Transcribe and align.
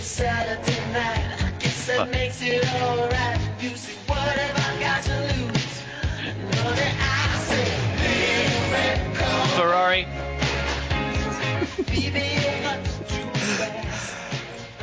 Saturday 0.00 0.92
night. 0.92 1.42
I 1.42 1.50
guess 1.58 1.86
that 1.86 2.10
makes 2.10 2.40
it 2.42 2.64
alright. 2.82 3.40
You 3.60 3.70
say, 3.70 3.94
what 4.06 4.18
have 4.18 4.56
I 4.56 4.80
got 4.80 5.02
to 5.02 5.20
lose? 5.20 5.82
Nothing 6.50 6.94
I 7.00 7.38
say, 7.48 7.66
miracle. 8.70 9.46
Ferrari. 9.56 10.06
Baby, 11.86 12.24
you're 12.42 12.62
not 12.62 12.84
too 12.84 13.28
fast. 13.56 14.14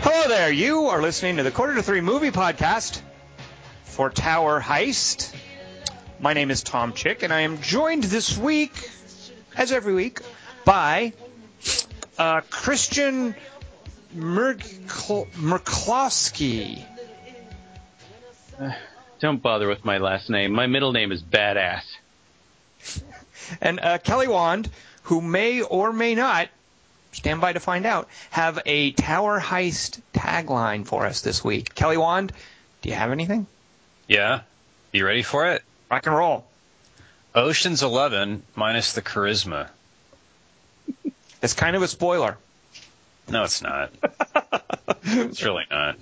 Hello 0.01 0.28
there. 0.28 0.51
You 0.51 0.87
are 0.87 1.01
listening 1.01 1.37
to 1.37 1.43
the 1.43 1.51
Quarter 1.51 1.75
to 1.75 1.83
Three 1.83 2.01
Movie 2.01 2.31
Podcast 2.31 3.01
for 3.83 4.09
Tower 4.09 4.59
Heist. 4.59 5.33
My 6.19 6.33
name 6.33 6.51
is 6.51 6.61
Tom 6.63 6.93
Chick, 6.93 7.23
and 7.23 7.31
I 7.31 7.41
am 7.41 7.61
joined 7.61 8.03
this 8.03 8.37
week, 8.37 8.89
as 9.55 9.71
every 9.71 9.93
week, 9.93 10.19
by 10.65 11.13
uh, 12.17 12.41
Christian 12.49 13.35
Merkl- 14.15 15.27
Merklowski. 15.31 16.83
Don't 19.19 19.41
bother 19.41 19.67
with 19.67 19.83
my 19.83 19.97
last 19.97 20.29
name. 20.29 20.53
My 20.53 20.67
middle 20.67 20.91
name 20.91 21.11
is 21.11 21.21
Badass. 21.21 21.83
and 23.61 23.79
uh, 23.79 23.97
Kelly 23.97 24.27
Wand, 24.27 24.70
who 25.03 25.21
may 25.21 25.61
or 25.61 25.91
may 25.91 26.15
not, 26.15 26.49
stand 27.11 27.41
by 27.41 27.53
to 27.53 27.59
find 27.59 27.85
out, 27.85 28.07
have 28.29 28.59
a 28.65 28.91
Tower 28.91 29.39
Heist 29.39 29.99
tagline 30.13 30.85
for 30.85 31.05
us 31.05 31.21
this 31.21 31.43
week. 31.43 31.75
Kelly 31.75 31.97
Wand, 31.97 32.31
do 32.81 32.89
you 32.89 32.95
have 32.95 33.11
anything? 33.11 33.47
Yeah. 34.07 34.41
You 34.91 35.05
ready 35.05 35.23
for 35.23 35.47
it? 35.47 35.63
Rock 35.91 36.05
and 36.05 36.15
roll. 36.15 36.45
Ocean's 37.34 37.84
Eleven 37.84 38.43
minus 38.55 38.93
the 38.93 39.01
charisma. 39.01 39.67
That's 41.41 41.53
kind 41.53 41.75
of 41.75 41.81
a 41.81 41.87
spoiler. 41.87 42.37
No, 43.29 43.43
it's 43.43 43.61
not. 43.61 43.91
it's 45.03 45.43
really 45.43 45.65
not. 45.70 45.97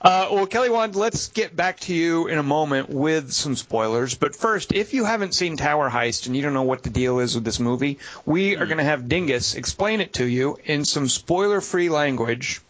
Uh, 0.00 0.28
well, 0.30 0.46
Kelly 0.46 0.70
Wand, 0.70 0.94
let's 0.94 1.28
get 1.28 1.56
back 1.56 1.80
to 1.80 1.94
you 1.94 2.28
in 2.28 2.38
a 2.38 2.42
moment 2.42 2.88
with 2.88 3.32
some 3.32 3.56
spoilers. 3.56 4.14
But 4.14 4.36
first, 4.36 4.72
if 4.72 4.94
you 4.94 5.04
haven't 5.04 5.34
seen 5.34 5.56
Tower 5.56 5.90
Heist 5.90 6.26
and 6.26 6.36
you 6.36 6.42
don't 6.42 6.54
know 6.54 6.62
what 6.62 6.82
the 6.82 6.90
deal 6.90 7.18
is 7.18 7.34
with 7.34 7.44
this 7.44 7.58
movie, 7.58 7.98
we 8.24 8.56
are 8.56 8.66
going 8.66 8.78
to 8.78 8.84
have 8.84 9.08
Dingus 9.08 9.54
explain 9.54 10.00
it 10.00 10.14
to 10.14 10.24
you 10.24 10.58
in 10.64 10.84
some 10.84 11.08
spoiler-free 11.08 11.88
language. 11.88 12.60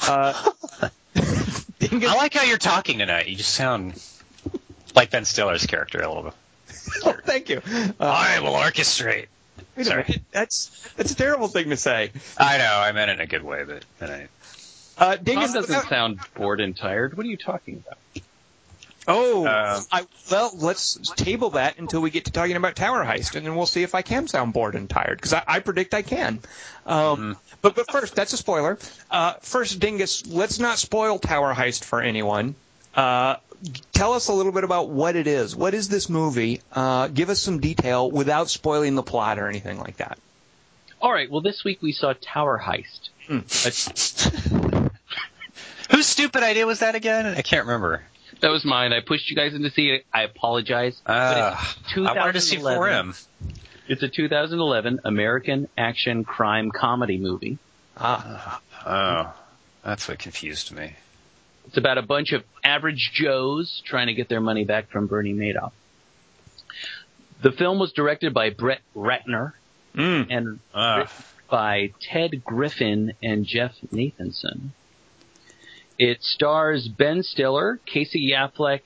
Uh, 0.00 0.50
Dingus, 1.78 2.10
I 2.10 2.14
like 2.16 2.34
how 2.34 2.44
you're 2.44 2.58
talking 2.58 2.98
tonight. 2.98 3.28
You 3.28 3.36
just 3.36 3.54
sound 3.54 4.00
like 4.94 5.10
Ben 5.10 5.24
Stiller's 5.24 5.66
character 5.66 6.00
a 6.00 6.08
little 6.08 6.22
bit. 6.24 6.34
oh, 7.04 7.16
thank 7.24 7.48
you. 7.48 7.62
Uh, 7.66 7.92
I 8.00 8.40
will 8.40 8.52
orchestrate. 8.52 9.26
Wait 9.76 9.86
sorry. 9.86 10.04
minute. 10.08 10.22
That's 10.32 10.92
that's 10.96 11.12
a 11.12 11.16
terrible 11.16 11.48
thing 11.48 11.70
to 11.70 11.76
say. 11.76 12.10
I 12.38 12.58
know, 12.58 12.72
I 12.72 12.92
meant 12.92 13.10
it 13.10 13.14
in 13.14 13.20
a 13.20 13.26
good 13.26 13.42
way, 13.42 13.64
but 13.64 13.84
then 13.98 14.10
I, 14.10 14.28
Uh, 14.96 15.16
Tom 15.16 15.24
Dingus, 15.24 15.52
doesn't 15.52 15.88
sound 15.88 16.20
bored 16.34 16.60
and 16.60 16.76
tired. 16.76 17.16
What 17.16 17.26
are 17.26 17.28
you 17.28 17.36
talking 17.36 17.82
about? 17.86 17.98
oh, 19.06 19.46
Uh, 19.46 19.80
I, 19.92 20.06
well, 20.30 20.50
let's 20.54 20.96
table 21.16 21.50
that 21.50 21.78
until 21.78 22.00
we 22.00 22.10
get 22.10 22.24
to 22.26 22.32
talking 22.32 22.56
about 22.56 22.74
Tower 22.76 23.04
Heist, 23.04 23.34
and 23.34 23.44
then 23.46 23.54
we'll 23.54 23.66
see 23.66 23.82
if 23.82 23.94
I 23.94 24.02
can 24.02 24.28
sound 24.28 24.52
bored 24.52 24.74
and 24.74 24.88
tired 24.88 25.18
because 25.18 25.32
I, 25.34 25.42
I 25.46 25.58
predict 25.60 25.92
I 25.94 26.02
can. 26.02 26.40
Um, 26.86 27.36
But 27.60 27.74
but 27.74 27.90
first, 27.90 28.14
that's 28.14 28.32
a 28.32 28.36
spoiler. 28.36 28.78
Uh, 29.10 29.34
first, 29.40 29.78
Dingus, 29.80 30.26
let's 30.26 30.58
not 30.58 30.78
spoil 30.78 31.18
Tower 31.18 31.54
Heist 31.54 31.84
for 31.84 32.00
anyone. 32.00 32.54
Uh, 32.94 33.36
tell 33.92 34.12
us 34.12 34.28
a 34.28 34.32
little 34.32 34.52
bit 34.52 34.64
about 34.64 34.88
what 34.88 35.16
it 35.16 35.26
is. 35.26 35.54
What 35.56 35.74
is 35.74 35.88
this 35.88 36.08
movie? 36.08 36.60
Uh, 36.72 37.08
give 37.08 37.30
us 37.30 37.40
some 37.40 37.60
detail 37.60 38.10
without 38.10 38.48
spoiling 38.50 38.94
the 38.94 39.02
plot 39.02 39.38
or 39.38 39.48
anything 39.48 39.78
like 39.78 39.96
that. 39.98 40.18
All 41.00 41.12
right. 41.12 41.30
Well, 41.30 41.40
this 41.42 41.64
week 41.64 41.82
we 41.82 41.92
saw 41.92 42.14
Tower 42.20 42.58
Heist. 42.62 43.10
A- 43.28 44.90
whose 45.90 46.06
stupid 46.06 46.42
idea 46.42 46.66
was 46.66 46.80
that 46.80 46.94
again? 46.94 47.26
I 47.26 47.42
can't 47.42 47.66
remember. 47.66 48.02
that 48.40 48.50
was 48.50 48.64
mine. 48.64 48.92
I 48.92 49.00
pushed 49.00 49.30
you 49.30 49.36
guys 49.36 49.54
in 49.54 49.62
to 49.62 49.70
see 49.70 49.90
it. 49.90 50.04
I 50.12 50.22
apologize. 50.22 51.00
Uh, 51.06 51.56
but 51.94 52.06
I 52.06 52.12
wanted 52.18 52.32
to 52.34 52.40
see 52.40 52.56
4M. 52.56 53.26
It's 53.86 54.02
a 54.02 54.08
2011 54.08 55.00
American 55.04 55.68
action 55.76 56.24
crime 56.24 56.70
comedy 56.70 57.18
movie. 57.18 57.58
Ah, 57.98 58.60
Oh, 58.86 59.32
that's 59.84 60.08
what 60.08 60.18
confused 60.18 60.72
me. 60.72 60.94
It's 61.66 61.76
about 61.76 61.98
a 61.98 62.02
bunch 62.02 62.32
of 62.32 62.44
average 62.62 63.10
Joes 63.14 63.82
trying 63.84 64.08
to 64.08 64.14
get 64.14 64.28
their 64.28 64.40
money 64.40 64.64
back 64.64 64.90
from 64.90 65.06
Bernie 65.06 65.32
Madoff. 65.32 65.72
The 67.42 67.52
film 67.52 67.78
was 67.78 67.92
directed 67.92 68.32
by 68.32 68.50
Brett 68.50 68.80
Ratner 68.94 69.52
mm. 69.94 70.26
and 70.30 70.60
written 70.74 71.08
by 71.50 71.92
Ted 72.00 72.44
Griffin 72.44 73.12
and 73.22 73.44
Jeff 73.44 73.72
Nathanson. 73.92 74.70
It 75.98 76.22
stars 76.22 76.88
Ben 76.88 77.22
Stiller, 77.22 77.78
Casey 77.86 78.32
Affleck, 78.32 78.80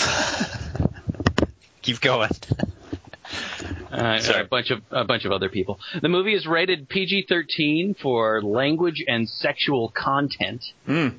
Keep 1.82 2.00
going. 2.00 2.30
uh, 3.90 4.18
Sorry. 4.20 4.42
a 4.42 4.44
bunch 4.44 4.70
of 4.70 4.82
a 4.90 5.04
bunch 5.04 5.24
of 5.24 5.32
other 5.32 5.48
people. 5.48 5.78
The 6.00 6.08
movie 6.08 6.34
is 6.34 6.46
rated 6.46 6.88
PG-13 6.88 7.98
for 7.98 8.42
language 8.42 9.02
and 9.06 9.28
sexual 9.28 9.90
content 9.90 10.64
Mm. 10.86 11.18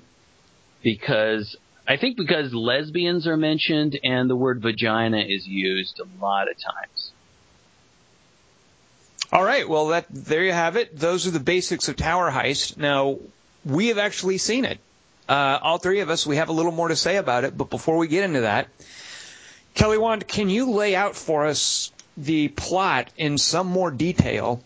Because 0.82 1.56
I 1.88 1.98
think 1.98 2.18
because 2.18 2.54
lesbians 2.54 3.28
are 3.28 3.38
mentioned 3.38 4.00
and 4.04 4.30
the 4.30 4.36
word 4.36 4.62
vagina 4.62 5.20
is 5.20 5.48
used 5.48 6.00
a 6.00 6.24
lot 6.24 6.50
of 6.50 6.58
times. 6.58 7.12
All 9.34 9.44
right. 9.44 9.68
Well, 9.68 9.88
that 9.88 10.06
there 10.10 10.44
you 10.44 10.52
have 10.52 10.76
it. 10.76 10.98
Those 10.98 11.26
are 11.28 11.32
the 11.32 11.40
basics 11.40 11.88
of 11.88 11.96
Tower 11.96 12.30
Heist. 12.30 12.78
Now, 12.78 13.18
we 13.66 13.88
have 13.88 13.98
actually 13.98 14.38
seen 14.38 14.66
it. 14.66 14.80
Uh, 15.28 15.60
all 15.62 15.78
three 15.78 16.02
of 16.02 16.10
us. 16.10 16.28
We 16.28 16.36
have 16.36 16.50
a 16.50 16.54
little 16.54 16.72
more 16.72 16.90
to 16.90 16.96
say 16.96 17.16
about 17.16 17.46
it, 17.46 17.58
but 17.58 17.70
before 17.70 17.98
we 17.98 18.08
get 18.08 18.26
into 18.26 18.42
that, 18.42 18.68
Kelly 19.74 19.98
Wand, 19.98 20.28
can 20.28 20.50
you 20.50 20.72
lay 20.72 20.96
out 20.96 21.16
for 21.16 21.46
us 21.46 21.92
the 22.18 22.50
plot 22.50 23.10
in 23.16 23.38
some 23.38 23.68
more 23.68 23.90
detail 23.90 24.62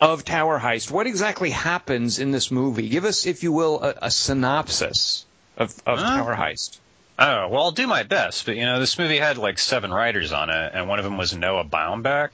of 0.00 0.24
Tower 0.24 0.58
Heist? 0.58 0.90
What 0.90 1.06
exactly 1.06 1.50
happens 1.50 2.18
in 2.18 2.32
this 2.32 2.50
movie? 2.50 2.88
Give 2.88 3.04
us, 3.04 3.26
if 3.26 3.44
you 3.44 3.52
will, 3.52 3.80
a, 3.80 3.94
a 4.02 4.10
synopsis 4.10 5.24
of, 5.56 5.74
of 5.86 5.98
Huh? 5.98 6.16
Tower 6.16 6.34
Heist. 6.36 6.78
Oh, 7.18 7.48
well, 7.48 7.62
I'll 7.62 7.70
do 7.70 7.86
my 7.86 8.02
best, 8.02 8.44
but 8.44 8.56
you 8.56 8.64
know, 8.64 8.80
this 8.80 8.98
movie 8.98 9.18
had 9.18 9.38
like 9.38 9.58
seven 9.58 9.92
writers 9.92 10.32
on 10.32 10.50
it, 10.50 10.72
and 10.74 10.88
one 10.88 10.98
of 10.98 11.04
them 11.04 11.16
was 11.16 11.34
Noah 11.36 11.64
Baumbach. 11.64 12.30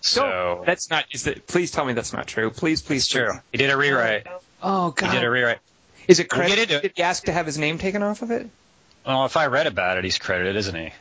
So 0.00 0.22
No, 0.24 0.62
that's 0.64 0.90
not. 0.90 1.06
Is 1.12 1.26
it, 1.26 1.46
please 1.48 1.72
tell 1.72 1.84
me 1.84 1.92
that's 1.92 2.12
not 2.12 2.26
true. 2.28 2.50
Please, 2.50 2.82
please. 2.82 3.02
it's 3.02 3.08
true. 3.08 3.32
He 3.50 3.58
did 3.58 3.70
a 3.70 3.76
rewrite. 3.76 4.26
Oh 4.62 4.90
god. 4.92 5.10
He 5.10 5.16
did 5.16 5.24
a 5.24 5.30
rewrite. 5.30 5.58
Is 6.06 6.20
it 6.20 6.28
We'll 6.30 6.40
credited? 6.40 6.82
Did 6.82 6.92
he 6.94 7.02
ask 7.02 7.24
to 7.24 7.32
have 7.32 7.46
his 7.46 7.58
name 7.58 7.78
taken 7.78 8.02
off 8.04 8.22
of 8.22 8.30
it? 8.30 8.48
Well, 9.04 9.24
if 9.24 9.36
I 9.36 9.46
read 9.46 9.66
about 9.66 9.98
it, 9.98 10.04
he's 10.04 10.18
credited, 10.18 10.54
isn't 10.56 10.74
he? 10.74 10.92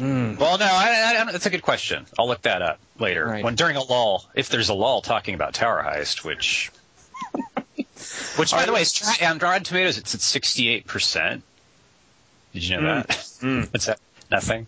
Mm. 0.00 0.38
Well, 0.38 0.58
no, 0.58 0.64
I, 0.64 1.24
I, 1.28 1.32
that's 1.32 1.46
a 1.46 1.50
good 1.50 1.62
question. 1.62 2.06
I'll 2.18 2.26
look 2.26 2.42
that 2.42 2.62
up 2.62 2.78
later. 2.98 3.26
Right. 3.26 3.44
When 3.44 3.54
during 3.54 3.76
a 3.76 3.82
lull, 3.82 4.24
if 4.34 4.48
there's 4.48 4.68
a 4.70 4.74
lull 4.74 5.02
talking 5.02 5.34
about 5.34 5.54
Tower 5.54 5.84
Heist, 5.86 6.24
which, 6.24 6.72
which 8.36 8.52
by 8.52 8.66
the 8.66 8.72
way, 8.72 8.82
is 8.82 8.92
tra- 8.92 9.26
on 9.26 9.38
Rotten 9.38 9.64
Tomatoes, 9.64 9.98
it's 9.98 10.14
at 10.14 10.20
68 10.20 10.86
percent. 10.86 11.42
Did 12.52 12.64
you 12.64 12.80
know 12.80 12.82
that? 12.82 13.08
Mm. 13.44 13.70
What's 13.74 13.86
that? 13.86 14.00
Nothing. 14.30 14.66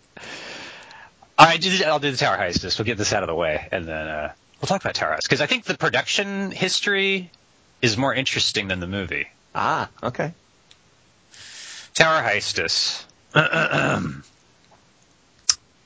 All 1.38 1.46
right, 1.46 1.82
I'll 1.86 1.98
do 1.98 2.10
the 2.10 2.16
Tower 2.18 2.36
Heist. 2.36 2.60
Just 2.60 2.78
we'll 2.78 2.84
get 2.84 2.98
this 2.98 3.14
out 3.14 3.22
of 3.22 3.26
the 3.26 3.34
way, 3.34 3.66
and 3.72 3.86
then 3.86 4.06
uh, 4.06 4.32
we'll 4.60 4.66
talk 4.66 4.82
about 4.82 4.94
Tower 4.94 5.14
Heist 5.14 5.22
because 5.22 5.40
I 5.40 5.46
think 5.46 5.64
the 5.64 5.78
production 5.78 6.50
history 6.50 7.30
is 7.80 7.96
more 7.96 8.12
interesting 8.12 8.68
than 8.68 8.80
the 8.80 8.86
movie. 8.86 9.28
Ah, 9.54 9.88
okay. 10.02 10.32
Tower 11.94 12.22
Heistus. 12.22 13.04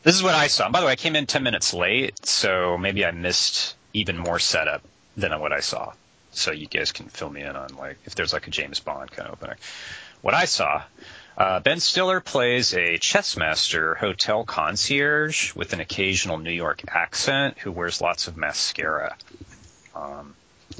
this 0.02 0.14
is 0.14 0.22
what 0.22 0.34
I 0.34 0.48
saw. 0.48 0.68
By 0.68 0.80
the 0.80 0.86
way, 0.86 0.92
I 0.92 0.96
came 0.96 1.14
in 1.14 1.26
10 1.26 1.44
minutes 1.44 1.72
late, 1.72 2.26
so 2.26 2.76
maybe 2.76 3.04
I 3.04 3.12
missed 3.12 3.76
even 3.92 4.18
more 4.18 4.38
setup 4.40 4.82
than 5.16 5.38
what 5.40 5.52
I 5.52 5.60
saw. 5.60 5.92
So 6.32 6.52
you 6.52 6.66
guys 6.66 6.92
can 6.92 7.08
fill 7.08 7.30
me 7.30 7.42
in 7.42 7.56
on 7.56 7.76
like 7.76 7.98
if 8.04 8.14
there's 8.14 8.32
like 8.32 8.46
a 8.46 8.50
James 8.50 8.80
Bond 8.80 9.10
kind 9.10 9.28
of 9.28 9.34
opening. 9.34 9.56
What 10.22 10.34
I 10.34 10.44
saw, 10.44 10.82
uh, 11.36 11.60
Ben 11.60 11.80
Stiller 11.80 12.20
plays 12.20 12.74
a 12.74 12.98
chess 12.98 13.36
master 13.36 13.94
hotel 13.94 14.44
concierge 14.44 15.54
with 15.54 15.72
an 15.72 15.80
occasional 15.80 16.38
New 16.38 16.52
York 16.52 16.82
accent 16.88 17.58
who 17.58 17.72
wears 17.72 18.00
lots 18.00 18.28
of 18.28 18.36
mascara. 18.36 19.16
Um, 19.94 20.34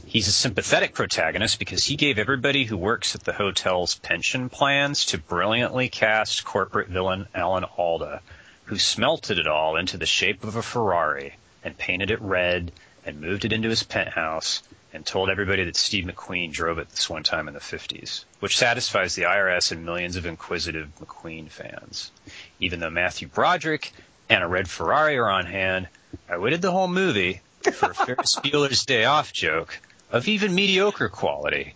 He's 0.07 0.29
a 0.29 0.33
sympathetic 0.33 0.95
protagonist 0.95 1.59
because 1.59 1.85
he 1.85 1.97
gave 1.97 2.19
everybody 2.19 2.65
who 2.65 2.77
works 2.77 3.17
at 3.17 3.25
the 3.25 3.33
hotel's 3.33 3.97
pension 3.97 4.49
plans 4.49 5.07
to 5.07 5.19
brilliantly 5.19 5.89
cast 5.89 6.45
corporate 6.45 6.87
villain 6.87 7.27
Alan 7.35 7.65
Alda, 7.65 8.21
who 8.67 8.79
smelted 8.79 9.41
it 9.41 9.49
all 9.49 9.77
into 9.77 9.97
the 9.97 10.07
shape 10.07 10.45
of 10.45 10.55
a 10.55 10.63
Ferrari 10.63 11.35
and 11.65 11.77
painted 11.77 12.13
it 12.13 12.21
red 12.21 12.71
and 13.05 13.21
moved 13.21 13.45
it 13.45 13.53
into 13.53 13.69
his 13.69 13.83
penthouse 13.83 14.63
and 14.93 15.07
told 15.07 15.31
everybody 15.31 15.65
that 15.65 15.77
Steve 15.77 16.05
McQueen 16.05 16.53
drove 16.53 16.79
it 16.79 16.89
this 16.91 17.09
one 17.09 17.23
time 17.23 17.47
in 17.49 17.55
the 17.55 17.61
50s, 17.61 18.25
which 18.41 18.59
satisfies 18.59 19.15
the 19.15 19.23
IRS 19.23 19.71
and 19.73 19.85
millions 19.85 20.17
of 20.17 20.27
inquisitive 20.27 20.91
McQueen 21.01 21.49
fans. 21.49 22.11
Even 22.59 22.81
though 22.81 22.91
Matthew 22.91 23.29
Broderick 23.29 23.93
and 24.29 24.43
a 24.43 24.49
red 24.49 24.69
Ferrari 24.69 25.17
are 25.19 25.31
on 25.31 25.47
hand, 25.47 25.87
I 26.29 26.39
waited 26.39 26.61
the 26.63 26.73
whole 26.73 26.89
movie 26.89 27.41
for 27.73 27.91
a 27.91 27.95
Ferris 27.95 28.37
Bueller's 28.45 28.85
Day 28.85 29.05
Off 29.05 29.33
joke 29.33 29.79
of 30.11 30.27
even 30.27 30.55
mediocre 30.55 31.09
quality. 31.09 31.75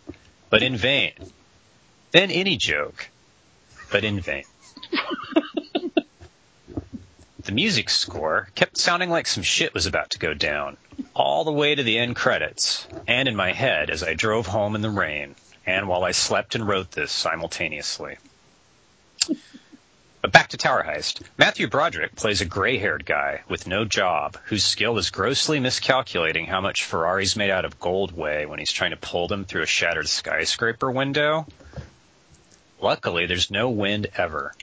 but 0.50 0.62
in 0.62 0.76
vain. 0.76 1.12
Then 2.10 2.30
any 2.30 2.56
joke, 2.56 3.08
but 3.90 4.04
in 4.04 4.20
vain. 4.20 4.44
the 7.44 7.52
music 7.52 7.90
score 7.90 8.48
kept 8.54 8.78
sounding 8.78 9.10
like 9.10 9.26
some 9.26 9.42
shit 9.42 9.74
was 9.74 9.86
about 9.86 10.10
to 10.10 10.18
go 10.18 10.32
down, 10.32 10.76
all 11.14 11.44
the 11.44 11.52
way 11.52 11.74
to 11.74 11.82
the 11.82 11.98
end 11.98 12.16
credits, 12.16 12.86
and 13.06 13.28
in 13.28 13.36
my 13.36 13.52
head 13.52 13.90
as 13.90 14.02
I 14.02 14.14
drove 14.14 14.46
home 14.46 14.74
in 14.74 14.80
the 14.80 14.90
rain, 14.90 15.34
and 15.66 15.86
while 15.86 16.04
I 16.04 16.12
slept 16.12 16.54
and 16.54 16.66
wrote 16.66 16.90
this 16.90 17.12
simultaneously. 17.12 18.16
But 20.22 20.32
back 20.32 20.48
to 20.48 20.56
Tower 20.56 20.82
Heist. 20.82 21.20
Matthew 21.36 21.68
Broderick 21.68 22.16
plays 22.16 22.40
a 22.40 22.46
gray 22.46 22.78
haired 22.78 23.04
guy 23.04 23.42
with 23.46 23.66
no 23.66 23.84
job 23.84 24.38
whose 24.46 24.64
skill 24.64 24.96
is 24.96 25.10
grossly 25.10 25.60
miscalculating 25.60 26.46
how 26.46 26.62
much 26.62 26.84
Ferraris 26.84 27.36
made 27.36 27.50
out 27.50 27.66
of 27.66 27.78
gold 27.78 28.16
weigh 28.16 28.46
when 28.46 28.58
he's 28.58 28.72
trying 28.72 28.92
to 28.92 28.96
pull 28.96 29.28
them 29.28 29.44
through 29.44 29.60
a 29.60 29.66
shattered 29.66 30.08
skyscraper 30.08 30.90
window. 30.90 31.46
Luckily, 32.80 33.26
there's 33.26 33.50
no 33.50 33.68
wind 33.68 34.06
ever. 34.16 34.54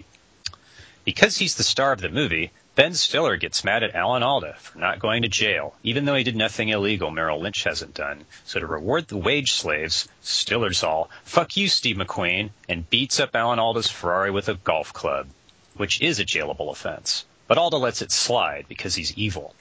Because 1.06 1.38
he's 1.38 1.54
the 1.54 1.64
star 1.64 1.92
of 1.92 2.02
the 2.02 2.10
movie, 2.10 2.52
Ben 2.76 2.94
Stiller 2.94 3.38
gets 3.38 3.64
mad 3.64 3.84
at 3.84 3.96
Alan 3.96 4.24
Alda 4.24 4.54
for 4.54 4.78
not 4.78 5.00
going 5.00 5.24
to 5.24 5.28
jail, 5.28 5.76
even 5.84 6.06
though 6.06 6.16
he 6.16 6.24
did 6.24 6.36
nothing 6.36 6.70
illegal 6.70 7.12
Merrill 7.12 7.40
Lynch 7.42 7.64
hasn't 7.64 7.94
done. 7.94 8.24
So 8.46 8.60
to 8.60 8.66
reward 8.68 9.08
the 9.08 9.18
wage 9.18 9.54
slaves, 9.54 10.08
Stiller's 10.22 10.84
all, 10.84 11.10
fuck 11.24 11.58
you, 11.58 11.68
Steve 11.68 11.98
McQueen, 11.98 12.52
and 12.70 12.90
beats 12.90 13.20
up 13.20 13.36
Alan 13.36 13.60
Alda's 13.60 13.90
Ferrari 13.90 14.32
with 14.32 14.48
a 14.48 14.54
golf 14.54 14.94
club 14.94 15.28
which 15.76 16.02
is 16.02 16.20
a 16.20 16.26
jailable 16.26 16.70
offense. 16.70 17.26
But 17.48 17.58
Alda 17.58 17.78
lets 17.78 18.02
it 18.02 18.12
slide 18.12 18.66
because 18.68 18.96
he's 18.96 19.18
evil. 19.18 19.56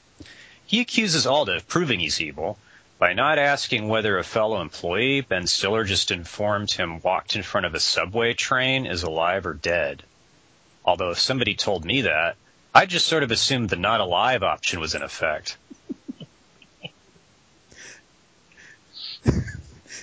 He 0.67 0.81
accuses 0.81 1.27
Alda 1.27 1.57
of 1.57 1.69
proving 1.69 2.01
he's 2.01 2.21
evil 2.21 2.59
by 2.99 3.15
not 3.15 3.39
asking 3.39 3.89
whether 3.89 4.19
a 4.19 4.25
fellow 4.25 4.61
employee, 4.61 5.23
Ben 5.23 5.47
Stiller 5.47 5.85
just 5.85 6.11
informed 6.11 6.71
him 6.71 7.01
walked 7.01 7.37
in 7.37 7.43
front 7.43 7.67
of 7.67 7.75
a 7.75 7.81
subway 7.81 8.35
train 8.35 8.87
is 8.87 9.03
alive 9.03 9.47
or 9.47 9.55
dead. 9.55 10.03
Although 10.85 11.11
if 11.11 11.19
somebody 11.19 11.55
told 11.55 11.85
me 11.85 12.03
that, 12.03 12.37
I 12.75 12.87
just 12.87 13.07
sort 13.07 13.23
of 13.23 13.31
assumed 13.31 13.69
the 13.69 13.77
not 13.77 14.01
alive 14.01 14.43
option 14.43 14.81
was 14.81 14.95
in 14.95 15.03
effect. 15.03 15.57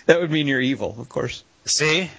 That 0.06 0.22
would 0.22 0.32
mean 0.32 0.48
you're 0.48 0.62
evil, 0.62 0.96
of 1.00 1.10
course. 1.10 1.44
See, 1.66 2.10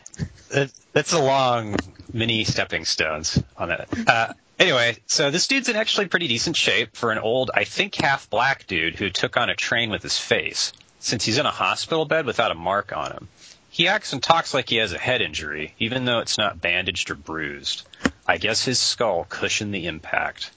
That- 0.50 0.70
that's 0.92 1.12
a 1.14 1.18
long 1.18 1.76
mini 2.12 2.44
stepping 2.44 2.84
stones 2.84 3.42
on 3.56 3.68
that. 3.68 3.88
Uh, 4.06 4.32
anyway, 4.58 4.96
so 5.06 5.30
this 5.30 5.46
dude's 5.46 5.68
in 5.70 5.76
actually 5.76 6.06
pretty 6.08 6.28
decent 6.28 6.56
shape 6.56 6.96
for 6.96 7.12
an 7.12 7.18
old, 7.18 7.50
I 7.54 7.64
think 7.64 7.94
half 7.94 8.28
black 8.28 8.66
dude 8.66 8.96
who 8.96 9.08
took 9.10 9.36
on 9.38 9.48
a 9.48 9.54
train 9.54 9.88
with 9.90 10.02
his 10.02 10.18
face. 10.18 10.72
Since 11.00 11.24
he's 11.24 11.38
in 11.38 11.46
a 11.46 11.50
hospital 11.50 12.04
bed 12.04 12.26
without 12.26 12.50
a 12.50 12.54
mark 12.54 12.94
on 12.94 13.12
him, 13.12 13.28
he 13.70 13.88
acts 13.88 14.12
and 14.12 14.22
talks 14.22 14.52
like 14.52 14.68
he 14.68 14.76
has 14.76 14.92
a 14.92 14.98
head 14.98 15.22
injury, 15.22 15.74
even 15.78 16.04
though 16.04 16.18
it's 16.18 16.36
not 16.36 16.60
bandaged 16.60 17.10
or 17.10 17.14
bruised. 17.14 17.86
I 18.30 18.36
guess 18.36 18.66
his 18.66 18.78
skull 18.78 19.24
cushioned 19.24 19.72
the 19.72 19.86
impact. 19.86 20.50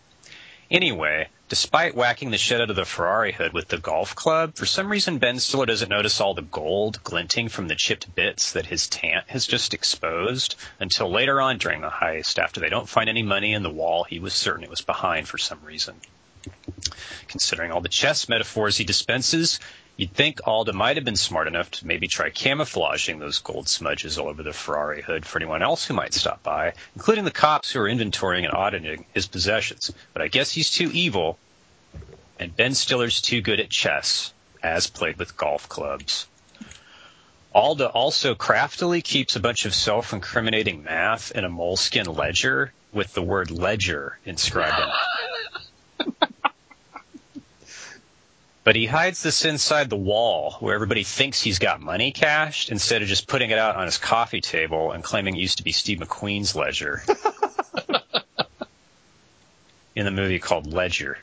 Anyway, 0.69 1.29
despite 1.47 1.95
whacking 1.95 2.29
the 2.29 2.37
shit 2.37 2.59
out 2.59 2.69
of 2.69 2.75
the 2.75 2.83
Ferrari 2.83 3.31
hood 3.31 3.53
with 3.53 3.69
the 3.69 3.77
golf 3.77 4.13
club, 4.13 4.55
for 4.55 4.65
some 4.65 4.89
reason 4.89 5.19
Ben 5.19 5.39
Stiller 5.39 5.67
doesn't 5.67 5.87
notice 5.87 6.19
all 6.19 6.33
the 6.33 6.41
gold 6.41 7.01
glinting 7.05 7.47
from 7.47 7.69
the 7.69 7.75
chipped 7.75 8.13
bits 8.13 8.51
that 8.51 8.65
his 8.65 8.89
tant 8.89 9.29
has 9.29 9.47
just 9.47 9.73
exposed 9.73 10.55
until 10.81 11.09
later 11.09 11.39
on 11.39 11.59
during 11.59 11.79
the 11.79 11.89
heist, 11.89 12.39
after 12.39 12.59
they 12.59 12.67
don't 12.67 12.89
find 12.89 13.09
any 13.09 13.23
money 13.23 13.53
in 13.53 13.63
the 13.63 13.69
wall 13.69 14.03
he 14.03 14.19
was 14.19 14.33
certain 14.33 14.65
it 14.65 14.69
was 14.69 14.81
behind 14.81 15.29
for 15.29 15.37
some 15.37 15.63
reason. 15.63 15.95
Considering 17.29 17.71
all 17.71 17.81
the 17.81 17.87
chess 17.87 18.27
metaphors 18.27 18.75
he 18.75 18.83
dispenses, 18.83 19.61
you'd 20.01 20.15
think 20.15 20.39
Alda 20.47 20.73
might 20.73 20.97
have 20.97 21.05
been 21.05 21.15
smart 21.15 21.47
enough 21.47 21.69
to 21.69 21.85
maybe 21.85 22.07
try 22.07 22.31
camouflaging 22.31 23.19
those 23.19 23.37
gold 23.37 23.69
smudges 23.69 24.17
all 24.17 24.29
over 24.29 24.41
the 24.41 24.51
Ferrari 24.51 25.03
hood 25.03 25.27
for 25.27 25.37
anyone 25.37 25.61
else 25.61 25.85
who 25.85 25.93
might 25.93 26.15
stop 26.15 26.41
by, 26.41 26.73
including 26.95 27.23
the 27.23 27.29
cops 27.29 27.69
who 27.69 27.79
are 27.79 27.87
inventorying 27.87 28.43
and 28.45 28.51
auditing 28.51 29.05
his 29.13 29.27
possessions. 29.27 29.93
But 30.11 30.23
I 30.23 30.27
guess 30.27 30.51
he's 30.51 30.71
too 30.71 30.89
evil, 30.91 31.37
and 32.39 32.55
Ben 32.55 32.73
Stiller's 32.73 33.21
too 33.21 33.41
good 33.41 33.59
at 33.59 33.69
chess, 33.69 34.33
as 34.63 34.87
played 34.87 35.17
with 35.17 35.37
golf 35.37 35.69
clubs. 35.69 36.27
Alda 37.53 37.87
also 37.89 38.33
craftily 38.33 39.03
keeps 39.03 39.35
a 39.35 39.39
bunch 39.39 39.65
of 39.65 39.75
self-incriminating 39.75 40.81
math 40.81 41.31
in 41.31 41.43
a 41.43 41.49
moleskin 41.49 42.07
ledger 42.07 42.73
with 42.91 43.13
the 43.13 43.21
word 43.21 43.51
ledger 43.51 44.17
inscribed 44.25 44.79
in 44.79 44.89
it. 44.89 44.95
But 48.63 48.75
he 48.75 48.85
hides 48.85 49.23
this 49.23 49.43
inside 49.43 49.89
the 49.89 49.95
wall 49.95 50.57
where 50.59 50.75
everybody 50.75 51.03
thinks 51.03 51.41
he's 51.41 51.57
got 51.57 51.81
money 51.81 52.11
cashed 52.11 52.69
instead 52.69 53.01
of 53.01 53.07
just 53.07 53.27
putting 53.27 53.49
it 53.49 53.57
out 53.57 53.75
on 53.75 53.85
his 53.85 53.97
coffee 53.97 54.41
table 54.41 54.91
and 54.91 55.03
claiming 55.03 55.35
it 55.35 55.39
used 55.39 55.57
to 55.57 55.63
be 55.63 55.71
Steve 55.71 55.99
McQueen's 55.99 56.55
ledger. 56.55 57.01
in 59.95 60.05
the 60.05 60.11
movie 60.11 60.39
called 60.39 60.71
Ledger. 60.71 61.17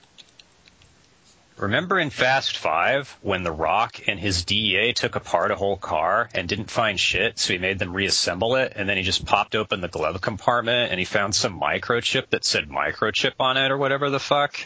Remember 1.56 1.98
in 1.98 2.10
Fast 2.10 2.56
Five 2.56 3.16
when 3.20 3.42
The 3.42 3.50
Rock 3.50 4.00
and 4.06 4.20
his 4.20 4.44
DEA 4.44 4.92
took 4.92 5.16
apart 5.16 5.50
a 5.50 5.56
whole 5.56 5.76
car 5.76 6.28
and 6.32 6.48
didn't 6.48 6.70
find 6.70 7.00
shit, 7.00 7.38
so 7.38 7.52
he 7.52 7.58
made 7.58 7.80
them 7.80 7.92
reassemble 7.92 8.54
it, 8.54 8.74
and 8.76 8.88
then 8.88 8.96
he 8.96 9.02
just 9.02 9.26
popped 9.26 9.56
open 9.56 9.80
the 9.80 9.88
glove 9.88 10.20
compartment 10.20 10.92
and 10.92 11.00
he 11.00 11.04
found 11.04 11.34
some 11.34 11.60
microchip 11.60 12.30
that 12.30 12.44
said 12.44 12.68
microchip 12.68 13.34
on 13.40 13.56
it 13.56 13.72
or 13.72 13.76
whatever 13.76 14.08
the 14.08 14.20
fuck? 14.20 14.56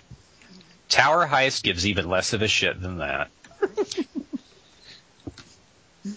Tower 0.93 1.27
Heist 1.27 1.63
gives 1.63 1.87
even 1.87 2.07
less 2.11 2.35
of 2.35 2.43
a 2.43 2.49
shit 2.49 2.79
than 2.79 2.99
that. 2.99 3.31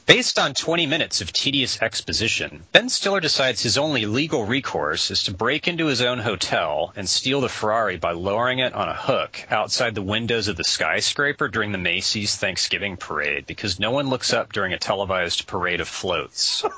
Based 0.06 0.38
on 0.38 0.54
20 0.54 0.86
minutes 0.86 1.22
of 1.22 1.32
tedious 1.32 1.82
exposition, 1.82 2.62
Ben 2.74 2.90
Stiller 2.90 3.22
decides 3.22 3.64
his 3.64 3.78
only 3.78 4.06
legal 4.06 4.44
recourse 4.44 5.12
is 5.12 5.24
to 5.24 5.34
break 5.34 5.70
into 5.70 5.86
his 5.86 6.02
own 6.02 6.20
hotel 6.20 6.92
and 6.98 7.08
steal 7.08 7.40
the 7.40 7.48
Ferrari 7.48 7.96
by 7.96 8.12
lowering 8.12 8.60
it 8.60 8.74
on 8.74 8.90
a 8.90 8.94
hook 8.94 9.48
outside 9.50 9.96
the 9.96 10.02
windows 10.02 10.50
of 10.50 10.58
the 10.58 10.66
skyscraper 10.66 11.48
during 11.48 11.72
the 11.72 11.78
Macy's 11.78 12.36
Thanksgiving 12.36 12.98
parade 12.98 13.46
because 13.48 13.80
no 13.80 13.92
one 13.92 14.10
looks 14.10 14.34
up 14.34 14.52
during 14.52 14.74
a 14.74 14.78
televised 14.78 15.48
parade 15.48 15.80
of 15.80 15.88
floats. 15.88 16.66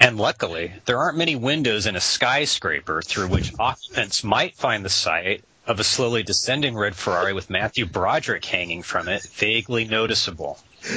And 0.00 0.16
luckily, 0.16 0.72
there 0.84 0.98
aren't 0.98 1.18
many 1.18 1.34
windows 1.34 1.86
in 1.86 1.96
a 1.96 2.00
skyscraper 2.00 3.02
through 3.02 3.28
which 3.28 3.52
occupants 3.58 4.22
might 4.22 4.54
find 4.54 4.84
the 4.84 4.90
sight 4.90 5.42
of 5.66 5.80
a 5.80 5.84
slowly 5.84 6.22
descending 6.22 6.76
red 6.76 6.94
Ferrari 6.94 7.32
with 7.32 7.50
Matthew 7.50 7.84
Broderick 7.84 8.44
hanging 8.44 8.82
from 8.82 9.08
it, 9.08 9.22
vaguely 9.24 9.84
noticeable. 9.84 10.58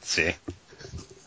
See? 0.00 0.34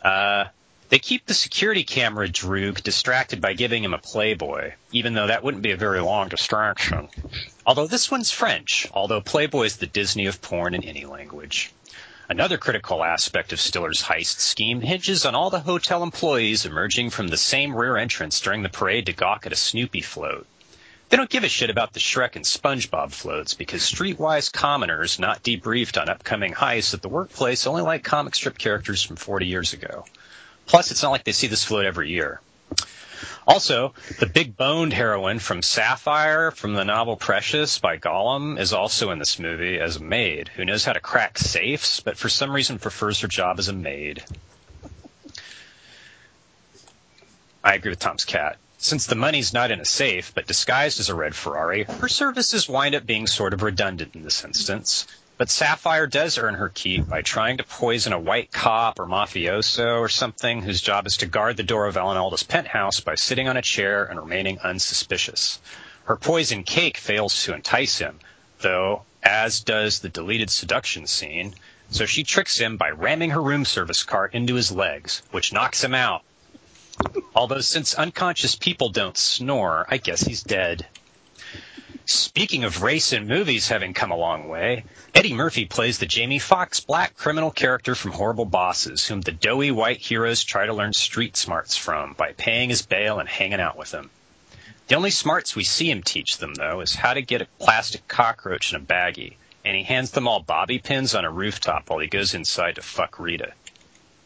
Uh, 0.01 0.45
they 0.89 0.99
keep 0.99 1.25
the 1.25 1.33
security 1.33 1.83
camera 1.83 2.29
droog 2.29 2.81
distracted 2.81 3.41
by 3.41 3.51
giving 3.53 3.83
him 3.83 3.93
a 3.93 3.97
Playboy, 3.97 4.73
even 4.93 5.13
though 5.13 5.27
that 5.27 5.43
wouldn't 5.43 5.63
be 5.63 5.71
a 5.71 5.77
very 5.77 5.99
long 5.99 6.29
distraction. 6.29 7.09
Although 7.65 7.87
this 7.87 8.09
one's 8.09 8.31
French, 8.31 8.87
although 8.93 9.19
Playboy 9.19 9.63
is 9.63 9.75
the 9.77 9.87
Disney 9.87 10.27
of 10.27 10.41
porn 10.41 10.73
in 10.73 10.85
any 10.85 11.05
language. 11.05 11.73
Another 12.29 12.57
critical 12.57 13.05
aspect 13.05 13.53
of 13.53 13.61
Stiller's 13.61 14.03
heist 14.03 14.41
scheme 14.41 14.81
hinges 14.81 15.25
on 15.25 15.33
all 15.33 15.49
the 15.49 15.61
hotel 15.61 16.03
employees 16.03 16.65
emerging 16.65 17.09
from 17.09 17.29
the 17.29 17.37
same 17.37 17.73
rear 17.73 17.95
entrance 17.95 18.41
during 18.41 18.63
the 18.63 18.69
parade 18.69 19.05
to 19.05 19.13
gawk 19.13 19.45
at 19.45 19.53
a 19.53 19.55
Snoopy 19.55 20.01
float. 20.01 20.45
They 21.07 21.15
don't 21.15 21.29
give 21.29 21.45
a 21.45 21.49
shit 21.49 21.69
about 21.69 21.93
the 21.93 22.01
Shrek 22.01 22.35
and 22.35 22.43
SpongeBob 22.43 23.13
floats 23.13 23.53
because 23.53 23.81
streetwise 23.81 24.51
commoners 24.51 25.19
not 25.19 25.41
debriefed 25.41 26.01
on 26.01 26.09
upcoming 26.09 26.53
heists 26.53 26.93
at 26.93 27.01
the 27.01 27.07
workplace 27.07 27.65
only 27.65 27.81
like 27.81 28.03
comic 28.03 28.35
strip 28.35 28.57
characters 28.57 29.01
from 29.01 29.15
40 29.15 29.45
years 29.45 29.71
ago. 29.71 30.03
Plus, 30.65 30.91
it's 30.91 31.01
not 31.01 31.11
like 31.11 31.23
they 31.23 31.31
see 31.31 31.47
this 31.47 31.63
float 31.63 31.85
every 31.85 32.09
year. 32.09 32.41
Also, 33.47 33.93
the 34.19 34.25
big 34.25 34.57
boned 34.57 34.93
heroine 34.93 35.39
from 35.39 35.61
Sapphire 35.61 36.51
from 36.51 36.73
the 36.73 36.85
novel 36.85 37.15
Precious 37.15 37.79
by 37.79 37.97
Gollum 37.97 38.59
is 38.59 38.73
also 38.73 39.11
in 39.11 39.19
this 39.19 39.39
movie 39.39 39.79
as 39.79 39.95
a 39.95 40.03
maid 40.03 40.49
who 40.49 40.65
knows 40.65 40.85
how 40.85 40.93
to 40.93 40.99
crack 40.99 41.37
safes, 41.37 41.99
but 41.99 42.17
for 42.17 42.29
some 42.29 42.51
reason 42.51 42.79
prefers 42.79 43.21
her 43.21 43.27
job 43.27 43.59
as 43.59 43.67
a 43.67 43.73
maid. 43.73 44.23
I 47.63 47.73
agree 47.75 47.91
with 47.91 47.99
Tom's 47.99 48.25
cat. 48.25 48.57
Since 48.77 49.07
the 49.07 49.15
money's 49.15 49.53
not 49.53 49.71
in 49.71 49.81
a 49.81 49.85
safe, 49.85 50.33
but 50.35 50.47
disguised 50.47 50.99
as 50.99 51.09
a 51.09 51.15
red 51.15 51.35
Ferrari, 51.35 51.87
her 51.99 52.07
services 52.07 52.69
wind 52.69 52.93
up 52.93 53.05
being 53.05 53.27
sort 53.27 53.53
of 53.53 53.63
redundant 53.63 54.15
in 54.15 54.21
this 54.21 54.45
instance. 54.45 55.07
But 55.37 55.51
Sapphire 55.51 56.07
does 56.07 56.39
earn 56.39 56.55
her 56.55 56.69
keep 56.69 57.07
by 57.07 57.21
trying 57.21 57.57
to 57.57 57.63
poison 57.63 58.11
a 58.11 58.19
white 58.19 58.51
cop 58.51 58.99
or 58.99 59.05
mafioso 59.05 59.99
or 59.99 60.09
something 60.09 60.63
whose 60.63 60.81
job 60.81 61.05
is 61.05 61.17
to 61.17 61.27
guard 61.27 61.57
the 61.57 61.63
door 61.63 61.85
of 61.85 61.95
Alan 61.95 62.35
penthouse 62.47 63.01
by 63.01 63.13
sitting 63.13 63.47
on 63.47 63.55
a 63.55 63.61
chair 63.61 64.03
and 64.03 64.19
remaining 64.19 64.57
unsuspicious. 64.59 65.59
Her 66.05 66.15
poison 66.15 66.63
cake 66.63 66.97
fails 66.97 67.43
to 67.43 67.53
entice 67.53 67.99
him, 67.99 68.19
though, 68.61 69.03
as 69.21 69.59
does 69.59 69.99
the 69.99 70.09
deleted 70.09 70.49
seduction 70.49 71.05
scene, 71.05 71.53
so 71.91 72.07
she 72.07 72.23
tricks 72.23 72.57
him 72.57 72.77
by 72.77 72.89
ramming 72.89 73.29
her 73.29 73.41
room 73.41 73.63
service 73.63 74.03
cart 74.03 74.33
into 74.33 74.55
his 74.55 74.71
legs, 74.71 75.21
which 75.29 75.53
knocks 75.53 75.83
him 75.83 75.93
out. 75.93 76.23
Although 77.35 77.61
since 77.61 77.93
unconscious 77.93 78.55
people 78.55 78.89
don't 78.89 79.15
snore, 79.15 79.85
I 79.87 79.97
guess 79.97 80.21
he's 80.21 80.41
dead. 80.41 80.87
Speaking 82.09 82.63
of 82.63 82.83
race 82.83 83.11
in 83.11 83.27
movies 83.27 83.67
having 83.67 83.93
come 83.93 84.11
a 84.11 84.15
long 84.15 84.47
way, 84.47 84.85
Eddie 85.13 85.33
Murphy 85.33 85.65
plays 85.65 85.97
the 85.97 86.05
Jamie 86.05 86.39
Foxx 86.39 86.79
black 86.79 87.17
criminal 87.17 87.51
character 87.51 87.95
from 87.95 88.13
Horrible 88.13 88.45
Bosses, 88.45 89.05
whom 89.05 89.19
the 89.19 89.33
doughy 89.33 89.71
white 89.71 89.97
heroes 89.97 90.45
try 90.45 90.65
to 90.65 90.73
learn 90.73 90.93
street 90.93 91.35
smarts 91.35 91.75
from 91.75 92.13
by 92.13 92.31
paying 92.31 92.69
his 92.69 92.81
bail 92.81 93.19
and 93.19 93.27
hanging 93.27 93.59
out 93.59 93.75
with 93.75 93.91
him. 93.91 94.09
The 94.87 94.95
only 94.95 95.11
smarts 95.11 95.53
we 95.53 95.65
see 95.65 95.91
him 95.91 96.01
teach 96.01 96.37
them, 96.37 96.53
though, 96.53 96.79
is 96.79 96.95
how 96.95 97.13
to 97.13 97.21
get 97.21 97.41
a 97.41 97.47
plastic 97.59 98.07
cockroach 98.07 98.71
in 98.71 98.77
a 98.77 98.79
baggie, 98.79 99.35
and 99.65 99.75
he 99.75 99.83
hands 99.83 100.11
them 100.11 100.29
all 100.29 100.39
bobby 100.39 100.79
pins 100.79 101.13
on 101.13 101.25
a 101.25 101.29
rooftop 101.29 101.89
while 101.89 101.99
he 101.99 102.07
goes 102.07 102.33
inside 102.33 102.75
to 102.75 102.81
fuck 102.81 103.19
Rita. 103.19 103.51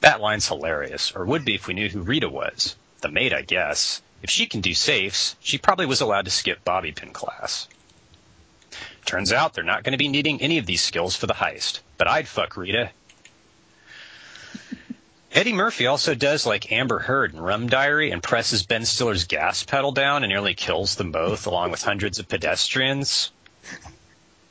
That 0.02 0.22
line's 0.22 0.48
hilarious, 0.48 1.14
or 1.16 1.26
would 1.26 1.46
be 1.46 1.56
if 1.56 1.66
we 1.66 1.74
knew 1.74 1.90
who 1.90 2.04
Rita 2.04 2.30
was. 2.30 2.76
The 3.02 3.10
maid, 3.10 3.34
I 3.34 3.42
guess. 3.42 4.04
If 4.24 4.30
she 4.30 4.46
can 4.46 4.62
do 4.62 4.74
safes, 4.74 5.36
she 5.40 5.58
probably 5.58 5.86
was 5.86 6.02
allowed 6.02 6.26
to 6.26 6.32
skip 6.32 6.64
bobby 6.64 6.92
pin 6.92 7.12
class. 7.12 7.68
Turns 9.06 9.34
out 9.34 9.54
they're 9.54 9.64
not 9.64 9.84
going 9.84 9.94
to 9.94 9.98
be 9.98 10.08
needing 10.08 10.42
any 10.42 10.58
of 10.58 10.66
these 10.66 10.84
skills 10.84 11.16
for 11.16 11.28
the 11.28 11.34
heist, 11.34 11.80
but 11.98 12.08
I'd 12.08 12.28
fuck 12.28 12.56
Rita. 12.56 12.92
Eddie 15.32 15.54
Murphy 15.54 15.88
also 15.88 16.14
does 16.14 16.46
like 16.46 16.72
Amber 16.72 17.00
Heard 17.00 17.34
in 17.34 17.42
Rum 17.42 17.68
Diary 17.68 18.12
and 18.12 18.22
presses 18.22 18.64
Ben 18.64 18.86
Stiller's 18.86 19.26
gas 19.26 19.64
pedal 19.64 19.92
down 19.92 20.24
and 20.24 20.30
nearly 20.30 20.54
kills 20.54 20.96
them 20.96 21.12
both 21.12 21.48
along 21.48 21.72
with 21.72 21.82
hundreds 21.82 22.20
of 22.20 22.28
pedestrians. 22.28 23.32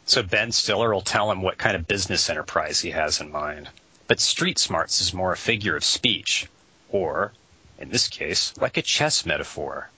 So 0.06 0.24
Ben 0.24 0.50
Stiller 0.50 0.92
will 0.92 1.02
tell 1.02 1.30
him 1.30 1.42
what 1.42 1.58
kind 1.58 1.76
of 1.76 1.86
business 1.86 2.28
enterprise 2.28 2.80
he 2.80 2.90
has 2.90 3.20
in 3.20 3.30
mind. 3.30 3.68
But 4.08 4.20
street 4.20 4.58
smarts 4.58 5.00
is 5.00 5.14
more 5.14 5.32
a 5.32 5.36
figure 5.36 5.76
of 5.76 5.84
speech, 5.84 6.48
or, 6.88 7.32
in 7.80 7.88
this 7.88 8.06
case, 8.06 8.52
like 8.58 8.76
a 8.76 8.82
chess 8.82 9.26
metaphor. 9.26 9.90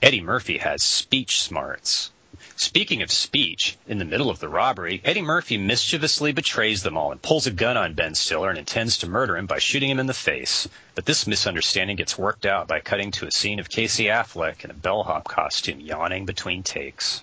Eddie 0.00 0.20
Murphy 0.20 0.58
has 0.58 0.82
speech 0.82 1.42
smarts. 1.42 2.10
Speaking 2.56 3.02
of 3.02 3.10
speech, 3.10 3.76
in 3.86 3.98
the 3.98 4.04
middle 4.04 4.30
of 4.30 4.38
the 4.38 4.48
robbery, 4.48 5.02
Eddie 5.04 5.20
Murphy 5.20 5.58
mischievously 5.58 6.32
betrays 6.32 6.82
them 6.82 6.96
all 6.96 7.10
and 7.10 7.20
pulls 7.20 7.46
a 7.46 7.50
gun 7.50 7.76
on 7.76 7.94
Ben 7.94 8.14
Stiller 8.14 8.48
and 8.48 8.58
intends 8.58 8.96
to 8.98 9.08
murder 9.08 9.36
him 9.36 9.46
by 9.46 9.58
shooting 9.58 9.90
him 9.90 9.98
in 9.98 10.06
the 10.06 10.14
face. 10.14 10.68
But 10.94 11.06
this 11.06 11.26
misunderstanding 11.26 11.96
gets 11.96 12.16
worked 12.16 12.46
out 12.46 12.68
by 12.68 12.80
cutting 12.80 13.10
to 13.12 13.26
a 13.26 13.32
scene 13.32 13.58
of 13.58 13.68
Casey 13.68 14.04
Affleck 14.04 14.64
in 14.64 14.70
a 14.70 14.74
bellhop 14.74 15.24
costume 15.24 15.80
yawning 15.80 16.24
between 16.24 16.62
takes. 16.62 17.22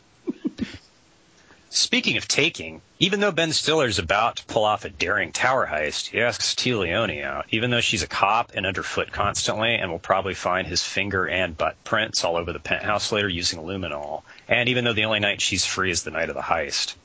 Speaking 1.77 2.17
of 2.17 2.27
taking, 2.27 2.81
even 2.97 3.19
though 3.19 3.31
Ben 3.31 3.53
Stiller's 3.53 3.99
about 3.99 4.37
to 4.37 4.45
pull 4.45 4.63
off 4.63 4.83
a 4.83 4.89
daring 4.89 5.31
tower 5.31 5.67
heist, 5.67 6.07
he 6.07 6.19
asks 6.19 6.55
Téa 6.55 6.79
Leoni 6.79 7.21
out, 7.21 7.45
even 7.51 7.69
though 7.69 7.81
she's 7.81 8.01
a 8.01 8.07
cop 8.07 8.51
and 8.55 8.65
underfoot 8.65 9.11
constantly 9.11 9.75
and 9.75 9.91
will 9.91 9.99
probably 9.99 10.33
find 10.33 10.65
his 10.65 10.81
finger 10.81 11.27
and 11.27 11.55
butt 11.55 11.75
prints 11.83 12.23
all 12.23 12.35
over 12.35 12.51
the 12.51 12.59
penthouse 12.59 13.11
later 13.11 13.29
using 13.29 13.59
luminol, 13.59 14.23
and 14.47 14.69
even 14.69 14.85
though 14.85 14.93
the 14.93 15.05
only 15.05 15.19
night 15.19 15.39
she's 15.39 15.65
free 15.65 15.91
is 15.91 16.01
the 16.01 16.09
night 16.09 16.29
of 16.29 16.35
the 16.35 16.41
heist. 16.41 16.95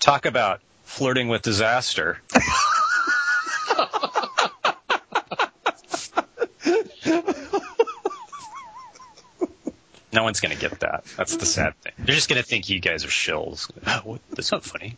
Talk 0.00 0.26
about 0.26 0.60
flirting 0.84 1.28
with 1.28 1.42
disaster. 1.42 2.20
No 10.12 10.22
one's 10.22 10.40
going 10.40 10.54
to 10.54 10.60
get 10.60 10.80
that. 10.80 11.04
That's 11.16 11.36
the 11.36 11.46
sad 11.46 11.74
thing. 11.82 11.92
They're 11.98 12.14
just 12.14 12.28
going 12.28 12.40
to 12.40 12.46
think 12.46 12.68
you 12.68 12.80
guys 12.80 13.04
are 13.04 13.08
shills. 13.08 13.70
Oh, 13.86 14.00
what? 14.04 14.20
That's 14.30 14.50
not 14.50 14.64
funny. 14.64 14.96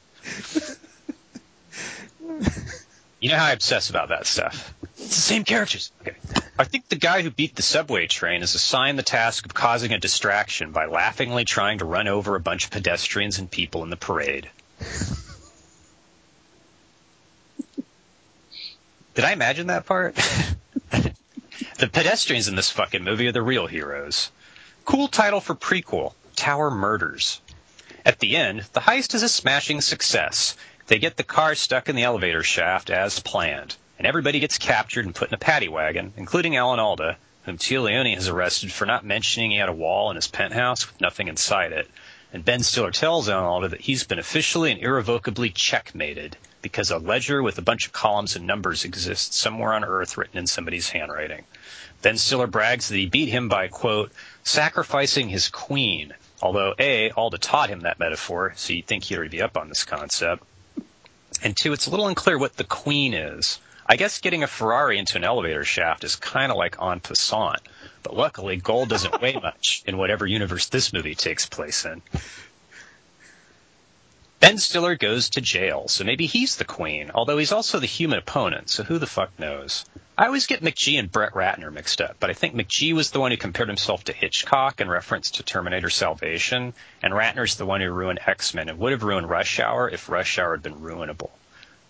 You 3.20 3.28
know 3.28 3.36
how 3.36 3.46
I 3.46 3.52
obsess 3.52 3.90
about 3.90 4.08
that 4.08 4.26
stuff. 4.26 4.74
It's 4.82 5.08
the 5.08 5.20
same 5.20 5.44
characters. 5.44 5.92
Okay. 6.00 6.16
I 6.58 6.64
think 6.64 6.88
the 6.88 6.96
guy 6.96 7.20
who 7.20 7.30
beat 7.30 7.54
the 7.54 7.62
subway 7.62 8.06
train 8.06 8.42
is 8.42 8.54
assigned 8.54 8.98
the 8.98 9.02
task 9.02 9.44
of 9.44 9.52
causing 9.52 9.92
a 9.92 9.98
distraction 9.98 10.72
by 10.72 10.86
laughingly 10.86 11.44
trying 11.44 11.78
to 11.78 11.84
run 11.84 12.08
over 12.08 12.34
a 12.34 12.40
bunch 12.40 12.64
of 12.64 12.70
pedestrians 12.70 13.38
and 13.38 13.50
people 13.50 13.82
in 13.82 13.90
the 13.90 13.96
parade. 13.96 14.48
Did 19.14 19.24
I 19.24 19.32
imagine 19.32 19.66
that 19.66 19.84
part? 19.84 20.14
the 20.90 21.88
pedestrians 21.92 22.48
in 22.48 22.56
this 22.56 22.70
fucking 22.70 23.04
movie 23.04 23.26
are 23.26 23.32
the 23.32 23.42
real 23.42 23.66
heroes. 23.66 24.30
Cool 24.90 25.06
title 25.06 25.40
for 25.40 25.54
prequel 25.54 26.14
Tower 26.34 26.68
Murders. 26.68 27.40
At 28.04 28.18
the 28.18 28.36
end, 28.36 28.62
the 28.72 28.80
heist 28.80 29.14
is 29.14 29.22
a 29.22 29.28
smashing 29.28 29.82
success. 29.82 30.56
They 30.88 30.98
get 30.98 31.16
the 31.16 31.22
car 31.22 31.54
stuck 31.54 31.88
in 31.88 31.94
the 31.94 32.02
elevator 32.02 32.42
shaft 32.42 32.90
as 32.90 33.20
planned, 33.20 33.76
and 33.98 34.04
everybody 34.04 34.40
gets 34.40 34.58
captured 34.58 35.04
and 35.06 35.14
put 35.14 35.28
in 35.28 35.34
a 35.34 35.38
paddy 35.38 35.68
wagon, 35.68 36.12
including 36.16 36.56
Alan 36.56 36.80
Alda, 36.80 37.18
whom 37.44 37.56
Téa 37.56 37.84
Leoni 37.84 38.16
has 38.16 38.26
arrested 38.26 38.72
for 38.72 38.84
not 38.84 39.04
mentioning 39.04 39.52
he 39.52 39.58
had 39.58 39.68
a 39.68 39.72
wall 39.72 40.10
in 40.10 40.16
his 40.16 40.26
penthouse 40.26 40.88
with 40.88 41.00
nothing 41.00 41.28
inside 41.28 41.70
it. 41.70 41.88
And 42.32 42.44
Ben 42.44 42.64
Stiller 42.64 42.90
tells 42.90 43.28
Alan 43.28 43.44
Alda 43.44 43.68
that 43.68 43.82
he's 43.82 44.02
been 44.02 44.18
officially 44.18 44.72
and 44.72 44.82
irrevocably 44.82 45.50
checkmated 45.50 46.36
because 46.62 46.90
a 46.90 46.98
ledger 46.98 47.44
with 47.44 47.58
a 47.58 47.62
bunch 47.62 47.86
of 47.86 47.92
columns 47.92 48.34
and 48.34 48.44
numbers 48.44 48.84
exists 48.84 49.36
somewhere 49.36 49.72
on 49.72 49.84
Earth 49.84 50.16
written 50.16 50.38
in 50.38 50.48
somebody's 50.48 50.90
handwriting. 50.90 51.44
Ben 52.02 52.16
Stiller 52.16 52.46
brags 52.46 52.88
that 52.88 52.96
he 52.96 53.06
beat 53.06 53.28
him 53.28 53.48
by, 53.48 53.68
quote, 53.68 54.10
sacrificing 54.44 55.28
his 55.28 55.48
queen. 55.48 56.14
Although 56.42 56.74
A, 56.78 57.10
Alda 57.10 57.38
taught 57.38 57.68
him 57.68 57.80
that 57.80 57.98
metaphor, 57.98 58.52
so 58.56 58.72
you'd 58.72 58.86
think 58.86 59.04
he'd 59.04 59.16
already 59.16 59.36
be 59.36 59.42
up 59.42 59.56
on 59.56 59.68
this 59.68 59.84
concept. 59.84 60.42
And 61.42 61.56
two, 61.56 61.72
it's 61.72 61.86
a 61.86 61.90
little 61.90 62.08
unclear 62.08 62.38
what 62.38 62.56
the 62.56 62.64
queen 62.64 63.14
is. 63.14 63.58
I 63.86 63.96
guess 63.96 64.20
getting 64.20 64.42
a 64.42 64.46
Ferrari 64.46 64.98
into 64.98 65.16
an 65.16 65.24
elevator 65.24 65.64
shaft 65.64 66.04
is 66.04 66.16
kind 66.16 66.52
of 66.52 66.56
like 66.56 66.80
en 66.80 67.00
passant, 67.00 67.60
but 68.02 68.16
luckily 68.16 68.56
gold 68.56 68.88
doesn't 68.88 69.20
weigh 69.20 69.34
much 69.42 69.82
in 69.86 69.98
whatever 69.98 70.26
universe 70.26 70.66
this 70.66 70.92
movie 70.92 71.14
takes 71.14 71.46
place 71.46 71.84
in. 71.84 72.00
Ben 74.38 74.58
Stiller 74.58 74.96
goes 74.96 75.30
to 75.30 75.40
jail, 75.40 75.88
so 75.88 76.02
maybe 76.04 76.26
he's 76.26 76.56
the 76.56 76.64
queen, 76.64 77.10
although 77.14 77.36
he's 77.36 77.52
also 77.52 77.78
the 77.78 77.86
human 77.86 78.18
opponent, 78.18 78.70
so 78.70 78.82
who 78.82 78.98
the 78.98 79.06
fuck 79.06 79.38
knows? 79.38 79.84
I 80.20 80.26
always 80.26 80.46
get 80.46 80.60
McG 80.62 80.98
and 80.98 81.10
Brett 81.10 81.32
Ratner 81.32 81.72
mixed 81.72 82.02
up, 82.02 82.16
but 82.20 82.28
I 82.28 82.34
think 82.34 82.54
McG 82.54 82.92
was 82.92 83.10
the 83.10 83.20
one 83.20 83.30
who 83.30 83.38
compared 83.38 83.70
himself 83.70 84.04
to 84.04 84.12
Hitchcock 84.12 84.82
in 84.82 84.90
reference 84.90 85.30
to 85.30 85.42
Terminator 85.42 85.88
Salvation, 85.88 86.74
and 87.02 87.14
Ratner's 87.14 87.54
the 87.54 87.64
one 87.64 87.80
who 87.80 87.90
ruined 87.90 88.20
X-Men 88.26 88.68
and 88.68 88.78
would 88.78 88.92
have 88.92 89.02
ruined 89.02 89.30
Rush 89.30 89.58
Hour 89.60 89.88
if 89.88 90.10
Rush 90.10 90.38
Hour 90.38 90.52
had 90.52 90.62
been 90.62 90.74
ruinable. 90.74 91.30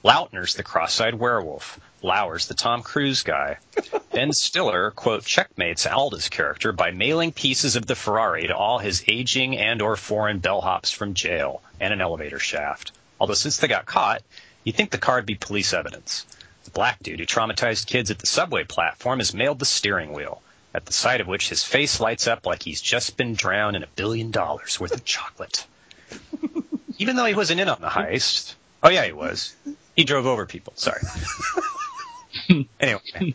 Lautner's 0.05 0.55
the 0.55 0.63
cross-eyed 0.63 1.17
werewolf. 1.17 1.81
Lauer's 2.03 2.47
the 2.47 2.55
Tom 2.55 2.85
Cruise 2.85 3.25
guy. 3.25 3.59
ben 4.13 4.33
Stiller, 4.33 4.93
quote, 4.93 5.25
checkmates 5.25 5.85
Alda's 5.85 6.29
character 6.29 6.71
by 6.71 6.93
mailing 6.93 7.33
pieces 7.33 7.75
of 7.75 7.87
the 7.87 7.97
Ferrari 7.97 8.47
to 8.47 8.55
all 8.55 8.79
his 8.79 9.03
aging 9.09 9.59
and 9.59 9.83
or 9.83 9.97
foreign 9.97 10.41
bellhops 10.41 10.95
from 10.95 11.15
jail 11.15 11.63
and 11.81 11.93
an 11.93 12.01
elevator 12.01 12.39
shaft. 12.39 12.93
Although 13.19 13.35
since 13.35 13.57
they 13.57 13.67
got 13.67 13.87
caught, 13.87 14.23
you'd 14.63 14.77
think 14.77 14.93
the 14.93 14.99
car 14.99 15.17
would 15.17 15.27
be 15.27 15.35
police 15.35 15.73
evidence. 15.75 16.27
The 16.65 16.71
black 16.71 17.03
dude 17.03 17.21
who 17.21 17.27
traumatized 17.27 17.87
kids 17.87 18.11
at 18.11 18.19
the 18.19 18.27
subway 18.27 18.65
platform 18.65 19.21
is 19.21 19.35
mailed 19.35 19.59
the 19.59 19.65
steering 19.65 20.13
wheel, 20.13 20.43
at 20.75 20.87
the 20.87 20.93
sight 20.93 21.21
of 21.21 21.27
which 21.27 21.49
his 21.49 21.65
face 21.65 22.01
lights 22.01 22.27
up 22.27 22.47
like 22.47 22.63
he's 22.63 22.81
just 22.81 23.17
been 23.17 23.35
drowned 23.35 23.77
in 23.77 23.83
a 23.83 23.89
billion 23.97 24.31
dollars 24.31 24.79
worth 24.79 24.93
of 24.93 25.05
chocolate. 25.05 25.67
Even 26.99 27.17
though 27.17 27.25
he 27.25 27.35
wasn't 27.35 27.61
in 27.61 27.69
on 27.69 27.81
the 27.81 27.89
heist. 27.89 28.55
Oh 28.83 28.91
yeah, 28.91 29.05
he 29.05 29.13
was. 29.13 29.55
He 29.97 30.05
drove 30.05 30.27
over 30.27 30.47
people. 30.47 30.73
Sorry. 30.77 31.01
anyway, 32.81 33.35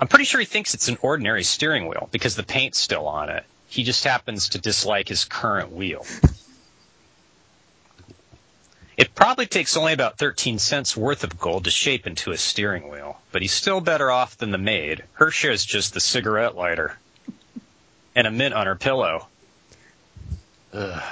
I'm 0.00 0.08
pretty 0.08 0.24
sure 0.24 0.40
he 0.40 0.46
thinks 0.46 0.74
it's 0.74 0.88
an 0.88 0.98
ordinary 1.00 1.44
steering 1.44 1.86
wheel 1.86 2.08
because 2.12 2.36
the 2.36 2.42
paint's 2.42 2.78
still 2.78 3.06
on 3.06 3.30
it. 3.30 3.44
He 3.68 3.84
just 3.84 4.04
happens 4.04 4.50
to 4.50 4.58
dislike 4.58 5.08
his 5.08 5.24
current 5.24 5.72
wheel. 5.72 6.04
It 8.98 9.14
probably 9.14 9.46
takes 9.46 9.76
only 9.76 9.92
about 9.92 10.18
13 10.18 10.58
cents 10.58 10.96
worth 10.96 11.22
of 11.22 11.38
gold 11.38 11.64
to 11.64 11.70
shape 11.70 12.04
into 12.04 12.32
a 12.32 12.36
steering 12.36 12.88
wheel, 12.88 13.20
but 13.30 13.42
he's 13.42 13.52
still 13.52 13.80
better 13.80 14.10
off 14.10 14.36
than 14.36 14.50
the 14.50 14.58
maid. 14.58 15.04
Her 15.12 15.28
is 15.28 15.64
just 15.64 15.94
the 15.94 16.00
cigarette 16.00 16.56
lighter 16.56 16.98
and 18.16 18.26
a 18.26 18.32
mint 18.32 18.54
on 18.54 18.66
her 18.66 18.74
pillow. 18.74 19.28
Ugh. 20.72 21.02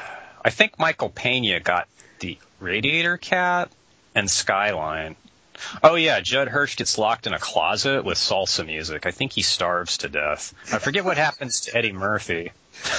I 0.44 0.50
think 0.50 0.80
Michael 0.80 1.10
Pena 1.10 1.60
got 1.60 1.86
the 2.18 2.38
radiator 2.58 3.18
cat 3.18 3.70
and 4.16 4.28
skyline. 4.28 5.14
Oh 5.80 5.94
yeah, 5.94 6.18
Judd 6.18 6.48
Hirsch 6.48 6.74
gets 6.74 6.98
locked 6.98 7.28
in 7.28 7.34
a 7.34 7.38
closet 7.38 8.04
with 8.04 8.18
salsa 8.18 8.66
music. 8.66 9.06
I 9.06 9.12
think 9.12 9.32
he 9.32 9.42
starves 9.42 9.98
to 9.98 10.08
death. 10.08 10.52
I 10.72 10.78
forget 10.78 11.04
what 11.04 11.18
happens 11.18 11.60
to 11.62 11.76
Eddie 11.76 11.92
Murphy. 11.92 12.50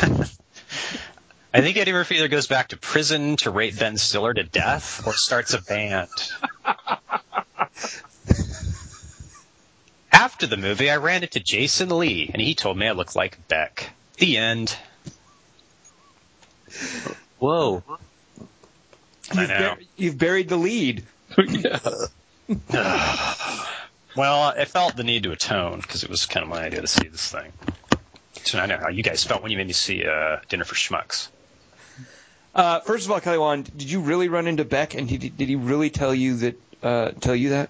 I 1.53 1.61
think 1.61 1.77
Eddie 1.77 1.93
Murphy 1.93 2.15
either 2.17 2.27
goes 2.27 2.47
back 2.47 2.69
to 2.69 2.77
prison 2.77 3.37
to 3.37 3.51
rape 3.51 3.77
Ben 3.79 3.97
Stiller 3.97 4.33
to 4.33 4.43
death 4.43 5.07
or 5.07 5.13
starts 5.13 5.53
a 5.53 5.61
band. 5.61 6.09
After 10.11 10.47
the 10.47 10.57
movie, 10.57 10.89
I 10.89 10.97
ran 10.97 11.23
into 11.23 11.39
Jason 11.39 11.89
Lee, 11.89 12.29
and 12.33 12.41
he 12.41 12.53
told 12.55 12.77
me 12.77 12.87
I 12.87 12.91
looked 12.91 13.15
like 13.15 13.47
Beck. 13.47 13.91
The 14.17 14.37
end. 14.37 14.75
Whoa. 17.39 17.83
You've, 19.33 19.49
know. 19.49 19.75
bur- 19.75 19.83
you've 19.95 20.17
buried 20.17 20.49
the 20.49 20.57
lead. 20.57 21.05
Well, 24.17 24.41
I 24.41 24.65
felt 24.65 24.95
the 24.95 25.03
need 25.03 25.23
to 25.23 25.31
atone 25.31 25.79
because 25.79 26.03
it 26.03 26.09
was 26.09 26.25
kind 26.25 26.43
of 26.43 26.49
my 26.49 26.63
idea 26.63 26.81
to 26.81 26.87
see 26.87 27.07
this 27.07 27.31
thing. 27.31 27.53
So 28.45 28.57
I 28.57 28.65
know 28.65 28.77
how 28.77 28.89
you 28.89 29.03
guys 29.03 29.23
felt 29.23 29.43
when 29.43 29.51
you 29.51 29.59
made 29.59 29.67
me 29.67 29.73
see 29.73 30.03
uh, 30.07 30.37
Dinner 30.49 30.63
for 30.63 30.73
Schmucks. 30.73 31.27
Uh, 32.55 32.79
first 32.81 33.05
of 33.05 33.11
all, 33.11 33.19
Kelly 33.19 33.37
Wand, 33.37 33.71
did 33.77 33.89
you 33.89 33.99
really 33.99 34.29
run 34.29 34.47
into 34.47 34.65
Beck, 34.65 34.95
and 34.95 35.07
did, 35.07 35.37
did 35.37 35.47
he 35.47 35.55
really 35.55 35.89
tell 35.89 36.13
you 36.13 36.37
that? 36.37 36.55
Uh, 36.81 37.11
tell 37.19 37.35
you 37.35 37.49
that? 37.49 37.69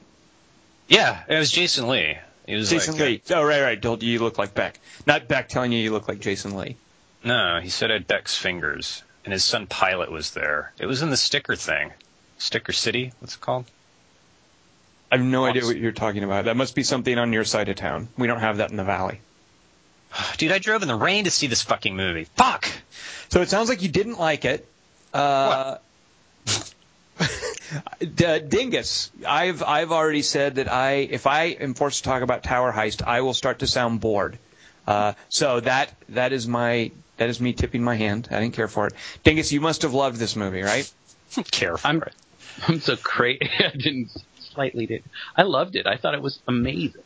Yeah, 0.88 1.22
it 1.27 1.38
was 1.38 1.51
Jason 1.51 1.88
Lee. 1.88 2.17
He 2.46 2.55
was 2.55 2.69
Jason 2.69 2.93
like, 2.93 3.01
Lee. 3.01 3.22
Oh, 3.31 3.43
right, 3.43 3.62
right. 3.62 3.81
Told 3.81 4.01
you 4.03 4.12
you 4.12 4.19
look 4.19 4.38
like 4.38 4.53
Beck. 4.53 4.79
Not 5.05 5.27
Beck 5.27 5.50
telling 5.50 5.74
you 5.74 5.79
you 5.79 5.91
look 5.91 6.07
like 6.07 6.19
Jason 6.19 6.55
Lee. 6.55 6.77
No, 7.24 7.60
he 7.62 7.69
said 7.69 7.91
I 7.91 7.96
had 7.96 8.07
Beck's 8.07 8.38
fingers, 8.38 9.03
and 9.25 9.34
his 9.34 9.43
son 9.43 9.67
Pilot 9.67 10.12
was 10.12 10.31
there. 10.31 10.72
It 10.79 10.86
was 10.86 11.01
in 11.01 11.10
the 11.10 11.17
sticker 11.17 11.55
thing, 11.55 11.91
Sticker 12.38 12.72
City. 12.72 13.12
What's 13.19 13.36
it 13.36 13.41
called? 13.41 13.65
I 15.12 15.17
have 15.17 15.25
no 15.25 15.46
idea 15.46 15.65
what 15.65 15.77
you're 15.77 15.91
talking 15.91 16.24
about. 16.24 16.46
That 16.46 16.57
must 16.57 16.75
be 16.75 16.84
something 16.84 17.17
on 17.17 17.34
your 17.34 17.46
side 17.46 17.69
of 17.69 17.75
town. 17.77 18.10
We 18.17 18.27
don't 18.27 18.39
have 18.39 18.57
that 18.57 18.72
in 18.72 18.77
the 18.77 18.84
valley. 18.84 19.19
Dude, 20.38 20.51
I 20.51 20.60
drove 20.60 20.81
in 20.81 20.88
the 20.88 20.96
rain 20.96 21.25
to 21.25 21.31
see 21.31 21.48
this 21.48 21.62
fucking 21.62 21.96
movie. 21.96 22.25
Fuck. 22.36 22.69
So 23.29 23.41
it 23.41 23.50
sounds 23.50 23.69
like 23.69 23.81
you 23.81 23.89
didn't 23.89 24.19
like 24.19 24.46
it. 24.46 24.67
Uh, 25.13 25.77
D- 28.00 28.39
Dingus, 28.48 29.12
I've 29.27 29.62
I've 29.63 29.91
already 29.91 30.22
said 30.22 30.55
that 30.55 30.72
I 30.72 30.91
if 31.10 31.27
I 31.27 31.43
am 31.46 31.74
forced 31.74 32.03
to 32.03 32.10
talk 32.10 32.22
about 32.22 32.43
Tower 32.43 32.72
Heist, 32.72 33.01
I 33.05 33.22
will 33.22 33.34
start 33.34 33.60
to 33.60 33.67
sound 33.67 34.00
bored. 34.00 34.38
Uh, 34.86 35.13
so 35.29 35.60
that 35.60 35.91
that 36.10 36.31
is 36.34 36.48
my 36.48 36.91
that 37.17 37.29
is 37.29 37.41
me 37.41 37.53
tipping 37.53 37.84
my 37.84 37.96
hand. 37.96 38.29
I 38.31 38.39
didn't 38.39 38.53
care 38.53 38.67
for 38.67 38.88
it. 38.88 38.93
Dingus, 39.24 39.51
you 39.51 39.60
must 39.60 39.81
have 39.81 39.93
loved 39.93 40.17
this 40.17 40.36
movie, 40.36 40.62
right? 40.62 40.89
Care 41.51 41.77
for 41.77 41.88
I'm- 41.88 42.01
it. 42.03 42.13
I'm 42.67 42.79
so 42.79 42.96
crazy. 42.96 43.41
I 43.60 43.69
didn't 43.75 44.10
slightly 44.39 44.86
did. 44.86 45.03
I 45.36 45.43
loved 45.43 45.75
it. 45.75 45.86
I 45.88 45.98
thought 45.98 46.13
it 46.13 46.22
was 46.22 46.39
amazing. 46.48 47.01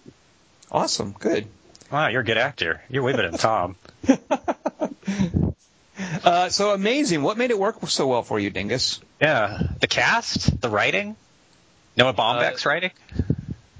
Awesome, 0.72 1.14
good. 1.18 1.48
Wow, 1.92 2.08
you're 2.08 2.22
a 2.22 2.26
good 2.26 2.38
actor. 2.38 2.82
You're 2.90 3.04
way 3.04 3.12
better 3.14 3.32
than 3.32 3.40
Tom. 3.40 3.76
Uh, 6.24 6.50
so 6.50 6.72
amazing. 6.72 7.22
What 7.24 7.38
made 7.38 7.52
it 7.52 7.60
work 7.60 7.76
so 7.88 8.08
well 8.08 8.24
for 8.24 8.40
you, 8.40 8.50
Dingus? 8.50 9.00
Yeah, 9.22 9.62
the 9.80 9.88
cast, 9.88 10.60
the 10.62 10.70
writing, 10.70 11.16
Noah 11.98 12.14
Baumbach's 12.14 12.66
writing. 12.66 12.92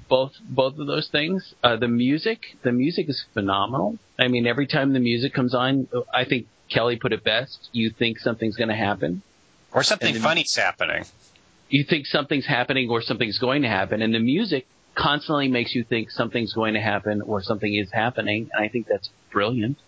Both 0.08 0.32
both 0.42 0.78
of 0.78 0.86
those 0.86 1.08
things. 1.08 1.54
Uh, 1.62 1.76
the 1.76 1.88
music, 1.88 2.56
the 2.62 2.72
music 2.72 3.08
is 3.08 3.24
phenomenal. 3.32 3.98
I 4.18 4.28
mean, 4.28 4.46
every 4.46 4.66
time 4.66 4.92
the 4.92 5.00
music 5.00 5.32
comes 5.32 5.54
on, 5.54 5.88
I 6.12 6.24
think 6.24 6.46
Kelly 6.68 6.96
put 6.96 7.12
it 7.12 7.24
best. 7.24 7.70
You 7.72 7.90
think 7.90 8.18
something's 8.18 8.56
going 8.56 8.68
to 8.68 8.76
happen. 8.76 9.22
Or 9.72 9.82
something 9.82 10.08
And 10.08 10.16
then- 10.16 10.22
funny's 10.22 10.54
happening. 10.54 11.04
You 11.70 11.84
think 11.84 12.04
something's 12.04 12.44
happening 12.44 12.90
or 12.90 13.00
something's 13.00 13.38
going 13.38 13.62
to 13.62 13.68
happen, 13.68 14.02
and 14.02 14.14
the 14.14 14.18
music 14.18 14.66
constantly 14.94 15.48
makes 15.48 15.74
you 15.74 15.82
think 15.84 16.10
something's 16.10 16.52
going 16.52 16.74
to 16.74 16.80
happen 16.80 17.22
or 17.22 17.42
something 17.42 17.74
is 17.74 17.90
happening. 17.90 18.50
And 18.52 18.62
I 18.62 18.68
think 18.68 18.86
that's 18.86 19.08
brilliant. 19.30 19.78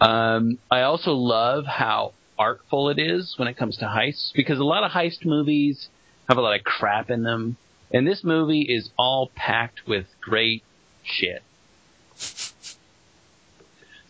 Um, 0.00 0.58
I 0.70 0.82
also 0.82 1.12
love 1.12 1.64
how 1.66 2.14
artful 2.38 2.88
it 2.90 2.98
is 2.98 3.34
when 3.38 3.48
it 3.48 3.56
comes 3.56 3.76
to 3.78 3.84
heists 3.84 4.32
because 4.34 4.58
a 4.58 4.64
lot 4.64 4.82
of 4.84 4.90
heist 4.90 5.24
movies 5.24 5.88
have 6.28 6.38
a 6.38 6.40
lot 6.40 6.58
of 6.58 6.64
crap 6.64 7.10
in 7.10 7.22
them, 7.22 7.56
and 7.92 8.06
this 8.06 8.24
movie 8.24 8.62
is 8.62 8.90
all 8.98 9.30
packed 9.34 9.86
with 9.86 10.06
great 10.20 10.62
shit. 11.04 11.42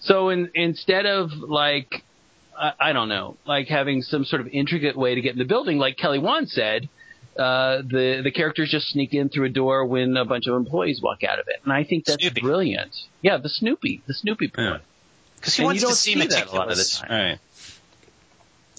So 0.01 0.29
in, 0.29 0.51
instead 0.55 1.07
of 1.07 1.31
like, 1.33 2.05
I, 2.59 2.73
I 2.79 2.93
don't 2.93 3.09
know, 3.09 3.37
like 3.47 3.69
having 3.69 4.03
some 4.03 4.25
sort 4.25 4.41
of 4.43 4.49
intricate 4.49 4.97
way 4.97 5.15
to 5.15 5.21
get 5.21 5.33
in 5.33 5.39
the 5.39 5.45
building, 5.45 5.79
like 5.79 5.97
Kelly 5.97 6.19
Wand 6.19 6.49
said, 6.51 6.89
uh, 7.39 7.79
the 7.79 8.21
the 8.23 8.31
characters 8.31 8.71
just 8.71 8.89
sneak 8.91 9.13
in 9.13 9.29
through 9.29 9.47
a 9.47 9.51
door 9.51 9.85
when 9.87 10.17
a 10.17 10.25
bunch 10.25 10.47
of 10.47 10.55
employees 10.55 11.01
walk 11.03 11.25
out 11.25 11.41
of 11.41 11.47
it, 11.49 11.57
and 11.65 11.73
I 11.73 11.83
think 11.83 12.05
that's 12.05 12.23
Snoopy. 12.23 12.41
brilliant. 12.41 12.95
Yeah, 13.23 13.39
the 13.39 13.49
Snoopy, 13.49 14.03
the 14.07 14.15
Snoopy 14.15 14.49
part. 14.49 14.83
Yeah. 14.83 14.87
Because 15.45 15.57
he 15.57 15.63
And 15.63 15.67
wants 15.67 15.77
you 15.77 15.81
to 15.81 15.87
don't 15.89 15.97
see 15.97 16.15
see 16.15 16.27
that 16.27 16.47
a 16.47 16.57
lot 16.57 16.71
of 16.71 16.79
the 16.79 16.85
time. 16.85 17.11
Right. 17.11 17.39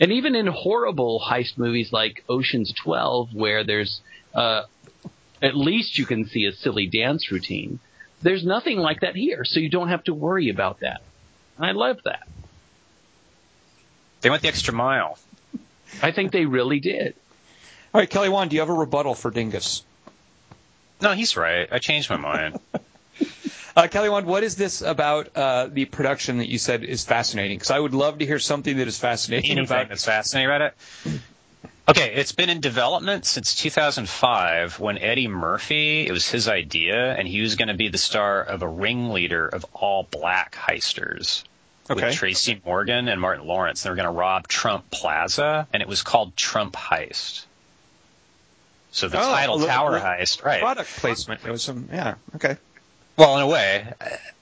And 0.01 0.11
even 0.11 0.33
in 0.33 0.47
horrible 0.47 1.23
heist 1.23 1.59
movies 1.59 1.93
like 1.93 2.23
Ocean's 2.27 2.73
12, 2.73 3.35
where 3.35 3.63
there's 3.63 4.01
uh, 4.33 4.63
at 5.43 5.55
least 5.55 5.99
you 5.99 6.07
can 6.07 6.25
see 6.25 6.45
a 6.45 6.53
silly 6.53 6.87
dance 6.87 7.31
routine, 7.31 7.79
there's 8.23 8.43
nothing 8.43 8.79
like 8.79 9.01
that 9.01 9.15
here, 9.15 9.45
so 9.45 9.59
you 9.59 9.69
don't 9.69 9.89
have 9.89 10.03
to 10.05 10.13
worry 10.15 10.49
about 10.49 10.79
that. 10.79 11.01
I 11.59 11.73
love 11.73 11.99
that. 12.05 12.27
They 14.21 14.31
went 14.31 14.41
the 14.41 14.47
extra 14.47 14.73
mile. 14.73 15.19
I 16.01 16.11
think 16.11 16.31
they 16.31 16.45
really 16.45 16.79
did. 16.79 17.13
All 17.93 18.01
right, 18.01 18.09
Kelly 18.09 18.29
Wand, 18.29 18.49
do 18.49 18.55
you 18.55 18.61
have 18.61 18.69
a 18.69 18.73
rebuttal 18.73 19.13
for 19.13 19.29
Dingus? 19.29 19.83
No, 20.99 21.11
he's 21.11 21.37
right. 21.37 21.69
I 21.71 21.77
changed 21.77 22.09
my 22.09 22.17
mind. 22.17 22.59
Uh, 23.75 23.87
Kelly 23.87 24.07
Wand, 24.09 24.25
what 24.25 24.43
is 24.43 24.55
this 24.55 24.81
about 24.81 25.35
uh, 25.35 25.67
the 25.67 25.83
production 25.85 26.37
that 26.37 26.47
you 26.47 26.57
said 26.57 26.83
is 26.83 27.03
fascinating? 27.03 27.57
Because 27.57 27.71
I 27.71 27.79
would 27.79 27.93
love 27.93 28.19
to 28.19 28.25
hear 28.25 28.39
something 28.39 28.77
that 28.77 28.87
is 28.87 28.97
fascinating 28.97 29.51
Anything 29.51 29.65
about. 29.65 29.89
that's 29.89 30.05
fascinating 30.05 30.49
about 30.49 30.61
it. 30.61 30.73
Okay, 31.87 32.13
it's 32.15 32.31
been 32.31 32.49
in 32.49 32.61
development 32.61 33.25
since 33.25 33.53
2005 33.55 34.79
when 34.79 34.97
Eddie 34.97 35.27
Murphy, 35.27 36.07
it 36.07 36.11
was 36.11 36.27
his 36.27 36.47
idea, 36.47 37.13
and 37.13 37.27
he 37.27 37.41
was 37.41 37.55
going 37.55 37.67
to 37.67 37.73
be 37.75 37.89
the 37.89 37.97
star 37.97 38.41
of 38.41 38.61
a 38.63 38.67
ringleader 38.67 39.47
of 39.47 39.65
all 39.73 40.07
black 40.09 40.55
heisters 40.55 41.43
Okay. 41.87 42.05
with 42.05 42.15
Tracy 42.15 42.59
Morgan 42.65 43.07
and 43.09 43.21
Martin 43.21 43.45
Lawrence. 43.45 43.83
They 43.83 43.89
were 43.91 43.95
going 43.95 44.07
to 44.07 44.11
rob 44.11 44.47
Trump 44.47 44.89
Plaza, 44.89 45.67
and 45.73 45.83
it 45.83 45.87
was 45.87 46.01
called 46.01 46.35
Trump 46.35 46.73
Heist. 46.75 47.43
So 48.91 49.07
the 49.09 49.19
Oh, 49.19 49.21
title 49.21 49.55
little- 49.57 49.67
Tower 49.67 49.99
Heist, 49.99 50.43
right? 50.43 50.61
Product 50.61 50.89
placement. 50.95 51.43
There 51.43 51.51
was 51.51 51.61
some, 51.61 51.89
yeah, 51.91 52.15
okay. 52.37 52.57
Well, 53.17 53.37
in 53.37 53.43
a 53.43 53.47
way, 53.47 53.93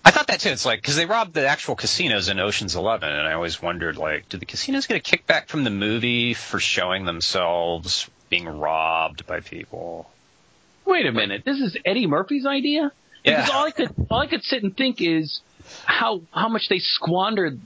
I 0.03 0.11
thought 0.11 0.27
that 0.27 0.39
too. 0.39 0.49
It's 0.49 0.65
like 0.65 0.81
because 0.81 0.95
they 0.95 1.05
robbed 1.05 1.33
the 1.33 1.47
actual 1.47 1.75
casinos 1.75 2.27
in 2.29 2.39
Ocean's 2.39 2.75
Eleven, 2.75 3.09
and 3.09 3.27
I 3.27 3.33
always 3.33 3.61
wondered, 3.61 3.97
like, 3.97 4.29
do 4.29 4.37
the 4.37 4.45
casinos 4.45 4.87
get 4.87 4.97
a 4.97 4.99
kickback 5.17 5.47
from 5.47 5.63
the 5.63 5.69
movie 5.69 6.33
for 6.33 6.59
showing 6.59 7.05
themselves 7.05 8.09
being 8.29 8.47
robbed 8.47 9.27
by 9.27 9.41
people? 9.41 10.09
Wait 10.85 11.05
a 11.05 11.11
minute, 11.11 11.43
this 11.45 11.59
is 11.59 11.77
Eddie 11.85 12.07
Murphy's 12.07 12.45
idea? 12.45 12.91
Because 13.23 13.47
Yeah. 13.47 13.55
all 13.55 13.65
I 13.65 13.71
could 13.71 13.89
all 14.09 14.19
I 14.21 14.27
could 14.27 14.43
sit 14.43 14.63
and 14.63 14.75
think 14.75 14.97
is 15.01 15.41
how 15.85 16.21
how 16.31 16.49
much 16.49 16.63
they 16.69 16.79
squandered. 16.79 17.59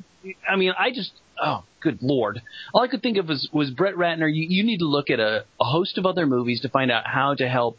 I 0.47 0.55
mean, 0.57 0.73
I 0.77 0.91
just 0.91 1.13
oh 1.41 1.63
good 1.79 1.99
lord, 2.01 2.41
all 2.73 2.81
I 2.83 2.87
could 2.87 3.01
think 3.01 3.17
of 3.17 3.29
was 3.29 3.49
was 3.51 3.71
Brett 3.71 3.95
Ratner. 3.95 4.27
You, 4.31 4.45
you 4.47 4.63
need 4.63 4.79
to 4.79 4.85
look 4.87 5.09
at 5.09 5.19
a, 5.19 5.45
a 5.59 5.63
host 5.63 5.97
of 5.97 6.05
other 6.05 6.27
movies 6.27 6.61
to 6.61 6.69
find 6.69 6.91
out 6.91 7.07
how 7.07 7.33
to 7.35 7.47
help 7.47 7.77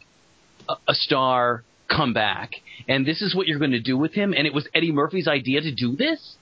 a, 0.67 0.73
a 0.89 0.93
star 0.93 1.63
come 1.89 2.13
back, 2.13 2.61
and 2.87 3.05
this 3.05 3.21
is 3.21 3.35
what 3.35 3.47
you're 3.47 3.59
going 3.59 3.71
to 3.71 3.79
do 3.79 3.97
with 3.97 4.13
him. 4.13 4.33
And 4.33 4.47
it 4.47 4.53
was 4.53 4.67
Eddie 4.73 4.91
Murphy's 4.91 5.27
idea 5.27 5.61
to 5.61 5.71
do 5.71 5.95
this. 5.95 6.35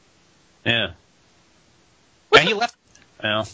Yeah. 0.66 0.92
And 2.38 2.48
he 2.48 2.54
left. 2.54 2.76
Well, 3.24 3.48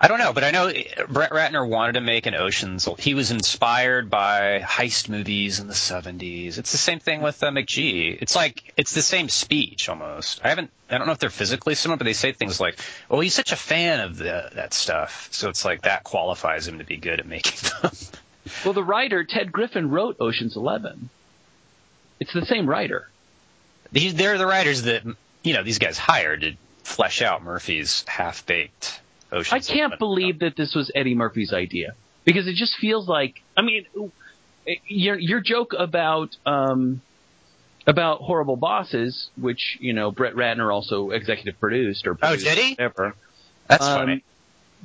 I 0.00 0.06
don't 0.06 0.20
know, 0.20 0.32
but 0.32 0.44
I 0.44 0.52
know 0.52 0.72
Brett 1.08 1.32
Ratner 1.32 1.68
wanted 1.68 1.94
to 1.94 2.00
make 2.00 2.26
an 2.26 2.34
Ocean's. 2.36 2.88
He 2.98 3.14
was 3.14 3.32
inspired 3.32 4.08
by 4.08 4.60
heist 4.60 5.08
movies 5.08 5.58
in 5.58 5.66
the 5.66 5.74
'70s. 5.74 6.58
It's 6.58 6.70
the 6.70 6.78
same 6.78 7.00
thing 7.00 7.20
with 7.20 7.42
uh, 7.42 7.50
McG. 7.50 8.16
It's 8.20 8.36
like 8.36 8.74
it's 8.76 8.94
the 8.94 9.02
same 9.02 9.28
speech 9.28 9.88
almost. 9.88 10.40
I 10.44 10.50
haven't. 10.50 10.70
I 10.88 10.98
don't 10.98 11.08
know 11.08 11.14
if 11.14 11.18
they're 11.18 11.30
physically 11.30 11.74
similar, 11.74 11.96
but 11.96 12.04
they 12.04 12.12
say 12.12 12.32
things 12.32 12.60
like, 12.60 12.78
"Oh, 13.10 13.18
he's 13.18 13.34
such 13.34 13.50
a 13.50 13.56
fan 13.56 14.00
of 14.00 14.18
the, 14.18 14.50
that 14.54 14.72
stuff," 14.72 15.28
so 15.32 15.48
it's 15.48 15.64
like 15.64 15.82
that 15.82 16.04
qualifies 16.04 16.68
him 16.68 16.78
to 16.78 16.84
be 16.84 16.96
good 16.96 17.18
at 17.18 17.26
making 17.26 17.58
them. 17.82 17.90
Well, 18.64 18.74
the 18.74 18.82
writer 18.84 19.24
Ted 19.24 19.52
Griffin 19.52 19.90
wrote 19.90 20.16
Ocean's 20.20 20.56
Eleven. 20.56 21.10
It's 22.20 22.32
the 22.32 22.44
same 22.46 22.68
writer. 22.68 23.08
These 23.92 24.14
they're 24.14 24.38
the 24.38 24.46
writers 24.46 24.82
that 24.82 25.02
you 25.42 25.54
know 25.54 25.62
these 25.62 25.78
guys 25.78 25.96
hired 25.98 26.40
to 26.42 26.52
flesh 26.82 27.22
out 27.22 27.42
Murphy's 27.42 28.04
half-baked 28.06 29.00
Ocean's. 29.32 29.52
I 29.52 29.72
can't 29.72 29.92
Eleven. 29.92 29.98
believe 29.98 30.38
that 30.40 30.56
this 30.56 30.74
was 30.74 30.90
Eddie 30.94 31.14
Murphy's 31.14 31.52
idea 31.52 31.94
because 32.24 32.46
it 32.46 32.54
just 32.54 32.76
feels 32.78 33.08
like 33.08 33.40
I 33.56 33.62
mean 33.62 33.86
your 34.86 35.18
your 35.18 35.40
joke 35.40 35.74
about 35.78 36.36
um 36.44 37.00
about 37.86 38.20
horrible 38.20 38.56
bosses, 38.56 39.30
which 39.36 39.78
you 39.80 39.92
know 39.94 40.10
Brett 40.10 40.34
Ratner 40.34 40.72
also 40.72 41.10
executive 41.10 41.58
produced 41.58 42.06
or 42.06 42.18
Oh, 42.22 42.36
did 42.36 42.58
he? 42.58 42.70
Whatever. 42.72 43.14
That's 43.68 43.84
Um, 43.86 43.98
funny. 43.98 44.24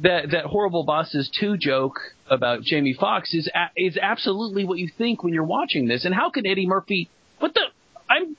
That 0.01 0.31
that 0.31 0.45
horrible 0.45 0.83
bosses 0.83 1.29
two 1.29 1.55
joke 1.55 1.99
about 2.27 2.63
Jamie 2.63 2.93
Foxx 2.93 3.33
is 3.33 3.47
a, 3.53 3.69
is 3.77 3.95
absolutely 3.95 4.65
what 4.65 4.79
you 4.79 4.87
think 4.87 5.23
when 5.23 5.33
you're 5.33 5.43
watching 5.43 5.87
this. 5.87 6.05
And 6.05 6.15
how 6.15 6.31
can 6.31 6.47
Eddie 6.47 6.65
Murphy? 6.65 7.09
What 7.39 7.53
the? 7.53 7.61
I'm 8.09 8.35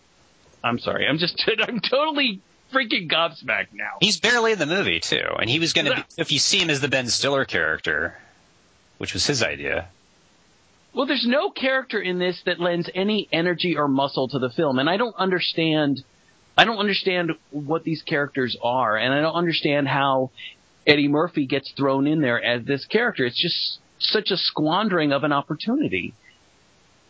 I'm 0.64 0.78
sorry. 0.78 1.06
I'm 1.06 1.18
just 1.18 1.42
I'm 1.68 1.80
totally 1.80 2.40
freaking 2.72 3.08
gobsmacked 3.08 3.72
now. 3.72 3.98
He's 4.00 4.18
barely 4.18 4.52
in 4.52 4.58
the 4.58 4.66
movie 4.66 4.98
too, 5.00 5.22
and 5.38 5.48
he 5.48 5.60
was 5.60 5.72
going 5.72 5.86
to. 5.86 6.04
If 6.16 6.32
you 6.32 6.38
see 6.38 6.58
him 6.58 6.70
as 6.70 6.80
the 6.80 6.88
Ben 6.88 7.06
Stiller 7.06 7.44
character, 7.44 8.16
which 8.98 9.12
was 9.14 9.26
his 9.26 9.42
idea, 9.42 9.88
Well, 10.92 11.06
there's 11.06 11.26
no 11.26 11.50
character 11.50 12.00
in 12.00 12.18
this 12.18 12.42
that 12.46 12.58
lends 12.58 12.90
any 12.94 13.28
energy 13.30 13.76
or 13.76 13.86
muscle 13.86 14.28
to 14.28 14.38
the 14.38 14.50
film, 14.50 14.78
and 14.78 14.90
I 14.90 14.96
don't 14.96 15.16
understand. 15.16 16.02
I 16.56 16.64
don't 16.64 16.78
understand 16.78 17.32
what 17.50 17.82
these 17.82 18.02
characters 18.02 18.56
are, 18.62 18.96
and 18.96 19.12
I 19.12 19.20
don't 19.20 19.34
understand 19.34 19.88
how 19.88 20.30
Eddie 20.86 21.08
Murphy 21.08 21.46
gets 21.46 21.70
thrown 21.72 22.06
in 22.06 22.20
there 22.20 22.42
as 22.42 22.64
this 22.64 22.84
character. 22.86 23.24
It's 23.24 23.40
just 23.40 23.78
such 23.98 24.30
a 24.30 24.36
squandering 24.36 25.12
of 25.12 25.24
an 25.24 25.32
opportunity, 25.32 26.14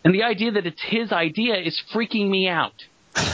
and 0.04 0.14
the 0.14 0.22
idea 0.22 0.52
that 0.52 0.66
it's 0.66 0.82
his 0.82 1.12
idea 1.12 1.56
is 1.56 1.80
freaking 1.92 2.28
me 2.28 2.48
out. 2.48 2.84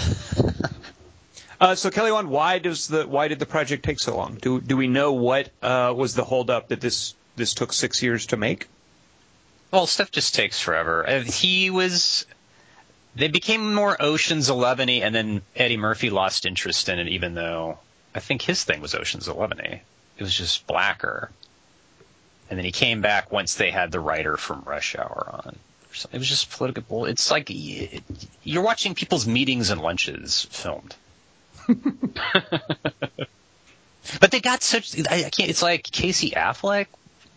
Uh, 1.61 1.75
so 1.75 1.91
Kelly, 1.91 2.11
Wand, 2.11 2.31
why 2.31 2.59
does 2.59 2.89
the 2.89 3.07
why 3.07 3.29
did 3.29 3.39
the 3.39 3.45
project 3.45 3.85
take 3.85 4.01
so 4.01 4.17
long? 4.17 4.37
Do 4.41 4.63
do 4.63 4.79
we 4.79 4.89
know 4.89 5.13
what 5.13 5.51
uh, 5.61 5.93
was 5.95 6.15
the 6.15 6.25
holdup 6.25 6.69
that 6.69 6.81
this 6.81 7.15
this 7.37 7.53
took 7.53 7.75
six 7.75 8.03
years 8.03 8.27
to 8.27 8.39
make? 8.39 8.67
Well, 9.71 9.87
stuff 9.87 10.11
just 10.11 10.35
takes 10.35 10.59
forever. 10.59 11.07
Uh, 11.07 11.21
He 11.21 11.69
was. 11.69 12.25
They 13.15 13.29
became 13.29 13.75
more 13.75 13.95
Ocean's 14.01 14.49
Eleven 14.49 14.89
y, 14.89 15.01
and 15.05 15.15
then 15.15 15.43
Eddie 15.55 15.77
Murphy 15.77 16.09
lost 16.09 16.47
interest 16.47 16.89
in 16.89 16.99
it, 16.99 17.09
even 17.09 17.35
though 17.35 17.79
I 18.15 18.21
think 18.21 18.41
his 18.41 18.65
thing 18.65 18.81
was 18.81 18.95
Ocean's 18.95 19.29
Eleven 19.29 19.61
y. 19.63 19.83
It 20.21 20.23
was 20.23 20.35
just 20.35 20.67
blacker. 20.67 21.31
And 22.51 22.59
then 22.59 22.65
he 22.67 22.73
came 22.73 23.01
back 23.01 23.33
once 23.33 23.55
they 23.55 23.71
had 23.71 23.91
the 23.91 24.01
writer 24.01 24.37
from 24.37 24.63
Rush 24.67 24.95
Hour 24.97 25.31
on. 25.45 25.57
It 26.13 26.19
was 26.19 26.29
just 26.29 26.51
political. 26.51 26.83
bull- 26.83 27.07
It's 27.07 27.31
like 27.31 27.49
you're 27.51 28.63
watching 28.63 28.95
people's 28.95 29.27
meetings 29.27 29.71
and 29.71 29.81
lunches 29.81 30.47
filmed. 30.51 30.95
but 34.21 34.31
they 34.31 34.41
got 34.41 34.63
such. 34.63 34.99
I 35.11 35.25
I 35.27 35.31
can't. 35.31 35.51
It's 35.51 35.63
like 35.63 35.85
Casey 35.91 36.31
Affleck 36.33 36.87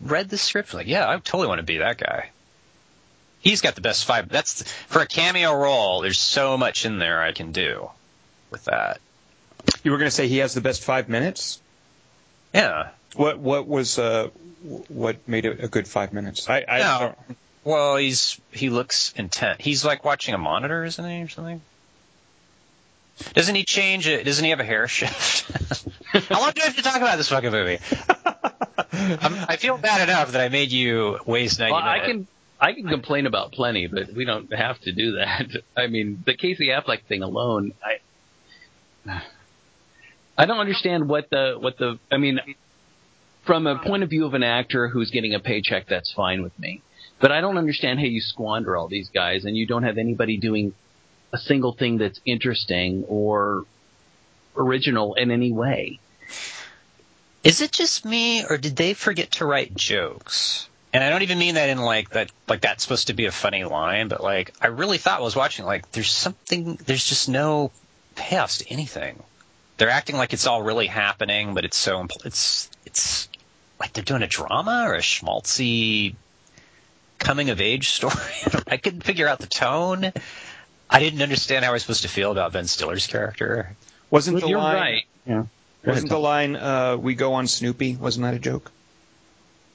read 0.00 0.28
the 0.28 0.38
script. 0.38 0.74
Like, 0.74 0.86
yeah, 0.86 1.08
I 1.08 1.14
totally 1.16 1.48
want 1.48 1.58
to 1.60 1.64
be 1.64 1.78
that 1.78 1.98
guy. 1.98 2.30
He's 3.40 3.60
got 3.60 3.74
the 3.74 3.80
best 3.80 4.04
five. 4.04 4.28
That's 4.28 4.62
for 4.88 5.00
a 5.02 5.06
cameo 5.06 5.54
role. 5.54 6.00
There's 6.00 6.18
so 6.20 6.56
much 6.56 6.86
in 6.86 6.98
there 6.98 7.22
I 7.22 7.32
can 7.32 7.52
do 7.52 7.90
with 8.50 8.64
that. 8.64 9.00
You 9.82 9.90
were 9.90 9.98
going 9.98 10.08
to 10.10 10.14
say 10.14 10.28
he 10.28 10.38
has 10.38 10.54
the 10.54 10.60
best 10.60 10.82
five 10.82 11.08
minutes. 11.08 11.60
Yeah. 12.54 12.88
What 13.16 13.38
what 13.38 13.66
was 13.66 13.98
uh, 13.98 14.28
what 14.88 15.28
made 15.28 15.44
it 15.44 15.62
a 15.62 15.68
good 15.68 15.86
five 15.88 16.12
minutes? 16.12 16.48
I, 16.48 16.64
I 16.68 16.78
No. 16.78 16.98
don't- 17.26 17.38
Well, 17.64 17.96
he's 17.96 18.40
he 18.52 18.70
looks 18.70 19.12
intent. 19.16 19.60
He's 19.60 19.84
like 19.84 20.04
watching 20.04 20.34
a 20.34 20.38
monitor, 20.38 20.84
isn't 20.84 21.04
he, 21.04 21.22
or 21.22 21.28
something? 21.28 21.60
Doesn't 23.34 23.54
he 23.54 23.64
change 23.64 24.08
it? 24.08 24.24
Doesn't 24.24 24.42
he 24.44 24.50
have 24.50 24.58
a 24.60 24.64
hair 24.64 24.88
shift? 24.88 25.48
How 26.28 26.40
long 26.40 26.50
do 26.52 26.60
I 26.62 26.64
have 26.64 26.76
to 26.76 26.82
talk 26.82 26.96
about 26.96 27.16
this 27.16 27.28
fucking 27.28 27.50
movie? 27.52 27.78
I'm, 28.92 29.34
I 29.48 29.56
feel 29.56 29.78
bad 29.78 30.08
enough 30.08 30.32
that 30.32 30.40
I 30.40 30.48
made 30.48 30.72
you 30.72 31.18
waste 31.26 31.58
ninety 31.60 31.72
Well, 31.74 31.82
I 31.82 32.00
can 32.00 32.26
I 32.60 32.72
can 32.72 32.88
complain 32.88 33.26
about 33.26 33.52
plenty, 33.52 33.86
but 33.86 34.12
we 34.12 34.24
don't 34.24 34.52
have 34.52 34.80
to 34.82 34.92
do 34.92 35.12
that. 35.16 35.46
I 35.76 35.86
mean, 35.86 36.22
the 36.26 36.34
Casey 36.34 36.68
Affleck 36.68 37.02
thing 37.02 37.22
alone, 37.22 37.72
I 37.84 39.20
I 40.36 40.46
don't 40.46 40.58
understand 40.58 41.08
what 41.08 41.30
the 41.30 41.56
what 41.58 41.78
the 41.78 41.98
I 42.10 42.16
mean 42.16 42.40
from 43.44 43.66
a 43.66 43.78
point 43.78 44.02
of 44.02 44.10
view 44.10 44.24
of 44.24 44.34
an 44.34 44.42
actor 44.42 44.88
who's 44.88 45.10
getting 45.10 45.34
a 45.34 45.40
paycheck, 45.40 45.86
that's 45.86 46.12
fine 46.12 46.42
with 46.42 46.58
me. 46.58 46.82
But 47.20 47.30
I 47.30 47.40
don't 47.40 47.58
understand 47.58 48.00
how 48.00 48.06
you 48.06 48.20
squander 48.20 48.76
all 48.76 48.88
these 48.88 49.10
guys 49.10 49.44
and 49.44 49.56
you 49.56 49.66
don't 49.66 49.82
have 49.82 49.98
anybody 49.98 50.36
doing 50.38 50.74
a 51.32 51.38
single 51.38 51.72
thing 51.72 51.98
that's 51.98 52.20
interesting 52.24 53.04
or 53.06 53.64
original 54.56 55.14
in 55.14 55.30
any 55.30 55.52
way. 55.52 55.98
Is 57.42 57.60
it 57.60 57.72
just 57.72 58.04
me, 58.06 58.44
or 58.44 58.56
did 58.56 58.74
they 58.76 58.94
forget 58.94 59.32
to 59.32 59.44
write 59.44 59.74
jokes? 59.74 60.68
And 60.94 61.04
I 61.04 61.10
don't 61.10 61.22
even 61.22 61.38
mean 61.38 61.56
that 61.56 61.68
in 61.68 61.78
like 61.78 62.10
that, 62.10 62.30
like 62.48 62.62
that's 62.62 62.82
supposed 62.82 63.08
to 63.08 63.14
be 63.14 63.26
a 63.26 63.32
funny 63.32 63.64
line, 63.64 64.08
but 64.08 64.22
like 64.22 64.54
I 64.60 64.68
really 64.68 64.96
thought 64.96 65.20
I 65.20 65.22
was 65.22 65.36
watching 65.36 65.66
like 65.66 65.90
there's 65.92 66.10
something, 66.10 66.78
there's 66.86 67.04
just 67.04 67.28
no 67.28 67.72
payoffs 68.16 68.60
to 68.60 68.70
anything. 68.72 69.22
They're 69.76 69.90
acting 69.90 70.16
like 70.16 70.32
it's 70.32 70.46
all 70.46 70.62
really 70.62 70.86
happening, 70.86 71.54
but 71.54 71.64
it's 71.64 71.76
so 71.76 71.98
impl- 72.02 72.24
it's 72.24 72.70
it's 72.86 73.28
like 73.80 73.92
they're 73.92 74.04
doing 74.04 74.22
a 74.22 74.26
drama 74.26 74.84
or 74.86 74.94
a 74.94 75.00
schmaltzy 75.00 76.14
coming 77.18 77.50
of 77.50 77.60
age 77.60 77.90
story. 77.90 78.14
I 78.68 78.76
couldn't 78.76 79.02
figure 79.02 79.26
out 79.26 79.38
the 79.40 79.46
tone. 79.46 80.12
I 80.88 81.00
didn't 81.00 81.22
understand 81.22 81.64
how 81.64 81.70
I 81.70 81.74
was 81.74 81.82
supposed 81.82 82.02
to 82.02 82.08
feel 82.08 82.30
about 82.30 82.52
Ben 82.52 82.66
Stiller's 82.66 83.06
character. 83.06 83.74
wasn't 84.10 84.40
the 84.40 84.48
You're 84.48 84.58
line 84.58 84.76
right. 84.76 85.02
Yeah. 85.26 85.44
wasn't 85.84 86.10
the 86.10 86.18
line 86.18 86.54
uh, 86.56 86.96
we 86.96 87.14
go 87.14 87.34
on 87.34 87.46
Snoopy? 87.48 87.96
Wasn't 87.96 88.22
that 88.22 88.34
a 88.34 88.38
joke? 88.38 88.70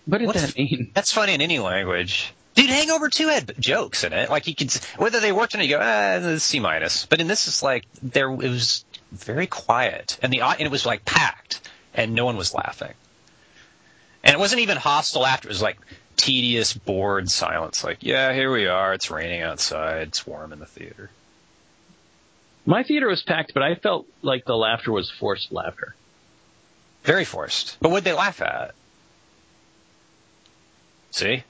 What 0.06 0.20
does 0.20 0.28
What 0.28 0.36
that 0.36 0.58
mean? 0.58 0.92
That's 0.94 1.12
funny 1.12 1.34
in 1.34 1.42
any 1.42 1.60
language. 1.60 2.34
Dude, 2.56 2.70
Hangover 2.70 3.10
2 3.10 3.28
had 3.28 3.54
jokes 3.60 4.04
in 4.04 4.12
it. 4.12 4.30
Like 4.30 4.48
you 4.48 4.56
could, 4.56 4.72
whether 4.98 5.20
they 5.20 5.32
worked 5.32 5.54
in 5.54 5.62
it, 5.62 5.66
you 5.66 5.78
go, 5.78 5.80
ah, 5.82 6.38
C 6.40 6.60
minus. 6.60 7.06
But 7.06 7.22
in 7.22 7.28
this, 7.28 7.48
it's 7.48 7.64
like 7.64 7.86
there 8.02 8.30
it 8.32 8.50
was 8.50 8.84
very 9.12 9.48
quiet, 9.48 10.18
and 10.22 10.32
the 10.32 10.42
and 10.42 10.62
it 10.62 10.72
was 10.72 10.86
like 10.86 11.06
packed, 11.06 11.62
and 11.94 12.14
no 12.14 12.26
one 12.26 12.38
was 12.38 12.54
laughing. 12.54 12.94
And 14.24 14.34
it 14.34 14.40
wasn't 14.40 14.62
even 14.62 14.78
hostile 14.78 15.26
after. 15.26 15.48
It 15.48 15.52
was 15.52 15.62
like 15.62 15.78
tedious, 16.18 16.74
bored 16.74 17.30
silence. 17.30 17.84
Like, 17.84 18.00
yeah, 18.02 18.34
here 18.34 18.52
we 18.52 18.68
are. 18.68 18.94
It's 18.94 19.10
raining 19.10 19.42
outside. 19.42 20.10
It's 20.10 20.28
warm 20.28 20.52
in 20.54 20.60
the 20.60 20.66
theater. 20.66 21.10
My 22.66 22.84
theater 22.84 23.08
was 23.08 23.24
packed, 23.24 23.54
but 23.54 23.64
I 23.64 23.76
felt 23.76 24.06
like 24.22 24.44
the 24.46 24.56
laughter 24.58 24.92
was 24.92 25.10
forced 25.10 25.52
laughter. 25.52 25.96
Very 27.04 27.24
forced. 27.24 27.78
But 27.80 27.90
what'd 27.90 28.04
they 28.04 28.12
laugh 28.14 28.42
at? 28.42 28.76
See? 31.12 31.44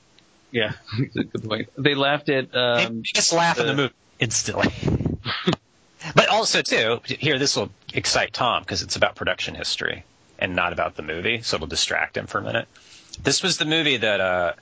Yeah, 0.52 0.74
good 1.14 1.44
point. 1.44 1.70
They 1.78 1.96
laughed 1.96 2.30
at. 2.30 2.52
They 2.52 2.58
Um, 2.86 3.02
just 3.04 3.34
laugh 3.34 3.60
in 3.60 3.66
the 3.68 3.74
the- 3.74 3.82
movie 3.84 3.94
instantly. 4.20 4.72
also 6.40 6.62
too, 6.62 7.02
here 7.06 7.38
this 7.38 7.56
will 7.56 7.70
excite 7.94 8.34
Tom 8.34 8.64
because 8.64 8.82
it's 8.82 8.96
about 8.96 9.16
production 9.16 9.56
history 9.56 10.04
and 10.40 10.56
not 10.56 10.74
about 10.74 10.96
the 10.96 11.02
movie, 11.04 11.42
so 11.42 11.56
it'll 11.56 11.68
distract 11.68 12.18
him 12.18 12.26
for 12.28 12.38
a 12.40 12.42
minute. 12.42 12.68
This 13.22 13.44
was 13.44 13.58
the 13.58 13.66
movie 13.66 13.98
that 13.98 14.22
uh, 14.22 14.54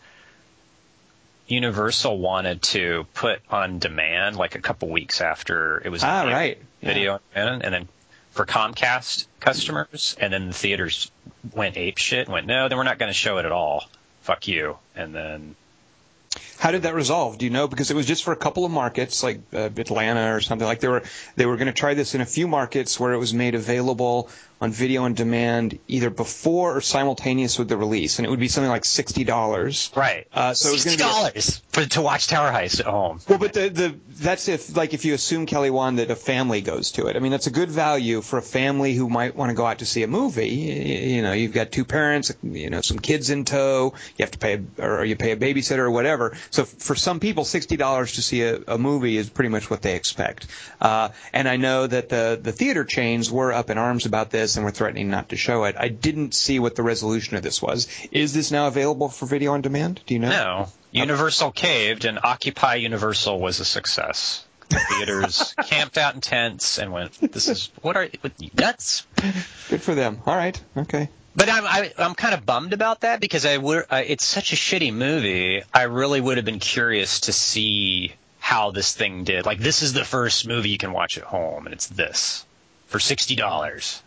Universal 1.48 2.18
wanted 2.18 2.62
to 2.64 3.06
put 3.14 3.42
on 3.50 3.80
demand 3.80 4.36
like 4.36 4.56
a 4.56 4.60
couple 4.62 4.90
weeks 4.90 5.22
after 5.22 5.82
it 5.86 5.90
was 5.90 6.04
Ah, 6.04 6.22
on 6.26 6.28
right. 6.34 6.62
video 6.82 7.14
on 7.14 7.20
demand, 7.34 7.64
and 7.64 7.74
then 7.74 7.88
for 8.32 8.46
Comcast 8.46 9.28
customers, 9.40 10.16
and 10.20 10.34
then 10.34 10.48
the 10.48 10.54
theaters 10.54 11.10
went 11.54 11.78
ape 11.78 11.98
shit 11.98 12.26
and 12.26 12.34
went, 12.34 12.48
no, 12.48 12.68
then 12.68 12.78
we're 12.78 12.84
not 12.84 13.00
going 13.00 13.10
to 13.10 13.14
show 13.18 13.38
it 13.38 13.46
at 13.46 13.52
all. 13.52 13.86
Fuck 14.22 14.48
you. 14.48 14.78
And 14.96 15.16
then 15.16 15.56
How 16.58 16.72
did 16.72 16.84
that 16.84 16.96
resolve? 16.96 17.38
Do 17.38 17.46
you 17.46 17.52
know? 17.52 17.68
Because 17.68 17.92
it 17.92 17.96
was 17.96 18.06
just 18.06 18.24
for 18.24 18.32
a 18.32 18.36
couple 18.36 18.66
of 18.66 18.72
markets, 18.72 19.24
like 19.24 19.40
uh, 19.54 19.70
Atlanta 19.78 20.34
or 20.34 20.42
something. 20.42 20.68
Like 20.68 20.80
they 20.80 20.88
were 20.88 21.04
they 21.36 21.46
were 21.46 21.58
going 21.58 21.68
to 21.68 21.74
try 21.74 21.94
this 21.94 22.16
in 22.16 22.22
a 22.22 22.26
few 22.26 22.48
markets 22.48 23.00
where 23.00 23.14
it 23.14 23.18
was 23.18 23.34
made 23.34 23.56
available 23.56 24.30
on 24.60 24.72
video 24.72 25.04
on 25.04 25.14
demand 25.14 25.78
either 25.88 26.10
before 26.10 26.76
or 26.76 26.82
simultaneous 26.82 27.60
with 27.60 27.70
the 27.70 27.78
release, 27.78 28.18
and 28.18 28.26
it 28.26 28.30
would 28.30 28.40
be 28.40 28.48
something 28.48 28.70
like 28.70 28.86
sixty 28.86 29.24
dollars. 29.24 29.92
Right. 29.96 30.28
Uh, 30.34 30.54
so 30.54 30.76
Sixty 30.76 30.98
dollars 30.98 31.62
for 31.70 31.86
to 31.86 32.02
watch 32.02 32.28
Tower 32.28 32.52
Heist 32.52 32.80
at 32.80 32.88
home. 32.88 33.20
Well, 33.28 33.38
but 33.38 33.54
the, 33.54 33.70
the 33.70 33.96
that's 34.20 34.48
if 34.48 34.76
like 34.76 34.94
if 34.94 35.06
you 35.06 35.14
assume 35.14 35.46
Kelly 35.46 35.70
Wand 35.70 36.00
that 36.00 36.10
a 36.10 36.16
family 36.16 36.62
goes 36.62 36.92
to 36.94 37.08
it. 37.08 37.16
I 37.16 37.20
mean, 37.20 37.32
that's 37.32 37.48
a 37.48 37.52
good 37.52 37.70
value 37.70 38.22
for 38.22 38.40
a 38.40 38.42
family 38.42 38.94
who 38.96 39.10
might 39.10 39.36
want 39.36 39.50
to 39.50 39.56
go 39.56 39.66
out 39.66 39.80
to 39.80 39.86
see 39.86 40.02
a 40.02 40.08
movie. 40.08 40.50
You, 40.50 41.18
you 41.18 41.22
know, 41.22 41.34
you've 41.34 41.54
got 41.54 41.72
two 41.72 41.86
parents, 41.86 42.34
you 42.42 42.72
know, 42.72 42.82
some 42.82 42.98
kids 42.98 43.30
in 43.30 43.46
tow. 43.46 43.94
You 44.18 44.24
have 44.24 44.32
to 44.32 44.40
pay 44.40 44.56
a, 44.80 44.84
or 44.84 45.06
you 45.06 45.16
pay 45.16 45.32
a 45.32 45.38
babysitter 45.38 45.80
or 45.80 45.92
whatever. 45.92 46.36
So 46.50 46.66
for 46.66 46.96
some 46.96 47.20
people, 47.20 47.46
sixty 47.46 47.78
dollars 47.78 48.14
to 48.14 48.24
see 48.24 48.42
a, 48.42 48.60
a 48.68 48.78
movie 48.80 49.18
is 49.18 49.30
pretty 49.30 49.50
much 49.50 49.70
what 49.70 49.84
they 49.84 49.96
expect. 49.96 50.48
Uh, 50.82 51.10
and 51.32 51.48
I 51.48 51.58
know 51.58 51.86
that 51.86 52.10
the 52.10 52.40
the 52.42 52.52
theater 52.52 52.86
chains 52.86 53.32
were 53.32 53.54
up 53.54 53.70
in 53.70 53.78
arms 53.78 54.08
about 54.08 54.32
this 54.32 54.47
and 54.56 54.66
we're 54.66 54.72
threatening 54.72 55.10
not 55.10 55.30
to 55.30 55.36
show 55.36 55.66
it. 55.66 55.76
I 55.78 55.90
didn't 55.90 56.34
see 56.34 56.60
what 56.60 56.76
the 56.76 56.84
resolution 56.84 57.36
of 57.36 57.44
this 57.44 57.62
was. 57.62 57.88
Is 58.12 58.34
this 58.34 58.52
now 58.52 58.68
available 58.68 59.10
for 59.10 59.26
video 59.26 59.54
on 59.54 59.62
demand? 59.62 60.02
Do 60.06 60.14
you 60.14 60.20
know? 60.20 60.30
No, 60.30 60.68
Universal 60.92 61.52
caved, 61.52 62.06
and 62.06 62.20
Occupy 62.24 62.76
Universal 62.76 63.40
was 63.40 63.60
a 63.60 63.66
success. 63.66 64.46
The 64.70 64.80
theaters 64.80 65.56
camped 65.66 65.98
out 65.98 66.16
in 66.16 66.22
tents 66.22 66.78
and 66.78 66.92
went, 66.92 67.14
"This 67.32 67.48
is 67.48 67.70
what 67.82 67.96
are 67.96 68.08
what, 68.22 68.34
nuts?" 68.58 69.06
Good 69.70 69.82
for 69.82 69.96
them. 69.96 70.22
All 70.26 70.36
right. 70.36 70.60
Okay. 70.76 71.10
But 71.36 71.50
I'm 71.50 71.66
I, 71.66 71.94
I'm 71.98 72.16
kind 72.16 72.34
of 72.34 72.46
bummed 72.46 72.74
about 72.74 73.02
that 73.02 73.22
because 73.22 73.46
I 73.46 73.58
would. 73.58 73.86
Uh, 73.90 74.04
it's 74.06 74.26
such 74.26 74.54
a 74.54 74.56
shitty 74.56 74.94
movie. 74.94 75.62
I 75.74 75.84
really 75.84 76.20
would 76.20 76.38
have 76.38 76.46
been 76.46 76.60
curious 76.60 77.22
to 77.22 77.34
see 77.34 78.14
how 78.40 78.72
this 78.72 78.94
thing 78.94 79.24
did. 79.24 79.46
Like, 79.46 79.60
this 79.60 79.84
is 79.84 79.94
the 79.94 80.04
first 80.04 80.48
movie 80.48 80.70
you 80.70 80.78
can 80.78 80.94
watch 80.94 81.18
at 81.18 81.24
home, 81.24 81.66
and 81.66 81.74
it's 81.74 81.88
this 81.88 82.46
for 82.88 83.00
sixty 83.00 83.36
dollars. 83.36 84.02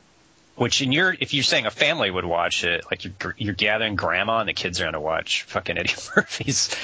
Which 0.60 0.82
in 0.82 0.92
your, 0.92 1.16
if 1.18 1.32
you're 1.32 1.42
saying 1.42 1.64
a 1.64 1.70
family 1.70 2.10
would 2.10 2.26
watch 2.26 2.64
it, 2.64 2.84
like 2.90 3.02
you're 3.06 3.34
you're 3.38 3.54
gathering 3.54 3.96
grandma 3.96 4.40
and 4.40 4.48
the 4.50 4.52
kids 4.52 4.78
are 4.78 4.84
going 4.84 4.92
to 4.92 5.00
watch 5.00 5.44
fucking 5.44 5.78
Eddie 5.78 5.94
Murphy's 6.16 6.76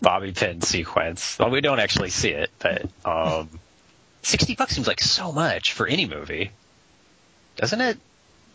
bobby 0.00 0.30
pin 0.30 0.60
sequence. 0.62 1.36
Well, 1.36 1.50
we 1.50 1.60
don't 1.60 1.80
actually 1.80 2.10
see 2.10 2.28
it, 2.30 2.48
but 2.60 2.88
um, 3.04 3.48
sixty 4.22 4.54
bucks 4.54 4.76
seems 4.76 4.86
like 4.86 5.00
so 5.00 5.32
much 5.32 5.72
for 5.72 5.88
any 5.88 6.06
movie, 6.06 6.52
doesn't 7.56 7.80
it? 7.80 7.98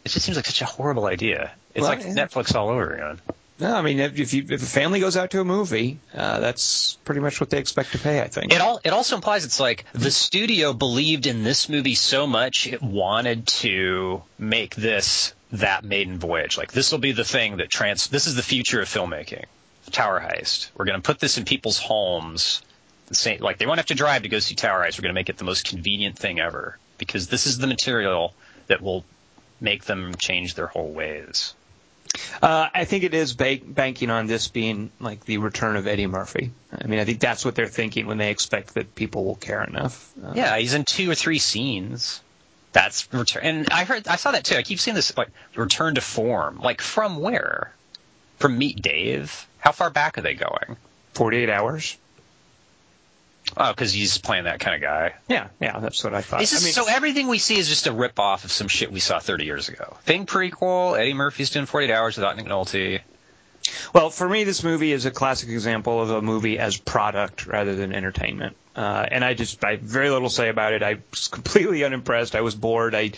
It 0.05 0.09
just 0.09 0.25
seems 0.25 0.37
like 0.37 0.45
such 0.45 0.61
a 0.61 0.65
horrible 0.65 1.07
idea. 1.07 1.51
It's 1.75 1.81
Well, 1.81 1.89
like 1.89 2.05
yeah. 2.05 2.13
Netflix 2.13 2.55
all 2.55 2.69
over 2.69 2.93
again. 2.93 3.19
No, 3.61 3.75
I 3.75 3.83
mean, 3.83 3.99
if, 3.99 4.33
you, 4.33 4.43
if 4.49 4.63
a 4.63 4.65
family 4.65 4.99
goes 4.99 5.15
out 5.15 5.29
to 5.31 5.39
a 5.39 5.45
movie, 5.45 5.99
uh, 6.15 6.39
that's 6.39 6.97
pretty 7.05 7.21
much 7.21 7.39
what 7.39 7.51
they 7.51 7.59
expect 7.59 7.91
to 7.91 7.99
pay, 7.99 8.19
I 8.19 8.27
think. 8.27 8.51
It 8.51 8.59
all 8.59 8.81
it 8.83 8.89
also 8.91 9.15
implies 9.15 9.45
it's 9.45 9.59
like 9.59 9.85
the 9.93 10.09
studio 10.09 10.73
believed 10.73 11.27
in 11.27 11.43
this 11.43 11.69
movie 11.69 11.93
so 11.93 12.25
much 12.25 12.65
it 12.65 12.81
wanted 12.81 13.45
to 13.47 14.23
make 14.39 14.73
this 14.75 15.33
that 15.51 15.83
maiden 15.85 16.17
voyage. 16.17 16.57
Like 16.57 16.71
this 16.71 16.91
will 16.91 16.99
be 16.99 17.11
the 17.11 17.23
thing 17.23 17.57
that 17.57 17.69
trans. 17.69 18.07
This 18.07 18.25
is 18.25 18.33
the 18.33 18.43
future 18.43 18.81
of 18.81 18.89
filmmaking. 18.89 19.45
Tower 19.91 20.19
Heist. 20.19 20.69
We're 20.75 20.85
going 20.85 20.99
to 20.99 21.05
put 21.05 21.19
this 21.19 21.37
in 21.37 21.45
people's 21.45 21.77
homes. 21.77 22.61
Same, 23.11 23.41
like 23.41 23.57
they 23.59 23.65
won't 23.67 23.77
have 23.79 23.87
to 23.87 23.95
drive 23.95 24.23
to 24.23 24.29
go 24.29 24.39
see 24.39 24.55
Tower 24.55 24.79
Heist. 24.83 24.97
We're 24.97 25.03
going 25.03 25.13
to 25.13 25.19
make 25.19 25.29
it 25.29 25.37
the 25.37 25.43
most 25.43 25.67
convenient 25.67 26.17
thing 26.17 26.39
ever. 26.39 26.77
because 26.97 27.27
this 27.27 27.47
is 27.47 27.57
the 27.57 27.67
material 27.67 28.33
that 28.67 28.81
will 28.81 29.03
make 29.59 29.83
them 29.85 30.13
change 30.17 30.53
their 30.55 30.67
whole 30.67 30.91
ways. 30.91 31.53
Uh, 32.41 32.67
I 32.73 32.85
think 32.85 33.03
it 33.03 33.13
is 33.13 33.33
ba- 33.33 33.59
banking 33.63 34.09
on 34.09 34.25
this 34.27 34.47
being 34.47 34.91
like 34.99 35.23
the 35.25 35.37
return 35.37 35.75
of 35.75 35.87
Eddie 35.87 36.07
Murphy. 36.07 36.51
I 36.75 36.87
mean, 36.87 36.99
I 36.99 37.05
think 37.05 37.19
that's 37.19 37.45
what 37.45 37.55
they're 37.55 37.67
thinking 37.67 38.07
when 38.07 38.17
they 38.17 38.31
expect 38.31 38.73
that 38.73 38.95
people 38.95 39.23
will 39.25 39.35
care 39.35 39.63
enough. 39.63 40.11
Uh, 40.23 40.33
Yeah, 40.35 40.57
he's 40.57 40.73
in 40.73 40.83
two 40.83 41.09
or 41.09 41.15
three 41.15 41.39
scenes. 41.39 42.21
That's 42.73 43.11
return. 43.13 43.43
And 43.43 43.69
I 43.69 43.83
heard, 43.83 44.07
I 44.07 44.15
saw 44.15 44.31
that 44.31 44.43
too. 44.45 44.55
I 44.55 44.63
keep 44.63 44.79
seeing 44.79 44.95
this 44.95 45.15
like 45.17 45.29
return 45.55 45.95
to 45.95 46.01
form. 46.01 46.59
Like 46.61 46.81
from 46.81 47.17
where? 47.19 47.73
From 48.39 48.57
Meet 48.57 48.81
Dave? 48.81 49.47
How 49.59 49.71
far 49.71 49.89
back 49.89 50.17
are 50.17 50.21
they 50.21 50.33
going? 50.33 50.77
48 51.13 51.49
hours. 51.49 51.97
Oh, 53.57 53.71
because 53.71 53.91
he's 53.91 54.17
playing 54.17 54.45
that 54.45 54.59
kind 54.59 54.75
of 54.75 54.81
guy. 54.81 55.13
Yeah, 55.27 55.47
yeah, 55.59 55.79
that's 55.79 56.03
what 56.03 56.13
I 56.13 56.21
thought. 56.21 56.39
Just, 56.39 56.61
I 56.61 56.63
mean, 56.63 56.73
so 56.73 56.87
everything 56.87 57.27
we 57.27 57.37
see 57.37 57.57
is 57.57 57.67
just 57.67 57.87
a 57.87 57.91
rip 57.91 58.19
off 58.19 58.45
of 58.45 58.51
some 58.51 58.67
shit 58.67 58.91
we 58.91 58.99
saw 58.99 59.19
30 59.19 59.45
years 59.45 59.69
ago. 59.69 59.97
Thing 60.03 60.25
prequel. 60.25 60.97
Eddie 60.97 61.13
Murphy's 61.13 61.49
doing 61.49 61.65
48 61.65 61.91
Hours 61.91 62.17
without 62.17 62.37
Nick 62.37 62.45
Nolte. 62.45 63.01
Well, 63.93 64.09
for 64.09 64.27
me, 64.27 64.43
this 64.43 64.63
movie 64.63 64.91
is 64.91 65.05
a 65.05 65.11
classic 65.11 65.49
example 65.49 66.01
of 66.01 66.09
a 66.09 66.21
movie 66.21 66.57
as 66.57 66.77
product 66.77 67.45
rather 67.45 67.75
than 67.75 67.93
entertainment. 67.93 68.55
Uh, 68.75 69.05
and 69.09 69.23
I 69.23 69.33
just, 69.33 69.63
I 69.63 69.71
have 69.71 69.81
very 69.81 70.09
little 70.09 70.29
to 70.29 70.35
say 70.35 70.49
about 70.49 70.73
it. 70.73 70.81
I 70.81 70.99
was 71.11 71.27
completely 71.31 71.83
unimpressed. 71.83 72.35
I 72.35 72.41
was 72.41 72.55
bored. 72.55 72.95
I, 72.95 73.11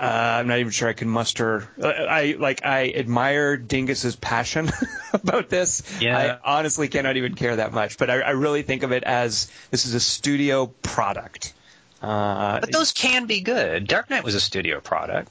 uh, 0.00 0.38
I'm 0.40 0.48
not 0.48 0.58
even 0.60 0.72
sure 0.72 0.88
I 0.88 0.94
can 0.94 1.08
muster. 1.08 1.68
uh, 1.80 1.86
I 1.86 2.36
like, 2.38 2.64
I 2.64 2.90
admire 2.96 3.58
Dingus's 3.58 4.16
passion 4.16 4.70
about 5.12 5.50
this. 5.50 5.82
Yeah. 6.00 6.38
I 6.44 6.56
honestly 6.58 6.88
cannot 6.88 7.16
even 7.18 7.34
care 7.34 7.56
that 7.56 7.72
much. 7.72 7.98
But 7.98 8.08
I, 8.08 8.20
I 8.20 8.30
really 8.30 8.62
think 8.62 8.82
of 8.82 8.92
it 8.92 9.02
as 9.04 9.50
this 9.70 9.84
is 9.84 9.92
a 9.94 10.00
studio 10.00 10.66
product. 10.66 11.52
Uh, 12.00 12.60
But 12.60 12.72
those 12.72 12.92
can 12.92 13.26
be 13.26 13.42
good. 13.42 13.86
Dark 13.86 14.08
Knight 14.08 14.24
was 14.24 14.34
a 14.34 14.40
studio 14.40 14.80
product. 14.80 15.30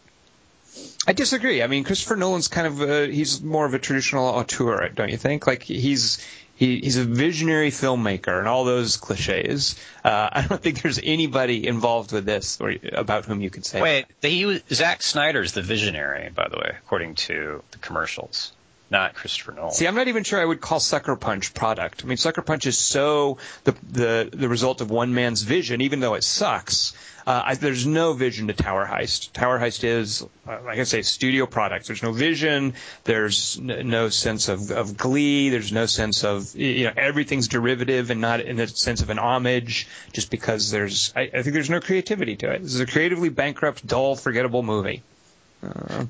I 1.07 1.13
disagree. 1.13 1.63
I 1.63 1.67
mean, 1.67 1.83
Christopher 1.83 2.15
Nolan's 2.15 2.47
kind 2.47 2.67
of 2.67 2.81
a, 2.81 3.07
he's 3.07 3.41
more 3.41 3.65
of 3.65 3.73
a 3.73 3.79
traditional 3.79 4.25
auteur, 4.27 4.89
don't 4.89 5.09
you 5.09 5.17
think? 5.17 5.47
Like 5.47 5.63
he's 5.63 6.23
he, 6.59 6.81
he's 6.81 6.97
a 6.97 7.05
visionary 7.05 7.71
filmmaker 7.71 8.37
and 8.37 8.45
all 8.45 8.65
those 8.65 8.97
cliches. 8.97 9.79
Uh, 10.03 10.29
I 10.33 10.45
don't 10.45 10.61
think 10.61 10.81
there's 10.81 10.99
anybody 11.01 11.65
involved 11.65 12.11
with 12.11 12.25
this 12.25 12.59
or 12.59 12.75
about 12.91 13.23
whom 13.25 13.39
you 13.39 13.49
could 13.49 13.65
say. 13.65 13.81
Wait, 13.81 14.05
he 14.21 14.45
was, 14.45 14.61
Zack 14.69 15.01
Snyder's 15.01 15.53
the 15.53 15.61
visionary, 15.61 16.29
by 16.29 16.49
the 16.49 16.57
way, 16.57 16.75
according 16.83 17.15
to 17.15 17.63
the 17.71 17.77
commercials, 17.77 18.51
not 18.91 19.15
Christopher 19.15 19.53
Nolan. 19.53 19.71
See, 19.71 19.87
I'm 19.87 19.95
not 19.95 20.09
even 20.09 20.25
sure 20.25 20.41
I 20.41 20.43
would 20.43 20.59
call 20.59 20.81
Sucker 20.81 21.15
Punch 21.15 21.53
product. 21.53 22.03
I 22.03 22.07
mean, 22.07 22.17
Sucker 22.17 22.41
Punch 22.41 22.65
is 22.65 22.77
so 22.77 23.37
the 23.63 23.73
the 23.89 24.29
the 24.33 24.49
result 24.49 24.81
of 24.81 24.91
one 24.91 25.13
man's 25.13 25.43
vision, 25.43 25.79
even 25.79 26.01
though 26.01 26.15
it 26.15 26.25
sucks. 26.25 26.93
Uh, 27.29 27.43
I, 27.45 27.53
there's 27.53 27.85
no 27.85 28.13
vision 28.13 28.47
to 28.47 28.53
Tower 28.53 28.87
Heist. 28.87 29.33
Tower 29.33 29.59
Heist 29.59 29.83
is, 29.83 30.23
uh, 30.47 30.57
like 30.65 30.79
I 30.79 30.83
say, 30.83 31.03
studio 31.03 31.45
product. 31.45 31.85
There's 31.85 32.01
no 32.01 32.11
vision. 32.11 32.73
There's 33.03 33.59
n- 33.61 33.87
no 33.87 34.09
sense 34.09 34.49
of, 34.49 34.71
of 34.71 34.97
glee. 34.97 35.49
There's 35.49 35.71
no 35.71 35.85
sense 35.85 36.23
of 36.23 36.55
you 36.55 36.85
know 36.85 36.93
everything's 36.97 37.47
derivative 37.47 38.09
and 38.09 38.19
not 38.19 38.39
in 38.39 38.55
the 38.55 38.67
sense 38.67 39.03
of 39.03 39.11
an 39.11 39.19
homage. 39.19 39.87
Just 40.11 40.31
because 40.31 40.71
there's, 40.71 41.13
I, 41.15 41.29
I 41.31 41.43
think 41.43 41.53
there's 41.53 41.69
no 41.69 41.79
creativity 41.79 42.35
to 42.37 42.49
it. 42.49 42.63
This 42.63 42.73
is 42.73 42.79
a 42.79 42.87
creatively 42.87 43.29
bankrupt, 43.29 43.85
dull, 43.85 44.15
forgettable 44.15 44.63
movie. 44.63 45.03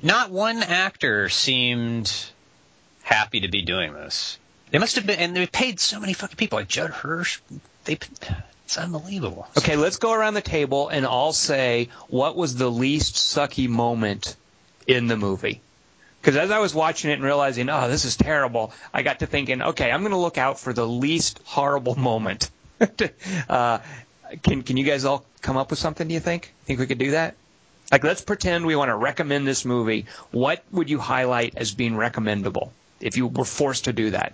Not 0.02 0.32
one 0.32 0.64
actor 0.64 1.28
seemed 1.28 2.10
happy 3.02 3.42
to 3.42 3.50
be 3.50 3.62
doing 3.62 3.92
this. 3.92 4.40
They 4.72 4.78
must 4.78 4.96
have 4.96 5.06
been, 5.06 5.20
and 5.20 5.36
they 5.36 5.48
paid 5.48 5.82
so 5.82 6.00
many 6.00 6.14
fucking 6.14 6.38
people, 6.38 6.60
like 6.60 6.70
Judd 6.70 6.92
Hirsch. 6.92 7.42
They, 7.84 7.98
it's 8.70 8.78
unbelievable. 8.78 9.48
Okay, 9.58 9.76
let's 9.78 9.98
go 9.98 10.14
around 10.14 10.36
the 10.36 10.42
table 10.42 10.90
and 10.90 11.04
all 11.04 11.34
say 11.34 11.90
what 12.08 12.36
was 12.36 12.56
the 12.56 12.70
least 12.70 13.16
sucky 13.16 13.68
moment 13.68 14.36
in 14.86 15.08
the 15.08 15.18
movie. 15.18 15.62
Because 16.22 16.38
as 16.38 16.52
I 16.52 16.60
was 16.60 16.76
watching 16.76 17.10
it 17.10 17.14
and 17.14 17.24
realizing, 17.24 17.68
oh, 17.68 17.90
this 17.90 18.06
is 18.06 18.16
terrible, 18.16 18.72
I 18.94 19.02
got 19.02 19.22
to 19.22 19.26
thinking, 19.26 19.64
okay, 19.64 19.90
I'm 19.90 20.02
going 20.02 20.12
to 20.12 20.20
look 20.20 20.38
out 20.38 20.60
for 20.60 20.72
the 20.72 20.86
least 20.86 21.40
horrible 21.46 21.96
moment. 21.96 22.52
uh, 23.50 23.80
can 24.44 24.62
can 24.62 24.78
you 24.78 24.84
guys 24.84 25.04
all 25.04 25.26
come 25.42 25.58
up 25.58 25.72
with 25.72 25.80
something? 25.80 26.08
Do 26.08 26.14
you 26.14 26.20
think? 26.20 26.54
Think 26.66 26.80
we 26.80 26.86
could 26.86 27.00
do 27.00 27.12
that? 27.12 27.38
Like, 27.92 28.04
let's 28.04 28.22
pretend 28.22 28.68
we 28.68 28.76
want 28.76 28.90
to 28.90 28.96
recommend 28.96 29.48
this 29.48 29.66
movie. 29.66 30.06
What 30.30 30.64
would 30.72 30.92
you 30.92 31.00
highlight 31.00 31.56
as 31.58 31.74
being 31.74 31.98
recommendable 31.98 32.72
if 33.02 33.18
you 33.18 33.26
were 33.26 33.46
forced 33.46 33.86
to 33.86 33.94
do 33.94 34.12
that? 34.12 34.34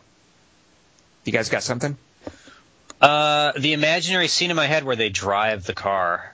You 1.24 1.32
guys 1.32 1.48
got 1.48 1.64
something? 1.64 1.96
Uh, 3.02 3.52
the 3.58 3.74
imaginary 3.74 4.28
scene 4.28 4.50
in 4.50 4.56
my 4.56 4.68
head 4.68 4.84
where 4.84 4.96
they 4.96 5.10
drive 5.10 5.66
the 5.66 5.74
car, 5.74 6.34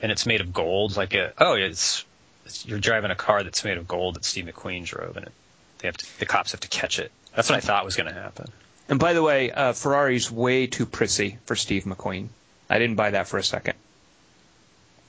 and 0.00 0.10
it's 0.10 0.26
made 0.26 0.40
of 0.40 0.52
gold. 0.52 0.96
Like 0.96 1.14
a 1.14 1.32
oh, 1.38 1.54
it's, 1.54 2.04
it's 2.46 2.66
you're 2.66 2.78
driving 2.78 3.10
a 3.10 3.16
car 3.16 3.42
that's 3.42 3.64
made 3.64 3.76
of 3.76 3.86
gold 3.86 4.16
that 4.16 4.24
Steve 4.24 4.46
McQueen 4.46 4.84
drove, 4.84 5.16
and 5.16 5.26
it, 5.26 5.32
they 5.78 5.88
have 5.88 5.96
to, 5.96 6.18
the 6.18 6.26
cops 6.26 6.52
have 6.52 6.60
to 6.60 6.68
catch 6.68 6.98
it. 6.98 7.12
That's 7.34 7.50
what 7.50 7.56
I 7.56 7.60
thought 7.60 7.84
was 7.84 7.96
going 7.96 8.08
to 8.08 8.20
happen. 8.20 8.46
And 8.88 8.98
by 8.98 9.12
the 9.12 9.22
way, 9.22 9.52
uh, 9.52 9.72
Ferrari's 9.72 10.30
way 10.30 10.66
too 10.66 10.84
prissy 10.84 11.38
for 11.44 11.54
Steve 11.54 11.84
McQueen. 11.84 12.28
I 12.68 12.78
didn't 12.78 12.96
buy 12.96 13.10
that 13.10 13.28
for 13.28 13.38
a 13.38 13.44
second. 13.44 13.74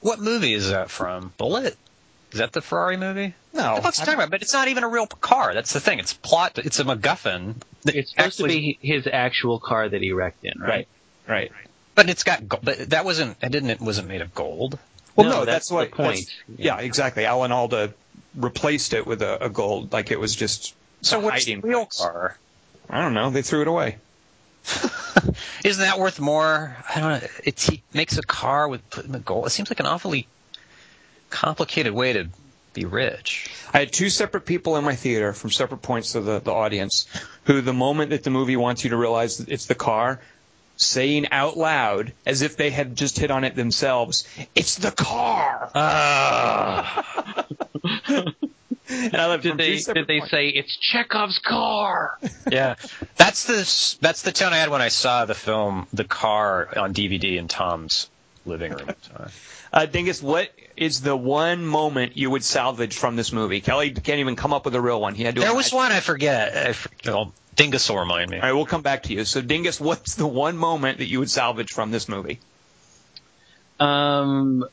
What 0.02 0.20
movie 0.20 0.54
is 0.54 0.70
that 0.70 0.90
from? 0.92 1.34
Bullitt? 1.38 1.78
Is 2.32 2.40
that 2.40 2.54
the 2.54 2.62
Ferrari 2.62 2.98
movie? 2.98 3.34
No, 3.54 3.74
What 3.74 3.76
the 3.78 3.82
fuck's 3.82 4.00
he 4.00 4.06
talking 4.06 4.20
about? 4.20 4.30
But 4.32 4.42
it's 4.42 4.54
not 4.54 4.68
even 4.70 4.84
a 4.84 4.88
real 4.88 5.08
car. 5.08 5.54
That's 5.54 5.74
the 5.74 5.80
thing. 5.82 6.00
It's 6.00 6.14
plot. 6.14 6.58
It's 6.58 6.80
a 6.80 6.86
MacGuffin. 6.86 7.56
It's 7.86 8.12
supposed 8.12 8.38
to 8.38 8.46
be 8.48 8.78
his 8.82 9.08
actual 9.08 9.60
car 9.60 9.90
that 9.90 10.02
he 10.02 10.14
wrecked 10.14 10.46
in, 10.46 10.60
right? 10.60 10.88
right. 11.28 11.52
But 11.96 12.10
it's 12.10 12.24
got. 12.24 12.48
go- 12.48 12.60
But 12.64 12.92
that 12.92 13.04
wasn't. 13.04 13.36
It 13.44 13.52
didn't. 13.52 13.70
It 13.70 13.82
wasn't 13.82 14.08
made 14.08 14.22
of 14.22 14.34
gold. 14.34 14.80
Well, 15.16 15.28
No, 15.28 15.32
no, 15.40 15.46
that's 15.46 15.68
that's, 15.68 15.68
the 15.70 15.76
what 15.76 15.92
point. 15.92 16.08
that's- 16.20 16.36
Yeah, 16.58 16.78
exactly. 16.80 17.26
Alan 17.26 17.52
Alda 17.52 17.94
replaced 18.36 18.94
it 18.94 19.06
with 19.06 19.22
a, 19.22 19.44
a 19.46 19.50
gold, 19.50 19.92
like 19.92 20.10
it 20.12 20.20
was 20.20 20.34
just 20.34 20.74
So 21.02 21.20
a 21.20 21.22
what's 21.22 21.44
the 21.44 21.58
real 21.58 21.86
car? 21.88 22.38
I 22.90 23.02
don't 23.02 23.14
know. 23.14 23.30
They 23.30 23.42
threw 23.42 23.62
it 23.62 23.68
away. 23.68 23.98
Isn't 25.66 25.82
that 25.84 26.00
worth 26.00 26.20
more? 26.20 26.76
I 26.94 27.00
don't 27.00 27.22
know. 27.22 27.28
It's 27.44 27.68
he 27.68 27.82
makes 27.94 28.18
a 28.18 28.22
car 28.22 28.68
with 28.68 28.88
putting 28.90 29.12
the 29.12 29.20
gold. 29.20 29.48
It 29.48 29.50
seems 29.52 29.70
like 29.70 29.80
an 29.80 29.86
awfully 29.86 30.28
complicated 31.32 31.94
way 31.94 32.14
to 32.14 32.28
be 32.74 32.86
rich. 32.86 33.50
I 33.74 33.80
had 33.80 33.92
two 33.92 34.10
separate 34.10 34.46
people 34.46 34.78
in 34.78 34.84
my 34.84 34.96
theater 34.96 35.34
from 35.34 35.50
separate 35.50 35.82
points 35.82 36.16
of 36.16 36.26
the, 36.26 36.40
the 36.40 36.52
audience 36.54 37.08
who, 37.46 37.62
the 37.62 37.74
moment 37.74 38.12
that 38.12 38.24
the 38.24 38.30
movie 38.30 38.56
wants 38.56 38.84
you 38.84 38.92
to 38.92 38.98
realize 38.98 39.38
that 39.38 39.50
it's 39.50 39.66
the 39.66 39.76
car, 39.76 40.20
saying 40.78 41.28
out 41.32 41.58
loud, 41.58 42.14
as 42.26 42.42
if 42.44 42.58
they 42.58 42.70
had 42.70 42.96
just 42.96 43.18
hit 43.20 43.30
on 43.32 43.44
it 43.44 43.56
themselves, 43.56 44.28
"It's 44.56 44.76
the 44.78 44.92
car." 44.92 45.70
Ah. 45.76 47.46
and 48.90 49.16
I 49.16 49.28
left 49.28 49.44
Did 49.44 49.58
they 49.58 49.78
did 49.78 50.08
they 50.08 50.20
points. 50.20 50.32
say 50.32 50.48
it's 50.48 50.76
Chekhov's 50.78 51.40
car? 51.40 52.18
Yeah, 52.52 52.76
that's 53.16 53.46
the 53.46 53.98
that's 54.02 54.24
the 54.24 54.32
tone 54.34 54.52
I 54.52 54.58
had 54.58 54.70
when 54.70 54.82
I 54.82 54.90
saw 54.90 55.26
the 55.26 55.36
film 55.36 55.88
The 55.94 56.04
Car 56.04 56.68
on 56.76 56.94
DVD 56.94 57.38
in 57.38 57.48
Tom's 57.48 58.10
living 58.46 58.74
room. 58.74 58.90
At 59.74 59.80
the 59.82 59.88
time. 59.88 59.90
Uh, 59.90 59.92
Dingus, 59.92 60.22
what 60.22 60.52
is 60.78 61.02
the 61.02 61.16
one 61.16 61.66
moment 61.66 62.18
you 62.18 62.30
would 62.32 62.44
salvage 62.44 62.98
from 62.98 63.16
this 63.16 63.32
movie? 63.32 63.62
Kelly 63.62 63.92
can't 63.92 64.20
even 64.20 64.36
come 64.36 64.54
up 64.54 64.66
with 64.66 64.76
a 64.76 64.82
real 64.82 65.00
one. 65.00 65.16
He 65.16 65.24
had 65.24 65.36
to. 65.36 65.42
There 65.42 65.56
was 65.56 65.72
one 65.74 65.92
I 65.92 66.00
forget. 66.00 66.68
I 66.68 66.74
for, 66.74 66.90
well, 67.06 67.34
Dingus 67.56 67.90
will 67.90 68.00
remind 68.00 68.32
me. 68.32 68.38
All 68.38 68.44
right, 68.44 68.54
we'll 68.54 68.66
come 68.66 68.82
back 68.82 69.04
to 69.04 69.14
you. 69.14 69.26
So, 69.26 69.42
Dingus, 69.42 69.80
what's 69.80 70.16
the 70.16 70.28
one 70.28 70.58
moment 70.58 71.00
that 71.00 71.08
you 71.08 71.20
would 71.20 71.30
salvage 71.30 71.72
from 71.72 71.92
this 71.92 72.08
movie? 72.10 72.40
Um, 73.80 74.66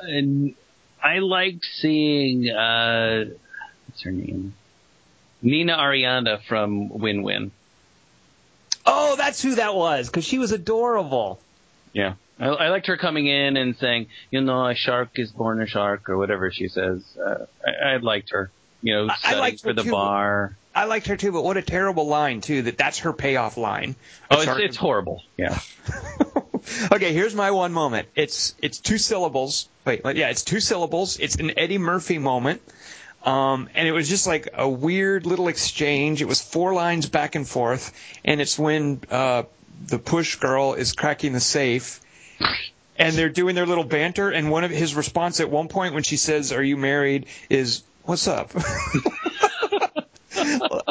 and 0.00 0.54
I 1.02 1.18
liked 1.18 1.64
seeing 1.64 2.50
uh, 2.50 3.26
what's 3.86 4.02
her 4.02 4.10
name, 4.10 4.54
Nina 5.42 5.76
Arianda 5.76 6.42
from 6.42 6.88
Win 6.88 7.22
Win. 7.22 7.52
Oh, 8.84 9.14
that's 9.16 9.42
who 9.42 9.56
that 9.56 9.74
was, 9.74 10.08
because 10.08 10.24
she 10.24 10.38
was 10.38 10.52
adorable. 10.52 11.40
Yeah, 11.92 12.14
I, 12.40 12.46
I 12.46 12.68
liked 12.70 12.86
her 12.86 12.96
coming 12.96 13.26
in 13.26 13.56
and 13.56 13.76
saying, 13.76 14.06
you 14.30 14.40
know, 14.40 14.66
a 14.66 14.74
shark 14.74 15.10
is 15.16 15.30
born 15.30 15.60
a 15.60 15.66
shark 15.66 16.08
or 16.08 16.16
whatever 16.16 16.50
she 16.50 16.68
says. 16.68 17.04
Uh, 17.16 17.46
I, 17.64 17.92
I 17.92 17.96
liked 17.98 18.30
her. 18.30 18.50
You 18.82 18.94
know, 18.94 19.14
I- 19.22 19.38
liked 19.38 19.62
for 19.62 19.72
the 19.72 19.82
too. 19.82 19.90
bar. 19.90 20.56
I 20.74 20.84
liked 20.84 21.08
her 21.08 21.16
too, 21.16 21.32
but 21.32 21.42
what 21.42 21.56
a 21.56 21.62
terrible 21.62 22.06
line 22.06 22.40
too. 22.40 22.62
That 22.62 22.78
that's 22.78 23.00
her 23.00 23.12
payoff 23.12 23.56
line. 23.56 23.96
Oh, 24.30 24.40
it's, 24.40 24.60
it's 24.60 24.76
horrible. 24.76 25.22
Yeah. 25.36 25.58
okay, 26.92 27.12
here's 27.12 27.34
my 27.34 27.50
one 27.50 27.72
moment. 27.72 28.08
It's 28.14 28.54
it's 28.62 28.78
two 28.78 28.96
syllables. 28.96 29.68
Wait, 29.84 30.02
yeah, 30.14 30.30
it's 30.30 30.44
two 30.44 30.60
syllables. 30.60 31.18
It's 31.18 31.34
an 31.36 31.58
Eddie 31.58 31.78
Murphy 31.78 32.18
moment. 32.18 32.62
Um, 33.24 33.68
and 33.74 33.86
it 33.86 33.92
was 33.92 34.08
just 34.08 34.26
like 34.26 34.48
a 34.54 34.68
weird 34.68 35.26
little 35.26 35.48
exchange. 35.48 36.22
It 36.22 36.26
was 36.26 36.40
four 36.40 36.72
lines 36.72 37.08
back 37.08 37.34
and 37.34 37.46
forth, 37.46 37.92
and 38.24 38.40
it's 38.40 38.58
when 38.58 39.00
uh, 39.10 39.42
the 39.86 39.98
push 39.98 40.36
girl 40.36 40.74
is 40.74 40.92
cracking 40.92 41.32
the 41.32 41.40
safe, 41.40 42.00
and 43.00 43.16
they're 43.16 43.28
doing 43.28 43.54
their 43.54 43.66
little 43.66 43.84
banter. 43.84 44.30
And 44.30 44.50
one 44.50 44.64
of 44.64 44.70
his 44.70 44.94
response 44.94 45.40
at 45.40 45.50
one 45.50 45.68
point 45.68 45.94
when 45.94 46.02
she 46.04 46.16
says, 46.16 46.52
"Are 46.52 46.62
you 46.62 46.76
married?" 46.76 47.26
is 47.48 47.82
"What's 48.04 48.28
up?" 48.28 48.52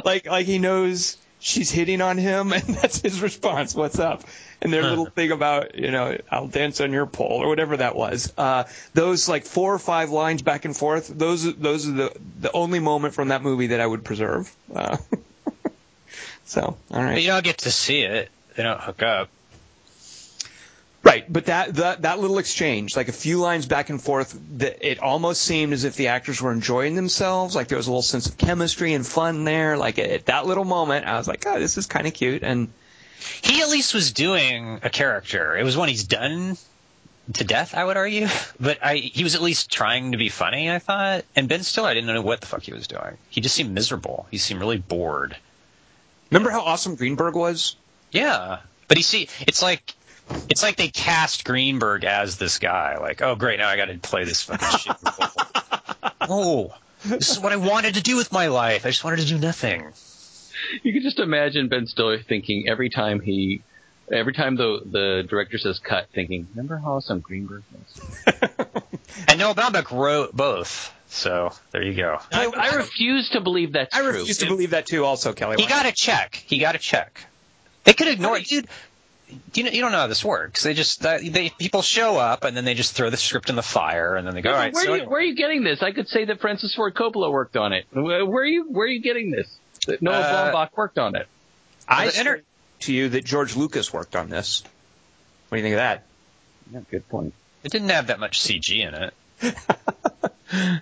like 0.06 0.26
like 0.26 0.46
he 0.46 0.60
knows 0.60 1.18
she's 1.40 1.72
hitting 1.72 2.02
on 2.02 2.18
him, 2.18 2.52
and 2.52 2.64
that's 2.64 3.02
his 3.02 3.22
response. 3.22 3.76
What's 3.76 4.00
up? 4.00 4.24
And 4.62 4.74
their 4.74 4.84
little 4.84 5.06
thing 5.06 5.32
about 5.32 5.76
you 5.76 5.92
know 5.92 6.18
I'll 6.30 6.48
dance 6.48 6.82
on 6.82 6.92
your 6.92 7.06
pole 7.06 7.42
or 7.44 7.48
whatever 7.48 7.78
that 7.78 7.96
was. 7.96 8.34
Uh, 8.38 8.66
those 8.94 9.30
like 9.30 9.46
four 9.46 9.74
or 9.74 9.80
five 9.80 10.10
lines 10.10 10.42
back 10.42 10.66
and 10.66 10.76
forth. 10.76 11.08
Those 11.08 11.56
those 11.56 11.88
are 11.88 11.94
the 11.94 12.14
the 12.42 12.52
only 12.52 12.80
moment 12.80 13.14
from 13.14 13.30
that 13.30 13.42
movie 13.42 13.68
that 13.68 13.80
I 13.80 13.88
would 13.88 14.04
preserve. 14.04 14.54
Uh, 14.74 14.98
so 16.46 16.62
all 16.62 16.78
But 16.90 16.98
right. 17.00 17.22
you 17.22 17.28
don't 17.28 17.44
get 17.44 17.60
to 17.60 17.72
see 17.72 18.02
it. 18.02 18.30
They 18.56 18.64
don't 18.64 18.82
hook 18.82 19.02
up. 19.02 19.30
Right, 21.10 21.26
but 21.32 21.46
that, 21.48 21.74
that 21.76 22.04
that 22.04 22.20
little 22.20 22.38
exchange, 22.38 22.96
like 22.96 23.08
a 23.08 23.12
few 23.14 23.40
lines 23.40 23.66
back 23.66 23.90
and 23.90 24.00
forth, 24.00 24.40
that 24.60 24.88
it 24.88 25.00
almost 25.00 25.42
seemed 25.42 25.74
as 25.74 25.84
if 25.84 25.96
the 25.96 26.10
actors 26.10 26.40
were 26.40 26.52
enjoying 26.52 26.94
themselves. 26.94 27.56
Like 27.56 27.68
there 27.68 27.78
was 27.78 27.88
a 27.88 27.90
little 27.90 28.04
sense 28.04 28.28
of 28.28 28.38
chemistry 28.38 28.94
and 28.94 29.06
fun 29.06 29.44
there. 29.44 29.76
Like 29.76 29.98
at 29.98 30.28
that 30.28 30.46
little 30.46 30.66
moment, 30.66 31.08
I 31.08 31.18
was 31.18 31.28
like, 31.28 31.46
oh, 31.48 31.60
this 31.60 31.78
is 31.78 31.88
kind 31.88 32.06
of 32.06 32.14
cute. 32.14 32.44
And 32.44 32.68
He 33.42 33.62
at 33.64 33.70
least 33.70 33.96
was 33.96 34.12
doing 34.12 34.82
a 34.84 34.90
character. 34.92 35.58
It 35.58 35.64
was 35.64 35.76
one 35.76 35.90
he's 35.90 36.04
done 36.04 36.58
to 37.34 37.44
death, 37.44 37.74
I 37.74 37.84
would 37.84 37.98
argue. 37.98 38.28
But 38.60 38.78
I, 38.84 38.96
he 38.98 39.24
was 39.24 39.34
at 39.34 39.42
least 39.42 39.72
trying 39.72 40.12
to 40.12 40.18
be 40.20 40.30
funny, 40.30 40.70
I 40.70 40.78
thought. 40.78 41.26
And 41.36 41.50
Ben 41.50 41.64
Stiller, 41.64 41.90
I 41.90 41.94
didn't 41.96 42.14
know 42.14 42.22
what 42.22 42.42
the 42.42 42.48
fuck 42.48 42.62
he 42.62 42.74
was 42.74 42.88
doing. 42.88 43.18
He 43.30 43.42
just 43.42 43.56
seemed 43.56 43.74
miserable. 43.74 44.28
He 44.30 44.38
seemed 44.38 44.60
really 44.60 44.78
bored. 44.78 45.36
remember 46.30 46.52
how 46.52 46.62
awesome 46.62 46.96
Greenberg 46.96 47.36
was? 47.36 47.76
Yeah, 48.12 48.60
but 48.88 48.98
you 48.98 49.04
see, 49.04 49.30
it's 49.48 49.62
like 49.62 49.94
it's 50.50 50.64
like 50.64 50.76
they 50.78 50.88
cast 50.90 51.46
Greenberg 51.46 52.04
as 52.04 52.38
this 52.38 52.60
guy. 52.60 52.98
Like, 52.98 53.22
oh 53.22 53.36
great, 53.36 53.60
now 53.60 53.68
I 53.68 53.78
got 53.78 53.86
to 53.86 53.98
play 53.98 54.24
this 54.24 54.44
fucking 54.44 54.80
shit. 54.80 54.96
oh, 56.22 56.74
this 57.06 57.30
is 57.30 57.40
what 57.40 57.52
I 57.52 57.58
wanted 57.58 57.96
to 57.96 58.02
do 58.02 58.16
with 58.18 58.32
my 58.32 58.48
life. 58.48 58.86
I 58.86 58.90
just 58.90 59.04
wanted 59.04 59.20
to 59.20 59.26
do 59.26 59.38
nothing. 59.38 59.86
You 60.84 60.94
can 60.94 61.02
just 61.02 61.20
imagine 61.20 61.68
Ben 61.68 61.88
Stiller 61.88 62.20
thinking 62.22 62.68
every 62.68 62.90
time 62.90 63.20
he, 63.22 63.62
every 64.12 64.34
time 64.34 64.56
the 64.56 64.82
the 64.86 65.26
director 65.28 65.58
says 65.58 65.80
cut, 65.80 66.08
thinking, 66.14 66.48
"Remember 66.52 66.78
how 66.78 66.94
awesome 66.94 67.20
Greenberg 67.20 67.64
was?" 67.74 68.50
And 69.28 69.40
Noah 69.40 69.56
Baumbach 69.56 69.92
wrote 69.92 70.34
both, 70.36 70.94
so 71.10 71.52
there 71.72 71.84
you 71.84 71.94
go. 71.94 72.20
I, 72.32 72.46
I 72.46 72.76
refuse 72.76 73.30
to 73.32 73.42
believe 73.42 73.74
that's 73.74 73.96
I 73.96 74.02
true. 74.02 74.12
refuse 74.12 74.38
to 74.40 74.46
believe 74.46 74.70
that 74.72 74.86
too. 74.86 75.04
Also, 75.04 75.34
Kelly. 75.34 75.58
He 75.58 75.68
got 75.68 75.86
a 75.86 75.92
check. 75.92 76.36
He 76.36 76.60
got 76.60 76.76
a 76.76 76.78
check. 76.78 77.26
They 77.84 77.94
could 77.94 78.08
ignore 78.08 78.38
it, 78.38 78.46
dude. 78.46 78.68
You 79.54 79.64
know, 79.64 79.70
you 79.72 79.82
don't 79.82 79.92
know 79.92 80.00
how 80.00 80.08
this 80.08 80.24
works. 80.26 80.64
They 80.64 80.74
just 80.74 81.06
uh, 81.06 81.20
they 81.22 81.50
people 81.50 81.82
show 81.82 82.18
up 82.18 82.44
and 82.44 82.56
then 82.58 82.66
they 82.66 82.74
just 82.74 82.94
throw 82.96 83.10
the 83.10 83.18
script 83.18 83.50
in 83.50 83.56
the 83.56 83.62
fire 83.62 84.16
and 84.16 84.26
then 84.26 84.34
they 84.34 84.42
go, 84.42 84.50
all 84.52 84.56
right. 84.56 84.74
where, 84.74 84.86
so 84.86 84.94
are 84.94 84.98
you, 84.98 85.04
where 85.10 85.20
are 85.20 85.24
you 85.24 85.36
getting 85.36 85.64
this? 85.64 85.84
I 85.84 85.92
could 85.92 86.08
say 86.08 86.26
that 86.26 86.40
Francis 86.42 86.74
Ford 86.76 86.96
Coppola 86.96 87.32
worked 87.32 87.56
on 87.56 87.74
it. 87.74 87.86
Where, 87.92 88.26
where 88.26 88.44
are 88.44 88.46
you? 88.46 88.66
Where 88.70 88.86
are 88.86 88.90
you 88.90 89.02
getting 89.02 89.32
this? 89.32 89.48
That 89.88 90.02
Noah 90.02 90.20
Uh, 90.20 90.52
Baumbach 90.54 90.76
worked 90.76 90.98
on 90.98 91.16
it. 91.16 91.28
I 91.88 92.08
the 92.10 92.20
inter- 92.20 92.42
to 92.82 92.94
you 92.94 93.10
that 93.10 93.24
George 93.26 93.56
Lucas 93.56 93.94
worked 93.94 94.16
on 94.16 94.30
this. 94.30 94.64
What 95.50 95.58
do 95.58 95.62
you 95.62 95.64
think 95.64 95.74
of 95.74 95.80
that? 95.80 96.04
Yeah, 96.72 96.80
good 96.90 97.08
point. 97.10 97.34
It 97.64 97.72
didn't 97.72 97.90
have 97.90 98.08
that 98.08 98.20
much 98.20 98.40
CG 98.40 98.80
in 98.80 98.94
it. 98.94 99.14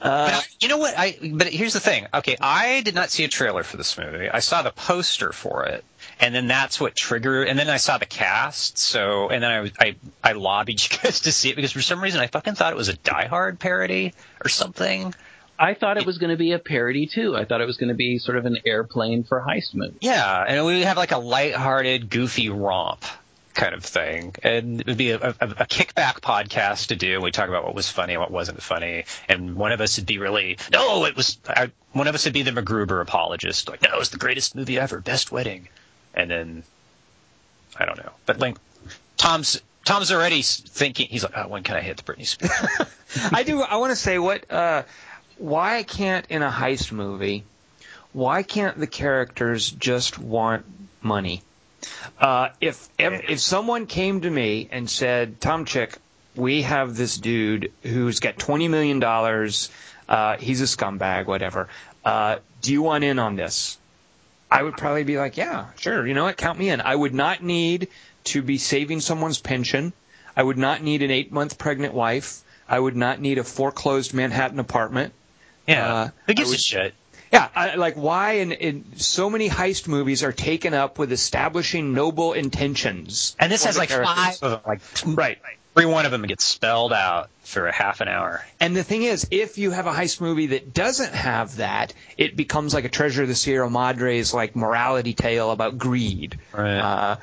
Uh, 0.00 0.26
But 0.30 0.34
I, 0.34 0.42
you 0.60 0.68
know 0.68 0.78
what? 0.78 0.94
I 0.96 1.18
but 1.32 1.48
here's 1.48 1.72
the 1.72 1.80
thing. 1.80 2.06
Okay, 2.14 2.36
I 2.40 2.82
did 2.82 2.94
not 2.94 3.10
see 3.10 3.24
a 3.24 3.28
trailer 3.28 3.64
for 3.64 3.76
this 3.76 3.98
movie. 3.98 4.30
I 4.30 4.38
saw 4.38 4.62
the 4.62 4.70
poster 4.70 5.32
for 5.32 5.64
it, 5.64 5.84
and 6.20 6.34
then 6.34 6.46
that's 6.46 6.80
what 6.80 6.94
triggered. 6.96 7.48
And 7.48 7.58
then 7.58 7.68
I 7.68 7.76
saw 7.76 7.98
the 7.98 8.06
cast. 8.06 8.78
So 8.78 9.28
and 9.28 9.42
then 9.42 9.50
I 9.50 9.60
was- 9.60 9.72
I 9.78 9.96
I 10.22 10.32
lobbied 10.32 10.82
you 10.92 10.98
guys 11.02 11.20
to 11.20 11.32
see 11.32 11.50
it 11.50 11.56
because 11.56 11.72
for 11.72 11.82
some 11.82 12.00
reason 12.02 12.20
I 12.20 12.26
fucking 12.26 12.54
thought 12.54 12.72
it 12.72 12.76
was 12.76 12.88
a 12.88 12.96
Die 12.96 13.26
Hard 13.26 13.58
parody 13.58 14.14
or 14.44 14.48
something. 14.48 15.14
I 15.60 15.74
thought 15.74 15.96
it 15.96 16.06
was 16.06 16.18
going 16.18 16.30
to 16.30 16.36
be 16.36 16.52
a 16.52 16.58
parody 16.60 17.06
too. 17.08 17.34
I 17.36 17.44
thought 17.44 17.60
it 17.60 17.66
was 17.66 17.78
going 17.78 17.88
to 17.88 17.94
be 17.96 18.18
sort 18.18 18.38
of 18.38 18.46
an 18.46 18.58
airplane 18.64 19.24
for 19.24 19.40
heist 19.40 19.74
movie. 19.74 19.96
Yeah, 20.00 20.44
and 20.46 20.64
we 20.64 20.76
would 20.76 20.84
have 20.84 20.96
like 20.96 21.10
a 21.10 21.18
lighthearted, 21.18 22.10
goofy 22.10 22.48
romp 22.48 23.04
kind 23.54 23.74
of 23.74 23.82
thing, 23.84 24.36
and 24.44 24.80
it 24.82 24.86
would 24.86 24.96
be 24.96 25.10
a, 25.10 25.16
a, 25.16 25.30
a 25.40 25.66
kickback 25.66 26.20
podcast 26.20 26.86
to 26.88 26.96
do. 26.96 27.20
We 27.20 27.32
talk 27.32 27.48
about 27.48 27.64
what 27.64 27.74
was 27.74 27.88
funny 27.90 28.12
and 28.14 28.20
what 28.20 28.30
wasn't 28.30 28.62
funny, 28.62 29.04
and 29.28 29.56
one 29.56 29.72
of 29.72 29.80
us 29.80 29.96
would 29.98 30.06
be 30.06 30.18
really 30.18 30.58
no, 30.72 31.04
it 31.06 31.16
was. 31.16 31.38
I, 31.48 31.72
one 31.90 32.06
of 32.06 32.14
us 32.14 32.24
would 32.26 32.34
be 32.34 32.42
the 32.42 32.52
MacGruber 32.52 33.00
apologist, 33.02 33.68
like 33.68 33.82
no, 33.82 33.88
it 33.92 33.98
was 33.98 34.10
the 34.10 34.16
greatest 34.18 34.54
movie 34.54 34.78
ever, 34.78 35.00
best 35.00 35.32
wedding, 35.32 35.66
and 36.18 36.30
then 36.30 36.62
I 37.76 37.86
don't 37.86 37.96
know, 37.96 38.12
but 38.26 38.38
Tom's. 39.16 39.62
Tom's 39.84 40.12
already 40.12 40.42
thinking. 40.42 41.08
He's 41.08 41.22
like, 41.22 41.32
oh, 41.34 41.48
when 41.48 41.62
can 41.62 41.74
I 41.74 41.80
hit 41.80 41.96
the 41.96 42.02
Britney 42.02 42.26
Spears? 42.26 42.52
I 43.32 43.42
do. 43.42 43.62
I 43.62 43.76
want 43.76 43.90
to 43.90 43.96
say 43.96 44.18
what. 44.18 44.50
Uh, 44.50 44.82
why 45.38 45.82
can't 45.82 46.26
in 46.28 46.42
a 46.42 46.50
heist 46.50 46.92
movie? 46.92 47.44
Why 48.12 48.42
can't 48.42 48.78
the 48.78 48.86
characters 48.86 49.70
just 49.70 50.18
want 50.18 50.66
money? 51.00 51.42
Uh, 52.20 52.50
if, 52.60 52.86
if 52.98 53.30
if 53.30 53.40
someone 53.40 53.86
came 53.86 54.20
to 54.22 54.30
me 54.30 54.68
and 54.70 54.90
said, 54.90 55.40
"Tom 55.40 55.64
Chick, 55.64 55.96
we 56.34 56.62
have 56.62 56.94
this 56.94 57.16
dude 57.16 57.72
who's 57.82 58.20
got 58.20 58.36
twenty 58.36 58.68
million 58.68 58.98
dollars. 59.00 59.70
Uh, 60.06 60.36
he's 60.36 60.60
a 60.60 60.64
scumbag, 60.64 61.26
whatever. 61.26 61.68
Uh, 62.04 62.40
do 62.60 62.72
you 62.72 62.82
want 62.82 63.04
in 63.04 63.18
on 63.18 63.36
this?" 63.36 63.78
I 64.50 64.62
would 64.62 64.76
probably 64.76 65.04
be 65.04 65.18
like, 65.18 65.36
"Yeah, 65.36 65.66
sure. 65.78 66.06
You 66.06 66.14
know 66.14 66.24
what? 66.24 66.36
Count 66.36 66.58
me 66.58 66.70
in." 66.70 66.80
I 66.80 66.94
would 66.94 67.14
not 67.14 67.42
need 67.42 67.88
to 68.24 68.42
be 68.42 68.58
saving 68.58 69.00
someone's 69.00 69.38
pension. 69.38 69.92
I 70.36 70.42
would 70.42 70.58
not 70.58 70.82
need 70.82 71.02
an 71.02 71.10
eight 71.10 71.32
month 71.32 71.58
pregnant 71.58 71.94
wife. 71.94 72.42
I 72.68 72.78
would 72.78 72.96
not 72.96 73.20
need 73.20 73.38
a 73.38 73.44
foreclosed 73.44 74.14
Manhattan 74.14 74.58
apartment. 74.58 75.12
yeah, 75.66 75.94
Uh, 75.94 76.08
who 76.26 76.34
gives 76.34 76.52
I 76.52 76.54
a 76.54 76.58
shit? 76.58 76.94
Yeah, 77.32 77.48
I, 77.54 77.74
like 77.74 77.94
why 77.96 78.32
in, 78.34 78.52
in 78.52 78.84
so 78.96 79.28
many 79.28 79.50
heist 79.50 79.86
movies 79.86 80.22
are 80.22 80.32
taken 80.32 80.72
up 80.72 80.98
with 80.98 81.12
establishing 81.12 81.92
noble 81.92 82.32
intentions. 82.32 83.36
And 83.38 83.52
this 83.52 83.64
has 83.64 83.76
like 83.76 83.90
characters. 83.90 84.38
five. 84.38 84.62
Like 84.66 84.80
Right. 85.04 85.38
Every 85.78 85.92
one 85.92 86.04
of 86.06 86.12
them 86.12 86.22
gets 86.22 86.44
spelled 86.44 86.92
out 86.92 87.30
for 87.44 87.66
a 87.66 87.72
half 87.72 88.00
an 88.00 88.08
hour. 88.08 88.44
And 88.60 88.76
the 88.76 88.82
thing 88.82 89.04
is, 89.04 89.28
if 89.30 89.58
you 89.58 89.70
have 89.70 89.86
a 89.86 89.92
heist 89.92 90.20
movie 90.20 90.48
that 90.48 90.74
doesn't 90.74 91.14
have 91.14 91.56
that, 91.56 91.94
it 92.16 92.36
becomes 92.36 92.74
like 92.74 92.84
a 92.84 92.88
Treasure 92.88 93.22
of 93.22 93.28
the 93.28 93.34
Sierra 93.34 93.70
Madre's 93.70 94.34
like 94.34 94.56
morality 94.56 95.14
tale 95.14 95.50
about 95.50 95.78
greed. 95.78 96.38
Right. 96.52 96.78
Uh, 96.78 97.16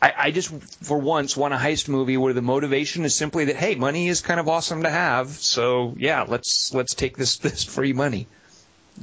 I, 0.00 0.14
I 0.18 0.30
just, 0.30 0.50
for 0.84 0.98
once, 0.98 1.36
want 1.36 1.54
a 1.54 1.56
heist 1.56 1.88
movie 1.88 2.16
where 2.16 2.32
the 2.32 2.42
motivation 2.42 3.04
is 3.04 3.14
simply 3.14 3.46
that 3.46 3.56
hey, 3.56 3.76
money 3.76 4.08
is 4.08 4.20
kind 4.20 4.40
of 4.40 4.48
awesome 4.48 4.82
to 4.82 4.90
have, 4.90 5.28
so 5.30 5.94
yeah, 5.96 6.24
let's 6.26 6.74
let's 6.74 6.94
take 6.94 7.16
this 7.16 7.36
this 7.38 7.64
free 7.64 7.92
money. 7.92 8.26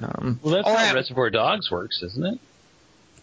Um, 0.03 0.39
Well, 0.43 0.55
that's 0.55 0.67
how 0.67 0.73
yeah. 0.73 0.93
Reservoir 0.93 1.29
Dogs 1.29 1.71
works, 1.71 2.03
isn't 2.03 2.25
it? 2.25 2.39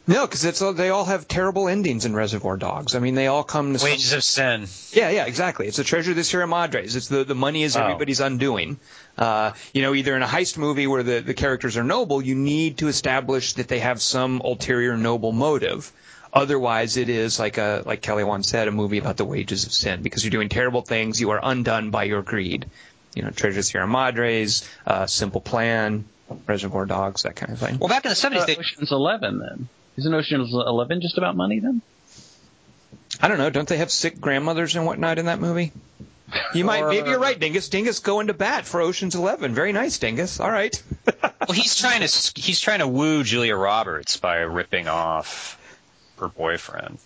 No, 0.07 0.27
because 0.27 0.45
it's 0.45 0.63
all- 0.63 0.73
they 0.73 0.91
all 0.91 1.05
have 1.05 1.27
terrible 1.29 1.69
endings 1.69 2.05
in 2.05 2.15
Reservoir 2.15 2.57
Dogs. 2.57 2.95
I 2.95 2.99
mean, 3.01 3.15
they 3.15 3.27
all 3.27 3.43
come 3.45 3.73
to 3.73 3.79
some- 3.79 3.91
Wages 3.91 4.13
of 4.13 4.23
Sin. 4.25 4.67
Yeah, 4.93 5.11
yeah, 5.11 5.25
exactly. 5.27 5.67
It's 5.67 5.77
the 5.77 5.85
treasure 5.85 6.11
of 6.13 6.17
the 6.17 6.25
Sierra 6.25 6.47
Madres. 6.47 6.95
It's 6.97 7.09
the, 7.09 7.25
the 7.25 7.35
money 7.35 7.63
is 7.63 7.77
Oh. 7.77 7.83
everybody's 7.83 8.21
undoing. 8.21 8.79
Uh, 9.19 9.53
you 9.73 9.83
know, 9.83 9.95
either 9.95 10.15
in 10.17 10.23
a 10.23 10.27
heist 10.27 10.57
movie 10.59 10.87
where 10.87 11.03
the, 11.03 11.21
the 11.21 11.35
characters 11.35 11.77
are 11.77 11.85
noble, 11.85 12.23
you 12.23 12.35
need 12.35 12.79
to 12.79 12.89
establish 12.89 13.55
that 13.55 13.69
they 13.69 13.79
have 13.81 14.01
some 14.03 14.41
ulterior 14.45 14.97
noble 14.97 15.33
motive. 15.33 15.91
Otherwise, 16.33 16.97
it 16.99 17.09
is 17.09 17.39
like 17.39 17.57
a 17.57 17.83
like 17.87 18.03
Kelly 18.03 18.23
once 18.25 18.49
said, 18.49 18.69
a 18.69 18.71
movie 18.71 18.99
about 18.99 19.17
the 19.17 19.25
wages 19.25 19.65
of 19.65 19.73
sin 19.73 20.03
because 20.03 20.23
you're 20.23 20.31
doing 20.31 20.51
terrible 20.51 20.83
things. 20.83 21.19
You 21.21 21.31
are 21.31 21.41
undone 21.43 21.91
by 21.91 22.05
your 22.05 22.21
greed. 22.23 22.67
You 23.15 23.23
know, 23.23 23.31
Treasure 23.31 23.51
of 23.53 23.57
the 23.57 23.63
Sierra 23.63 23.87
Madres, 23.87 24.69
uh, 24.87 25.07
Simple 25.07 25.41
Plan, 25.41 26.05
Reservoir 26.47 26.85
Dogs, 26.85 27.23
that 27.23 27.37
kind 27.37 27.53
of 27.53 27.59
thing. 27.59 27.79
Well, 27.79 27.89
back 27.89 28.05
in 28.05 28.11
the 28.11 28.15
seventies, 28.15 28.43
Uh, 28.43 28.47
they 28.47 28.57
Ocean's 28.57 28.93
Eleven, 28.93 29.39
then. 29.39 29.69
Isn't 29.97 30.13
Ocean's 30.13 30.53
Eleven 30.53 31.01
just 31.01 31.19
about 31.19 31.37
money 31.37 31.61
then? 31.61 31.83
I 33.21 33.29
don't 33.29 33.39
know. 33.39 33.51
Don't 33.51 33.69
they 33.69 33.79
have 33.79 33.91
sick 33.91 34.21
grandmothers 34.21 34.77
and 34.77 34.85
whatnot 34.85 35.19
in 35.19 35.27
that 35.27 35.41
movie? 35.41 35.73
You 36.55 36.65
might. 36.65 36.83
Or- 36.83 36.89
Maybe 36.91 37.09
you're 37.11 37.19
right, 37.19 37.39
Dingus. 37.39 37.69
Dingus 37.69 38.01
going 38.01 38.27
to 38.27 38.35
bat 38.35 38.67
for 38.67 38.81
Ocean's 38.81 39.15
Eleven. 39.15 39.55
Very 39.55 39.73
nice, 39.73 39.99
Dingus. 39.99 40.41
All 40.41 40.51
right. 40.51 40.81
well, 41.23 41.53
he's 41.55 41.77
trying 41.77 42.07
to 42.07 42.33
he's 42.35 42.61
trying 42.61 42.81
to 42.81 42.89
woo 42.89 43.23
Julia 43.23 43.57
Roberts 43.57 44.17
by 44.17 44.39
ripping 44.39 44.89
off 44.89 45.59
her 46.19 46.29
boyfriend 46.29 46.99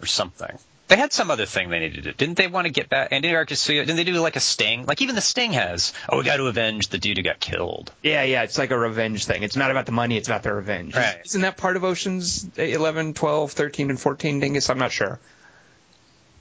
or 0.00 0.06
something. 0.06 0.58
They 0.88 0.96
had 0.96 1.12
some 1.12 1.30
other 1.30 1.44
thing 1.44 1.68
they 1.68 1.80
needed 1.80 1.96
to 1.96 2.02
do. 2.02 2.12
Didn't 2.12 2.38
they 2.38 2.46
want 2.46 2.66
to 2.66 2.72
get 2.72 2.88
back? 2.88 3.12
Andy 3.12 3.30
Garcia, 3.30 3.84
didn't 3.84 3.96
they 3.96 4.04
do 4.04 4.14
like 4.20 4.36
a 4.36 4.40
sting? 4.40 4.86
Like 4.86 5.02
even 5.02 5.14
the 5.14 5.20
sting 5.20 5.52
has, 5.52 5.92
oh, 6.08 6.18
we 6.18 6.24
got 6.24 6.38
to 6.38 6.46
avenge 6.46 6.88
the 6.88 6.96
dude 6.96 7.18
who 7.18 7.22
got 7.22 7.40
killed. 7.40 7.92
Yeah, 8.02 8.22
yeah, 8.22 8.42
it's 8.42 8.56
like 8.56 8.70
a 8.70 8.78
revenge 8.78 9.26
thing. 9.26 9.42
It's 9.42 9.56
not 9.56 9.70
about 9.70 9.84
the 9.84 9.92
money, 9.92 10.16
it's 10.16 10.28
about 10.28 10.42
the 10.42 10.52
revenge. 10.52 10.96
Right. 10.96 11.20
Isn't 11.24 11.42
that 11.42 11.58
part 11.58 11.76
of 11.76 11.84
Oceans 11.84 12.48
11, 12.56 13.14
12, 13.14 13.52
13, 13.52 13.90
and 13.90 14.00
14, 14.00 14.40
Dingus? 14.40 14.70
I'm 14.70 14.78
not 14.78 14.90
sure. 14.90 15.20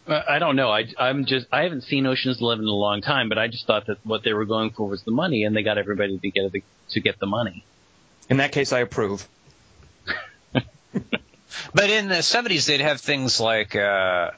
Uh, 0.08 0.22
I 0.30 0.40
don't 0.40 0.56
know. 0.56 0.72
I, 0.72 0.86
I'm 0.98 1.26
just 1.26 1.48
I 1.52 1.64
haven't 1.64 1.84
seen 1.84 2.06
Ocean's 2.06 2.40
Eleven 2.40 2.64
in 2.64 2.70
a 2.70 2.72
long 2.72 3.02
time, 3.02 3.28
but 3.28 3.38
I 3.38 3.48
just 3.48 3.68
thought 3.68 3.88
that 3.88 3.98
what 4.06 4.24
they 4.24 4.32
were 4.32 4.46
going 4.46 4.72
for 4.72 4.88
was 4.88 5.04
the 5.04 5.12
money, 5.12 5.44
and 5.44 5.56
they 5.56 5.64
got 5.64 5.78
everybody 5.78 6.18
to 6.18 6.32
get 6.32 6.52
the, 6.52 6.64
to 6.92 7.02
get 7.02 7.20
the 7.20 7.26
money. 7.26 7.66
In 8.30 8.38
that 8.38 8.54
case, 8.54 8.72
I 8.72 8.80
approve. 8.80 9.28
But 11.78 11.92
in 11.92 12.08
the 12.08 12.24
seventies, 12.24 12.66
they'd 12.66 12.82
have 12.82 13.00
things 13.00 13.40
like 13.40 13.76
uh, 13.76 14.32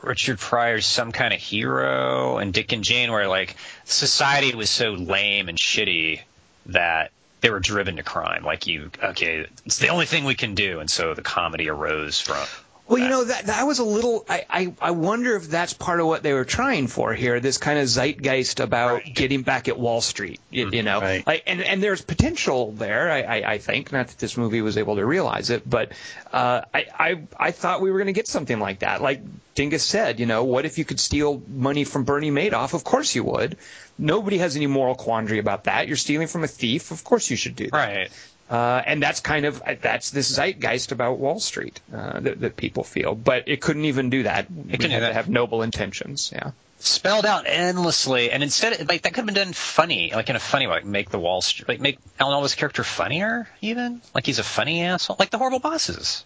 Richard 0.00 0.38
Pryor's 0.38 0.86
"Some 0.86 1.10
Kind 1.10 1.34
of 1.34 1.40
Hero" 1.40 2.38
and 2.38 2.54
Dick 2.54 2.70
and 2.70 2.84
Jane, 2.84 3.10
where 3.10 3.26
like 3.26 3.56
society 3.84 4.54
was 4.54 4.70
so 4.70 4.92
lame 4.92 5.48
and 5.48 5.58
shitty 5.58 6.20
that 6.66 7.10
they 7.40 7.50
were 7.50 7.58
driven 7.58 7.96
to 7.96 8.04
crime. 8.04 8.44
Like 8.44 8.68
you, 8.68 8.92
okay, 9.02 9.46
it's 9.66 9.78
the 9.78 9.88
only 9.88 10.06
thing 10.06 10.22
we 10.22 10.36
can 10.36 10.54
do, 10.54 10.78
and 10.78 10.88
so 10.88 11.14
the 11.14 11.22
comedy 11.22 11.68
arose 11.68 12.20
from. 12.20 12.46
Well, 12.88 12.98
you 13.02 13.08
know 13.08 13.24
that 13.24 13.46
that 13.46 13.66
was 13.66 13.80
a 13.80 13.84
little. 13.84 14.24
I, 14.28 14.46
I 14.48 14.72
I 14.80 14.90
wonder 14.92 15.36
if 15.36 15.48
that's 15.48 15.74
part 15.74 16.00
of 16.00 16.06
what 16.06 16.22
they 16.22 16.32
were 16.32 16.46
trying 16.46 16.86
for 16.86 17.12
here. 17.12 17.38
This 17.38 17.58
kind 17.58 17.78
of 17.78 17.86
zeitgeist 17.86 18.60
about 18.60 19.02
getting 19.04 19.42
back 19.42 19.68
at 19.68 19.78
Wall 19.78 20.00
Street. 20.00 20.40
You, 20.50 20.70
you 20.70 20.82
know, 20.82 21.00
Right. 21.00 21.26
like, 21.26 21.42
and 21.46 21.60
and 21.60 21.82
there's 21.82 22.00
potential 22.00 22.72
there. 22.72 23.10
I, 23.10 23.20
I 23.22 23.52
I 23.52 23.58
think 23.58 23.92
not 23.92 24.08
that 24.08 24.18
this 24.18 24.38
movie 24.38 24.62
was 24.62 24.78
able 24.78 24.96
to 24.96 25.04
realize 25.04 25.50
it, 25.50 25.68
but 25.68 25.92
uh, 26.32 26.62
I 26.72 26.86
I 26.98 27.22
I 27.38 27.50
thought 27.50 27.82
we 27.82 27.90
were 27.90 27.98
going 27.98 28.06
to 28.06 28.12
get 28.14 28.26
something 28.26 28.58
like 28.58 28.78
that. 28.78 29.02
Like 29.02 29.20
Dingus 29.54 29.84
said, 29.84 30.18
you 30.18 30.24
know, 30.26 30.44
what 30.44 30.64
if 30.64 30.78
you 30.78 30.84
could 30.86 30.98
steal 31.00 31.42
money 31.46 31.84
from 31.84 32.04
Bernie 32.04 32.30
Madoff? 32.30 32.72
Of 32.72 32.84
course 32.84 33.14
you 33.14 33.24
would. 33.24 33.58
Nobody 33.98 34.38
has 34.38 34.56
any 34.56 34.66
moral 34.66 34.94
quandary 34.94 35.40
about 35.40 35.64
that. 35.64 35.88
You're 35.88 35.96
stealing 35.96 36.28
from 36.28 36.42
a 36.44 36.48
thief. 36.48 36.90
Of 36.90 37.04
course 37.04 37.28
you 37.28 37.36
should 37.36 37.56
do 37.56 37.64
that. 37.66 37.72
Right. 37.76 38.10
Uh, 38.50 38.82
and 38.86 39.02
that's 39.02 39.20
kind 39.20 39.44
of 39.44 39.62
that's 39.82 40.10
this 40.10 40.30
zeitgeist 40.34 40.90
about 40.92 41.18
Wall 41.18 41.38
Street 41.38 41.80
uh, 41.94 42.20
that, 42.20 42.40
that 42.40 42.56
people 42.56 42.82
feel, 42.82 43.14
but 43.14 43.44
it 43.46 43.60
couldn't 43.60 43.84
even 43.84 44.08
do 44.08 44.22
that. 44.22 44.46
It 44.46 44.72
couldn't 44.80 44.80
do 44.80 44.88
had 44.88 45.02
that. 45.02 45.08
to 45.08 45.14
have 45.14 45.28
noble 45.28 45.62
intentions. 45.62 46.32
Yeah. 46.34 46.52
spelled 46.78 47.26
out 47.26 47.44
endlessly, 47.46 48.30
and 48.30 48.42
instead, 48.42 48.88
like 48.88 49.02
that 49.02 49.10
could 49.12 49.16
have 49.16 49.26
been 49.26 49.34
done 49.34 49.52
funny, 49.52 50.12
like 50.14 50.30
in 50.30 50.36
a 50.36 50.40
funny 50.40 50.66
way, 50.66 50.74
like 50.74 50.86
make 50.86 51.10
the 51.10 51.18
Wall 51.18 51.42
Street, 51.42 51.68
like 51.68 51.80
make 51.80 51.98
Alan 52.18 52.32
Alda's 52.34 52.54
character 52.54 52.84
funnier, 52.84 53.48
even 53.60 54.00
like 54.14 54.24
he's 54.24 54.38
a 54.38 54.44
funny 54.44 54.82
asshole, 54.82 55.16
like 55.18 55.28
the 55.30 55.38
horrible 55.38 55.58
bosses. 55.58 56.24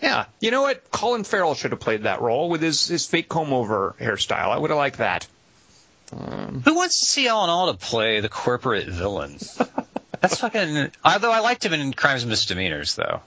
Yeah. 0.00 0.26
You 0.40 0.50
know 0.52 0.62
what? 0.62 0.90
Colin 0.90 1.24
Farrell 1.24 1.54
should 1.54 1.72
have 1.72 1.80
played 1.80 2.04
that 2.04 2.22
role 2.22 2.48
with 2.48 2.62
his 2.62 2.86
his 2.88 3.04
fake 3.04 3.28
comb 3.28 3.52
over 3.52 3.94
hairstyle. 4.00 4.48
I 4.48 4.56
would 4.56 4.70
have 4.70 4.78
liked 4.78 4.98
that. 4.98 5.26
Who 6.10 6.74
wants 6.74 7.00
to 7.00 7.04
see 7.04 7.28
Alan 7.28 7.50
Alda 7.50 7.76
play 7.76 8.20
the 8.20 8.30
corporate 8.30 8.86
villain? 8.86 9.38
That's 10.20 10.38
fucking. 10.38 10.90
Although 11.04 11.32
I 11.32 11.40
liked 11.40 11.64
him 11.64 11.72
in 11.72 11.92
Crimes 11.92 12.22
and 12.22 12.30
Misdemeanors, 12.30 12.94
though, 12.94 13.20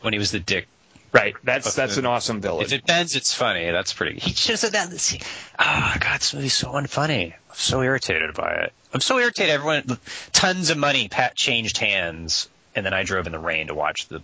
when 0.00 0.12
he 0.12 0.18
was 0.18 0.30
the 0.30 0.40
dick. 0.40 0.66
Right. 1.12 1.34
That's 1.44 1.74
that's 1.74 1.96
an 1.96 2.04
awesome 2.04 2.40
villain. 2.40 2.64
If 2.64 2.72
it 2.72 2.84
bends, 2.84 3.16
it's 3.16 3.32
funny. 3.32 3.70
That's 3.70 3.92
pretty. 3.92 4.18
He 4.18 4.32
should 4.32 4.52
have 4.52 4.58
said 4.58 4.72
that. 4.72 4.92
See, 5.00 5.20
oh 5.58 5.94
god, 5.98 6.20
this 6.20 6.34
movie's 6.34 6.54
so 6.54 6.72
unfunny. 6.72 7.32
I'm 7.32 7.54
so 7.54 7.80
irritated 7.80 8.34
by 8.34 8.52
it. 8.52 8.72
I'm 8.92 9.00
so 9.00 9.18
irritated. 9.18 9.54
Everyone, 9.54 9.98
tons 10.32 10.70
of 10.70 10.78
money 10.78 11.08
pat 11.08 11.34
changed 11.34 11.78
hands, 11.78 12.48
and 12.74 12.84
then 12.84 12.92
I 12.92 13.02
drove 13.02 13.26
in 13.26 13.32
the 13.32 13.38
rain 13.38 13.68
to 13.68 13.74
watch 13.74 14.08
the 14.08 14.20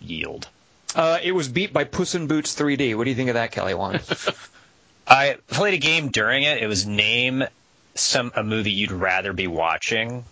yield. 0.00 0.48
Uh, 0.94 1.18
it 1.22 1.32
was 1.32 1.48
beat 1.48 1.72
by 1.72 1.84
Puss 1.84 2.14
in 2.14 2.26
Boots 2.26 2.54
3D. 2.54 2.94
What 2.94 3.04
do 3.04 3.10
you 3.10 3.16
think 3.16 3.30
of 3.30 3.34
that, 3.34 3.52
Kelly 3.52 3.74
Wand? 3.74 4.02
I 5.06 5.38
played 5.48 5.74
a 5.74 5.78
game 5.78 6.08
during 6.08 6.42
it. 6.42 6.62
It 6.62 6.66
was 6.66 6.86
name 6.86 7.44
some 7.94 8.32
a 8.34 8.42
movie 8.42 8.72
you'd 8.72 8.92
rather 8.92 9.32
be 9.32 9.46
watching 9.46 10.24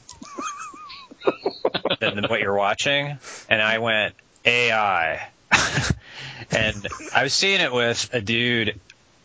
than 2.00 2.24
what 2.24 2.40
you're 2.40 2.56
watching, 2.56 3.18
and 3.48 3.62
I 3.62 3.78
went 3.78 4.14
AI, 4.44 5.28
and 6.50 6.86
I 7.14 7.22
was 7.22 7.34
seeing 7.34 7.60
it 7.60 7.72
with 7.72 8.10
a 8.12 8.20
dude. 8.20 8.80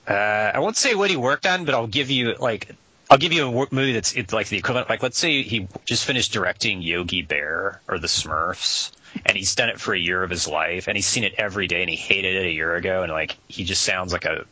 Uh, 0.08 0.52
I 0.54 0.60
won't 0.60 0.78
say 0.78 0.94
what 0.94 1.10
he 1.10 1.18
worked 1.18 1.48
on, 1.48 1.66
but 1.66 1.74
I'll 1.74 1.88
give 1.88 2.12
you 2.12 2.36
like 2.36 2.76
I'll 3.10 3.18
give 3.18 3.34
you 3.34 3.48
a 3.48 3.68
movie 3.72 3.94
that's 3.94 4.14
it's 4.14 4.34
like 4.34 4.50
the 4.50 4.58
equivalent. 4.58 4.90
Like 4.90 5.02
let's 5.02 5.18
say 5.18 5.42
he 5.42 5.68
just 5.86 6.06
finished 6.06 6.34
directing 6.34 6.82
Yogi 6.82 7.22
Bear 7.22 7.82
or 7.88 7.98
The 7.98 8.08
Smurfs. 8.08 8.92
And 9.26 9.38
he's 9.38 9.56
done 9.56 9.70
it 9.70 9.80
for 9.80 9.94
a 9.94 9.98
year 9.98 10.22
of 10.24 10.30
his 10.30 10.46
life, 10.46 10.90
and 10.90 10.98
he's 10.98 11.06
seen 11.06 11.24
it 11.24 11.36
every 11.38 11.68
day, 11.68 11.80
and 11.80 11.90
he 11.90 11.96
hated 11.96 12.36
it 12.36 12.48
a 12.48 12.52
year 12.52 12.76
ago, 12.76 13.02
and 13.02 13.10
like 13.10 13.38
he 13.48 13.64
just 13.64 13.82
sounds 13.82 14.12
like 14.12 14.26
a 14.26 14.44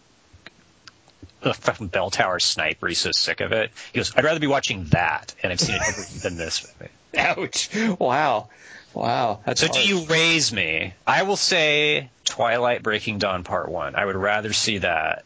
a 1.41 1.53
fucking 1.53 1.87
bell 1.87 2.09
tower 2.09 2.39
sniper. 2.39 2.87
He's 2.87 2.99
so 2.99 3.11
sick 3.11 3.41
of 3.41 3.51
it. 3.51 3.71
He 3.91 3.99
goes, 3.99 4.13
I'd 4.15 4.23
rather 4.23 4.39
be 4.39 4.47
watching 4.47 4.85
that, 4.85 5.35
and 5.43 5.51
I've 5.51 5.59
seen 5.59 5.75
it 5.75 5.81
every, 5.85 6.03
than 6.21 6.37
this 6.37 6.65
movie. 6.65 6.91
Ouch! 7.17 7.69
Wow, 7.99 8.49
wow. 8.93 9.39
That's 9.45 9.61
So 9.61 9.67
do 9.67 9.79
you 9.87 10.05
raise 10.05 10.51
me? 10.51 10.93
I 11.05 11.23
will 11.23 11.37
say 11.37 12.09
Twilight 12.25 12.83
Breaking 12.83 13.19
Dawn 13.19 13.43
Part 13.43 13.69
One. 13.69 13.95
I 13.95 14.05
would 14.05 14.15
rather 14.15 14.53
see 14.53 14.79
that. 14.79 15.25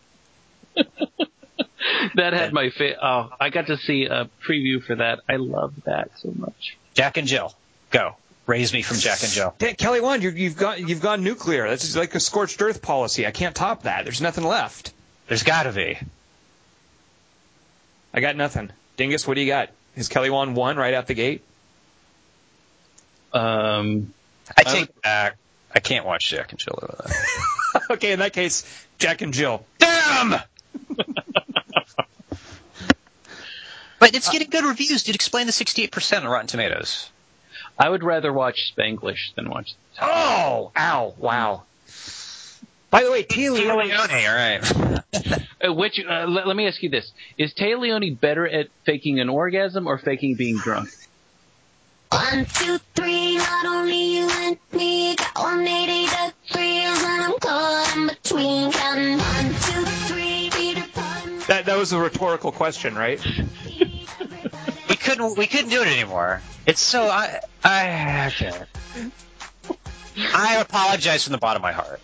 That 2.16 2.34
had 2.34 2.54
my 2.54 2.70
fa- 2.70 2.98
oh, 3.02 3.30
I 3.40 3.50
got 3.50 3.68
to 3.68 3.78
see 3.78 4.06
a 4.06 4.30
preview 4.48 4.84
for 4.84 4.96
that. 4.96 5.20
I 5.30 5.36
love 5.38 5.74
that 5.86 6.12
so 6.18 6.34
much. 6.36 6.78
Jack 6.94 7.18
and 7.18 7.28
Jill, 7.28 7.54
go. 7.92 8.16
Raise 8.46 8.72
me 8.72 8.82
from 8.82 8.98
Jack 8.98 9.24
and 9.24 9.32
Jill. 9.32 9.54
Yeah, 9.60 9.74
Kelly 9.74 10.00
Wand, 10.00 10.24
you're, 10.24 10.32
you've 10.32 10.56
got 10.56 10.80
you've 10.80 11.02
gone 11.02 11.24
nuclear. 11.24 11.68
That's 11.68 11.96
like 11.96 12.16
a 12.16 12.20
scorched 12.20 12.62
earth 12.62 12.82
policy. 12.82 13.28
I 13.28 13.32
can't 13.32 13.54
top 13.54 13.84
that. 13.84 14.06
There's 14.06 14.22
nothing 14.22 14.46
left. 14.46 14.94
There's 15.28 15.44
got 15.44 15.64
to 15.64 15.74
be. 15.74 16.00
I 18.14 18.22
got 18.22 18.36
nothing. 18.36 18.72
Dingus, 18.96 19.28
what 19.28 19.36
do 19.36 19.42
you 19.42 19.48
got? 19.48 19.70
Is 19.96 20.08
Kelly 20.08 20.30
Wand 20.30 20.56
one 20.56 20.78
right 20.78 20.94
out 20.94 21.08
the 21.08 21.14
gate? 21.14 21.44
Um, 23.34 24.14
I 24.56 24.64
take 24.64 24.90
it 24.90 25.02
back. 25.02 25.38
I 25.74 25.80
can't 25.80 26.06
watch 26.06 26.30
Jack 26.30 26.52
and 26.52 26.60
Jill. 26.60 26.80
that. 26.82 27.84
okay, 27.92 28.14
in 28.14 28.20
that 28.20 28.34
case, 28.34 28.64
Jack 28.98 29.22
and 29.22 29.34
Jill. 29.34 29.66
Damn! 29.78 30.32
but 34.00 34.16
it's 34.16 34.30
getting 34.30 34.50
good 34.50 34.64
reviews. 34.64 35.04
Dude, 35.04 35.16
explain 35.16 35.46
the 35.46 35.52
68% 35.54 36.22
on 36.22 36.28
Rotten 36.28 36.48
Tomatoes. 36.48 37.10
I 37.78 37.90
would 37.90 38.04
rather 38.04 38.34
watch 38.34 38.74
Spanglish 38.76 39.36
than 39.36 39.50
watch. 39.50 39.76
Oh, 40.02 40.72
ow, 40.76 41.14
wow. 41.18 41.64
By 42.90 43.04
the 43.04 43.12
way, 43.12 43.24
Téa 43.24 43.52
Leoni. 43.52 43.90
Leoni, 43.90 44.28
all 44.28 44.36
right. 44.36 45.44
Uh, 45.60 45.74
which 45.74 46.00
uh, 46.00 46.28
let, 46.28 46.46
let 46.46 46.56
me 46.56 46.68
ask 46.68 46.84
you 46.84 46.90
this: 46.90 47.12
Is 47.36 47.52
Téa 47.56 47.80
Leoni 47.80 48.12
better 48.12 48.48
at 48.48 48.68
faking 48.86 49.20
an 49.20 49.28
orgasm 49.28 49.88
or 49.88 49.98
faking 49.98 50.36
being 50.36 50.58
drunk? 50.58 50.90
One, 52.12 52.46
two, 52.46 52.78
three, 52.94 53.07
me, 54.78 55.16
got 55.16 55.36
180 55.36 56.06
degrees, 56.06 57.04
and 57.04 57.24
I'm 57.24 57.40
caught 57.40 57.96
in 57.96 58.08
between, 58.08 58.72
counting 58.72 59.18
one, 59.18 59.46
two, 59.50 59.86
three, 60.08 60.50
Peter 60.54 60.86
Pan. 60.94 61.40
That 61.48 61.66
that 61.66 61.78
was 61.78 61.92
a 61.94 62.00
rhetorical 62.00 62.52
question, 62.52 62.96
right? 62.96 63.20
we 64.90 64.96
couldn't 64.96 65.38
we 65.38 65.48
couldn't 65.48 65.70
do 65.70 65.82
it 65.82 65.88
anymore. 65.88 66.42
It's 66.66 66.82
so 66.82 67.04
I 67.04 67.40
I 67.64 68.28
okay. 68.28 68.54
I 70.34 70.58
apologize 70.58 71.24
from 71.24 71.32
the 71.34 71.38
bottom 71.38 71.62
of 71.62 71.64
my 71.64 71.72
heart. 71.72 72.02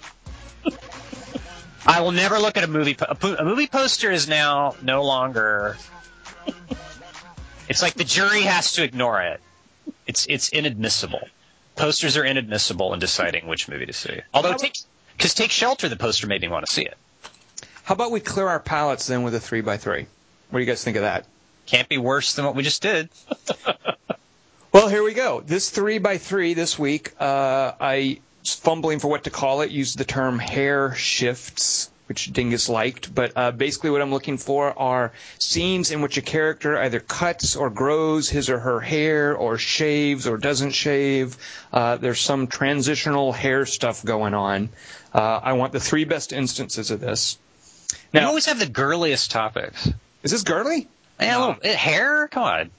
I 1.86 2.02
will 2.02 2.12
never 2.12 2.40
look 2.40 2.56
at 2.58 2.64
a 2.64 2.68
movie. 2.68 2.94
po- 2.94 3.08
A, 3.10 3.16
po- 3.16 3.36
a 3.36 3.44
movie 3.44 3.68
poster 3.68 4.10
is 4.12 4.28
now 4.28 4.76
no 4.82 5.04
longer. 5.04 5.76
It's 7.68 7.82
like 7.82 7.96
the 7.96 8.04
jury 8.04 8.42
has 8.44 8.74
to 8.74 8.84
ignore 8.84 9.22
it. 9.22 9.42
It's 10.08 10.26
it's 10.30 10.50
inadmissible. 10.50 11.28
Posters 11.76 12.18
are 12.18 12.24
inadmissible 12.24 12.94
in 12.94 13.00
deciding 13.00 13.48
which 13.48 13.68
movie 13.68 13.86
to 13.86 13.94
see. 13.94 14.22
Although 14.34 14.54
take 14.56 14.78
because 15.18 15.34
take 15.34 15.52
shelter, 15.52 15.90
the 15.90 15.96
poster 15.96 16.28
made 16.28 16.42
me 16.42 16.48
want 16.48 16.66
to 16.66 16.72
see 16.72 16.84
it. 16.84 16.98
How 17.84 17.96
about 17.96 18.12
we 18.12 18.20
clear 18.20 18.48
our 18.48 18.60
palates 18.60 19.08
then 19.08 19.24
with 19.24 19.36
a 19.36 19.40
three 19.40 19.62
by 19.62 19.78
three? 19.78 20.06
What 20.50 20.60
do 20.60 20.64
you 20.64 20.72
guys 20.72 20.84
think 20.84 20.98
of 20.98 21.04
that? 21.04 21.26
Can't 21.66 21.90
be 21.90 21.98
worse 21.98 22.36
than 22.36 22.46
what 22.46 22.56
we 22.56 22.64
just 22.64 22.82
did. 22.82 23.10
Well, 24.74 24.88
here 24.88 25.04
we 25.04 25.14
go. 25.14 25.40
This 25.40 25.70
three 25.70 26.00
by 26.00 26.18
three 26.18 26.56
this 26.56 26.80
week, 26.80 27.12
uh, 27.20 27.74
I 27.80 28.22
fumbling 28.44 28.98
for 28.98 29.08
what 29.08 29.26
to 29.26 29.30
call 29.30 29.62
it. 29.62 29.70
Used 29.70 30.00
the 30.00 30.04
term 30.04 30.40
hair 30.40 30.96
shifts, 30.96 31.92
which 32.08 32.32
Dingus 32.34 32.70
liked. 32.70 33.14
But 33.14 33.34
uh, 33.36 33.52
basically, 33.52 33.90
what 33.90 34.02
I'm 34.02 34.12
looking 34.12 34.38
for 34.38 34.78
are 34.78 35.14
scenes 35.40 35.92
in 35.92 36.02
which 36.02 36.18
a 36.18 36.22
character 36.22 36.78
either 36.78 37.00
cuts 37.00 37.56
or 37.56 37.70
grows 37.70 38.30
his 38.30 38.50
or 38.50 38.60
her 38.60 38.80
hair, 38.80 39.36
or 39.36 39.58
shaves 39.58 40.28
or 40.28 40.38
doesn't 40.38 40.72
shave. 40.72 41.38
Uh, 41.72 41.96
there's 41.98 42.20
some 42.20 42.48
transitional 42.48 43.32
hair 43.32 43.66
stuff 43.66 44.04
going 44.04 44.34
on. 44.34 44.70
Uh, 45.14 45.40
I 45.44 45.54
want 45.54 45.74
the 45.74 45.80
three 45.80 46.06
best 46.06 46.34
instances 46.34 46.92
of 46.92 47.00
this. 47.00 47.38
Now, 48.14 48.22
You 48.22 48.28
always 48.28 48.46
have 48.48 48.60
the 48.60 48.66
girliest 48.68 49.32
topics. 49.32 49.90
is 50.24 50.32
this 50.32 50.44
girly? 50.44 50.88
Yeah, 51.20 51.38
a 51.38 51.40
little, 51.54 51.76
hair? 51.78 52.28
Come 52.28 52.44
on. 52.44 52.70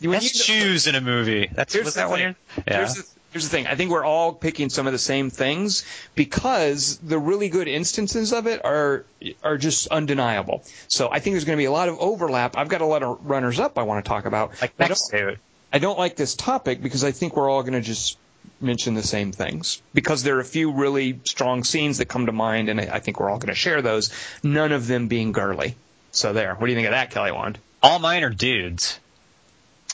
When 0.00 0.10
That's 0.12 0.48
you- 0.48 0.60
shoes 0.60 0.86
in 0.86 0.94
a 0.94 1.00
movie. 1.00 1.48
That's 1.52 1.74
was 1.76 1.94
that 1.94 2.10
one? 2.10 2.20
Yeah. 2.20 2.34
Here's 2.66 2.94
the, 2.94 3.04
here's 3.36 3.44
the 3.44 3.50
thing. 3.50 3.66
I 3.66 3.74
think 3.74 3.90
we're 3.90 4.04
all 4.04 4.32
picking 4.32 4.70
some 4.70 4.86
of 4.86 4.94
the 4.94 4.98
same 4.98 5.28
things 5.28 5.84
because 6.14 6.96
the 6.98 7.18
really 7.18 7.50
good 7.50 7.68
instances 7.68 8.32
of 8.32 8.46
it 8.46 8.64
are 8.64 9.04
are 9.44 9.58
just 9.58 9.88
undeniable. 9.88 10.64
So 10.88 11.10
I 11.12 11.18
think 11.18 11.34
there's 11.34 11.44
going 11.44 11.58
to 11.58 11.60
be 11.60 11.66
a 11.66 11.70
lot 11.70 11.90
of 11.90 11.98
overlap. 11.98 12.56
I've 12.56 12.70
got 12.70 12.80
a 12.80 12.86
lot 12.86 13.02
of 13.02 13.26
runners 13.26 13.60
up 13.60 13.76
I 13.78 13.82
want 13.82 14.02
to 14.02 14.08
talk 14.08 14.24
about. 14.24 14.60
like 14.62 14.72
I 14.78 14.88
don't. 14.88 15.38
I 15.70 15.78
don't 15.78 15.98
like 15.98 16.16
this 16.16 16.34
topic 16.34 16.82
because 16.82 17.04
I 17.04 17.10
think 17.10 17.36
we're 17.36 17.50
all 17.50 17.62
going 17.62 17.74
to 17.74 17.82
just 17.82 18.16
mention 18.58 18.94
the 18.94 19.02
same 19.02 19.32
things 19.32 19.82
because 19.92 20.22
there 20.22 20.36
are 20.36 20.40
a 20.40 20.44
few 20.44 20.72
really 20.72 21.20
strong 21.24 21.62
scenes 21.64 21.98
that 21.98 22.06
come 22.06 22.26
to 22.26 22.32
mind, 22.32 22.70
and 22.70 22.80
I, 22.80 23.00
think 23.00 23.20
we're 23.20 23.28
all 23.28 23.38
going 23.38 23.48
to 23.48 23.54
share 23.54 23.82
those. 23.82 24.10
None 24.42 24.72
of 24.72 24.86
them 24.86 25.08
being 25.08 25.32
girly. 25.32 25.76
So 26.12 26.32
there. 26.32 26.54
What 26.54 26.66
do 26.66 26.72
you 26.72 26.78
think 26.78 26.86
of 26.86 26.92
that, 26.92 27.10
Kelly 27.10 27.32
Wand? 27.32 27.58
All 27.82 27.98
mine 27.98 28.22
are 28.22 28.30
dudes. 28.30 28.98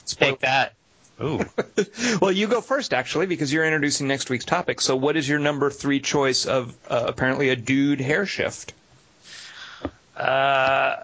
Take 0.06 0.40
that. 0.40 0.74
Ooh. 1.22 1.40
Well, 2.20 2.30
you 2.30 2.46
go 2.46 2.60
first, 2.60 2.94
actually, 2.94 3.26
because 3.26 3.52
you're 3.52 3.64
introducing 3.64 4.06
next 4.06 4.30
week's 4.30 4.44
topic. 4.44 4.80
So, 4.80 4.94
what 4.94 5.16
is 5.16 5.28
your 5.28 5.38
number 5.38 5.70
three 5.70 5.98
choice 5.98 6.46
of 6.46 6.74
uh, 6.88 7.04
apparently 7.08 7.48
a 7.48 7.56
dude 7.56 8.00
hair 8.00 8.26
shift? 8.26 8.74
Uh, 10.16 10.96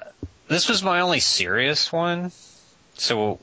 this 0.48 0.68
was 0.68 0.82
my 0.82 1.00
only 1.00 1.20
serious 1.20 1.92
one. 1.92 2.32
So 2.94 3.38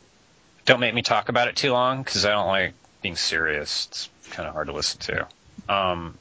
don't 0.65 0.79
make 0.79 0.93
me 0.93 1.01
talk 1.01 1.29
about 1.29 1.47
it 1.47 1.55
too 1.55 1.71
long 1.71 2.03
because 2.03 2.25
I 2.25 2.31
don't 2.31 2.47
like 2.47 2.73
being 3.01 3.15
serious. 3.15 3.87
It's 3.89 4.09
kind 4.31 4.47
of 4.47 4.53
hard 4.53 4.67
to 4.67 4.73
listen 4.73 4.99
to. 5.01 5.27
Um, 5.69 6.17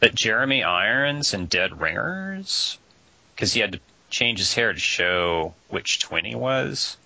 but 0.00 0.14
Jeremy 0.14 0.62
Irons 0.62 1.34
in 1.34 1.46
Dead 1.46 1.80
Ringers, 1.80 2.78
because 3.34 3.52
he 3.52 3.60
had 3.60 3.72
to 3.72 3.80
change 4.10 4.38
his 4.38 4.54
hair 4.54 4.72
to 4.72 4.78
show 4.78 5.54
which 5.68 6.00
twin 6.00 6.24
he 6.24 6.34
was, 6.34 6.96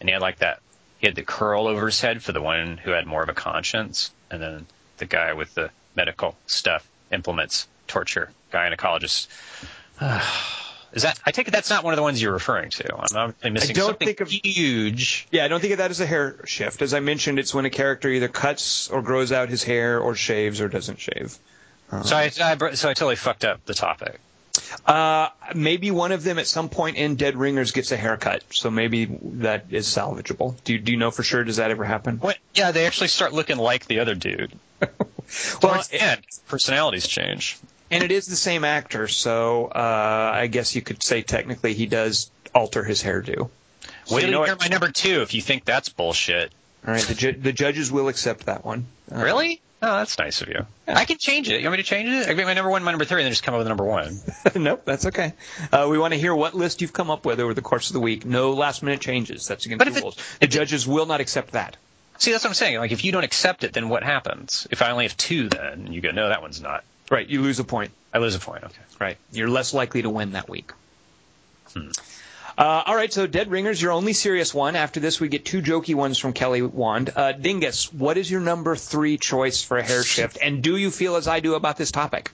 and 0.00 0.08
he 0.08 0.12
had 0.12 0.22
like 0.22 0.38
that. 0.38 0.60
He 0.98 1.06
had 1.06 1.14
the 1.16 1.22
curl 1.22 1.66
over 1.66 1.86
his 1.86 2.00
head 2.00 2.22
for 2.22 2.32
the 2.32 2.40
one 2.42 2.76
who 2.76 2.90
had 2.90 3.06
more 3.06 3.22
of 3.22 3.28
a 3.28 3.34
conscience, 3.34 4.10
and 4.30 4.42
then 4.42 4.66
the 4.98 5.06
guy 5.06 5.32
with 5.32 5.54
the 5.54 5.70
medical 5.94 6.36
stuff, 6.46 6.86
implements, 7.12 7.66
torture, 7.86 8.30
gynecologist. 8.52 9.28
Is 10.90 11.02
that? 11.02 11.18
I 11.26 11.32
take 11.32 11.46
it 11.48 11.50
that's 11.50 11.68
not 11.68 11.84
one 11.84 11.92
of 11.92 11.96
the 11.98 12.02
ones 12.02 12.20
you're 12.20 12.32
referring 12.32 12.70
to. 12.70 12.96
I'm 13.14 13.52
missing 13.52 13.76
don't 13.76 13.88
something 13.88 14.06
think 14.06 14.20
of- 14.20 14.30
huge. 14.30 15.28
Yeah, 15.30 15.44
I 15.44 15.48
don't 15.48 15.60
think 15.60 15.72
of 15.72 15.78
that 15.78 15.90
as 15.90 16.00
a 16.00 16.06
hair 16.06 16.36
shift. 16.46 16.80
As 16.80 16.94
I 16.94 17.00
mentioned, 17.00 17.38
it's 17.38 17.52
when 17.54 17.66
a 17.66 17.70
character 17.70 18.08
either 18.08 18.28
cuts 18.28 18.88
or 18.88 19.02
grows 19.02 19.30
out 19.30 19.50
his 19.50 19.62
hair 19.62 20.00
or 20.00 20.14
shaves 20.14 20.62
or 20.62 20.68
doesn't 20.68 20.98
shave. 20.98 21.36
So 22.04 22.16
I, 22.16 22.30
I 22.40 22.74
so 22.74 22.88
I 22.88 22.94
totally 22.94 23.16
fucked 23.16 23.44
up 23.44 23.64
the 23.66 23.74
topic. 23.74 24.18
Uh, 24.86 25.28
maybe 25.54 25.90
one 25.90 26.12
of 26.12 26.22
them 26.24 26.38
at 26.38 26.46
some 26.46 26.68
point 26.68 26.96
in 26.96 27.16
Dead 27.16 27.36
Ringers 27.36 27.72
gets 27.72 27.92
a 27.92 27.96
haircut, 27.96 28.42
so 28.50 28.70
maybe 28.70 29.04
that 29.22 29.66
is 29.70 29.86
salvageable. 29.86 30.54
Do 30.64 30.72
you, 30.74 30.78
do 30.78 30.92
you 30.92 30.98
know 30.98 31.10
for 31.10 31.22
sure? 31.22 31.44
Does 31.44 31.56
that 31.56 31.70
ever 31.70 31.84
happen? 31.84 32.18
What? 32.18 32.38
Yeah, 32.54 32.72
they 32.72 32.86
actually 32.86 33.08
start 33.08 33.32
looking 33.32 33.56
like 33.58 33.86
the 33.86 34.00
other 34.00 34.14
dude. 34.14 34.52
Well, 35.62 35.82
and 35.92 36.20
personalities 36.46 37.06
change. 37.06 37.58
and 37.90 38.02
it 38.02 38.10
is 38.10 38.24
the 38.26 38.34
same 38.36 38.64
actor, 38.64 39.08
so 39.08 39.66
uh, 39.66 40.30
I 40.34 40.46
guess 40.46 40.74
you 40.74 40.80
could 40.80 41.02
say 41.02 41.20
technically 41.20 41.74
he 41.74 41.84
does 41.84 42.30
alter 42.54 42.82
his 42.82 43.02
hairdo. 43.02 43.50
So 44.06 44.16
Wait 44.16 44.24
you 44.24 44.30
know 44.30 44.44
hear 44.44 44.56
my 44.58 44.68
number 44.68 44.90
two 44.90 45.20
if 45.20 45.34
you 45.34 45.42
think 45.42 45.66
that's 45.66 45.90
bullshit. 45.90 46.50
All 46.86 46.94
right, 46.94 47.02
the, 47.02 47.14
ju- 47.14 47.32
the 47.32 47.52
judges 47.52 47.92
will 47.92 48.08
accept 48.08 48.46
that 48.46 48.64
one. 48.64 48.86
Uh, 49.12 49.16
Really? 49.18 49.60
Oh, 49.80 49.98
that's 49.98 50.18
nice 50.18 50.42
of 50.42 50.48
you. 50.48 50.66
I 50.88 51.04
can 51.04 51.18
change 51.18 51.48
it. 51.48 51.60
You 51.60 51.66
want 51.68 51.78
me 51.78 51.82
to 51.84 51.88
change 51.88 52.08
it? 52.08 52.22
I 52.24 52.28
can 52.28 52.36
make 52.38 52.46
my 52.46 52.54
number 52.54 52.70
one, 52.70 52.82
my 52.82 52.90
number 52.90 53.04
three, 53.04 53.20
and 53.20 53.26
then 53.26 53.32
just 53.32 53.44
come 53.44 53.54
up 53.54 53.58
with 53.58 53.68
number 53.68 53.84
one. 53.84 54.18
nope, 54.56 54.82
that's 54.84 55.06
okay. 55.06 55.34
Uh, 55.72 55.86
we 55.88 55.98
want 55.98 56.14
to 56.14 56.18
hear 56.18 56.34
what 56.34 56.54
list 56.54 56.80
you've 56.80 56.92
come 56.92 57.10
up 57.10 57.24
with 57.24 57.38
over 57.38 57.54
the 57.54 57.62
course 57.62 57.88
of 57.90 57.94
the 57.94 58.00
week. 58.00 58.24
No 58.26 58.52
last 58.54 58.82
minute 58.82 59.00
changes. 59.00 59.46
That's 59.46 59.66
against 59.66 59.78
But 59.78 59.84
the 59.84 59.90
if 59.92 59.96
it- 59.98 60.02
rules. 60.02 60.16
The 60.40 60.46
judges 60.48 60.86
will 60.88 61.06
not 61.06 61.20
accept 61.20 61.52
that. 61.52 61.76
See, 62.18 62.32
that's 62.32 62.42
what 62.42 62.50
I'm 62.50 62.54
saying. 62.54 62.78
Like, 62.78 62.90
if 62.90 63.04
you 63.04 63.12
don't 63.12 63.22
accept 63.22 63.62
it, 63.62 63.72
then 63.72 63.88
what 63.88 64.02
happens? 64.02 64.66
If 64.72 64.82
I 64.82 64.90
only 64.90 65.04
have 65.04 65.16
two, 65.16 65.48
then 65.48 65.92
you 65.92 66.00
go, 66.00 66.10
no, 66.10 66.28
that 66.28 66.42
one's 66.42 66.60
not. 66.60 66.82
Right, 67.08 67.28
you 67.28 67.40
lose 67.42 67.60
a 67.60 67.64
point. 67.64 67.92
I 68.12 68.18
lose 68.18 68.34
a 68.34 68.40
point. 68.40 68.64
Okay. 68.64 68.82
Right, 69.00 69.16
you're 69.30 69.48
less 69.48 69.72
likely 69.72 70.02
to 70.02 70.10
win 70.10 70.32
that 70.32 70.48
week. 70.48 70.72
Uh, 72.58 72.82
all 72.86 72.96
right, 72.96 73.12
so 73.12 73.28
Dead 73.28 73.52
Ringers, 73.52 73.80
your 73.80 73.92
only 73.92 74.12
serious 74.12 74.52
one. 74.52 74.74
After 74.74 74.98
this, 74.98 75.20
we 75.20 75.28
get 75.28 75.44
two 75.44 75.62
jokey 75.62 75.94
ones 75.94 76.18
from 76.18 76.32
Kelly 76.32 76.60
Wand. 76.60 77.08
Uh, 77.14 77.30
Dingus, 77.30 77.92
what 77.92 78.18
is 78.18 78.28
your 78.28 78.40
number 78.40 78.74
three 78.74 79.16
choice 79.16 79.62
for 79.62 79.78
a 79.78 79.82
hair 79.82 80.02
shift? 80.02 80.38
And 80.42 80.60
do 80.60 80.76
you 80.76 80.90
feel 80.90 81.14
as 81.14 81.28
I 81.28 81.38
do 81.38 81.54
about 81.54 81.76
this 81.76 81.92
topic? 81.92 82.32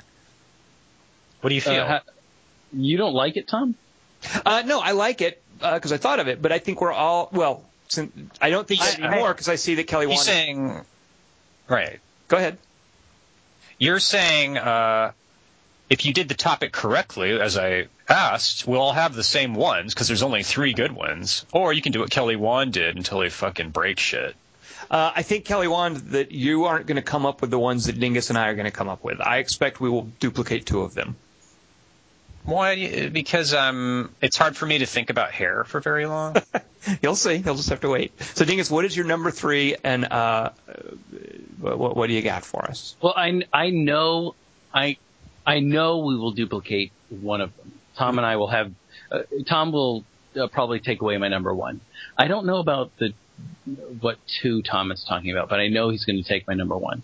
What 1.42 1.50
do 1.50 1.54
you 1.54 1.60
feel? 1.60 1.82
Uh, 1.82 1.86
ha- 1.86 2.02
you 2.72 2.96
don't 2.96 3.12
like 3.12 3.36
it, 3.36 3.46
Tom? 3.46 3.74
Uh, 4.46 4.62
no, 4.64 4.80
I 4.80 4.92
like 4.92 5.20
it 5.20 5.42
because 5.60 5.92
I 5.92 5.98
thought 5.98 6.18
of 6.20 6.26
it, 6.28 6.40
but 6.40 6.52
I 6.52 6.58
think 6.58 6.80
we're 6.80 6.90
all 6.92 7.28
well. 7.30 7.62
Since, 7.88 8.12
I 8.40 8.48
don't 8.48 8.66
think 8.66 8.80
that 8.80 8.98
I- 8.98 9.06
anymore 9.08 9.34
because 9.34 9.50
I 9.50 9.56
see 9.56 9.74
that 9.74 9.86
Kelly 9.86 10.06
He's 10.06 10.16
Wand. 10.16 10.26
saying, 10.26 10.80
right. 11.68 12.00
Go 12.28 12.38
ahead. 12.38 12.56
You're 13.76 14.00
saying, 14.00 14.56
uh, 14.56 15.12
if 15.90 16.06
you 16.06 16.14
did 16.14 16.30
the 16.30 16.34
topic 16.34 16.72
correctly, 16.72 17.38
as 17.38 17.58
I 17.58 17.88
asked, 18.08 18.66
we'll 18.66 18.80
all 18.80 18.92
have 18.92 19.14
the 19.14 19.22
same 19.22 19.54
ones 19.54 19.94
because 19.94 20.08
there's 20.08 20.22
only 20.22 20.42
three 20.42 20.72
good 20.72 20.92
ones. 20.92 21.44
Or 21.52 21.72
you 21.72 21.82
can 21.82 21.92
do 21.92 22.00
what 22.00 22.10
Kelly 22.10 22.36
Wand 22.36 22.72
did 22.72 22.96
until 22.96 23.20
they 23.20 23.28
fucking 23.28 23.70
break 23.70 23.98
shit. 23.98 24.36
Uh, 24.90 25.12
I 25.14 25.22
think 25.22 25.44
Kelly 25.44 25.68
Wand 25.68 25.96
that 26.12 26.32
you 26.32 26.66
aren't 26.66 26.86
going 26.86 26.96
to 26.96 27.02
come 27.02 27.24
up 27.24 27.40
with 27.40 27.50
the 27.50 27.58
ones 27.58 27.86
that 27.86 27.98
Dingus 27.98 28.28
and 28.28 28.38
I 28.38 28.48
are 28.48 28.54
going 28.54 28.66
to 28.66 28.70
come 28.70 28.88
up 28.88 29.02
with. 29.02 29.20
I 29.20 29.38
expect 29.38 29.80
we 29.80 29.88
will 29.88 30.10
duplicate 30.20 30.66
two 30.66 30.82
of 30.82 30.94
them. 30.94 31.16
Why? 32.44 33.08
Because 33.08 33.54
um, 33.54 34.14
it's 34.20 34.36
hard 34.36 34.54
for 34.54 34.66
me 34.66 34.78
to 34.78 34.86
think 34.86 35.08
about 35.08 35.30
hair 35.30 35.64
for 35.64 35.80
very 35.80 36.04
long. 36.04 36.36
You'll 37.02 37.16
see. 37.16 37.36
You'll 37.36 37.54
just 37.54 37.70
have 37.70 37.80
to 37.80 37.88
wait. 37.88 38.20
So, 38.22 38.44
Dingus, 38.44 38.70
what 38.70 38.84
is 38.84 38.94
your 38.94 39.06
number 39.06 39.30
three, 39.30 39.76
and 39.82 40.04
uh, 40.04 40.50
what, 41.58 41.96
what 41.96 42.06
do 42.08 42.12
you 42.12 42.20
got 42.20 42.44
for 42.44 42.62
us? 42.62 42.96
Well, 43.00 43.14
I, 43.16 43.40
I 43.50 43.70
know 43.70 44.34
I 44.74 44.98
I 45.46 45.60
know 45.60 45.98
we 45.98 46.16
will 46.16 46.32
duplicate 46.32 46.92
one 47.08 47.40
of 47.40 47.56
them. 47.56 47.72
Tom 47.98 48.18
and 48.18 48.26
I 48.26 48.36
will 48.36 48.48
have. 48.48 48.72
Uh, 49.10 49.20
Tom 49.48 49.72
will 49.72 50.04
uh, 50.40 50.46
probably 50.48 50.80
take 50.80 51.00
away 51.00 51.16
my 51.18 51.28
number 51.28 51.54
one. 51.54 51.80
I 52.16 52.28
don't 52.28 52.46
know 52.46 52.58
about 52.58 52.92
the 52.98 53.10
what 54.00 54.18
two 54.42 54.62
Tom 54.62 54.92
is 54.92 55.04
talking 55.08 55.32
about, 55.32 55.48
but 55.48 55.58
I 55.58 55.68
know 55.68 55.90
he's 55.90 56.04
going 56.04 56.22
to 56.22 56.28
take 56.28 56.46
my 56.46 56.54
number 56.54 56.76
one. 56.76 57.02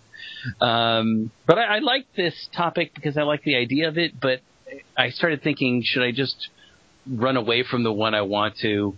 Um, 0.59 1.31
but 1.47 1.57
I, 1.57 1.77
I 1.77 1.79
like 1.79 2.05
this 2.15 2.49
topic 2.55 2.93
because 2.93 3.17
I 3.17 3.23
like 3.23 3.43
the 3.43 3.55
idea 3.55 3.87
of 3.87 3.97
it. 3.97 4.19
But 4.19 4.39
I 4.97 5.09
started 5.09 5.41
thinking, 5.43 5.83
should 5.83 6.03
I 6.03 6.11
just 6.11 6.49
run 7.09 7.37
away 7.37 7.63
from 7.69 7.83
the 7.83 7.91
one 7.91 8.13
I 8.13 8.21
want 8.21 8.55
to? 8.61 8.95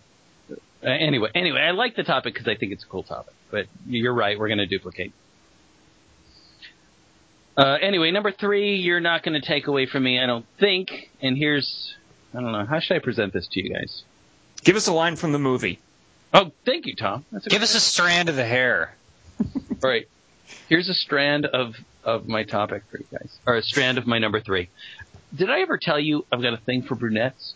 Uh, 0.51 0.89
anyway, 0.89 1.29
anyway, 1.33 1.61
I 1.61 1.71
like 1.71 1.95
the 1.95 2.03
topic 2.03 2.33
because 2.33 2.47
I 2.47 2.55
think 2.55 2.73
it's 2.73 2.83
a 2.83 2.87
cool 2.87 3.03
topic. 3.03 3.33
But 3.51 3.67
you're 3.87 4.13
right, 4.13 4.37
we're 4.37 4.47
going 4.47 4.57
to 4.59 4.65
duplicate. 4.65 5.13
Uh, 7.55 7.77
anyway, 7.81 8.11
number 8.11 8.31
three, 8.31 8.75
you're 8.77 8.99
not 8.99 9.23
going 9.23 9.39
to 9.39 9.45
take 9.45 9.67
away 9.67 9.85
from 9.85 10.03
me, 10.03 10.19
I 10.19 10.25
don't 10.25 10.45
think. 10.59 11.09
And 11.21 11.37
here's, 11.37 11.93
I 12.33 12.41
don't 12.41 12.51
know, 12.51 12.65
how 12.65 12.79
should 12.79 12.95
I 12.95 12.99
present 12.99 13.33
this 13.33 13.47
to 13.49 13.63
you 13.63 13.73
guys? 13.73 14.03
Give 14.63 14.75
us 14.75 14.87
a 14.87 14.93
line 14.93 15.15
from 15.15 15.33
the 15.33 15.39
movie. 15.39 15.79
Oh, 16.33 16.51
thank 16.65 16.87
you, 16.87 16.95
Tom. 16.95 17.25
That's 17.31 17.45
a 17.45 17.49
Give 17.49 17.61
us 17.61 17.75
a 17.75 17.79
strand 17.79 18.29
of 18.29 18.35
the 18.35 18.45
hair. 18.45 18.95
All 19.39 19.71
right. 19.83 20.07
Here's 20.67 20.89
a 20.89 20.93
strand 20.93 21.45
of 21.45 21.75
of 22.03 22.27
my 22.27 22.43
topic 22.43 22.83
for 22.91 22.97
you 22.97 23.05
guys, 23.11 23.37
or 23.45 23.55
a 23.55 23.63
strand 23.63 23.97
of 23.97 24.05
my 24.05 24.19
number 24.19 24.41
three. 24.41 24.69
Did 25.33 25.49
I 25.49 25.61
ever 25.61 25.77
tell 25.77 25.99
you 25.99 26.25
I've 26.31 26.41
got 26.41 26.53
a 26.53 26.57
thing 26.57 26.81
for 26.83 26.95
brunettes? 26.95 27.55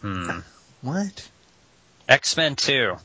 Hmm. 0.00 0.40
What? 0.82 1.28
X 2.08 2.36
Men 2.36 2.56
2. 2.56 2.96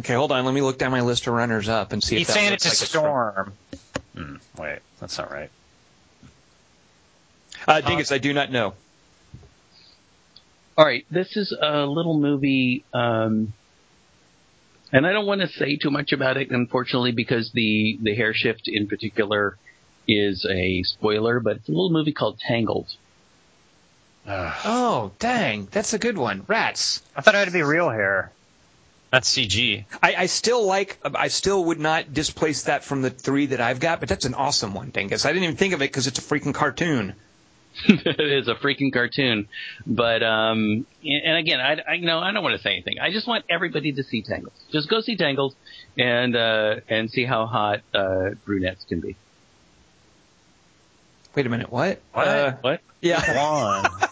Okay, 0.00 0.14
hold 0.14 0.32
on. 0.32 0.44
Let 0.44 0.54
me 0.54 0.60
look 0.62 0.78
down 0.78 0.90
my 0.90 1.02
list 1.02 1.26
of 1.26 1.34
runners 1.34 1.68
up 1.68 1.92
and 1.92 2.02
see 2.02 2.16
He's 2.18 2.22
if 2.28 2.34
that 2.34 2.40
saying 2.40 2.50
looks 2.52 2.66
it's 2.66 2.94
a 2.94 3.00
like 3.00 3.04
from- 3.04 3.52
storm. 4.14 4.40
Hmm, 4.56 4.60
wait, 4.62 4.78
that's 4.98 5.16
not 5.18 5.30
right. 5.30 5.50
Uh, 7.68 7.80
Dingus, 7.82 8.10
I 8.10 8.18
do 8.18 8.32
not 8.32 8.50
know. 8.50 8.74
All 10.78 10.84
right, 10.86 11.04
this 11.10 11.36
is 11.36 11.52
a 11.60 11.84
little 11.84 12.18
movie, 12.18 12.84
um, 12.94 13.52
and 14.92 15.06
I 15.06 15.12
don't 15.12 15.26
want 15.26 15.42
to 15.42 15.48
say 15.48 15.76
too 15.76 15.90
much 15.90 16.12
about 16.12 16.38
it, 16.38 16.50
unfortunately, 16.50 17.12
because 17.12 17.50
the 17.52 17.98
the 18.02 18.14
hair 18.14 18.32
shift 18.32 18.66
in 18.66 18.88
particular 18.88 19.58
is 20.08 20.46
a 20.48 20.82
spoiler. 20.84 21.38
But 21.40 21.56
it's 21.56 21.68
a 21.68 21.72
little 21.72 21.90
movie 21.90 22.12
called 22.12 22.38
Tangled. 22.40 22.88
Ugh. 24.26 24.54
Oh, 24.64 25.12
dang, 25.18 25.68
that's 25.70 25.92
a 25.92 25.98
good 25.98 26.16
one. 26.16 26.44
Rats. 26.48 27.02
I 27.14 27.20
thought 27.20 27.34
it 27.34 27.38
had 27.38 27.48
to 27.48 27.52
be 27.52 27.62
real 27.62 27.90
hair. 27.90 28.32
That's 29.10 29.28
CG. 29.36 29.84
I, 30.02 30.14
I 30.14 30.26
still 30.26 30.64
like. 30.64 30.98
I 31.04 31.28
still 31.28 31.64
would 31.66 31.80
not 31.80 32.14
displace 32.14 32.64
that 32.64 32.84
from 32.84 33.02
the 33.02 33.10
three 33.10 33.46
that 33.46 33.60
I've 33.60 33.80
got, 33.80 33.98
but 33.98 34.08
that's 34.08 34.24
an 34.24 34.34
awesome 34.34 34.72
one, 34.72 34.90
Dingus. 34.90 35.24
I 35.24 35.32
didn't 35.32 35.44
even 35.44 35.56
think 35.56 35.74
of 35.74 35.82
it 35.82 35.90
because 35.90 36.06
it's 36.06 36.18
a 36.18 36.22
freaking 36.22 36.54
cartoon. 36.54 37.14
it 37.84 38.20
is 38.20 38.46
a 38.48 38.54
freaking 38.54 38.92
cartoon, 38.92 39.48
but 39.86 40.22
um, 40.22 40.86
and 41.04 41.36
again, 41.36 41.60
I, 41.60 41.80
I 41.88 41.94
you 41.94 42.06
know 42.06 42.18
I 42.20 42.30
don't 42.32 42.42
want 42.42 42.56
to 42.56 42.62
say 42.62 42.72
anything. 42.72 42.98
I 43.00 43.10
just 43.10 43.26
want 43.26 43.44
everybody 43.48 43.92
to 43.92 44.02
see 44.04 44.22
Tangled. 44.22 44.52
Just 44.72 44.88
go 44.88 45.00
see 45.00 45.16
Tangled, 45.16 45.54
and 45.98 46.36
uh, 46.36 46.76
and 46.88 47.10
see 47.10 47.24
how 47.24 47.46
hot 47.46 47.80
uh, 47.94 48.30
brunettes 48.44 48.84
can 48.84 49.00
be. 49.00 49.16
Wait 51.34 51.46
a 51.46 51.48
minute, 51.48 51.70
what? 51.72 52.00
What? 52.12 52.28
Uh, 52.28 52.52
What? 52.60 52.80
yeah. 53.00 53.20
Come 53.22 53.38
on. 53.38 54.00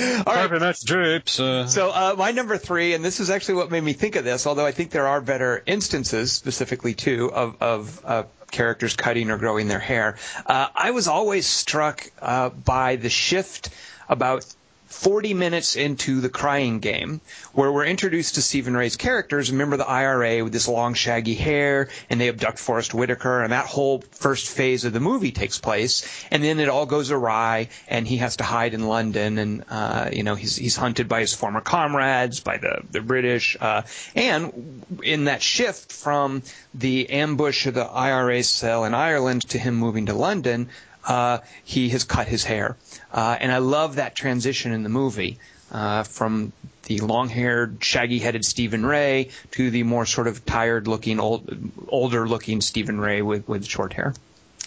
All 0.26 0.34
right. 0.34 0.58
that's 0.60 0.82
drapes. 0.84 1.38
Uh, 1.40 1.66
So 1.66 1.90
uh, 1.90 2.14
my 2.16 2.30
number 2.32 2.56
three, 2.58 2.94
and 2.94 3.04
this 3.04 3.20
is 3.20 3.30
actually 3.30 3.54
what 3.54 3.70
made 3.70 3.82
me 3.82 3.92
think 3.92 4.16
of 4.16 4.24
this, 4.24 4.46
although 4.46 4.66
I 4.66 4.72
think 4.72 4.90
there 4.90 5.06
are 5.06 5.20
better 5.20 5.62
instances, 5.66 6.32
specifically 6.32 6.94
too, 6.94 7.30
of 7.32 7.56
of 7.62 8.00
uh, 8.04 8.22
characters 8.50 8.96
cutting 8.96 9.30
or 9.30 9.38
growing 9.38 9.68
their 9.68 9.78
hair. 9.78 10.16
Uh, 10.46 10.68
I 10.74 10.90
was 10.92 11.08
always 11.08 11.46
struck 11.46 12.10
uh, 12.20 12.50
by 12.50 12.96
the 12.96 13.10
shift 13.10 13.70
about 14.08 14.44
40 14.90 15.34
minutes 15.34 15.76
into 15.76 16.20
the 16.20 16.28
crying 16.28 16.80
game, 16.80 17.20
where 17.52 17.70
we're 17.70 17.86
introduced 17.86 18.34
to 18.34 18.42
Stephen 18.42 18.76
Rea's 18.76 18.96
characters. 18.96 19.50
Remember 19.52 19.76
the 19.76 19.88
IRA 19.88 20.42
with 20.42 20.52
this 20.52 20.66
long, 20.66 20.94
shaggy 20.94 21.36
hair, 21.36 21.88
and 22.10 22.20
they 22.20 22.28
abduct 22.28 22.58
Forest 22.58 22.92
Whitaker, 22.92 23.40
and 23.42 23.52
that 23.52 23.66
whole 23.66 24.02
first 24.10 24.48
phase 24.48 24.84
of 24.84 24.92
the 24.92 24.98
movie 24.98 25.30
takes 25.30 25.58
place, 25.58 26.04
and 26.32 26.42
then 26.42 26.58
it 26.58 26.68
all 26.68 26.86
goes 26.86 27.12
awry, 27.12 27.68
and 27.86 28.06
he 28.06 28.16
has 28.16 28.36
to 28.36 28.44
hide 28.44 28.74
in 28.74 28.86
London, 28.88 29.38
and 29.38 29.64
uh, 29.70 30.10
you 30.12 30.24
know 30.24 30.34
he's 30.34 30.56
he's 30.56 30.76
hunted 30.76 31.08
by 31.08 31.20
his 31.20 31.32
former 31.32 31.60
comrades, 31.60 32.40
by 32.40 32.58
the 32.58 32.82
the 32.90 33.00
British, 33.00 33.56
uh, 33.60 33.82
and 34.16 34.84
in 35.04 35.26
that 35.26 35.40
shift 35.40 35.92
from 35.92 36.42
the 36.74 37.10
ambush 37.10 37.66
of 37.66 37.74
the 37.74 37.84
IRA 37.84 38.42
cell 38.42 38.84
in 38.84 38.94
Ireland 38.94 39.48
to 39.50 39.58
him 39.58 39.76
moving 39.76 40.06
to 40.06 40.14
London, 40.14 40.68
uh, 41.06 41.38
he 41.64 41.88
has 41.90 42.04
cut 42.04 42.26
his 42.28 42.44
hair. 42.44 42.76
Uh, 43.12 43.36
and 43.40 43.50
I 43.52 43.58
love 43.58 43.96
that 43.96 44.14
transition 44.14 44.72
in 44.72 44.82
the 44.82 44.88
movie. 44.88 45.38
uh, 45.72 46.02
from 46.02 46.52
the 46.84 46.98
long-haired, 47.00 47.82
shaggy-headed 47.82 48.44
Stephen 48.44 48.84
Rea 48.84 49.30
to 49.52 49.70
the 49.70 49.82
more 49.82 50.06
sort 50.06 50.26
of 50.26 50.44
tired-looking, 50.44 51.20
old, 51.20 51.48
older-looking 51.88 52.60
Stephen 52.60 53.00
Rea 53.00 53.22
with 53.22 53.48
with 53.48 53.64
short 53.66 53.92
hair. 53.92 54.14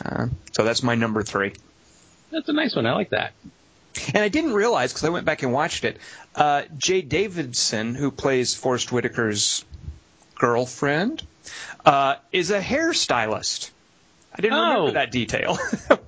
Uh, 0.04 0.28
so 0.52 0.64
that's 0.64 0.84
my 0.84 0.96
number 0.96 1.24
three. 1.24 1.54
That's 2.32 2.50
a 2.50 2.54
nice 2.54 2.76
one. 2.76 2.86
I 2.86 2.94
like 2.94 3.10
that. 3.10 3.34
And 4.14 4.24
I 4.24 4.30
didn't 4.30 4.54
realize 4.54 4.92
because 4.92 5.04
I 5.04 5.10
went 5.10 5.26
back 5.26 5.44
and 5.44 5.54
watched 5.54 5.84
it. 5.84 5.98
Uh, 6.34 6.64
Jaye 6.78 7.08
Davidson, 7.08 7.94
who 7.94 8.10
plays 8.10 8.56
Forest 8.56 8.90
Whitaker's 8.90 9.64
girlfriend, 10.36 11.22
uh, 11.86 12.16
is 12.32 12.50
a 12.50 12.60
hairstylist. 12.60 13.70
I 14.36 14.42
didn't 14.42 14.58
Oh. 14.58 14.72
remember 14.72 14.92
that 14.94 15.12
detail. 15.12 15.58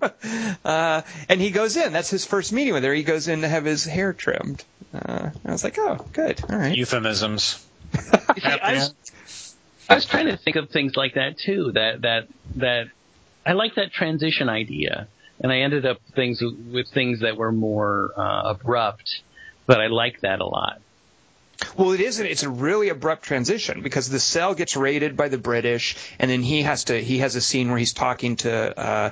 uh, 0.66 1.02
and 1.30 1.40
he 1.42 1.52
goes 1.52 1.78
in. 1.78 1.94
That's 1.94 2.10
his 2.10 2.26
first 2.26 2.52
meeting 2.54 2.74
with 2.74 2.84
her. 2.84 2.94
He 2.94 3.04
goes 3.04 3.28
in 3.28 3.42
to 3.42 3.48
have 3.48 3.66
his 3.66 3.86
hair 3.86 4.14
trimmed. 4.14 4.64
Uh, 4.94 5.30
I 5.46 5.52
was 5.52 5.64
like, 5.64 5.78
oh, 5.78 6.06
good. 6.14 6.42
All 6.50 6.58
right. 6.58 6.76
Euphemisms. 6.76 7.64
See, 7.94 8.42
I 8.44 8.74
was, 8.74 9.56
I 9.90 9.96
was 9.96 10.06
trying 10.06 10.28
to 10.28 10.38
think 10.38 10.56
of 10.56 10.70
things 10.70 10.96
like 10.96 11.14
that 11.16 11.38
too. 11.38 11.72
That 11.74 12.02
that 12.02 12.28
that 12.56 12.88
I 13.46 13.54
like 13.54 13.76
that 13.76 13.92
transition 13.94 14.50
idea, 14.50 15.08
and 15.40 15.52
I 15.52 15.60
ended 15.60 15.86
up 15.86 15.98
things 16.16 16.42
with 16.42 16.90
things 16.90 17.22
that 17.22 17.38
were 17.38 17.52
more 17.52 18.12
uh, 18.18 18.42
abrupt. 18.56 19.22
But 19.68 19.80
I 19.82 19.88
like 19.88 20.22
that 20.22 20.40
a 20.42 20.46
lot. 20.46 20.82
Well, 21.78 21.92
it 21.92 22.00
isn't. 22.00 22.26
It's 22.26 22.44
a 22.44 22.50
really 22.50 22.88
abrupt 22.88 23.24
transition 23.24 23.82
because 23.82 24.08
the 24.08 24.20
cell 24.20 24.56
gets 24.56 24.78
raided 24.78 25.18
by 25.18 25.28
the 25.28 25.38
British, 25.38 25.98
and 26.20 26.32
then 26.32 26.42
he 26.42 26.62
has 26.62 26.86
to. 26.86 27.02
He 27.02 27.18
has 27.20 27.36
a 27.36 27.42
scene 27.42 27.70
where 27.70 27.78
he's 27.78 27.92
talking 27.92 28.38
to 28.38 28.80
uh, 28.80 29.12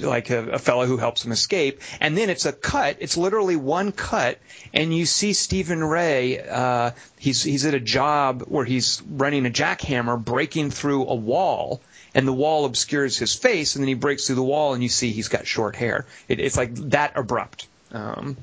like 0.00 0.30
a, 0.30 0.50
a 0.50 0.58
fellow 0.58 0.86
who 0.86 0.96
helps 0.96 1.24
him 1.24 1.30
escape, 1.30 1.80
and 2.00 2.16
then 2.18 2.28
it's 2.28 2.44
a 2.44 2.52
cut. 2.52 2.96
It's 2.98 3.16
literally 3.16 3.54
one 3.54 3.92
cut, 3.92 4.38
and 4.74 4.92
you 4.94 5.06
see 5.06 5.32
Stephen 5.32 5.82
Rea. 5.84 6.40
Uh, 6.40 6.90
he's 7.20 7.42
he's 7.44 7.64
at 7.66 7.74
a 7.74 7.80
job 7.80 8.42
where 8.42 8.64
he's 8.64 9.00
running 9.08 9.46
a 9.46 9.50
jackhammer, 9.50 10.22
breaking 10.22 10.70
through 10.70 11.06
a 11.06 11.14
wall. 11.14 11.80
And 12.14 12.28
the 12.28 12.32
wall 12.32 12.66
obscures 12.66 13.16
his 13.16 13.34
face, 13.34 13.74
and 13.74 13.82
then 13.82 13.88
he 13.88 13.94
breaks 13.94 14.26
through 14.26 14.36
the 14.36 14.42
wall, 14.42 14.74
and 14.74 14.82
you 14.82 14.90
see 14.90 15.12
he's 15.12 15.28
got 15.28 15.46
short 15.46 15.76
hair. 15.76 16.04
It, 16.28 16.40
it's 16.40 16.58
like 16.58 16.74
that 16.90 17.16
abrupt. 17.16 17.66
Um, 17.90 18.36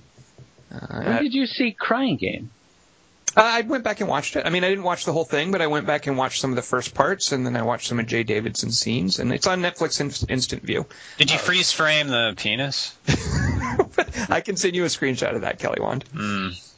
uh, 0.72 1.04
When 1.04 1.24
did 1.24 1.36
you 1.36 1.46
see 1.46 1.72
Crying 1.74 2.18
Game? 2.18 2.50
Uh, 3.40 3.44
I 3.44 3.62
went 3.62 3.86
back 3.86 4.02
and 4.02 4.10
watched 4.10 4.36
it. 4.36 4.46
I 4.46 4.50
mean, 4.50 4.66
I 4.66 4.70
didn't 4.70 4.84
watch 4.84 5.06
the 5.06 5.14
whole 5.14 5.24
thing, 5.24 5.52
but 5.52 5.62
I 5.62 5.68
went 5.68 5.88
back 5.88 6.08
and 6.08 6.18
watched 6.18 6.42
some 6.42 6.50
of 6.50 6.58
the 6.58 6.62
first 6.62 6.94
parts, 6.94 7.32
and 7.32 7.46
then 7.46 7.56
I 7.56 7.62
watched 7.62 7.88
some 7.88 7.98
of 7.98 8.06
Jaye 8.06 8.26
Davidson's 8.26 8.78
scenes, 8.78 9.20
and 9.20 9.32
it's 9.32 9.48
on 9.48 9.62
Netflix 9.62 10.02
in- 10.02 10.30
Instant 10.30 10.64
View. 10.64 10.86
Did 11.18 11.32
you 11.32 11.38
freeze 11.38 11.72
frame 11.72 12.10
the 12.10 12.34
penis? 12.36 12.98
I 14.30 14.42
can 14.42 14.58
send 14.58 14.76
you 14.76 14.84
a 14.84 14.88
screenshot 14.88 15.36
of 15.36 15.42
that, 15.42 15.58
Kelly 15.58 15.80
Wand. 15.80 16.04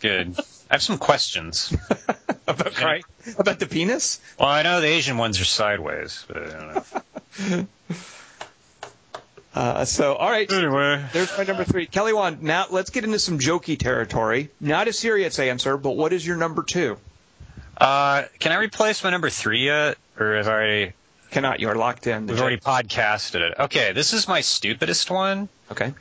Good. 0.01 0.35
I 0.69 0.75
have 0.75 0.83
some 0.83 0.99
questions. 0.99 1.73
About? 2.47 3.01
About 3.39 3.59
the 3.59 3.65
penis? 3.65 4.19
Well, 4.39 4.49
I 4.49 4.61
know 4.61 4.81
the 4.81 4.87
Asian 4.87 5.17
ones 5.17 5.41
are 5.41 5.45
sideways, 5.45 6.25
but 6.27 6.37
I 6.37 6.49
don't 6.49 7.49
know. 7.49 7.67
Uh, 9.53 9.83
so, 9.85 10.15
all 10.15 10.29
right. 10.29 10.51
Anyway. 10.51 11.03
There's 11.11 11.37
my 11.37 11.43
number 11.43 11.63
three. 11.63 11.85
Kelly 11.85 12.13
Wand, 12.13 12.41
now 12.41 12.67
let's 12.69 12.89
get 12.89 13.03
into 13.03 13.19
some 13.19 13.37
jokey 13.37 13.77
territory. 13.77 14.49
Not 14.59 14.87
a 14.87 14.93
serious 14.93 15.39
answer, 15.39 15.77
but 15.77 15.91
what 15.91 16.13
is 16.13 16.25
your 16.25 16.37
number 16.37 16.63
two? 16.63 16.97
Uh, 17.77 18.23
can 18.39 18.51
I 18.51 18.55
replace 18.55 19.03
my 19.03 19.09
number 19.09 19.29
three 19.29 19.65
yet? 19.65 19.97
Or 20.19 20.35
have 20.35 20.47
I 20.47 20.51
already, 20.51 20.93
Cannot. 21.31 21.59
You 21.61 21.69
are 21.69 21.75
locked 21.75 22.07
in. 22.07 22.27
we've 22.27 22.39
already 22.39 22.57
podcasted 22.57 23.39
it. 23.41 23.55
Okay, 23.57 23.93
this 23.93 24.13
is 24.13 24.27
my 24.27 24.41
stupidest 24.41 25.09
one. 25.09 25.47
Okay. 25.71 25.93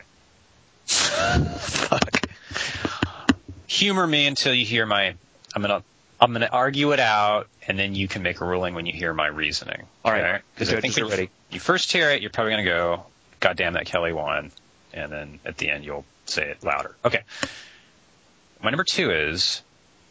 Fuck. 0.86 2.28
Humor 3.68 4.06
me 4.06 4.26
until 4.26 4.52
you 4.52 4.66
hear 4.66 4.84
my, 4.86 5.14
I'm 5.54 5.62
gonna, 5.62 5.82
I'm 6.20 6.32
gonna 6.32 6.48
argue 6.50 6.90
it 6.92 6.98
out, 6.98 7.46
and 7.66 7.78
then 7.78 7.94
you 7.94 8.08
can 8.08 8.22
make 8.22 8.40
a 8.40 8.44
ruling 8.44 8.74
when 8.74 8.86
you 8.86 8.92
hear 8.92 9.14
my 9.14 9.28
reasoning. 9.28 9.82
All 10.04 10.12
right. 10.12 10.42
Because 10.54 10.70
The 10.70 10.78
I 10.78 10.80
think 10.80 10.96
when 10.96 11.04
are 11.06 11.08
ready. 11.08 11.22
You, 11.22 11.28
you 11.52 11.60
first 11.60 11.92
hear 11.92 12.10
it, 12.10 12.20
you're 12.20 12.30
probably 12.30 12.52
gonna 12.52 12.64
go, 12.64 13.04
God 13.40 13.56
damn 13.56 13.72
that 13.72 13.86
Kelly 13.86 14.12
won, 14.12 14.52
and 14.92 15.10
then 15.10 15.40
at 15.44 15.56
the 15.56 15.70
end 15.70 15.84
you'll 15.84 16.04
say 16.26 16.50
it 16.50 16.62
louder. 16.62 16.94
Okay. 17.04 17.22
My 18.62 18.70
number 18.70 18.84
two 18.84 19.10
is 19.10 19.62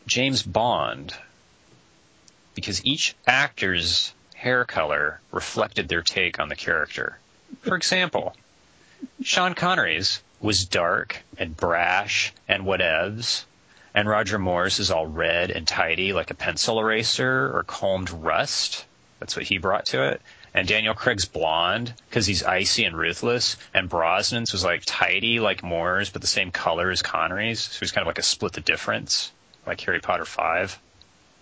James 0.08 0.42
Bond, 0.42 1.14
because 2.56 2.84
each 2.86 3.16
actor's 3.28 4.14
hair 4.36 4.66
color 4.66 5.22
reflected 5.32 5.88
their 5.88 6.02
take 6.02 6.40
on 6.40 6.50
the 6.50 6.56
character. 6.56 7.20
For 7.62 7.76
example, 7.76 8.36
Sean 9.22 9.54
Connery's 9.54 10.22
was 10.42 10.66
dark 10.66 11.22
and 11.38 11.56
brash 11.56 12.34
and 12.48 12.64
whatevs, 12.64 13.44
and 13.94 14.08
Roger 14.08 14.40
Moore's 14.40 14.80
is 14.80 14.92
all 14.92 15.06
red 15.06 15.52
and 15.52 15.68
tidy 15.68 16.14
like 16.14 16.32
a 16.32 16.36
pencil 16.36 16.80
eraser 16.80 17.56
or 17.56 17.64
combed 17.64 18.10
rust. 18.10 18.86
That's 19.20 19.36
what 19.36 19.46
he 19.46 19.58
brought 19.58 19.88
to 19.88 20.04
it. 20.10 20.22
And 20.54 20.68
Daniel 20.68 20.94
Craig's 20.94 21.26
blonde 21.26 21.94
because 22.10 22.26
he's 22.26 22.44
icy 22.44 22.86
and 22.86 22.98
ruthless, 22.98 23.58
and 23.74 23.90
Brosnan's 23.90 24.52
was 24.52 24.64
like 24.64 24.84
tidy 24.86 25.40
like 25.40 25.64
Moore's, 25.64 26.10
but 26.10 26.22
the 26.22 26.28
same 26.28 26.52
color 26.52 26.90
as 26.90 27.02
Connery's, 27.02 27.60
so 27.60 27.80
he's 27.80 27.92
kind 27.92 28.02
of 28.02 28.08
like 28.08 28.18
a 28.18 28.24
split 28.24 28.54
the 28.54 28.62
difference, 28.62 29.32
like 29.68 29.80
Harry 29.82 30.00
Potter 30.00 30.26
Five. 30.26 30.80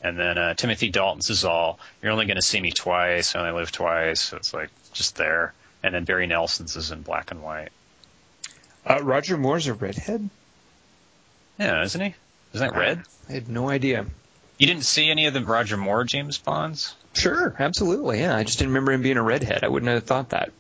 And 0.04 0.18
then 0.18 0.38
uh, 0.38 0.54
Timothy 0.54 0.90
Dalton's 0.90 1.30
is 1.30 1.46
all 1.46 1.80
you're 2.02 2.12
only 2.12 2.26
going 2.26 2.36
to 2.36 2.42
see 2.42 2.60
me 2.60 2.72
twice, 2.72 3.36
I 3.36 3.40
only 3.40 3.60
live 3.60 3.72
twice, 3.72 4.20
so 4.20 4.38
it's 4.38 4.54
like 4.54 4.70
just 4.94 5.16
there. 5.16 5.54
And 5.84 5.94
then 5.94 6.04
Barry 6.04 6.28
Nelson's 6.28 6.76
is 6.76 6.92
in 6.92 7.02
black 7.02 7.32
and 7.32 7.42
white. 7.42 7.70
Uh, 8.86 9.00
Roger 9.02 9.38
Moore's 9.38 9.68
a 9.68 9.74
redhead? 9.74 10.30
Yeah, 11.60 11.84
isn't 11.84 12.02
he? 12.02 12.16
Isn't 12.54 12.68
that 12.68 12.78
red? 12.78 13.04
I 13.30 13.34
had 13.34 13.50
no 13.50 13.70
idea. 13.70 14.06
You 14.58 14.68
didn't 14.68 14.84
see 14.86 15.10
any 15.10 15.28
of 15.28 15.34
the 15.34 15.42
Roger 15.42 15.78
Moore 15.78 16.04
James 16.04 16.38
Bonds? 16.38 16.96
Sure, 17.14 17.56
absolutely. 17.60 18.20
Yeah, 18.22 18.36
I 18.36 18.44
just 18.44 18.58
didn't 18.60 18.72
remember 18.72 18.92
him 18.92 19.02
being 19.02 19.18
a 19.18 19.24
redhead. 19.24 19.64
I 19.64 19.68
wouldn't 19.68 19.92
have 19.92 20.04
thought 20.04 20.30
that. 20.30 20.52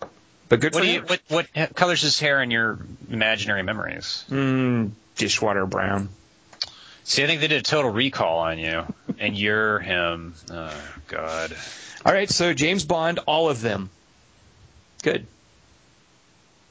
But 0.49 0.59
good 0.59 0.73
What 0.73 0.79
for 0.81 0.85
do 0.85 0.91
you 0.91 0.99
him. 1.01 1.07
what 1.07 1.21
what 1.53 1.75
colors 1.75 2.01
his 2.01 2.19
hair 2.19 2.41
in 2.41 2.51
your 2.51 2.79
imaginary 3.09 3.63
memories? 3.63 4.23
Mm, 4.29 4.91
dishwater 5.15 5.65
brown. 5.65 6.09
See, 7.03 7.23
I 7.23 7.27
think 7.27 7.41
they 7.41 7.47
did 7.47 7.59
a 7.59 7.63
total 7.63 7.91
recall 7.91 8.39
on 8.39 8.59
you, 8.59 8.83
and 9.19 9.37
you're 9.37 9.79
him. 9.79 10.35
Oh 10.51 10.73
God. 11.07 11.55
All 12.05 12.13
right, 12.13 12.29
so 12.29 12.53
James 12.53 12.85
Bond, 12.85 13.19
all 13.25 13.49
of 13.49 13.61
them. 13.61 13.89
Good. 15.03 15.25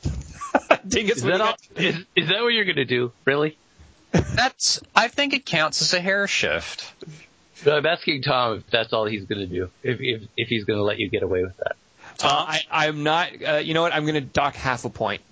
Dingus, 0.89 1.19
Is 1.19 1.23
that 1.25 1.41
all? 1.41 1.55
Is, 1.77 1.97
is 2.15 2.29
that 2.29 2.41
what 2.43 2.49
you're 2.49 2.65
going 2.65 2.77
to 2.77 2.85
do? 2.85 3.13
Really? 3.25 3.57
That's. 4.35 4.81
I 4.95 5.09
think 5.09 5.35
it 5.35 5.45
counts 5.45 5.83
as 5.83 5.93
a 5.93 6.01
hair 6.01 6.27
shift. 6.27 6.93
So 7.57 7.77
I'm 7.77 7.87
asking 7.87 8.23
Tom 8.23 8.59
if 8.59 8.71
that's 8.71 8.93
all 8.93 9.07
he's 9.07 9.25
going 9.25 9.41
to 9.41 9.47
do. 9.47 9.71
If 9.83 9.99
if, 10.01 10.23
if 10.37 10.49
he's 10.49 10.65
going 10.65 10.79
to 10.79 10.85
let 10.85 10.99
you 10.99 11.09
get 11.09 11.23
away 11.23 11.43
with 11.43 11.57
that. 11.59 11.77
Uh, 12.23 12.29
I, 12.49 12.61
I'm 12.71 13.03
not. 13.03 13.31
Uh, 13.47 13.57
you 13.57 13.75
know 13.75 13.83
what? 13.83 13.95
I'm 13.95 14.03
going 14.03 14.15
to 14.15 14.21
dock 14.21 14.55
half 14.55 14.85
a 14.85 14.91
point. 14.91 15.23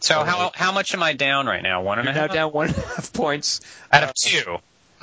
So 0.00 0.24
how 0.24 0.50
how 0.54 0.72
much 0.72 0.94
am 0.94 1.02
I 1.02 1.12
down 1.12 1.46
right 1.46 1.62
now? 1.62 1.82
One 1.82 1.98
and 1.98 2.06
You're 2.06 2.14
now 2.14 2.20
half 2.22 2.32
down 2.32 2.52
one 2.52 2.68
and 2.68 2.76
a 2.76 2.80
half 2.80 3.12
points. 3.12 3.60
out 3.92 4.02
of 4.02 4.14
two. 4.14 4.58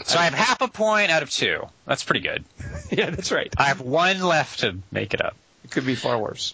So 0.06 0.18
I 0.18 0.26
have 0.26 0.34
half 0.34 0.62
a 0.62 0.68
point 0.68 1.12
out 1.12 1.24
of 1.24 1.30
two. 1.30 1.68
That's 1.86 2.04
pretty 2.04 2.22
good. 2.22 2.44
yeah, 2.92 3.10
that's 3.10 3.32
right. 3.32 3.54
I 3.58 3.66
have 3.66 3.82
one 3.82 4.22
left 4.22 4.60
to 4.60 4.78
make 4.92 5.14
it 5.14 5.24
up. 5.24 5.36
It 5.64 5.72
could 5.72 5.86
be 5.86 5.96
far 5.96 6.18
worse. 6.18 6.54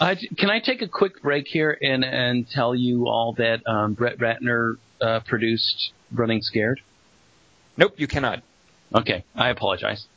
Uh, 0.00 0.14
can 0.36 0.50
I 0.50 0.60
take 0.60 0.82
a 0.82 0.88
quick 0.88 1.22
break 1.22 1.46
here 1.48 1.76
and 1.80 2.04
and 2.04 2.48
tell 2.48 2.74
you 2.74 3.06
all 3.06 3.34
that 3.34 3.66
um, 3.66 3.94
Brett 3.94 4.18
Ratner 4.18 4.76
uh, 5.00 5.20
produced 5.20 5.92
Running 6.14 6.42
Scared? 6.42 6.80
Nope, 7.76 7.94
you 7.96 8.06
cannot. 8.06 8.42
Okay, 8.94 9.24
I 9.34 9.48
apologize. 9.48 10.06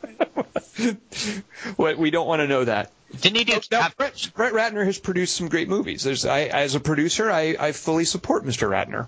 We 1.78 2.12
don't 2.12 2.28
want 2.28 2.42
to 2.42 2.48
know 2.48 2.66
that. 2.66 2.92
Didn't 3.20 3.38
he 3.38 3.44
do? 3.46 3.60
Now, 3.72 3.90
Brett, 3.98 4.30
Brett 4.36 4.54
Ratner 4.54 4.86
has 4.86 5.00
produced 5.00 5.36
some 5.36 5.50
great 5.50 5.68
movies. 5.68 6.04
There's, 6.04 6.26
I, 6.26 6.42
as 6.42 6.76
a 6.76 6.80
producer, 6.80 7.32
I, 7.32 7.56
I 7.60 7.72
fully 7.72 8.06
support 8.06 8.46
Mr. 8.46 8.70
Ratner. 8.70 9.08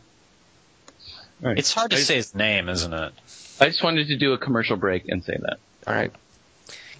It's 1.42 1.74
hard 1.74 1.92
to 1.92 1.98
say 1.98 2.16
his 2.16 2.34
name, 2.34 2.70
isn't 2.70 2.94
it? 2.94 3.14
I 3.62 3.68
just 3.68 3.84
wanted 3.84 4.08
to 4.08 4.18
do 4.18 4.34
a 4.34 4.38
commercial 4.38 4.78
break 4.78 5.08
and 5.10 5.24
say 5.24 5.38
that. 5.40 5.60
All 5.88 5.94
right. 5.94 6.12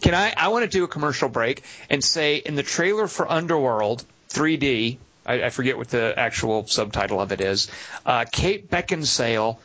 Can 0.02 0.14
I? 0.14 0.34
I 0.36 0.50
want 0.50 0.64
to 0.64 0.70
do 0.70 0.84
a 0.84 0.88
commercial 0.88 1.30
break 1.30 1.64
and 1.90 2.04
say 2.04 2.38
in 2.38 2.56
the 2.56 2.64
trailer 2.64 3.08
for 3.08 3.30
Underworld 3.30 4.04
3D, 4.30 4.98
I, 5.26 5.44
I 5.44 5.50
forget 5.50 5.78
what 5.78 5.90
the 5.90 6.14
actual 6.18 6.68
subtitle 6.68 7.20
of 7.20 7.32
it 7.32 7.42
is. 7.42 7.70
Uh, 8.06 8.26
Kate 8.32 8.70
Beckinsale. 8.70 9.58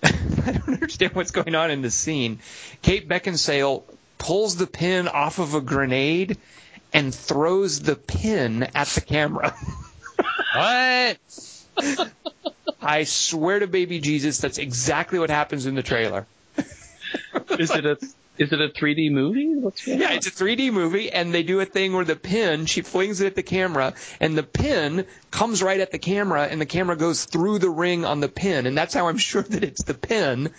I 0.02 0.52
don't 0.52 0.68
understand 0.68 1.14
what's 1.14 1.30
going 1.30 1.54
on 1.54 1.70
in 1.70 1.82
this 1.82 1.94
scene. 1.94 2.40
Kate 2.82 3.08
Beckinsale 3.08 3.82
pulls 4.18 4.56
the 4.56 4.66
pin 4.66 5.08
off 5.08 5.38
of 5.38 5.54
a 5.54 5.60
grenade 5.60 6.38
and 6.92 7.14
throws 7.14 7.80
the 7.80 7.96
pin 7.96 8.64
at 8.74 8.88
the 8.88 9.00
camera. 9.00 9.54
What? 10.54 11.18
I 12.80 13.04
swear 13.04 13.58
to 13.58 13.66
baby 13.66 14.00
Jesus, 14.00 14.38
that's 14.38 14.58
exactly 14.58 15.18
what 15.18 15.30
happens 15.30 15.66
in 15.66 15.74
the 15.74 15.82
trailer. 15.82 16.26
Is 17.58 17.70
it 17.70 17.86
a 17.86 17.98
Is 18.38 18.52
it 18.52 18.60
a 18.60 18.68
3D 18.68 19.10
movie? 19.10 19.54
What's 19.56 19.86
Yeah, 19.86 20.06
on? 20.08 20.12
it's 20.12 20.26
a 20.26 20.30
3D 20.30 20.72
movie, 20.72 21.10
and 21.10 21.34
they 21.34 21.42
do 21.42 21.60
a 21.60 21.64
thing 21.64 21.92
where 21.92 22.04
the 22.04 22.16
pin, 22.16 22.66
she 22.66 22.82
flings 22.82 23.20
it 23.20 23.26
at 23.26 23.34
the 23.34 23.42
camera, 23.42 23.94
and 24.20 24.36
the 24.38 24.42
pin 24.42 25.06
comes 25.30 25.62
right 25.62 25.80
at 25.80 25.90
the 25.90 25.98
camera, 25.98 26.44
and 26.44 26.60
the 26.60 26.66
camera 26.66 26.96
goes 26.96 27.24
through 27.24 27.58
the 27.58 27.70
ring 27.70 28.04
on 28.04 28.20
the 28.20 28.28
pin, 28.28 28.66
and 28.66 28.76
that's 28.78 28.94
how 28.94 29.08
I'm 29.08 29.18
sure 29.30 29.42
that 29.42 29.64
it's 29.64 29.82
the 29.82 29.94
pin. 29.94 30.50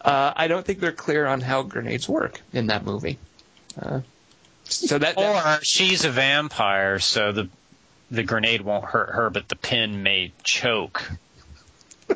Uh, 0.00 0.32
I 0.36 0.48
don't 0.48 0.64
think 0.66 0.80
they're 0.80 0.92
clear 0.92 1.26
on 1.26 1.40
how 1.40 1.62
grenades 1.62 2.08
work 2.08 2.40
in 2.52 2.66
that 2.66 2.84
movie. 2.84 3.18
Uh, 3.80 4.00
so 4.64 4.98
that, 4.98 5.16
that 5.16 5.58
Or 5.58 5.64
she's 5.64 6.04
a 6.04 6.10
vampire, 6.10 6.98
so 6.98 7.32
the 7.32 7.48
the 8.10 8.22
grenade 8.22 8.60
won't 8.60 8.84
hurt 8.84 9.10
her, 9.14 9.30
but 9.30 9.48
the 9.48 9.56
pin 9.56 10.02
may 10.02 10.32
choke 10.42 11.10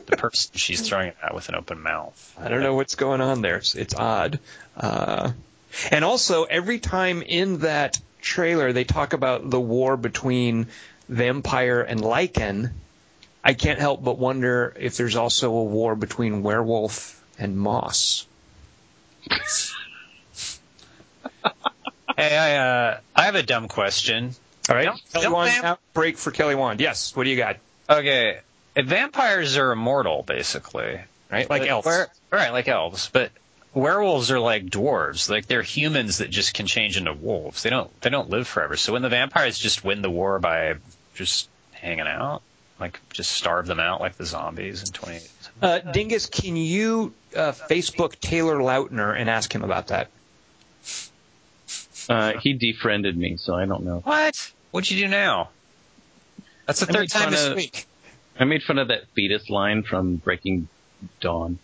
the 0.05 0.17
person 0.17 0.53
she's 0.57 0.87
throwing 0.87 1.09
it 1.09 1.17
at 1.23 1.35
with 1.35 1.49
an 1.49 1.55
open 1.55 1.81
mouth. 1.81 2.35
I 2.39 2.49
don't 2.49 2.63
know 2.63 2.75
what's 2.75 2.95
going 2.97 3.21
on 3.21 3.41
there. 3.41 3.57
It's, 3.57 3.75
it's 3.75 3.95
odd. 3.95 4.39
Uh, 4.77 5.33
and 5.91 6.05
also, 6.05 6.45
every 6.45 6.79
time 6.79 7.23
in 7.23 7.59
that 7.59 7.99
trailer 8.21 8.73
they 8.73 8.85
talk 8.85 9.13
about 9.13 9.49
the 9.49 9.61
war 9.61 9.97
between 9.97 10.67
vampire 11.09 11.81
and 11.81 12.01
lichen, 12.01 12.71
I 13.45 13.55
can't 13.55 13.79
help 13.79 14.03
but 14.03 14.19
wonder 14.19 14.75
if 14.79 14.97
there's 14.97 15.17
also 15.17 15.53
a 15.55 15.65
war 15.65 15.95
between 15.95 16.43
werewolf 16.43 17.23
and 17.39 17.57
moss. 17.57 18.27
Hey, 22.17 22.35
I 22.35 22.57
uh, 22.57 23.01
I 23.15 23.25
have 23.27 23.35
a 23.35 23.43
dumb 23.43 23.69
question. 23.69 24.35
All 24.71 24.75
right, 24.75 24.87
Don't- 24.87 25.03
Kelly 25.13 25.25
don't 25.25 25.33
Wand, 25.35 25.63
vamp- 25.63 25.81
break 25.93 26.17
for 26.17 26.31
Kelly 26.31 26.55
Wand. 26.55 26.81
Yes, 26.81 27.15
what 27.15 27.25
do 27.25 27.31
you 27.31 27.37
got? 27.37 27.57
Okay, 27.91 28.39
vampires 28.85 29.57
are 29.57 29.73
immortal, 29.73 30.23
basically, 30.23 31.01
Right, 31.31 31.49
like 31.51 31.63
But 31.63 31.69
elves. 31.69 31.87
where- 31.87 32.09
right, 32.31 32.53
like 32.53 32.69
elves, 32.69 33.11
but 33.13 33.31
werewolves 33.75 34.31
are 34.31 34.39
like 34.39 34.67
dwarves. 34.67 35.29
Like 35.29 35.47
they're 35.47 35.63
humans 35.63 36.19
that 36.19 36.31
just 36.31 36.55
can 36.55 36.67
change 36.67 36.97
into 36.97 37.13
wolves. 37.13 37.63
They 37.65 37.71
don't 37.71 37.91
they 38.01 38.11
don't 38.11 38.31
live 38.31 38.47
forever. 38.47 38.77
So 38.77 38.93
when 38.93 39.03
the 39.03 39.09
vampires 39.09 39.59
just 39.59 39.83
win 39.85 40.03
the 40.03 40.11
war 40.11 40.39
by 40.39 40.75
just 41.15 41.49
hanging 41.73 42.07
out, 42.07 42.43
like 42.79 43.01
just 43.13 43.33
starve 43.33 43.67
them 43.67 43.81
out 43.81 44.01
like 44.01 44.17
the 44.17 44.25
zombies 44.25 44.83
in 44.85 44.93
28. 44.93 45.31
Uh, 45.63 45.79
Dingus, 45.81 46.27
can 46.27 46.55
you 46.57 47.13
uh, 47.35 47.53
Facebook 47.53 48.21
Taylor 48.21 48.57
Lautner 48.59 49.19
and 49.19 49.29
ask 49.29 49.53
him 49.53 49.65
about 49.65 49.89
that? 49.89 50.09
Uh, 52.09 52.39
he 52.39 52.53
defriended 52.53 53.17
me, 53.17 53.37
so 53.37 53.55
I 53.55 53.67
don't 53.67 53.83
know. 53.85 53.99
What? 54.05 54.53
What'd 54.71 54.91
you 54.91 55.05
do 55.05 55.09
now? 55.09 55.49
That's 56.67 56.81
the 56.81 56.89
I 56.89 56.93
third 56.93 57.09
time 57.11 57.31
this 57.33 57.47
of- 57.47 57.57
week. 57.57 57.87
I 58.39 58.45
made 58.45 58.63
fun 58.63 58.79
of 58.79 58.89
that 58.89 59.07
fetus 59.15 59.49
line 59.49 59.83
from 59.83 60.17
Breaking 60.17 60.69
Dawn. 61.21 61.59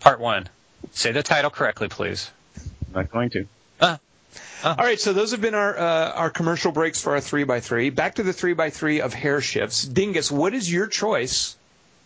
Part 0.00 0.20
one. 0.20 0.48
Say 0.92 1.12
the 1.12 1.22
title 1.22 1.50
correctly, 1.50 1.88
please. 1.88 2.30
I'm 2.56 2.94
not 2.94 3.10
going 3.10 3.30
to. 3.30 3.46
All 4.62 4.76
right, 4.76 5.00
so 5.00 5.14
those 5.14 5.30
have 5.30 5.40
been 5.40 5.54
our 5.54 5.78
uh, 5.78 6.12
our 6.12 6.30
commercial 6.30 6.70
breaks 6.70 7.00
for 7.00 7.14
our 7.14 7.20
three 7.20 7.44
by 7.44 7.60
three. 7.60 7.88
Back 7.88 8.16
to 8.16 8.22
the 8.22 8.32
three 8.32 8.52
by 8.52 8.68
three 8.68 9.00
of 9.00 9.14
hair 9.14 9.40
shifts. 9.40 9.84
Dingus, 9.84 10.30
what 10.30 10.52
is 10.52 10.70
your 10.70 10.86
choice? 10.86 11.56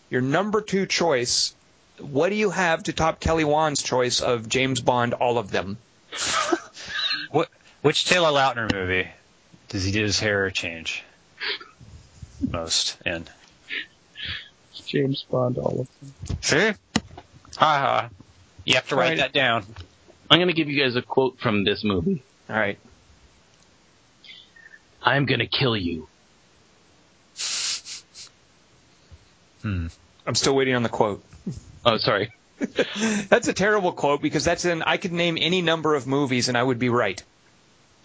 Your 0.09 0.21
number 0.21 0.61
two 0.61 0.85
choice. 0.85 1.53
What 1.99 2.29
do 2.29 2.35
you 2.35 2.49
have 2.51 2.83
to 2.83 2.93
top 2.93 3.19
Kelly 3.19 3.43
Wand's 3.43 3.83
choice 3.83 4.21
of 4.21 4.47
James 4.47 4.79
Bond? 4.79 5.13
All 5.13 5.37
of 5.37 5.51
them. 5.51 5.77
What? 7.31 7.49
Which 7.81 8.05
Taylor 8.05 8.29
Lautner 8.29 8.71
movie 8.71 9.09
does 9.67 9.83
he 9.83 9.91
do 9.91 10.03
his 10.03 10.19
hair 10.19 10.49
change 10.51 11.03
most 12.39 12.97
in? 13.05 13.25
James 14.95 15.25
Bond, 15.29 15.57
all 15.57 15.81
of 15.81 15.87
them. 15.99 16.13
See? 16.39 16.71
Ha 17.57 17.77
ha. 17.79 18.09
You 18.63 18.75
have 18.75 18.87
to 18.87 18.95
write 18.95 19.09
Right. 19.09 19.17
that 19.17 19.33
down. 19.33 19.65
I'm 20.31 20.37
going 20.39 20.47
to 20.47 20.53
give 20.53 20.69
you 20.69 20.81
guys 20.81 20.95
a 20.95 21.01
quote 21.01 21.37
from 21.39 21.65
this 21.65 21.83
movie. 21.83 22.23
All 22.49 22.55
right. 22.55 22.79
I'm 25.03 25.25
going 25.25 25.39
to 25.41 25.47
kill 25.47 25.75
you. 25.75 26.07
Hmm. 29.63 29.87
I'm 30.25 30.35
still 30.35 30.55
waiting 30.55 30.75
on 30.75 30.83
the 30.83 30.89
quote. 30.89 31.23
Oh, 31.85 31.97
sorry. 31.97 32.31
That's 33.29 33.49
a 33.49 33.53
terrible 33.53 33.91
quote 33.91 34.21
because 34.21 34.45
that's 34.45 34.63
in. 34.63 34.81
I 34.81 34.95
could 34.95 35.11
name 35.11 35.37
any 35.39 35.61
number 35.61 35.93
of 35.93 36.07
movies 36.07 36.47
and 36.47 36.57
I 36.57 36.63
would 36.63 36.79
be 36.79 36.87
right. 36.87 37.21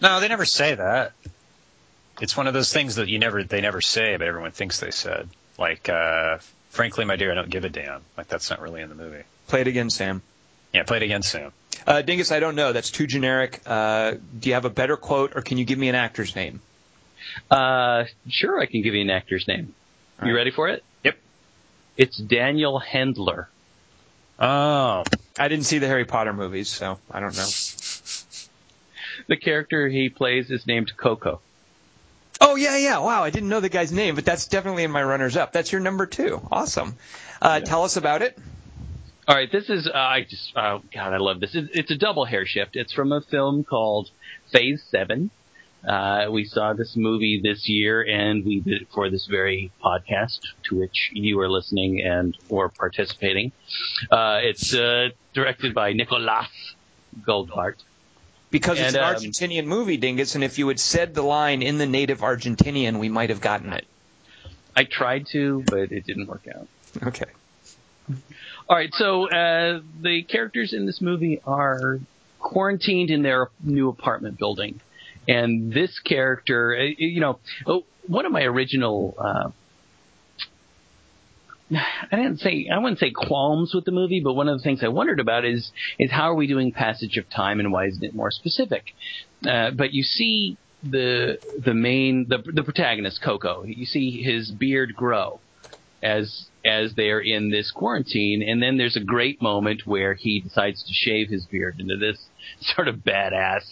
No, 0.01 0.19
they 0.19 0.27
never 0.27 0.43
say 0.45 0.75
that. 0.75 1.13
It's 2.19 2.35
one 2.35 2.47
of 2.47 2.53
those 2.53 2.71
things 2.73 2.95
that 2.95 3.07
you 3.07 3.17
never 3.17 3.43
they 3.43 3.61
never 3.61 3.79
say, 3.79 4.17
but 4.17 4.27
everyone 4.27 4.51
thinks 4.51 4.79
they 4.81 4.91
said. 4.91 5.29
Like, 5.57 5.87
uh, 5.87 6.39
frankly, 6.71 7.05
my 7.05 7.15
dear, 7.15 7.31
I 7.31 7.35
don't 7.35 7.49
give 7.49 7.63
a 7.63 7.69
damn. 7.69 8.01
Like 8.17 8.27
that's 8.27 8.49
not 8.49 8.59
really 8.61 8.81
in 8.81 8.89
the 8.89 8.95
movie. 8.95 9.23
Play 9.47 9.61
it 9.61 9.67
again, 9.67 9.89
Sam. 9.89 10.21
Yeah, 10.73 10.83
play 10.83 10.97
it 10.97 11.03
again 11.03 11.21
soon. 11.21 11.51
Uh, 11.85 12.01
Dingus, 12.01 12.31
I 12.31 12.39
don't 12.39 12.55
know. 12.55 12.73
That's 12.73 12.91
too 12.91 13.07
generic. 13.07 13.61
Uh, 13.65 14.13
do 14.39 14.49
you 14.49 14.53
have 14.55 14.65
a 14.65 14.69
better 14.69 14.97
quote, 14.97 15.33
or 15.35 15.41
can 15.41 15.57
you 15.57 15.65
give 15.65 15.77
me 15.77 15.89
an 15.89 15.95
actor's 15.95 16.35
name? 16.35 16.61
Uh, 17.49 18.05
sure, 18.29 18.59
I 18.59 18.65
can 18.65 18.81
give 18.81 18.93
you 18.93 19.01
an 19.01 19.09
actor's 19.09 19.47
name. 19.47 19.73
All 20.19 20.27
You 20.27 20.33
right. 20.33 20.37
ready 20.39 20.51
for 20.51 20.69
it? 20.69 20.83
Yep. 21.03 21.17
It's 21.97 22.17
Daniel 22.17 22.81
Hendler. 22.81 23.47
Oh, 24.39 25.03
I 25.37 25.47
didn't 25.47 25.65
see 25.65 25.77
the 25.77 25.87
Harry 25.87 26.05
Potter 26.05 26.33
movies, 26.33 26.69
so 26.69 26.97
I 27.11 27.19
don't 27.19 27.35
know. 27.35 27.47
The 29.27 29.37
character 29.37 29.87
he 29.87 30.09
plays 30.09 30.49
is 30.49 30.65
named 30.65 30.91
Coco. 30.97 31.41
Oh 32.43 32.55
yeah, 32.55 32.75
yeah. 32.77 32.97
Wow, 32.97 33.23
I 33.23 33.29
didn't 33.29 33.49
know 33.49 33.59
the 33.59 33.69
guy's 33.69 33.91
name, 33.91 34.15
but 34.15 34.25
that's 34.25 34.47
definitely 34.47 34.83
in 34.83 34.91
my 34.91 35.03
runners 35.03 35.37
up. 35.37 35.53
That's 35.53 35.71
your 35.71 35.79
number 35.79 36.07
two. 36.07 36.41
Awesome. 36.51 36.97
Uh, 37.39 37.59
Tell 37.59 37.83
us 37.83 37.97
about 37.97 38.23
it. 38.23 38.37
All 39.27 39.35
right, 39.35 39.51
this 39.51 39.69
is 39.69 39.87
uh, 39.87 39.91
I 39.95 40.23
just 40.23 40.51
oh 40.57 40.81
god, 40.91 41.13
I 41.13 41.17
love 41.17 41.39
this. 41.39 41.53
It's, 41.53 41.69
it's 41.73 41.91
a 41.91 41.97
double 41.97 42.25
hair 42.25 42.45
shift. 42.45 42.75
It's 42.75 42.91
from 42.91 43.11
a 43.11 43.21
film 43.21 43.63
called 43.63 44.09
Phase 44.51 44.83
Seven. 44.89 45.29
Uh, 45.87 46.27
we 46.31 46.45
saw 46.45 46.73
this 46.73 46.95
movie 46.95 47.39
this 47.41 47.69
year, 47.69 48.03
and 48.03 48.43
we 48.43 48.59
did 48.59 48.81
it 48.81 48.87
for 48.93 49.09
this 49.09 49.27
very 49.27 49.71
podcast 49.83 50.39
to 50.63 50.79
which 50.79 51.11
you 51.13 51.39
are 51.39 51.49
listening 51.49 52.01
and 52.01 52.35
or 52.49 52.69
participating. 52.69 53.51
Uh, 54.11 54.39
it's 54.41 54.73
uh, 54.73 55.09
directed 55.33 55.73
by 55.73 55.93
Nicolas 55.93 56.47
Goldbart. 57.21 57.75
Because 58.51 58.79
it's 58.79 58.95
And, 58.95 58.97
an 58.97 59.03
um, 59.03 59.15
Argentinian 59.15 59.65
movie, 59.65 59.97
Dingus, 59.97 60.35
and 60.35 60.43
if 60.43 60.59
you 60.59 60.67
had 60.67 60.79
said 60.79 61.13
the 61.13 61.21
line 61.21 61.61
in 61.61 61.77
the 61.77 61.85
native 61.85 62.19
Argentinian, 62.19 62.99
we 62.99 63.09
might 63.09 63.29
have 63.29 63.41
gotten 63.41 63.71
it. 63.73 63.87
I 64.75 64.83
tried 64.83 65.27
to, 65.31 65.63
but 65.65 65.91
it 65.91 66.05
didn't 66.05 66.27
work 66.27 66.47
out. 66.53 66.67
Okay. 67.01 67.25
All 68.69 68.75
right, 68.75 68.93
so 68.93 69.29
uh, 69.29 69.81
the 70.01 70.23
characters 70.23 70.73
in 70.73 70.85
this 70.85 71.01
movie 71.01 71.41
are 71.45 71.99
quarantined 72.39 73.09
in 73.09 73.21
their 73.21 73.49
new 73.63 73.89
apartment 73.89 74.37
building, 74.37 74.79
and 75.27 75.73
this 75.73 75.99
character, 75.99 76.75
uh, 76.77 76.83
you 76.97 77.21
know, 77.21 77.39
one 78.07 78.25
of 78.25 78.31
my 78.31 78.43
original. 78.43 79.15
Uh, 79.17 79.51
I 81.73 82.15
didn't 82.15 82.39
say 82.39 82.67
I 82.71 82.77
wouldn't 82.79 82.99
say 82.99 83.11
qualms 83.11 83.73
with 83.73 83.85
the 83.85 83.91
movie, 83.91 84.21
but 84.23 84.33
one 84.33 84.47
of 84.47 84.57
the 84.57 84.63
things 84.63 84.83
I 84.83 84.89
wondered 84.89 85.19
about 85.19 85.45
is 85.45 85.71
is 85.99 86.11
how 86.11 86.29
are 86.29 86.35
we 86.35 86.47
doing 86.47 86.71
passage 86.71 87.17
of 87.17 87.29
time 87.29 87.59
and 87.59 87.71
why 87.71 87.85
isn't 87.87 88.03
it 88.03 88.13
more 88.13 88.31
specific? 88.31 88.93
Uh, 89.47 89.71
but 89.71 89.93
you 89.93 90.03
see 90.03 90.57
the 90.83 91.39
the 91.63 91.73
main 91.73 92.27
the 92.27 92.39
the 92.53 92.63
protagonist 92.63 93.21
Coco, 93.21 93.63
you 93.63 93.85
see 93.85 94.21
his 94.21 94.51
beard 94.51 94.95
grow 94.95 95.39
as 96.03 96.47
as 96.63 96.93
they're 96.95 97.19
in 97.19 97.49
this 97.49 97.71
quarantine, 97.71 98.43
and 98.47 98.61
then 98.61 98.77
there's 98.77 98.95
a 98.95 99.03
great 99.03 99.41
moment 99.41 99.81
where 99.85 100.13
he 100.13 100.39
decides 100.39 100.83
to 100.83 100.93
shave 100.93 101.29
his 101.29 101.45
beard 101.45 101.79
into 101.79 101.97
this 101.97 102.17
sort 102.75 102.87
of 102.87 102.97
badass 102.97 103.63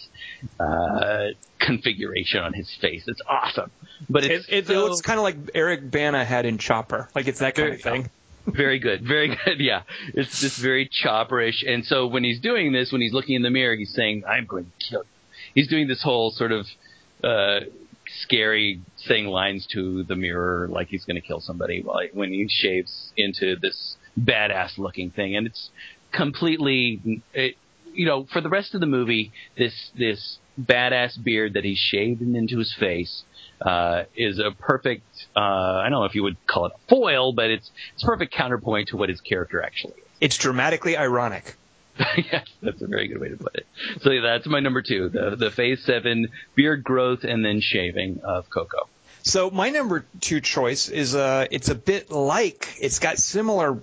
uh, 0.58 1.26
configuration 1.58 2.40
on 2.42 2.52
his 2.52 2.72
face. 2.80 3.04
It's 3.06 3.20
awesome, 3.28 3.70
but 4.08 4.24
It, 4.24 4.30
it's 4.32 4.46
it, 4.48 4.66
so- 4.66 4.84
looks 4.86 5.00
kind 5.02 5.18
of 5.18 5.24
like 5.24 5.36
Eric 5.54 5.90
Bana 5.90 6.24
had 6.24 6.46
in 6.46 6.58
Chopper. 6.58 7.08
Like 7.14 7.28
it's 7.28 7.40
that 7.40 7.54
kind 7.54 7.74
of 7.74 7.80
thing. 7.80 8.10
very 8.46 8.78
good, 8.78 9.02
very 9.02 9.28
good. 9.28 9.58
Yeah, 9.60 9.82
it's 10.14 10.40
just 10.40 10.58
very 10.58 10.88
chopperish. 10.88 11.62
And 11.66 11.84
so 11.84 12.06
when 12.06 12.24
he's 12.24 12.40
doing 12.40 12.72
this, 12.72 12.90
when 12.90 13.00
he's 13.02 13.12
looking 13.12 13.34
in 13.36 13.42
the 13.42 13.50
mirror, 13.50 13.76
he's 13.76 13.92
saying, 13.94 14.24
"I'm 14.26 14.46
going 14.46 14.64
to 14.64 14.86
kill 14.88 15.00
you." 15.00 15.08
He's 15.54 15.68
doing 15.68 15.88
this 15.88 16.02
whole 16.02 16.30
sort 16.30 16.52
of 16.52 16.66
uh, 17.22 17.60
scary 18.22 18.80
saying 18.96 19.26
lines 19.26 19.66
to 19.72 20.04
the 20.04 20.16
mirror 20.16 20.68
like 20.68 20.88
he's 20.88 21.04
going 21.04 21.20
to 21.20 21.26
kill 21.26 21.40
somebody. 21.40 21.82
While 21.82 22.00
when 22.12 22.30
he 22.32 22.46
shaves 22.48 23.12
into 23.16 23.56
this 23.56 23.96
badass 24.18 24.78
looking 24.78 25.10
thing, 25.10 25.36
and 25.36 25.46
it's 25.46 25.70
completely, 26.12 27.22
it, 27.34 27.56
you 27.92 28.06
know, 28.06 28.26
for 28.32 28.40
the 28.40 28.48
rest 28.48 28.74
of 28.74 28.80
the 28.80 28.86
movie, 28.86 29.32
this 29.56 29.90
this 29.96 30.38
badass 30.60 31.22
beard 31.22 31.54
that 31.54 31.64
he's 31.64 31.78
shaved 31.78 32.22
into 32.22 32.58
his 32.58 32.74
face 32.78 33.24
uh, 33.60 34.04
is 34.16 34.38
a 34.38 34.50
perfect. 34.50 35.04
Uh, 35.36 35.40
I 35.40 35.82
don't 35.84 36.00
know 36.00 36.04
if 36.04 36.14
you 36.14 36.22
would 36.22 36.36
call 36.46 36.66
it 36.66 36.72
a 36.74 36.88
foil, 36.88 37.32
but 37.32 37.50
it's 37.50 37.70
it's 37.94 38.02
a 38.02 38.06
perfect 38.06 38.32
counterpoint 38.32 38.88
to 38.88 38.96
what 38.96 39.08
his 39.08 39.20
character 39.20 39.62
actually 39.62 39.94
is. 39.94 40.04
It's 40.20 40.38
dramatically 40.38 40.96
ironic. 40.96 41.56
yes, 42.16 42.46
that's 42.62 42.80
a 42.80 42.86
very 42.86 43.08
good 43.08 43.20
way 43.20 43.28
to 43.28 43.36
put 43.36 43.54
it. 43.56 43.66
So 44.00 44.10
yeah, 44.10 44.22
that's 44.22 44.46
my 44.46 44.60
number 44.60 44.82
two, 44.82 45.08
the 45.08 45.36
the 45.36 45.50
phase 45.50 45.84
seven 45.84 46.28
beard 46.54 46.82
growth 46.84 47.24
and 47.24 47.44
then 47.44 47.60
shaving 47.60 48.20
of 48.24 48.48
Coco. 48.50 48.88
So 49.22 49.50
my 49.50 49.68
number 49.68 50.06
two 50.20 50.40
choice 50.40 50.88
is 50.88 51.14
uh, 51.14 51.46
it's 51.50 51.68
a 51.68 51.74
bit 51.74 52.10
like 52.10 52.76
it's 52.80 53.00
got 53.00 53.18
similar 53.18 53.78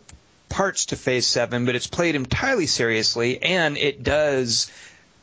parts 0.57 0.87
to 0.87 0.95
Phase 0.95 1.27
Seven, 1.27 1.67
but 1.67 1.75
it's 1.75 1.85
played 1.85 2.15
entirely 2.15 2.65
seriously, 2.65 3.39
and 3.43 3.77
it 3.77 4.01
does 4.01 4.71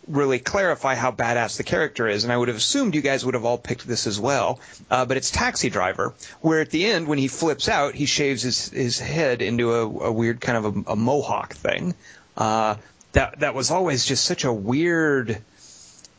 really 0.07 0.39
clarify 0.39 0.95
how 0.95 1.11
badass 1.11 1.57
the 1.57 1.65
character 1.65 2.07
is. 2.07 2.23
And 2.23 2.33
I 2.33 2.37
would 2.37 2.47
have 2.47 2.57
assumed 2.57 2.95
you 2.95 3.01
guys 3.01 3.25
would 3.25 3.35
have 3.35 3.45
all 3.45 3.59
picked 3.59 3.85
this 3.85 4.07
as 4.07 4.21
well. 4.21 4.61
Uh, 4.89 5.07
but 5.07 5.17
it's 5.17 5.33
Taxi 5.33 5.71
Driver, 5.71 6.15
where 6.41 6.61
at 6.61 6.71
the 6.71 6.87
end, 6.87 7.09
when 7.09 7.19
he 7.19 7.27
flips 7.27 7.69
out, 7.69 7.97
he 7.97 8.07
shaves 8.07 8.43
his, 8.43 8.69
his 8.69 9.01
head 9.01 9.43
into 9.43 9.73
a, 9.73 9.83
a 10.07 10.13
weird 10.13 10.41
kind 10.41 10.57
of 10.57 10.77
a, 10.77 10.93
a 10.93 10.97
mohawk 10.97 11.55
thing. 11.55 11.97
Uh, 12.37 12.77
that 13.11 13.41
that 13.41 13.57
was 13.57 13.73
always 13.73 14.05
just 14.05 14.25
such 14.25 14.45
a 14.45 14.53
weird 14.53 15.43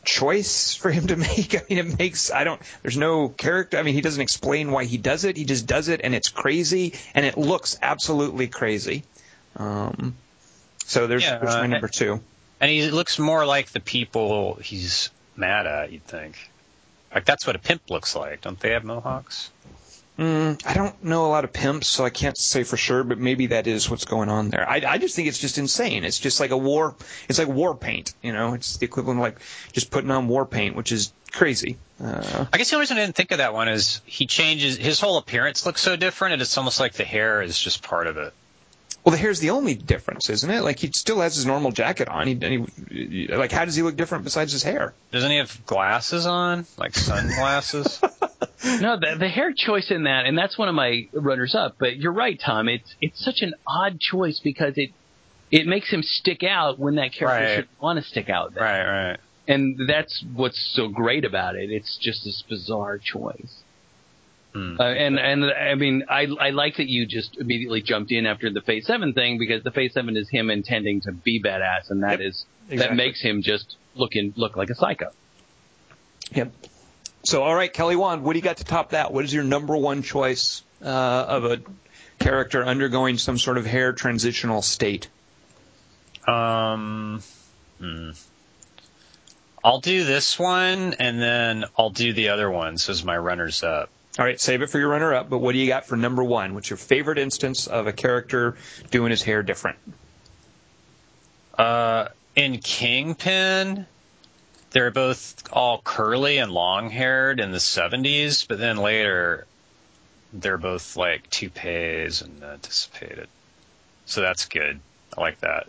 choice 0.06 0.74
for 0.74 0.90
him 0.90 1.08
to 1.08 1.16
make. 1.28 1.54
I 1.54 1.62
mean, 1.68 1.78
it 1.78 1.98
makes 1.98 2.30
I 2.30 2.44
don't. 2.44 2.60
There's 2.82 2.96
no 2.96 3.28
character. 3.28 3.78
I 3.78 3.82
mean, 3.82 3.94
he 3.94 4.00
doesn't 4.00 4.22
explain 4.22 4.70
why 4.70 4.84
he 4.84 4.96
does 4.96 5.24
it. 5.24 5.36
He 5.36 5.44
just 5.44 5.66
does 5.66 5.88
it, 5.88 6.00
and 6.02 6.14
it's 6.14 6.30
crazy, 6.30 6.94
and 7.14 7.26
it 7.26 7.36
looks 7.36 7.78
absolutely 7.82 8.48
crazy. 8.48 9.04
Um, 9.56 10.14
so 10.84 11.06
there's, 11.06 11.24
Yeah, 11.24 11.38
there's 11.38 11.54
my 11.54 11.62
uh, 11.62 11.66
number 11.66 11.88
two. 11.88 12.20
And 12.60 12.70
he 12.70 12.90
looks 12.90 13.18
more 13.18 13.44
like 13.44 13.70
the 13.70 13.80
people 13.80 14.54
he's 14.54 15.10
mad 15.36 15.66
at, 15.66 15.92
you'd 15.92 16.04
think. 16.04 16.36
Like 17.14 17.24
that's 17.24 17.46
what 17.46 17.56
a 17.56 17.58
pimp 17.58 17.90
looks 17.90 18.14
like. 18.16 18.40
Don't 18.40 18.58
they 18.58 18.70
have 18.70 18.84
mohawks? 18.84 19.50
Mm, 20.18 20.62
I 20.64 20.72
don't 20.72 21.04
know 21.04 21.26
a 21.26 21.28
lot 21.28 21.44
of 21.44 21.52
pimps, 21.52 21.88
so 21.88 22.04
I 22.04 22.10
can't 22.10 22.38
say 22.38 22.62
for 22.62 22.78
sure, 22.78 23.04
but 23.04 23.18
maybe 23.18 23.48
that 23.48 23.66
is 23.66 23.90
what's 23.90 24.06
going 24.06 24.30
on 24.30 24.48
there. 24.48 24.68
I, 24.68 24.82
I 24.86 24.98
just 24.98 25.14
think 25.14 25.28
it's 25.28 25.38
just 25.38 25.58
insane. 25.58 26.04
It's 26.04 26.18
just 26.18 26.40
like 26.40 26.52
a 26.52 26.56
war. 26.56 26.94
It's 27.28 27.38
like 27.38 27.48
war 27.48 27.74
paint. 27.74 28.14
You 28.22 28.32
know, 28.32 28.54
it's 28.54 28.78
the 28.78 28.86
equivalent 28.86 29.20
of 29.20 29.24
like 29.24 29.40
just 29.72 29.90
putting 29.90 30.10
on 30.10 30.26
war 30.28 30.46
paint, 30.46 30.74
which 30.74 30.90
is 30.90 31.12
crazy. 31.32 31.76
Uh, 32.02 32.46
I 32.50 32.56
guess 32.56 32.70
the 32.70 32.76
only 32.76 32.84
reason 32.84 32.96
I 32.96 33.00
didn't 33.00 33.16
think 33.16 33.32
of 33.32 33.38
that 33.38 33.52
one 33.52 33.68
is 33.68 34.00
he 34.06 34.26
changes 34.26 34.78
his 34.78 35.00
whole 35.00 35.18
appearance 35.18 35.66
looks 35.66 35.82
so 35.82 35.96
different, 35.96 36.32
and 36.34 36.42
it's 36.42 36.56
almost 36.56 36.80
like 36.80 36.94
the 36.94 37.04
hair 37.04 37.42
is 37.42 37.58
just 37.58 37.82
part 37.82 38.06
of 38.06 38.16
it. 38.16 38.32
well, 39.04 39.12
the 39.12 39.18
hair's 39.18 39.40
the 39.40 39.50
only 39.50 39.74
difference, 39.74 40.30
isn't 40.30 40.50
it? 40.50 40.62
Like 40.62 40.78
he 40.78 40.90
still 40.94 41.20
has 41.20 41.36
his 41.36 41.44
normal 41.44 41.72
jacket 41.72 42.08
on. 42.08 42.26
He, 42.26 42.34
he 42.90 43.28
like 43.28 43.52
how 43.52 43.66
does 43.66 43.76
he 43.76 43.82
look 43.82 43.96
different 43.96 44.24
besides 44.24 44.52
his 44.52 44.62
hair? 44.62 44.94
Doesn't 45.12 45.30
he 45.30 45.36
have 45.36 45.66
glasses 45.66 46.24
on, 46.24 46.64
like 46.78 46.94
sunglasses? 46.94 48.00
No, 48.64 48.98
the, 48.98 49.16
the 49.18 49.28
hair 49.28 49.52
choice 49.56 49.90
in 49.90 50.04
that, 50.04 50.24
and 50.26 50.36
that's 50.36 50.56
one 50.56 50.68
of 50.68 50.74
my 50.74 51.08
runners 51.12 51.54
up. 51.54 51.76
But 51.78 51.96
you're 51.96 52.12
right, 52.12 52.40
Tom. 52.42 52.68
It's 52.68 52.94
it's 53.00 53.22
such 53.24 53.42
an 53.42 53.54
odd 53.66 54.00
choice 54.00 54.40
because 54.42 54.74
it 54.76 54.90
it 55.50 55.66
makes 55.66 55.90
him 55.90 56.02
stick 56.02 56.42
out 56.42 56.78
when 56.78 56.94
that 56.96 57.12
character 57.12 57.44
Right. 57.44 57.56
should 57.56 57.68
want 57.80 57.98
to 57.98 58.04
stick 58.04 58.28
out. 58.30 58.54
There. 58.54 58.64
right, 58.64 59.08
right. 59.10 59.18
And 59.48 59.78
that's 59.88 60.24
what's 60.34 60.58
so 60.74 60.88
great 60.88 61.24
about 61.24 61.54
it. 61.54 61.70
It's 61.70 61.96
just 62.00 62.24
this 62.24 62.42
bizarre 62.48 62.98
choice. 62.98 63.62
Hmm. 64.54 64.80
Uh, 64.80 64.84
and 64.84 65.18
and 65.18 65.44
I 65.44 65.74
mean, 65.74 66.04
I 66.08 66.26
I 66.40 66.50
like 66.50 66.76
that 66.78 66.88
you 66.88 67.06
just 67.06 67.36
immediately 67.38 67.82
jumped 67.82 68.10
in 68.10 68.24
after 68.26 68.50
the 68.50 68.62
Phase 68.62 68.86
Seven 68.86 69.12
thing 69.12 69.38
because 69.38 69.62
the 69.62 69.70
Phase 69.70 69.92
Seven 69.92 70.16
is 70.16 70.28
him 70.30 70.48
intending 70.50 71.02
to 71.02 71.12
be 71.12 71.40
badass, 71.42 71.90
and 71.90 72.02
that 72.02 72.20
Yep, 72.20 72.28
is 72.28 72.44
exactly. 72.70 72.96
that 72.96 72.96
makes 72.96 73.20
him 73.20 73.42
just 73.42 73.76
looking 73.94 74.32
look 74.36 74.56
like 74.56 74.70
a 74.70 74.74
psycho. 74.74 75.10
Yep. 76.34 76.52
So, 77.26 77.42
all 77.42 77.56
right, 77.56 77.72
Kelly 77.72 77.96
Wand, 77.96 78.22
what 78.22 78.34
do 78.34 78.38
you 78.38 78.42
got 78.42 78.58
to 78.58 78.64
top 78.64 78.90
that? 78.90 79.12
What 79.12 79.24
is 79.24 79.34
your 79.34 79.42
number 79.42 79.76
one 79.76 80.02
choice 80.02 80.62
uh, 80.80 80.86
of 80.86 81.44
a 81.44 81.60
character 82.20 82.64
undergoing 82.64 83.18
some 83.18 83.36
sort 83.36 83.58
of 83.58 83.66
hair 83.66 83.92
transitional 83.92 84.62
state? 84.62 85.08
Um, 86.24 87.20
hmm. 87.80 88.10
I'll 89.64 89.80
do 89.80 90.04
this 90.04 90.38
one, 90.38 90.94
and 91.00 91.20
then 91.20 91.64
I'll 91.76 91.90
do 91.90 92.12
the 92.12 92.28
other 92.28 92.48
ones 92.48 92.88
as 92.88 93.02
my 93.02 93.18
runners 93.18 93.64
up. 93.64 93.90
All 94.20 94.24
right, 94.24 94.40
save 94.40 94.62
it 94.62 94.70
for 94.70 94.78
your 94.78 94.90
runner 94.90 95.12
up, 95.12 95.28
but 95.28 95.38
what 95.38 95.50
do 95.50 95.58
you 95.58 95.66
got 95.66 95.84
for 95.84 95.96
number 95.96 96.22
one? 96.22 96.54
What's 96.54 96.70
your 96.70 96.76
favorite 96.76 97.18
instance 97.18 97.66
of 97.66 97.88
a 97.88 97.92
character 97.92 98.56
doing 98.92 99.10
his 99.10 99.24
hair 99.24 99.42
different? 99.42 99.78
Uh, 101.58 102.06
in 102.36 102.58
Kingpin, 102.58 103.86
they're 104.76 104.90
both 104.90 105.42
all 105.50 105.80
curly 105.82 106.36
and 106.36 106.52
long 106.52 106.90
haired 106.90 107.40
in 107.40 107.50
the 107.50 107.56
70s, 107.56 108.46
but 108.46 108.58
then 108.58 108.76
later 108.76 109.46
they're 110.34 110.58
both 110.58 110.98
like 110.98 111.30
toupees 111.30 112.20
and 112.20 112.44
uh, 112.44 112.56
dissipated. 112.56 113.26
So 114.04 114.20
that's 114.20 114.44
good. 114.44 114.78
I 115.16 115.20
like 115.22 115.40
that. 115.40 115.68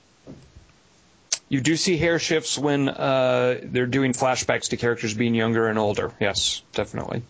You 1.47 1.61
do 1.61 1.77
see 1.77 1.95
hair 1.95 2.19
shifts 2.19 2.57
when 2.57 2.89
uh, 2.89 3.61
they're 3.63 3.85
doing 3.85 4.11
flashbacks 4.11 4.71
to 4.71 4.77
characters 4.77 5.13
being 5.13 5.35
younger 5.35 5.69
and 5.69 5.79
older. 5.79 6.11
Yes, 6.19 6.61
definitely. 6.73 7.21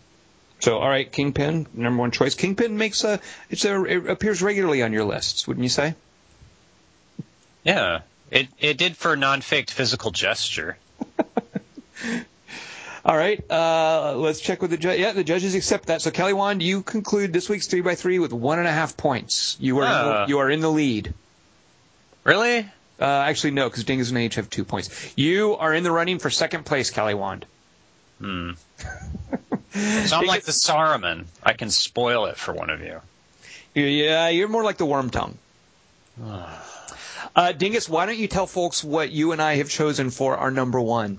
So, 0.58 0.78
all 0.78 0.88
right, 0.88 1.08
Kingpin, 1.08 1.68
number 1.74 2.00
one 2.00 2.10
choice. 2.10 2.34
Kingpin 2.34 2.76
makes 2.76 3.04
a, 3.04 3.20
it's 3.50 3.64
a, 3.64 3.84
it 3.84 4.10
appears 4.10 4.42
regularly 4.42 4.82
on 4.82 4.92
your 4.92 5.04
lists, 5.04 5.46
wouldn't 5.46 5.62
you 5.62 5.70
say? 5.70 5.94
Yeah. 7.62 8.00
It, 8.32 8.48
it 8.58 8.78
did 8.78 8.96
for 8.96 9.14
non 9.16 9.42
faked 9.42 9.70
physical 9.70 10.10
gesture. 10.10 10.76
All 13.08 13.16
right, 13.16 13.42
uh, 13.50 14.16
let's 14.16 14.38
check 14.38 14.60
with 14.60 14.70
the 14.70 14.76
judge. 14.76 15.00
Yeah, 15.00 15.12
the 15.14 15.24
judges 15.24 15.54
accept 15.54 15.86
that. 15.86 16.02
So, 16.02 16.10
Kelly 16.10 16.34
Wand, 16.34 16.62
you 16.62 16.82
conclude 16.82 17.32
this 17.32 17.48
week's 17.48 17.66
three 17.66 17.80
by 17.80 17.94
three 17.94 18.18
with 18.18 18.34
one 18.34 18.58
and 18.58 18.68
a 18.68 18.70
half 18.70 18.98
points. 18.98 19.56
You 19.58 19.78
are 19.78 19.84
in 19.84 19.88
Uh. 19.90 20.26
the, 20.26 20.28
you 20.28 20.38
are 20.40 20.50
in 20.50 20.60
the 20.60 20.70
lead. 20.70 21.14
Really? 22.24 22.58
Uh, 23.00 23.04
actually, 23.04 23.52
no, 23.52 23.66
because 23.70 23.84
Dingus 23.84 24.10
and 24.10 24.18
H 24.18 24.34
have 24.34 24.50
two 24.50 24.64
points. 24.66 24.90
You 25.16 25.56
are 25.56 25.72
in 25.72 25.84
the 25.84 25.90
running 25.90 26.18
for 26.18 26.28
second 26.28 26.66
place, 26.66 26.90
Kelly 26.90 27.14
Wand. 27.14 27.46
Hmm. 28.20 28.50
So 29.70 30.16
I'm 30.16 30.26
like 30.26 30.44
the 30.44 30.52
Saruman. 30.52 31.26
I 31.42 31.52
can 31.52 31.70
spoil 31.70 32.24
it 32.26 32.36
for 32.36 32.52
one 32.54 32.70
of 32.70 32.80
you. 32.80 33.00
Yeah, 33.74 34.28
you're 34.28 34.48
more 34.48 34.64
like 34.64 34.78
the 34.78 34.86
Wormtongue. 34.86 35.34
Uh, 37.36 37.52
Dingus, 37.52 37.88
why 37.88 38.06
don't 38.06 38.16
you 38.18 38.28
tell 38.28 38.46
folks 38.46 38.82
what 38.82 39.12
you 39.12 39.32
and 39.32 39.40
I 39.42 39.56
have 39.56 39.68
chosen 39.68 40.10
for 40.10 40.36
our 40.36 40.50
number 40.50 40.80
one? 40.80 41.18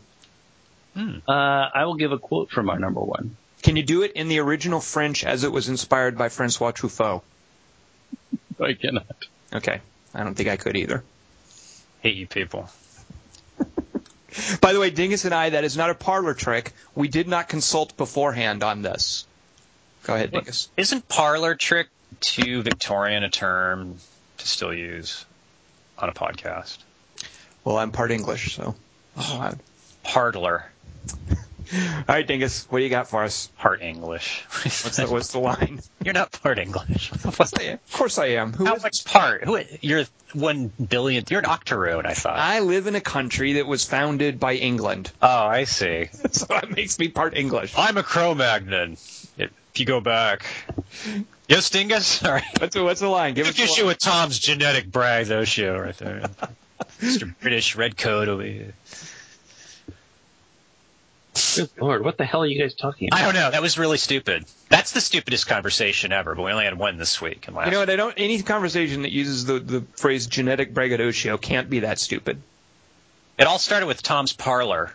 Uh, 1.28 1.32
I 1.32 1.86
will 1.86 1.96
give 1.96 2.12
a 2.12 2.18
quote 2.18 2.50
from 2.50 2.70
our 2.70 2.80
number 2.80 3.02
one. 3.02 3.36
Can 3.62 3.76
you 3.76 3.84
do 3.84 4.04
it 4.04 4.14
in 4.14 4.28
the 4.28 4.40
original 4.40 4.80
French 4.80 5.26
as 5.26 5.44
it 5.44 5.52
was 5.52 5.70
inspired 5.70 6.18
by 6.18 6.30
Francois 6.30 6.72
Truffaut? 6.72 7.22
I 8.60 8.74
cannot. 8.74 9.06
Okay, 9.54 9.82
I 10.14 10.24
don't 10.24 10.36
think 10.36 10.50
I 10.50 10.58
could 10.58 10.76
either. 10.76 11.04
Hate 12.02 12.16
you 12.16 12.28
people. 12.28 12.70
By 14.62 14.74
the 14.74 14.80
way, 14.80 14.90
Dingus 14.90 15.26
and 15.26 15.34
I, 15.34 15.50
that 15.52 15.64
is 15.64 15.76
not 15.76 15.90
a 15.90 15.96
parlor 15.96 16.34
trick. 16.34 16.72
We 16.96 17.08
did 17.08 17.28
not 17.28 17.50
consult 17.50 17.98
beforehand 17.98 18.64
on 18.64 18.82
this. 18.82 19.26
Go 20.04 20.16
ahead, 20.16 20.32
Dingus. 20.32 20.70
Isn't 20.78 21.08
parlor 21.10 21.56
trick 21.56 21.88
too 22.22 22.62
Victorian 22.62 23.24
a 23.24 23.30
term 23.30 23.98
to 24.38 24.48
still 24.48 24.74
use 24.74 25.26
on 25.98 26.10
a 26.10 26.14
podcast? 26.14 26.78
Well, 27.64 27.78
I'm 27.78 27.92
part 27.92 28.12
English, 28.12 28.56
so. 28.56 28.76
Oh, 29.18 29.52
Parlor. 30.04 30.66
All 31.72 32.16
right, 32.16 32.26
Dingus, 32.26 32.66
what 32.72 32.80
do 32.80 32.84
you 32.84 32.90
got 32.90 33.08
for 33.10 33.24
us? 33.24 33.52
Part 33.60 33.84
English. 33.84 34.44
What's 34.64 34.98
the, 34.98 35.06
what's 35.06 35.32
the 35.34 35.40
line? 35.40 35.82
You're 36.04 36.16
not 36.16 36.32
part 36.32 36.58
English. 36.58 37.12
Of 37.26 37.92
course 37.94 38.18
I 38.18 38.26
am. 38.30 38.54
Who 38.54 38.66
How 38.66 38.76
is- 38.76 38.84
much 38.84 39.06
part? 39.06 39.44
Who, 39.44 39.60
you're 39.82 40.06
one 40.34 40.68
billion. 40.68 41.26
You're 41.30 41.42
an 41.42 41.46
octoroon, 41.46 42.06
I 42.06 42.14
thought. 42.14 42.40
I 42.40 42.62
live 42.62 42.88
in 42.88 42.96
a 42.96 43.02
country 43.02 43.54
that 43.54 43.68
was 43.68 43.86
founded 43.86 44.40
by 44.40 44.56
England, 44.56 45.12
oh, 45.22 45.28
I 45.28 45.66
see. 45.66 46.10
so 46.32 46.46
that 46.46 46.72
makes 46.76 46.98
me 46.98 47.10
part 47.10 47.38
English. 47.38 47.74
I'm 47.78 47.98
a 47.98 48.04
Cro-Magnon. 48.04 48.94
If 49.38 49.52
you 49.76 49.86
go 49.86 50.02
back. 50.02 50.46
Yes, 51.48 51.70
Dingus? 51.70 52.24
All 52.24 52.32
right. 52.32 52.44
What's 52.60 52.74
the, 52.76 52.84
what's 52.84 53.00
the 53.02 53.08
line? 53.10 53.36
Give 53.36 53.46
us 53.46 53.56
Took 53.56 53.68
the 53.68 53.72
issue 53.72 53.86
with 53.86 54.00
Tom's 54.00 54.40
genetic 54.40 54.92
brag, 54.92 55.28
though, 55.28 55.46
show 55.46 55.78
right 55.78 55.98
there. 55.98 56.30
Mr. 57.00 57.34
British 57.40 57.76
red 57.76 57.96
coat 57.96 58.28
over 58.28 58.44
here. 58.44 58.74
Good 61.56 61.70
lord, 61.80 62.04
what 62.04 62.18
the 62.18 62.26
hell 62.26 62.44
are 62.44 62.48
you 62.48 62.60
guys 62.60 62.74
talking 62.76 63.10
about? 63.10 63.20
I 63.20 63.26
don't 63.26 63.34
know. 63.34 63.52
That 63.52 63.62
was 63.62 63.78
really 63.78 63.98
stupid. 63.98 64.46
That's 64.70 64.92
the 64.92 65.02
stupidest 65.02 65.48
conversation 65.48 66.12
ever, 66.12 66.36
but 66.36 66.44
we 66.44 66.52
only 66.52 66.66
had 66.66 66.78
one 66.78 66.98
this 66.98 67.22
week. 67.22 67.48
And 67.48 67.56
last 67.56 67.68
You 67.68 67.72
know 67.72 67.80
what? 67.80 67.90
I 67.90 67.96
don't. 67.96 68.14
Any 68.18 68.42
conversation 68.42 69.04
that 69.04 69.12
uses 69.12 69.46
the, 69.46 69.60
the 69.60 69.82
phrase 69.96 70.28
genetic 70.28 70.74
braggadocio 70.74 71.38
can't 71.38 71.70
be 71.70 71.80
that 71.80 72.00
stupid. 72.00 72.42
It 73.38 73.48
all 73.48 73.60
started 73.60 73.88
with 73.88 74.04
Tom's 74.04 74.34
parlor, 74.34 74.92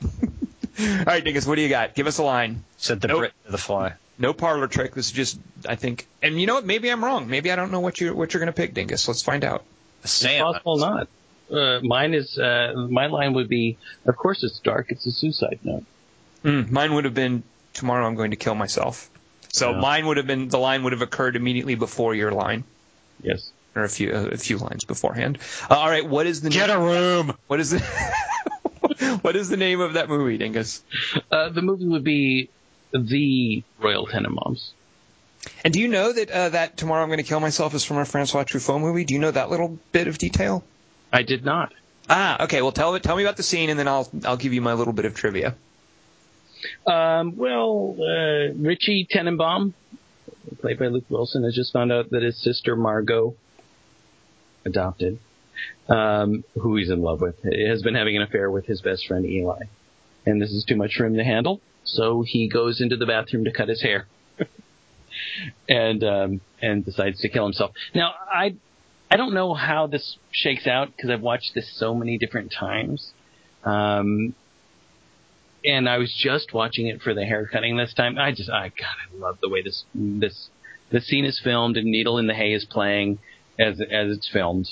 All 0.80 1.04
right, 1.04 1.24
Dingus, 1.24 1.46
what 1.46 1.56
do 1.56 1.62
you 1.62 1.68
got? 1.68 1.94
Give 1.94 2.06
us 2.06 2.18
a 2.18 2.22
line. 2.22 2.62
said 2.76 3.00
the 3.00 3.08
Nope. 3.08 3.18
Brit 3.18 3.32
to 3.46 3.52
the 3.52 3.58
fly. 3.58 3.94
No 4.18 4.32
parlor 4.32 4.68
trick. 4.68 4.94
This 4.94 5.06
is 5.06 5.12
just, 5.12 5.38
I 5.68 5.74
think. 5.74 6.06
And 6.22 6.40
you 6.40 6.46
know 6.46 6.54
what? 6.54 6.66
Maybe 6.66 6.90
I'm 6.90 7.04
wrong. 7.04 7.28
Maybe 7.28 7.50
I 7.50 7.56
don't 7.56 7.72
know 7.72 7.80
what 7.80 8.00
you 8.00 8.14
what 8.14 8.32
you're 8.32 8.40
going 8.40 8.52
to 8.52 8.56
pick, 8.56 8.74
Dingus. 8.74 9.08
Let's 9.08 9.22
find 9.22 9.44
out. 9.44 9.64
Sam. 10.04 10.44
possible 10.44 10.78
not. 10.78 11.08
Uh, 11.50 11.80
mine 11.82 12.14
is 12.14 12.38
uh, 12.38 12.72
my 12.90 13.06
line 13.06 13.34
would 13.34 13.48
be, 13.48 13.78
of 14.06 14.16
course 14.16 14.42
it's 14.44 14.58
dark. 14.60 14.86
It's 14.90 15.06
a 15.06 15.10
suicide 15.12 15.58
note. 15.64 15.84
Mm, 16.44 16.70
mine 16.70 16.94
would 16.94 17.04
have 17.04 17.14
been 17.14 17.42
tomorrow. 17.74 18.06
I'm 18.06 18.14
going 18.14 18.30
to 18.32 18.36
kill 18.36 18.54
myself. 18.54 19.10
So 19.52 19.70
Yeah. 19.72 19.80
mine 19.80 20.06
would 20.06 20.18
have 20.18 20.26
been 20.26 20.48
the 20.48 20.58
line 20.58 20.82
would 20.84 20.92
have 20.92 21.02
occurred 21.02 21.36
immediately 21.36 21.74
before 21.74 22.14
your 22.14 22.32
line, 22.32 22.64
Yes. 23.22 23.50
or 23.74 23.82
a 23.84 23.88
few 23.88 24.12
a 24.12 24.36
few 24.36 24.58
lines 24.58 24.84
beforehand. 24.84 25.38
Uh, 25.70 25.74
all 25.76 25.88
right. 25.88 26.06
What 26.06 26.26
is 26.26 26.40
the 26.42 26.50
Get 26.50 26.70
a 26.70 26.78
room. 26.78 27.34
what 27.46 27.60
is 27.60 27.70
the 27.70 27.78
what 29.22 29.34
is 29.36 29.48
the 29.48 29.56
name 29.56 29.80
of 29.80 29.94
that 29.94 30.08
movie, 30.08 30.36
Dingus? 30.38 30.82
Uh, 31.30 31.48
the 31.48 31.62
movie 31.62 31.86
would 31.86 32.04
be 32.04 32.50
the 32.92 33.62
Royal 33.80 34.06
Tenenbaums. 34.06 34.70
And 35.64 35.72
do 35.72 35.80
you 35.80 35.88
know 35.88 36.12
that 36.12 36.30
uh, 36.30 36.48
that 36.50 36.76
tomorrow 36.76 37.02
I'm 37.02 37.08
going 37.08 37.18
to 37.18 37.22
kill 37.24 37.40
myself 37.40 37.74
is 37.74 37.84
from 37.84 37.98
a 37.98 38.04
Francois 38.04 38.44
Truffaut 38.44 38.80
movie? 38.80 39.04
Do 39.04 39.14
you 39.14 39.20
know 39.20 39.30
that 39.30 39.50
little 39.50 39.78
bit 39.92 40.08
of 40.08 40.18
detail? 40.18 40.62
I 41.12 41.22
did 41.22 41.44
not. 41.44 41.72
Ah, 42.08 42.44
okay. 42.44 42.62
Well, 42.62 42.72
tell 42.72 42.98
tell 43.00 43.16
me 43.16 43.22
about 43.22 43.36
the 43.36 43.42
scene, 43.42 43.70
and 43.70 43.78
then 43.78 43.88
I'll 43.88 44.08
I'll 44.24 44.36
give 44.36 44.52
you 44.52 44.60
my 44.60 44.72
little 44.72 44.92
bit 44.92 45.04
of 45.04 45.14
trivia. 45.14 45.54
Um, 46.86 47.36
well, 47.36 47.96
uh, 48.00 48.52
Richie 48.54 49.06
Tenenbaum, 49.10 49.74
played 50.60 50.78
by 50.78 50.86
Luke 50.86 51.04
Wilson, 51.08 51.44
has 51.44 51.54
just 51.54 51.72
found 51.72 51.92
out 51.92 52.10
that 52.10 52.22
his 52.22 52.42
sister 52.42 52.74
Margot, 52.74 53.34
adopted, 54.64 55.18
um, 55.88 56.44
who 56.54 56.76
he's 56.76 56.90
in 56.90 57.00
love 57.00 57.20
with, 57.20 57.36
has 57.44 57.82
been 57.82 57.94
having 57.94 58.16
an 58.16 58.22
affair 58.22 58.50
with 58.50 58.66
his 58.66 58.80
best 58.80 59.06
friend 59.06 59.24
Eli, 59.24 59.64
and 60.26 60.40
this 60.40 60.50
is 60.50 60.64
too 60.64 60.76
much 60.76 60.94
for 60.96 61.04
him 61.04 61.14
to 61.14 61.24
handle. 61.24 61.60
So 61.84 62.22
he 62.26 62.48
goes 62.48 62.80
into 62.80 62.96
the 62.96 63.06
bathroom 63.06 63.44
to 63.44 63.52
cut 63.52 63.68
his 63.68 63.82
hair, 63.82 64.06
and 65.68 66.02
um, 66.02 66.40
and 66.60 66.84
decides 66.84 67.20
to 67.20 67.28
kill 67.28 67.44
himself. 67.44 67.72
Now 67.94 68.14
I 68.30 68.56
I 69.10 69.16
don't 69.16 69.34
know 69.34 69.54
how 69.54 69.86
this 69.86 70.16
shakes 70.30 70.66
out 70.66 70.94
because 70.94 71.10
I've 71.10 71.22
watched 71.22 71.52
this 71.54 71.70
so 71.78 71.94
many 71.94 72.18
different 72.18 72.52
times. 72.52 73.12
Um, 73.64 74.34
and 75.64 75.88
I 75.88 75.98
was 75.98 76.14
just 76.16 76.52
watching 76.52 76.86
it 76.86 77.02
for 77.02 77.14
the 77.14 77.24
haircutting 77.24 77.76
this 77.76 77.94
time. 77.94 78.18
I 78.18 78.32
just, 78.32 78.50
I 78.50 78.68
God, 78.68 78.96
I 79.12 79.16
love 79.18 79.38
the 79.42 79.48
way 79.48 79.62
this 79.62 79.84
this 79.94 80.50
the 80.90 81.00
scene 81.00 81.24
is 81.24 81.40
filmed 81.42 81.76
and 81.76 81.86
Needle 81.86 82.18
in 82.18 82.26
the 82.26 82.34
Hay 82.34 82.52
is 82.52 82.64
playing 82.64 83.18
as 83.58 83.80
as 83.80 84.16
it's 84.16 84.28
filmed, 84.32 84.68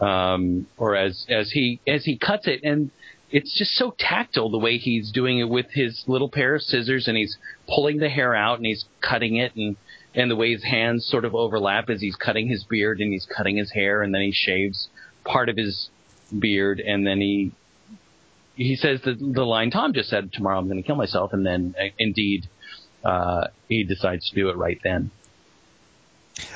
um, 0.00 0.66
or 0.76 0.96
as 0.96 1.26
as 1.28 1.50
he 1.52 1.80
as 1.86 2.04
he 2.04 2.16
cuts 2.16 2.46
it, 2.46 2.60
and 2.62 2.90
it's 3.30 3.56
just 3.58 3.72
so 3.72 3.94
tactile 3.98 4.50
the 4.50 4.58
way 4.58 4.78
he's 4.78 5.10
doing 5.12 5.38
it 5.38 5.48
with 5.48 5.66
his 5.72 6.04
little 6.06 6.30
pair 6.30 6.54
of 6.54 6.62
scissors, 6.62 7.08
and 7.08 7.16
he's 7.16 7.36
pulling 7.68 7.98
the 7.98 8.08
hair 8.08 8.34
out 8.34 8.58
and 8.58 8.66
he's 8.66 8.84
cutting 9.00 9.36
it, 9.36 9.54
and 9.56 9.76
and 10.14 10.30
the 10.30 10.36
way 10.36 10.52
his 10.52 10.64
hands 10.64 11.06
sort 11.06 11.24
of 11.24 11.34
overlap 11.34 11.90
as 11.90 12.00
he's 12.00 12.16
cutting 12.16 12.48
his 12.48 12.64
beard 12.64 13.00
and 13.00 13.12
he's 13.12 13.26
cutting 13.26 13.56
his 13.56 13.70
hair, 13.70 14.02
and 14.02 14.14
then 14.14 14.22
he 14.22 14.32
shaves 14.32 14.88
part 15.24 15.48
of 15.48 15.56
his 15.56 15.90
beard, 16.36 16.80
and 16.80 17.06
then 17.06 17.20
he 17.20 17.52
he 18.56 18.76
says 18.76 19.00
the 19.02 19.14
the 19.14 19.44
line 19.44 19.70
Tom 19.70 19.92
just 19.92 20.08
said, 20.08 20.32
"Tomorrow 20.32 20.58
I'm 20.58 20.66
going 20.66 20.82
to 20.82 20.86
kill 20.86 20.96
myself," 20.96 21.32
and 21.32 21.46
then 21.46 21.74
uh, 21.80 21.88
indeed 21.98 22.48
uh, 23.04 23.48
he 23.68 23.84
decides 23.84 24.30
to 24.30 24.34
do 24.34 24.48
it 24.48 24.56
right 24.56 24.80
then. 24.82 25.10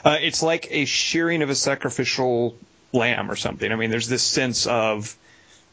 Uh, 0.04 0.18
it's 0.20 0.42
like 0.42 0.68
a 0.70 0.84
shearing 0.84 1.42
of 1.42 1.50
a 1.50 1.54
sacrificial 1.54 2.56
lamb 2.92 3.30
or 3.30 3.36
something. 3.36 3.70
I 3.70 3.76
mean, 3.76 3.90
there's 3.90 4.08
this 4.08 4.22
sense 4.22 4.66
of 4.66 5.16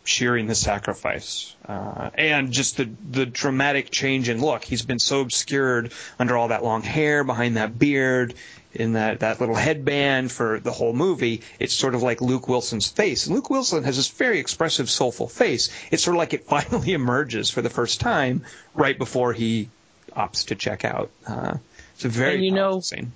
shearing 0.10 0.47
the 0.47 0.55
sacrifice, 0.55 1.55
uh, 1.68 2.10
and 2.16 2.51
just 2.51 2.78
the 2.78 2.89
the 3.12 3.26
dramatic 3.26 3.91
change 3.91 4.28
in 4.28 4.41
look. 4.41 4.64
He's 4.64 4.82
been 4.82 4.99
so 4.99 5.22
obscured 5.22 5.93
under 6.18 6.36
all 6.36 6.47
that 6.49 6.64
long 6.64 6.82
hair, 6.82 7.24
behind 7.24 7.57
that 7.57 7.78
beard, 7.78 8.34
in 8.74 8.93
that 8.93 9.20
that 9.22 9.39
little 9.39 9.55
headband 9.55 10.32
for 10.32 10.60
the 10.60 10.72
whole 10.72 10.93
movie. 10.93 11.41
It's 11.60 11.74
sort 11.74 11.95
of 11.95 12.01
like 12.03 12.22
Luke 12.22 12.47
Wilson's 12.49 12.88
face. 12.88 13.28
And 13.28 13.36
Luke 13.36 13.49
Wilson 13.49 13.84
has 13.84 13.97
this 13.97 14.10
very 14.10 14.39
expressive, 14.39 14.89
soulful 14.89 15.28
face. 15.30 15.70
It's 15.91 16.03
sort 16.03 16.16
of 16.16 16.20
like 16.20 16.34
it 16.34 16.45
finally 16.55 16.93
emerges 16.93 17.49
for 17.51 17.62
the 17.62 17.70
first 17.70 17.99
time 18.01 18.43
right 18.74 18.97
before 18.97 19.34
he 19.34 19.70
opts 20.16 20.47
to 20.47 20.55
check 20.55 20.84
out. 20.86 21.12
Uh, 21.28 21.57
it's 21.95 22.05
a 22.05 22.10
very 22.10 22.36
And 22.36 22.45
you 22.45 22.51
know- 22.51 22.80
scene. 22.80 23.12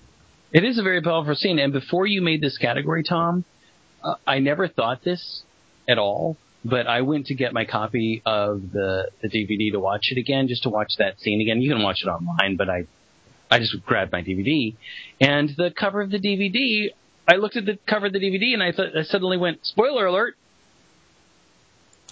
It 0.52 0.64
is 0.64 0.78
a 0.78 0.84
very 0.84 1.02
powerful 1.02 1.34
scene. 1.34 1.58
And 1.58 1.74
before 1.74 2.06
you 2.06 2.22
made 2.22 2.40
this 2.40 2.60
category, 2.60 3.02
Tom, 3.02 3.44
uh, 4.04 4.14
I 4.28 4.38
never 4.38 4.68
thought 4.68 5.04
this 5.04 5.42
at 5.90 5.98
all. 5.98 6.38
But 6.66 6.88
I 6.88 7.02
went 7.02 7.28
to 7.28 7.36
get 7.36 7.54
my 7.54 7.66
copy 7.66 8.22
of 8.26 8.72
the, 8.72 9.10
the 9.22 9.28
DVD 9.28 9.72
to 9.74 9.80
watch 9.80 10.12
it 10.12 10.18
again, 10.18 10.48
just 10.48 10.64
to 10.64 10.70
watch 10.70 10.94
that 10.98 11.20
scene 11.20 11.42
again. 11.42 11.62
You 11.62 11.70
can 11.74 11.84
watch 11.84 12.04
it 12.04 12.08
online, 12.08 12.56
but 12.56 12.70
I, 12.70 12.86
I 13.52 13.60
just 13.60 13.86
grabbed 13.86 14.12
my 14.14 14.22
DVD. 14.24 14.74
And 15.20 15.50
the 15.58 15.72
cover 15.72 16.02
of 16.02 16.10
the 16.10 16.20
DVD, 16.20 16.92
I 17.28 17.36
looked 17.36 17.58
at 17.58 17.66
the 17.66 17.78
cover 17.86 18.06
of 18.06 18.14
the 18.14 18.20
DVD 18.20 18.54
and 18.54 18.64
I 18.64 18.72
thought, 18.72 18.96
I 18.98 19.04
suddenly 19.04 19.38
went, 19.38 19.66
spoiler 19.66 20.06
alert. 20.06 20.38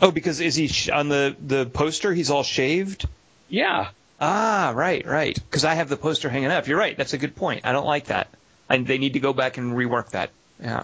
Oh, 0.02 0.12
because 0.12 0.41
is 0.41 0.56
he 0.56 0.68
sh- 0.68 0.89
on 0.89 1.10
the 1.10 1.36
the 1.45 1.66
poster? 1.68 2.12
He's 2.14 2.32
all 2.32 2.43
shaved. 2.43 3.08
Yeah. 3.49 3.89
Ah, 4.20 4.74
right, 4.76 5.06
right. 5.06 5.36
Because 5.36 5.64
I 5.64 5.76
have 5.76 5.89
the 5.89 5.97
poster 5.97 6.28
hanging 6.30 6.49
up. 6.52 6.68
You're 6.68 6.78
right. 6.78 6.97
That's 6.97 7.14
a 7.14 7.18
good 7.18 7.36
point. 7.36 7.66
I 7.66 7.72
don't 7.72 7.86
like 7.86 8.06
that. 8.06 8.28
And 8.70 8.88
they 8.88 8.97
need 8.97 9.14
to 9.14 9.20
go 9.20 9.32
back 9.34 9.58
and 9.58 9.74
rework 9.74 10.10
that. 10.12 10.32
Yeah. 10.60 10.84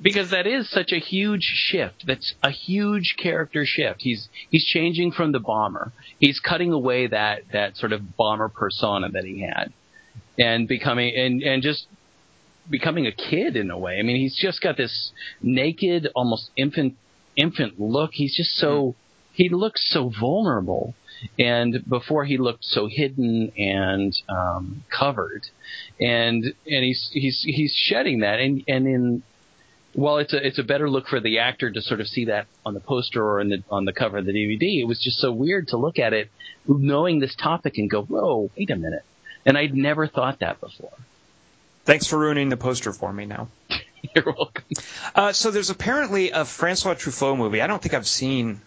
Because 0.00 0.30
that 0.30 0.46
is 0.46 0.70
such 0.70 0.92
a 0.92 0.98
huge 0.98 1.42
shift. 1.42 2.04
That's 2.06 2.34
a 2.42 2.50
huge 2.50 3.16
character 3.18 3.64
shift. 3.64 4.02
He's 4.02 4.28
he's 4.50 4.64
changing 4.64 5.12
from 5.12 5.32
the 5.32 5.40
bomber. 5.40 5.92
He's 6.18 6.40
cutting 6.40 6.72
away 6.72 7.06
that 7.06 7.42
that 7.52 7.76
sort 7.76 7.92
of 7.92 8.16
bomber 8.16 8.48
persona 8.48 9.08
that 9.10 9.24
he 9.24 9.40
had, 9.40 9.72
and 10.38 10.68
becoming 10.68 11.14
and 11.16 11.42
and 11.42 11.62
just 11.62 11.86
becoming 12.68 13.06
a 13.06 13.12
kid 13.12 13.56
in 13.56 13.70
a 13.70 13.78
way. 13.78 13.98
I 13.98 14.02
mean, 14.02 14.16
he's 14.16 14.36
just 14.36 14.60
got 14.60 14.76
this 14.76 15.12
naked, 15.42 16.08
almost 16.14 16.50
infant 16.56 16.94
infant 17.36 17.80
look. 17.80 18.10
He's 18.12 18.36
just 18.36 18.50
so 18.56 18.94
he 19.32 19.48
looks 19.48 19.90
so 19.92 20.10
vulnerable. 20.18 20.94
And 21.38 21.82
before 21.88 22.26
he 22.26 22.36
looked 22.36 22.64
so 22.64 22.88
hidden 22.88 23.50
and 23.56 24.12
um, 24.28 24.84
covered, 24.90 25.46
and 25.98 26.44
and 26.44 26.84
he's 26.84 27.08
he's 27.10 27.42
he's 27.42 27.72
shedding 27.74 28.20
that, 28.20 28.38
and 28.38 28.62
and 28.68 28.86
in 28.86 29.22
while 29.96 30.18
it's 30.18 30.34
a 30.34 30.46
it's 30.46 30.58
a 30.58 30.62
better 30.62 30.88
look 30.88 31.08
for 31.08 31.20
the 31.20 31.38
actor 31.38 31.70
to 31.70 31.80
sort 31.80 32.00
of 32.00 32.06
see 32.06 32.26
that 32.26 32.46
on 32.64 32.74
the 32.74 32.80
poster 32.80 33.24
or 33.24 33.40
in 33.40 33.48
the 33.48 33.64
on 33.70 33.86
the 33.86 33.92
cover 33.92 34.18
of 34.18 34.26
the 34.26 34.32
DVD, 34.32 34.80
it 34.80 34.84
was 34.84 35.02
just 35.02 35.18
so 35.18 35.32
weird 35.32 35.68
to 35.68 35.78
look 35.78 35.98
at 35.98 36.12
it, 36.12 36.30
knowing 36.68 37.18
this 37.18 37.34
topic 37.34 37.78
and 37.78 37.88
go, 37.88 38.02
whoa, 38.02 38.50
wait 38.56 38.70
a 38.70 38.76
minute, 38.76 39.04
and 39.46 39.56
I'd 39.56 39.74
never 39.74 40.06
thought 40.06 40.40
that 40.40 40.60
before. 40.60 40.92
Thanks 41.86 42.06
for 42.06 42.18
ruining 42.18 42.50
the 42.50 42.56
poster 42.56 42.92
for 42.92 43.12
me 43.12 43.24
now. 43.24 43.48
You're 44.14 44.34
welcome. 44.36 44.64
Uh, 45.14 45.32
so 45.32 45.50
there's 45.50 45.70
apparently 45.70 46.30
a 46.30 46.44
Francois 46.44 46.94
Truffaut 46.94 47.38
movie. 47.38 47.62
I 47.62 47.66
don't 47.66 47.80
think 47.80 47.94
I've 47.94 48.06
seen. 48.06 48.60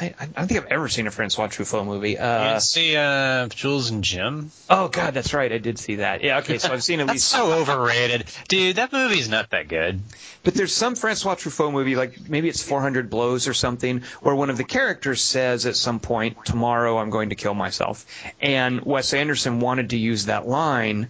I, 0.00 0.12
I 0.18 0.26
don't 0.26 0.48
think 0.48 0.60
I've 0.60 0.72
ever 0.72 0.88
seen 0.88 1.06
a 1.06 1.10
Francois 1.12 1.46
Truffaut 1.46 1.86
movie. 1.86 2.12
You 2.12 2.18
Uh, 2.18 2.48
didn't 2.48 2.62
see 2.62 2.96
uh, 2.96 3.46
Jules 3.48 3.90
and 3.90 4.02
Jim? 4.02 4.50
oh 4.68 4.88
God, 4.88 5.14
that's 5.14 5.32
right. 5.32 5.52
I 5.52 5.58
did 5.58 5.78
see 5.78 5.96
that. 5.96 6.22
Yeah. 6.24 6.38
Okay. 6.38 6.58
So 6.58 6.72
I've 6.72 6.82
seen 6.82 6.98
at 7.00 7.06
That's 7.06 7.14
least. 7.16 7.28
so 7.28 7.52
overrated, 7.52 8.24
dude. 8.48 8.76
That 8.76 8.92
movie's 8.92 9.28
not 9.28 9.50
that 9.50 9.68
good. 9.68 10.00
But 10.42 10.54
there's 10.54 10.74
some 10.74 10.94
Francois 10.96 11.36
Truffaut 11.36 11.72
movie, 11.72 11.94
like 11.94 12.28
maybe 12.28 12.48
it's 12.48 12.62
400 12.62 13.08
Blows 13.08 13.46
or 13.46 13.54
something, 13.54 14.02
where 14.20 14.34
one 14.34 14.50
of 14.50 14.56
the 14.56 14.64
characters 14.64 15.22
says 15.22 15.64
at 15.64 15.76
some 15.76 16.00
point, 16.00 16.44
"Tomorrow 16.44 16.98
I'm 16.98 17.10
going 17.10 17.28
to 17.30 17.36
kill 17.36 17.54
myself," 17.54 18.04
and 18.40 18.80
Wes 18.82 19.14
Anderson 19.14 19.60
wanted 19.60 19.90
to 19.90 19.96
use 19.96 20.26
that 20.26 20.46
line, 20.48 21.08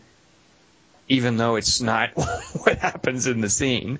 even 1.08 1.36
though 1.36 1.56
it's 1.56 1.80
not 1.80 2.10
what 2.64 2.78
happens 2.78 3.26
in 3.26 3.40
the 3.40 3.48
scene, 3.50 3.98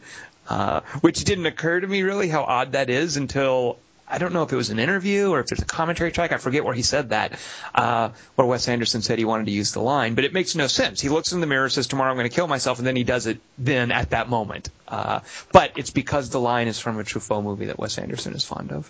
uh, 0.49 0.80
which 1.01 1.24
didn't 1.24 1.47
occur 1.47 1.80
to 1.80 1.87
me 1.87 2.03
really 2.03 2.28
how 2.28 2.43
odd 2.45 2.72
that 2.72 2.91
is 2.91 3.16
until. 3.16 3.78
I 4.15 4.19
don't 4.19 4.33
know 4.33 4.45
if 4.45 4.53
it 4.53 4.57
was 4.57 4.71
an 4.71 4.79
interview 4.79 5.31
or 5.31 5.41
if 5.41 5.49
there's 5.49 5.61
a 5.61 5.65
commentary 5.65 6.12
track. 6.12 6.31
I 6.31 6.37
forget 6.37 6.65
where 6.65 6.73
he 6.73 6.83
said 6.83 7.09
that, 7.09 7.37
uh, 7.75 8.11
where 8.37 8.47
Wes 8.47 8.69
Anderson 8.69 9.03
said 9.03 9.19
he 9.19 9.25
wanted 9.25 9.47
to 9.47 9.51
use 9.51 9.73
the 9.73 9.81
line, 9.81 10.15
but 10.15 10.23
it 10.23 10.33
makes 10.33 10.55
no 10.55 10.69
sense. 10.69 11.01
He 11.01 11.09
looks 11.09 11.33
in 11.33 11.41
the 11.41 11.49
mirror, 11.49 11.65
and 11.65 11.73
says, 11.73 11.89
"Tomorrow 11.89 12.12
I'm 12.12 12.17
going 12.17 12.31
to 12.31 12.35
kill 12.35 12.47
myself," 12.47 12.79
and 12.79 12.87
then 12.87 12.95
he 12.95 13.03
does 13.03 13.27
it 13.27 13.41
then 13.59 13.91
at 13.91 14.11
that 14.11 14.29
moment. 14.29 14.71
Uh, 14.87 15.19
but 15.51 15.73
it's 15.75 15.91
because 15.91 16.31
the 16.31 16.39
line 16.39 16.69
is 16.69 16.79
from 16.79 17.01
a 17.01 17.03
Truffaut 17.03 17.43
movie 17.43 17.67
that 17.67 17.79
Wes 17.81 17.99
Anderson 17.99 18.35
is 18.35 18.45
fond 18.45 18.71
of. 18.71 18.89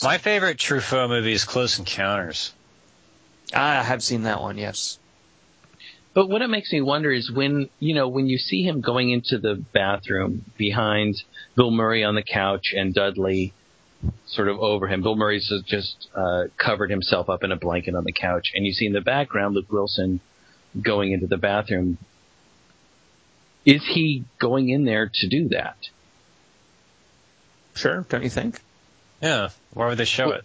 My 0.00 0.18
favorite 0.18 0.58
Truffaut 0.58 1.08
movie 1.08 1.32
is 1.32 1.44
Close 1.44 1.80
Encounters. 1.80 2.52
I 3.52 3.82
have 3.82 4.00
seen 4.00 4.22
that 4.22 4.40
one. 4.40 4.58
Yes. 4.58 5.00
But 6.14 6.28
what 6.28 6.40
it 6.40 6.48
makes 6.48 6.72
me 6.72 6.80
wonder 6.80 7.10
is 7.10 7.32
when 7.32 7.68
you 7.80 7.96
know 7.96 8.06
when 8.06 8.28
you 8.28 8.38
see 8.38 8.62
him 8.62 8.80
going 8.80 9.10
into 9.10 9.38
the 9.38 9.56
bathroom 9.56 10.44
behind 10.56 11.20
Bill 11.56 11.72
Murray 11.72 12.04
on 12.04 12.14
the 12.14 12.22
couch 12.22 12.72
and 12.76 12.94
Dudley 12.94 13.52
sort 14.26 14.48
of 14.48 14.58
over 14.58 14.86
him. 14.88 15.02
Bill 15.02 15.16
Murray's 15.16 15.52
just 15.66 16.08
uh, 16.14 16.44
covered 16.56 16.90
himself 16.90 17.28
up 17.28 17.42
in 17.44 17.52
a 17.52 17.56
blanket 17.56 17.94
on 17.94 18.04
the 18.04 18.12
couch, 18.12 18.52
and 18.54 18.66
you 18.66 18.72
see 18.72 18.86
in 18.86 18.92
the 18.92 19.00
background 19.00 19.54
Luke 19.54 19.70
Wilson 19.70 20.20
going 20.80 21.12
into 21.12 21.26
the 21.26 21.36
bathroom. 21.36 21.98
Is 23.64 23.82
he 23.86 24.24
going 24.38 24.68
in 24.68 24.84
there 24.84 25.10
to 25.12 25.28
do 25.28 25.48
that? 25.48 25.76
Sure. 27.74 28.04
Don't 28.08 28.22
you 28.22 28.30
think? 28.30 28.60
Yeah. 29.22 29.48
Why 29.72 29.88
would 29.88 29.98
they 29.98 30.04
show 30.04 30.28
Well- 30.28 30.38
it? 30.38 30.44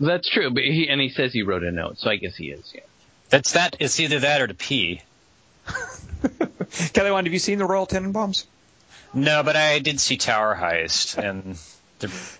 That's 0.00 0.28
true, 0.28 0.50
but 0.50 0.62
he 0.64 0.88
and 0.88 1.00
he 1.00 1.10
says 1.10 1.34
he 1.34 1.42
wrote 1.42 1.62
a 1.62 1.70
note, 1.70 1.98
so 1.98 2.08
I 2.10 2.16
guess 2.16 2.34
he 2.34 2.50
is. 2.50 2.72
Yeah. 2.74 2.80
That's 3.28 3.52
that. 3.52 3.76
It's 3.78 4.00
either 4.00 4.20
that 4.20 4.40
or 4.40 4.46
to 4.46 4.54
pee. 4.54 5.02
Kelly, 6.94 7.10
Wand, 7.10 7.26
have 7.26 7.32
you 7.34 7.38
seen 7.38 7.58
the 7.58 7.66
Royal 7.66 7.86
Tenenbaums? 7.86 8.46
No, 9.12 9.42
but 9.42 9.54
I 9.54 9.78
did 9.80 10.00
see 10.00 10.16
Tower 10.16 10.56
Heist, 10.58 11.18
and 11.18 11.58
there, 11.98 12.10
it's, 12.10 12.38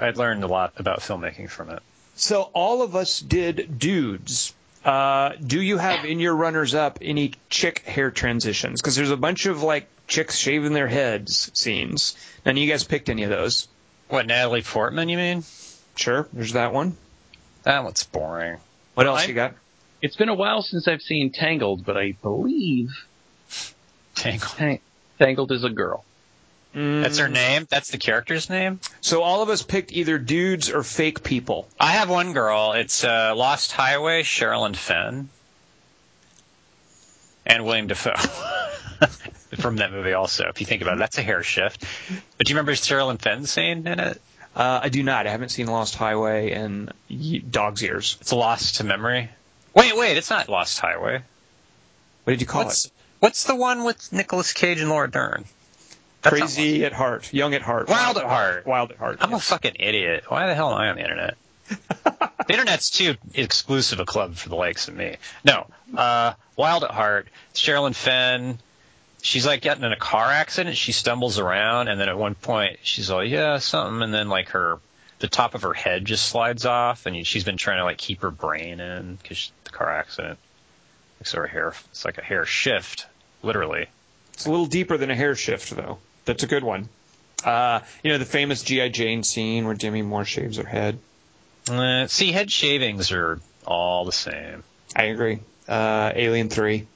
I 0.00 0.10
learned 0.10 0.44
a 0.44 0.46
lot 0.46 0.72
about 0.76 1.00
filmmaking 1.00 1.50
from 1.50 1.70
it. 1.70 1.82
So 2.16 2.42
all 2.54 2.82
of 2.82 2.96
us 2.96 3.20
did 3.20 3.78
dudes. 3.78 4.54
Uh, 4.84 5.32
do 5.44 5.60
you 5.60 5.78
have 5.78 6.04
in 6.04 6.20
your 6.20 6.34
runners 6.34 6.74
up 6.74 6.98
any 7.02 7.32
chick 7.50 7.80
hair 7.80 8.10
transitions? 8.10 8.80
Because 8.80 8.94
there's 8.96 9.10
a 9.10 9.16
bunch 9.16 9.46
of 9.46 9.62
like 9.62 9.88
chicks 10.06 10.36
shaving 10.36 10.72
their 10.72 10.86
heads 10.86 11.50
scenes. 11.54 12.16
None 12.44 12.56
of 12.56 12.62
you 12.62 12.70
guys 12.70 12.84
picked 12.84 13.08
any 13.08 13.24
of 13.24 13.30
those. 13.30 13.68
What 14.08 14.26
Natalie 14.26 14.62
Portman? 14.62 15.08
You 15.08 15.16
mean? 15.16 15.44
Sure, 15.96 16.28
there's 16.32 16.52
that 16.52 16.72
one. 16.72 16.96
That 17.64 17.82
one's 17.82 18.04
boring. 18.04 18.58
What 18.94 19.06
else 19.06 19.24
I- 19.24 19.26
you 19.26 19.34
got? 19.34 19.54
It's 20.02 20.14
been 20.16 20.28
a 20.28 20.34
while 20.34 20.62
since 20.62 20.86
I've 20.86 21.02
seen 21.02 21.32
Tangled, 21.32 21.84
but 21.84 21.96
I 21.96 22.12
believe 22.22 22.90
Tangled. 24.14 24.52
Tang- 24.56 24.80
Tangled 25.18 25.50
is 25.52 25.64
a 25.64 25.70
girl. 25.70 26.04
That's 26.76 27.16
her 27.18 27.28
name. 27.28 27.66
That's 27.70 27.90
the 27.90 27.96
character's 27.96 28.50
name. 28.50 28.80
So 29.00 29.22
all 29.22 29.42
of 29.42 29.48
us 29.48 29.62
picked 29.62 29.92
either 29.92 30.18
dudes 30.18 30.70
or 30.70 30.82
fake 30.82 31.22
people. 31.22 31.66
I 31.80 31.92
have 31.92 32.10
one 32.10 32.34
girl. 32.34 32.72
It's 32.72 33.02
uh, 33.02 33.34
Lost 33.34 33.72
Highway, 33.72 34.22
Sherilyn 34.22 34.76
Fenn, 34.76 35.30
and 37.46 37.64
Willem 37.64 37.86
Dafoe 37.86 38.12
from 39.56 39.76
that 39.76 39.90
movie. 39.90 40.12
Also, 40.12 40.48
if 40.48 40.60
you 40.60 40.66
think 40.66 40.82
about 40.82 40.94
it, 40.96 40.98
that's 40.98 41.16
a 41.16 41.22
hair 41.22 41.42
shift. 41.42 41.82
But 42.36 42.46
do 42.46 42.50
you 42.52 42.56
remember 42.56 42.72
Sherilyn 42.72 43.18
Fenn 43.20 43.46
scene 43.46 43.86
in 43.86 43.98
it? 43.98 44.20
Uh, 44.54 44.80
I 44.82 44.88
do 44.90 45.02
not. 45.02 45.26
I 45.26 45.30
haven't 45.30 45.50
seen 45.50 45.68
Lost 45.68 45.94
Highway 45.96 46.50
and 46.52 46.92
Ye- 47.08 47.38
Dog's 47.38 47.82
Ears. 47.82 48.18
It's 48.20 48.32
lost 48.32 48.76
to 48.76 48.84
memory. 48.84 49.30
Wait, 49.74 49.96
wait, 49.96 50.16
it's 50.16 50.30
not 50.30 50.48
Lost 50.48 50.78
Highway. 50.78 51.22
What 52.24 52.30
did 52.32 52.40
you 52.42 52.46
call 52.46 52.64
What's 52.64 52.86
it? 52.86 52.92
what's 53.20 53.44
the 53.44 53.54
one 53.54 53.84
with 53.84 54.12
Nicolas 54.12 54.52
Cage 54.52 54.80
and 54.80 54.90
Laura 54.90 55.10
Dern? 55.10 55.44
That's 56.30 56.38
Crazy 56.56 56.84
at 56.84 56.92
heart, 56.92 57.32
young 57.32 57.54
at 57.54 57.62
heart, 57.62 57.88
Wild 57.88 58.16
at 58.16 58.24
heart. 58.24 58.66
wild 58.66 58.90
at 58.90 58.96
heart. 58.98 59.18
I'm 59.20 59.32
a 59.32 59.38
fucking 59.38 59.76
idiot. 59.78 60.24
Why 60.28 60.46
the 60.48 60.54
hell 60.54 60.72
am 60.72 60.78
I 60.78 60.88
on 60.88 60.96
the 60.96 61.02
internet? 61.02 61.36
the 61.68 62.52
internet's 62.52 62.90
too 62.90 63.14
exclusive 63.34 64.00
a 64.00 64.04
club 64.04 64.34
for 64.36 64.48
the 64.48 64.56
likes 64.56 64.88
of 64.88 64.94
me. 64.96 65.16
No, 65.44 65.66
uh, 65.96 66.32
Wild 66.56 66.82
at 66.84 66.90
Heart. 66.90 67.28
Sherilyn 67.54 67.94
Fenn. 67.94 68.58
She's 69.22 69.46
like 69.46 69.60
getting 69.62 69.84
in 69.84 69.92
a 69.92 69.96
car 69.96 70.26
accident. 70.30 70.76
She 70.76 70.92
stumbles 70.92 71.38
around, 71.38 71.88
and 71.88 72.00
then 72.00 72.08
at 72.08 72.18
one 72.18 72.34
point 72.34 72.78
she's 72.82 73.10
like, 73.10 73.28
"Yeah, 73.30 73.58
something," 73.58 74.02
and 74.02 74.12
then 74.14 74.28
like 74.28 74.48
her, 74.50 74.78
the 75.20 75.28
top 75.28 75.54
of 75.54 75.62
her 75.62 75.74
head 75.74 76.04
just 76.04 76.26
slides 76.28 76.66
off, 76.66 77.06
and 77.06 77.26
she's 77.26 77.44
been 77.44 77.56
trying 77.56 77.78
to 77.78 77.84
like 77.84 77.98
keep 77.98 78.22
her 78.22 78.30
brain 78.30 78.80
in 78.80 79.16
because 79.16 79.50
the 79.64 79.70
car 79.70 79.90
accident. 79.92 80.38
So 81.24 81.38
her 81.38 81.46
hair, 81.46 81.72
it's 81.90 82.04
like 82.04 82.18
a 82.18 82.22
hair 82.22 82.44
shift, 82.46 83.06
literally. 83.42 83.86
It's 84.34 84.46
a 84.46 84.50
little 84.50 84.66
deeper 84.66 84.96
than 84.98 85.10
a 85.10 85.16
hair 85.16 85.34
shift, 85.34 85.70
though. 85.74 85.98
That's 86.26 86.42
a 86.42 86.46
good 86.46 86.64
one. 86.64 86.88
Uh, 87.42 87.80
you 88.02 88.12
know 88.12 88.18
the 88.18 88.24
famous 88.24 88.62
GI 88.62 88.90
Jane 88.90 89.22
scene 89.22 89.66
where 89.66 89.74
Demi 89.74 90.02
Moore 90.02 90.24
shaves 90.24 90.58
her 90.58 90.66
head. 90.66 90.98
Uh, 91.68 92.06
see, 92.06 92.32
head 92.32 92.50
shavings 92.50 93.12
are 93.12 93.40
all 93.66 94.04
the 94.04 94.12
same. 94.12 94.62
I 94.94 95.04
agree. 95.04 95.40
Uh, 95.68 96.12
Alien 96.14 96.48
Three. 96.48 96.86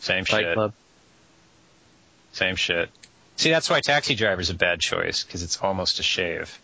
Same 0.00 0.24
Fight 0.24 0.44
shit. 0.44 0.54
Club. 0.54 0.72
Same 2.32 2.56
shit. 2.56 2.90
See, 3.36 3.50
that's 3.50 3.70
why 3.70 3.80
Taxi 3.80 4.14
Driver's 4.14 4.50
a 4.50 4.54
bad 4.54 4.80
choice 4.80 5.24
because 5.24 5.42
it's 5.42 5.58
almost 5.58 6.00
a 6.00 6.02
shave. 6.02 6.58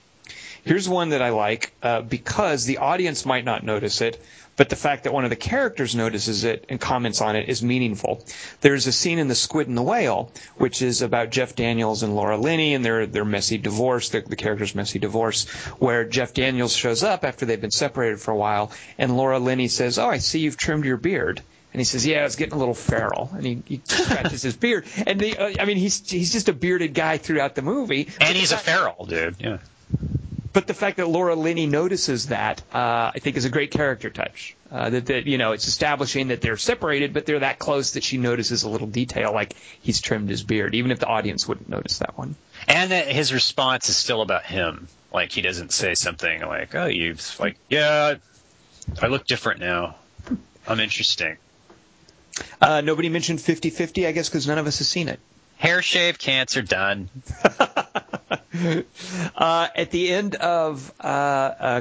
Here's 0.65 0.89
one 0.89 1.11
that 1.11 1.23
I 1.23 1.31
like 1.31 1.73
uh, 1.83 2.03
because 2.03 2.65
the 2.65 2.79
audience 2.79 3.25
might 3.25 3.45
not 3.45 3.65
notice 3.65 4.01
it, 4.01 4.23
but 4.59 4.69
the 4.69 4.77
fact 4.77 5.05
that 5.05 5.13
one 5.15 5.25
of 5.25 5.31
the 5.31 5.37
characters 5.37 5.95
notices 5.95 6.45
it 6.45 6.67
and 6.69 6.79
comments 6.79 7.23
on 7.23 7.37
it 7.37 7.49
is 7.49 7.63
meaningful. 7.63 8.23
There's 8.61 8.87
a 8.89 8.93
scene 8.93 9.19
in 9.19 9.29
The 9.29 9.35
Squid 9.35 9.69
and 9.69 9.79
the 9.79 9.83
Whale, 9.83 10.31
which 10.57 10.83
is 10.83 11.01
about 11.01 11.31
Jeff 11.31 11.55
Daniels 11.55 12.03
and 12.03 12.15
Laura 12.15 12.37
Linney 12.37 12.75
and 12.75 12.85
their 12.85 13.07
their 13.07 13.25
messy 13.25 13.57
divorce, 13.57 14.11
the, 14.11 14.21
the 14.21 14.37
character's 14.37 14.75
messy 14.75 14.99
divorce, 14.99 15.47
where 15.79 16.05
Jeff 16.05 16.35
Daniels 16.35 16.75
shows 16.75 17.03
up 17.03 17.25
after 17.25 17.47
they've 17.47 17.61
been 17.61 17.71
separated 17.71 18.21
for 18.21 18.33
a 18.33 18.37
while, 18.37 18.73
and 18.99 19.17
Laura 19.17 19.39
Linney 19.39 19.69
says, 19.69 19.99
"Oh, 19.99 20.09
I 20.09 20.19
see 20.19 20.41
you've 20.41 20.57
trimmed 20.57 20.85
your 20.85 20.97
beard." 20.97 21.41
And 21.73 21.81
he 21.81 21.85
says, 21.85 22.05
"Yeah, 22.05 22.25
it's 22.25 22.35
getting 22.37 22.55
a 22.55 22.59
little 22.59 22.75
feral." 22.75 23.31
And 23.33 23.47
he, 23.47 23.63
he 23.65 23.81
scratches 23.85 24.43
his 24.43 24.57
beard. 24.57 24.87
And 25.07 25.21
the, 25.21 25.39
uh, 25.39 25.53
I 25.61 25.67
mean, 25.67 25.77
he's 25.77 26.11
he's 26.11 26.33
just 26.33 26.49
a 26.49 26.53
bearded 26.53 26.95
guy 26.95 27.19
throughout 27.19 27.55
the 27.55 27.63
movie. 27.63 28.09
And 28.21 28.37
he's 28.37 28.51
a 28.51 28.57
feral, 28.57 29.07
dude. 29.07 29.37
Yeah. 29.39 29.59
But 30.53 30.67
the 30.67 30.75
fact 30.75 30.97
that 30.97 31.09
Laura 31.09 31.35
Linney 31.35 31.67
notices 31.67 32.29
that, 32.29 32.63
uh, 32.73 33.13
I 33.15 33.19
think, 33.21 33.37
is 33.37 33.45
a 33.45 33.51
great 33.51 33.71
character 33.71 34.11
touch. 34.11 34.57
Uh, 34.71 34.91
that, 34.91 35.07
that 35.07 35.27
you 35.27 35.39
know, 35.39 35.53
it's 35.53 35.67
establishing 35.67 36.29
that 36.29 36.41
they're 36.41 36.57
separated, 36.57 37.15
but 37.15 37.25
they're 37.27 37.39
that 37.39 37.59
close 37.59 37.93
that 37.93 38.05
she 38.05 38.19
notices 38.19 38.65
a 38.65 38.69
little 38.69 38.87
detail, 38.87 39.33
like 39.33 39.55
he's 39.81 40.01
trimmed 40.01 40.29
his 40.29 40.43
beard, 40.43 40.75
even 40.75 40.91
if 40.91 40.99
the 40.99 41.07
audience 41.07 41.49
wouldn't 41.49 41.69
notice 41.69 41.99
that 41.99 42.19
one. 42.19 42.35
And 42.67 42.91
that 42.91 43.09
his 43.09 43.33
response 43.33 43.89
is 43.89 43.97
still 43.97 44.21
about 44.21 44.45
him. 44.45 44.89
Like 45.13 45.33
he 45.33 45.41
doesn't 45.41 45.73
say 45.73 45.95
something 45.95 46.43
like, 46.43 46.75
"Oh, 46.75 46.85
you've 46.87 47.41
like, 47.41 47.57
yeah, 47.71 48.17
I 49.01 49.07
look 49.07 49.27
different 49.27 49.61
now. 49.61 49.97
I'm 50.67 50.81
interesting." 50.81 51.39
Uh, 52.61 52.83
nobody 52.83 53.09
mentioned 53.09 53.39
50-50, 53.39 54.07
I 54.07 54.13
guess, 54.13 54.29
because 54.29 54.47
none 54.47 54.59
of 54.59 54.67
us 54.67 54.79
has 54.79 54.89
seen 54.89 55.09
it. 55.09 55.19
Hair 55.57 55.83
shave, 55.83 56.19
cancer, 56.19 56.63
done. 56.63 57.09
Uh, 58.55 59.69
at 59.75 59.91
the 59.91 60.11
end 60.11 60.35
of 60.35 60.93
uh, 61.01 61.07
uh, 61.07 61.81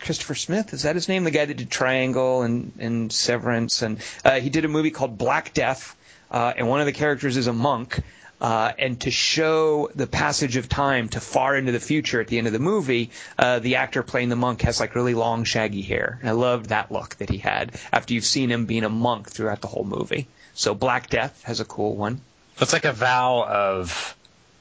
Christopher 0.00 0.34
Smith, 0.34 0.72
is 0.72 0.82
that 0.82 0.94
his 0.94 1.08
name? 1.08 1.24
The 1.24 1.30
guy 1.30 1.44
that 1.44 1.56
did 1.56 1.70
Triangle 1.70 2.42
and, 2.42 2.72
and 2.78 3.12
Severance, 3.12 3.82
and 3.82 3.98
uh, 4.24 4.40
he 4.40 4.50
did 4.50 4.64
a 4.64 4.68
movie 4.68 4.90
called 4.90 5.18
Black 5.18 5.52
Death, 5.52 5.96
uh, 6.30 6.54
and 6.56 6.68
one 6.68 6.80
of 6.80 6.86
the 6.86 6.92
characters 6.92 7.36
is 7.36 7.46
a 7.46 7.52
monk. 7.52 8.00
And 8.40 9.00
to 9.00 9.10
show 9.10 9.90
the 9.94 10.06
passage 10.06 10.56
of 10.56 10.68
time 10.68 11.08
to 11.10 11.20
far 11.20 11.56
into 11.56 11.72
the 11.72 11.80
future 11.80 12.20
at 12.20 12.28
the 12.28 12.38
end 12.38 12.46
of 12.46 12.52
the 12.52 12.58
movie, 12.58 13.10
the 13.38 13.76
actor 13.76 14.02
playing 14.02 14.28
the 14.28 14.36
monk 14.36 14.62
has 14.62 14.80
like 14.80 14.94
really 14.94 15.14
long, 15.14 15.44
shaggy 15.44 15.82
hair. 15.82 16.18
And 16.20 16.28
I 16.28 16.32
loved 16.32 16.66
that 16.66 16.92
look 16.92 17.16
that 17.16 17.28
he 17.30 17.38
had 17.38 17.72
after 17.92 18.14
you've 18.14 18.24
seen 18.24 18.50
him 18.50 18.66
being 18.66 18.84
a 18.84 18.88
monk 18.88 19.28
throughout 19.28 19.60
the 19.60 19.66
whole 19.66 19.84
movie. 19.84 20.28
So 20.54 20.74
Black 20.74 21.10
Death 21.10 21.42
has 21.44 21.60
a 21.60 21.64
cool 21.64 21.96
one. 21.96 22.20
It's 22.60 22.72
like 22.72 22.84
a 22.84 22.92
vow 22.92 23.44
of 23.44 24.16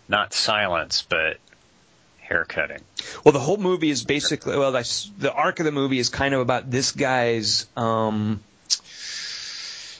not 0.09 0.33
silence, 0.33 1.03
but 1.07 1.37
hair 2.19 2.45
cutting. 2.45 2.81
Well, 3.23 3.31
the 3.31 3.39
whole 3.39 3.57
movie 3.57 3.89
is 3.89 4.03
basically 4.03 4.57
well, 4.57 4.71
that's, 4.71 5.09
the 5.17 5.31
arc 5.31 5.59
of 5.59 5.65
the 5.65 5.71
movie 5.71 5.99
is 5.99 6.09
kind 6.09 6.33
of 6.33 6.41
about 6.41 6.69
this 6.69 6.91
guy's 6.91 7.65
um, 7.77 8.41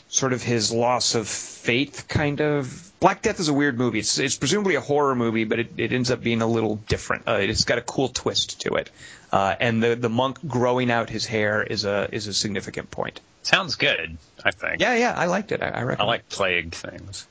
sort 0.09 0.33
of 0.33 0.41
his 0.43 0.71
loss 0.71 1.15
of 1.15 1.27
faith, 1.27 2.07
kind 2.07 2.41
of. 2.41 2.83
Black 2.99 3.21
Death 3.21 3.39
is 3.39 3.47
a 3.47 3.53
weird 3.53 3.77
movie. 3.77 3.99
It's, 3.99 4.17
it's 4.17 4.37
presumably 4.37 4.75
a 4.75 4.81
horror 4.81 5.15
movie, 5.15 5.43
but 5.43 5.59
it, 5.59 5.73
it 5.77 5.93
ends 5.93 6.09
up 6.09 6.21
being 6.21 6.41
a 6.41 6.47
little 6.47 6.77
different. 6.87 7.27
Uh, 7.27 7.33
it's 7.33 7.63
got 7.63 7.77
a 7.77 7.81
cool 7.81 8.09
twist 8.09 8.61
to 8.61 8.75
it, 8.75 8.89
uh, 9.31 9.55
and 9.59 9.83
the 9.83 9.95
the 9.95 10.09
monk 10.09 10.39
growing 10.47 10.89
out 10.89 11.09
his 11.09 11.25
hair 11.25 11.61
is 11.61 11.85
a 11.85 12.09
is 12.11 12.25
a 12.25 12.33
significant 12.33 12.89
point. 12.89 13.19
Sounds 13.43 13.75
good. 13.75 14.17
I 14.43 14.51
think. 14.51 14.81
Yeah, 14.81 14.95
yeah, 14.95 15.13
I 15.15 15.27
liked 15.27 15.51
it. 15.51 15.61
I, 15.61 15.69
I 15.69 15.95
I 15.99 16.03
like 16.05 16.27
plague 16.27 16.73
things. 16.73 17.27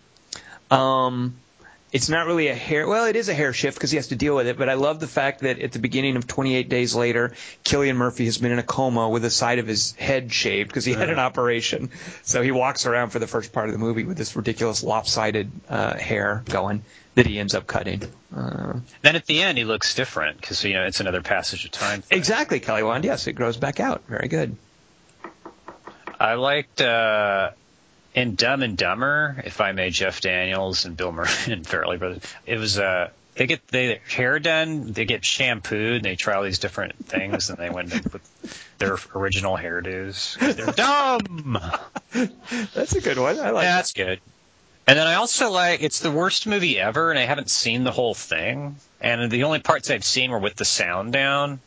Um, 0.71 1.35
it's 1.93 2.09
not 2.09 2.27
really 2.27 2.49
a 2.49 2.55
hair. 2.55 2.87
Well, 2.87 3.07
it 3.07 3.17
is 3.17 3.29
a 3.29 3.35
hair 3.35 3.53
shift 3.53 3.77
because 3.77 3.91
he 3.91 3.97
has 3.97 4.09
to 4.09 4.17
deal 4.17 4.35
with 4.35 4.47
it. 4.49 4.59
But 4.59 4.69
I 4.69 4.75
love 4.75 5.01
the 5.01 5.07
fact 5.07 5.41
that 5.41 5.61
at 5.61 5.73
the 5.73 5.79
beginning 5.79 6.17
of 6.17 6.27
28 6.27 6.69
Days 6.69 6.95
Later, 6.95 7.33
Cillian 7.65 7.97
Murphy 7.97 8.25
has 8.25 8.39
been 8.39 8.53
in 8.53 8.59
a 8.59 8.63
coma 8.65 9.09
with 9.09 9.23
the 9.23 9.31
side 9.31 9.59
of 9.59 9.67
his 9.67 9.93
head 9.93 10.33
shaved 10.33 10.69
because 10.69 10.85
he 10.85 10.93
had 10.93 11.11
an 11.11 11.19
operation. 11.19 11.91
So 12.23 12.43
he 12.43 12.51
walks 12.51 12.87
around 12.87 13.11
for 13.11 13.19
the 13.19 13.27
first 13.27 13.53
part 13.53 13.69
of 13.69 13.73
the 13.73 13.79
movie 13.79 14.05
with 14.05 14.17
this 14.17 14.35
ridiculous 14.37 14.83
lopsided 14.83 15.51
uh, 15.69 15.97
hair 15.97 16.43
going 16.47 16.83
that 17.15 17.27
he 17.27 17.39
ends 17.39 17.55
up 17.55 17.67
cutting. 17.67 18.03
Uh, 18.35 18.81
Then 19.03 19.17
at 19.17 19.25
the 19.27 19.43
end, 19.43 19.57
he 19.57 19.65
looks 19.65 19.95
different 19.95 20.41
because 20.41 20.63
you 20.65 20.75
know 20.75 20.85
it's 20.85 21.01
another 21.01 21.23
passage 21.23 21.65
of 21.65 21.71
time. 21.71 22.03
Thing. 22.03 22.19
exactly, 22.19 22.61
Kelly 22.61 22.83
Wand. 22.83 23.05
Yes, 23.05 23.27
it 23.27 23.33
grows 23.33 23.57
back 23.57 23.81
out. 23.81 24.03
Very 24.09 24.29
good. 24.29 24.57
I 26.19 26.35
liked 26.35 26.81
uh, 26.81 27.51
in 28.17 28.35
Dumb 28.35 28.63
and 28.63 28.77
Dumber, 28.77 29.43
if 29.45 29.61
I 29.61 29.73
may, 29.73 29.91
Jeff 29.91 30.23
Daniels 30.23 30.87
and 30.87 30.97
Bill 30.97 31.13
Murray 31.13 31.29
and 31.49 31.65
Farrelly 31.65 31.99
brothers. 31.99 32.23
It 32.47 32.59
was 32.59 32.79
uh, 32.79 33.11
they 33.35 33.47
get 33.47 33.69
their 33.69 33.99
hair 34.09 34.39
done, 34.39 34.93
they 34.93 35.05
get 35.05 35.25
shampooed, 35.25 35.97
and 35.97 36.05
they 36.05 36.17
try 36.17 36.35
all 36.35 36.43
these 36.43 36.59
different 36.59 36.97
things, 37.07 37.51
and 37.51 37.59
they 37.59 37.69
went 37.69 37.93
with 38.11 38.73
their 38.79 38.97
original 39.15 39.57
hairdos. 39.57 40.39
They're 40.57 40.73
dumb. 40.73 41.59
That's 42.75 42.95
a 42.95 43.03
good 43.03 43.19
one. 43.19 43.39
I 43.39 43.51
like 43.51 43.65
Yeah, 43.65 43.77
that's 43.77 43.93
good. 43.93 44.21
And 44.87 44.99
then 44.99 45.07
I 45.07 45.15
also 45.15 45.51
like 45.51 45.83
it's 45.83 46.01
the 46.01 46.11
worst 46.11 46.47
movie 46.47 46.79
ever, 46.79 47.11
and 47.11 47.19
I 47.19 47.25
haven't 47.25 47.51
seen 47.51 47.85
the 47.85 47.91
whole 47.91 48.15
thing. 48.15 48.77
And 49.01 49.31
the 49.31 49.45
only 49.45 49.59
parts 49.59 49.91
I've 49.91 50.05
seen 50.05 50.31
were 50.31 50.39
with 50.39 50.55
the 50.55 50.65
sound 50.65 51.13
down. 51.13 51.61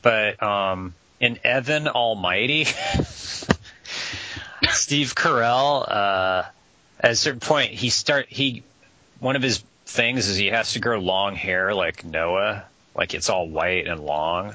But 0.00 0.42
um, 0.42 0.94
in 1.20 1.38
Evan 1.44 1.88
Almighty, 1.88 2.66
Steve 4.70 5.14
Carell, 5.14 5.88
uh, 5.88 6.44
at 7.00 7.10
a 7.10 7.16
certain 7.16 7.40
point, 7.40 7.72
he 7.72 7.90
start 7.90 8.26
he 8.28 8.62
one 9.20 9.36
of 9.36 9.42
his 9.42 9.62
things 9.86 10.28
is 10.28 10.36
he 10.36 10.46
has 10.46 10.72
to 10.72 10.80
grow 10.80 10.98
long 10.98 11.34
hair 11.34 11.74
like 11.74 12.04
Noah, 12.04 12.64
like 12.94 13.14
it's 13.14 13.28
all 13.28 13.48
white 13.48 13.86
and 13.86 14.00
long. 14.00 14.54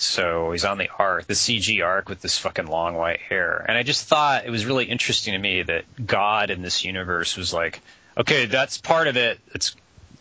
So 0.00 0.52
he's 0.52 0.64
on 0.64 0.78
the 0.78 0.88
arc, 0.98 1.26
the 1.26 1.34
CG 1.34 1.84
arc 1.84 2.08
with 2.08 2.22
this 2.22 2.38
fucking 2.38 2.66
long 2.66 2.94
white 2.94 3.20
hair. 3.20 3.62
And 3.68 3.76
I 3.76 3.82
just 3.82 4.06
thought 4.06 4.46
it 4.46 4.50
was 4.50 4.64
really 4.64 4.86
interesting 4.86 5.34
to 5.34 5.38
me 5.38 5.62
that 5.62 5.84
God 6.06 6.48
in 6.48 6.62
this 6.62 6.84
universe 6.86 7.36
was 7.36 7.52
like, 7.52 7.82
okay, 8.16 8.46
that's 8.46 8.78
part 8.78 9.08
of 9.08 9.18
it. 9.18 9.38
It's 9.54 9.76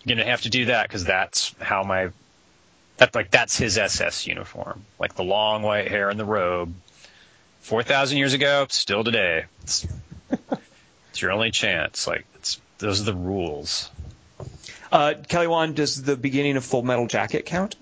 to 0.05 0.25
have 0.25 0.41
to 0.41 0.49
do 0.49 0.65
that 0.65 0.87
because 0.87 1.05
that's 1.05 1.55
how 1.61 1.83
my, 1.83 2.09
that 2.97 3.15
like, 3.15 3.31
that's 3.31 3.57
his 3.57 3.77
SS 3.77 4.27
uniform. 4.27 4.83
Like 4.99 5.15
the 5.15 5.23
long 5.23 5.61
white 5.61 5.87
hair 5.87 6.09
and 6.09 6.19
the 6.19 6.25
robe. 6.25 6.73
4,000 7.61 8.17
years 8.17 8.33
ago, 8.33 8.65
still 8.69 9.03
today. 9.03 9.45
It's, 9.63 9.87
it's 11.11 11.21
your 11.21 11.31
only 11.31 11.51
chance. 11.51 12.07
Like, 12.07 12.25
it's, 12.35 12.59
those 12.77 13.01
are 13.01 13.05
the 13.05 13.13
rules. 13.13 13.89
Uh, 14.91 15.13
Kelly 15.27 15.47
Wand, 15.47 15.75
does 15.75 16.01
the 16.01 16.15
beginning 16.15 16.57
of 16.57 16.65
Full 16.65 16.81
Metal 16.81 17.07
Jacket 17.07 17.45
count? 17.45 17.75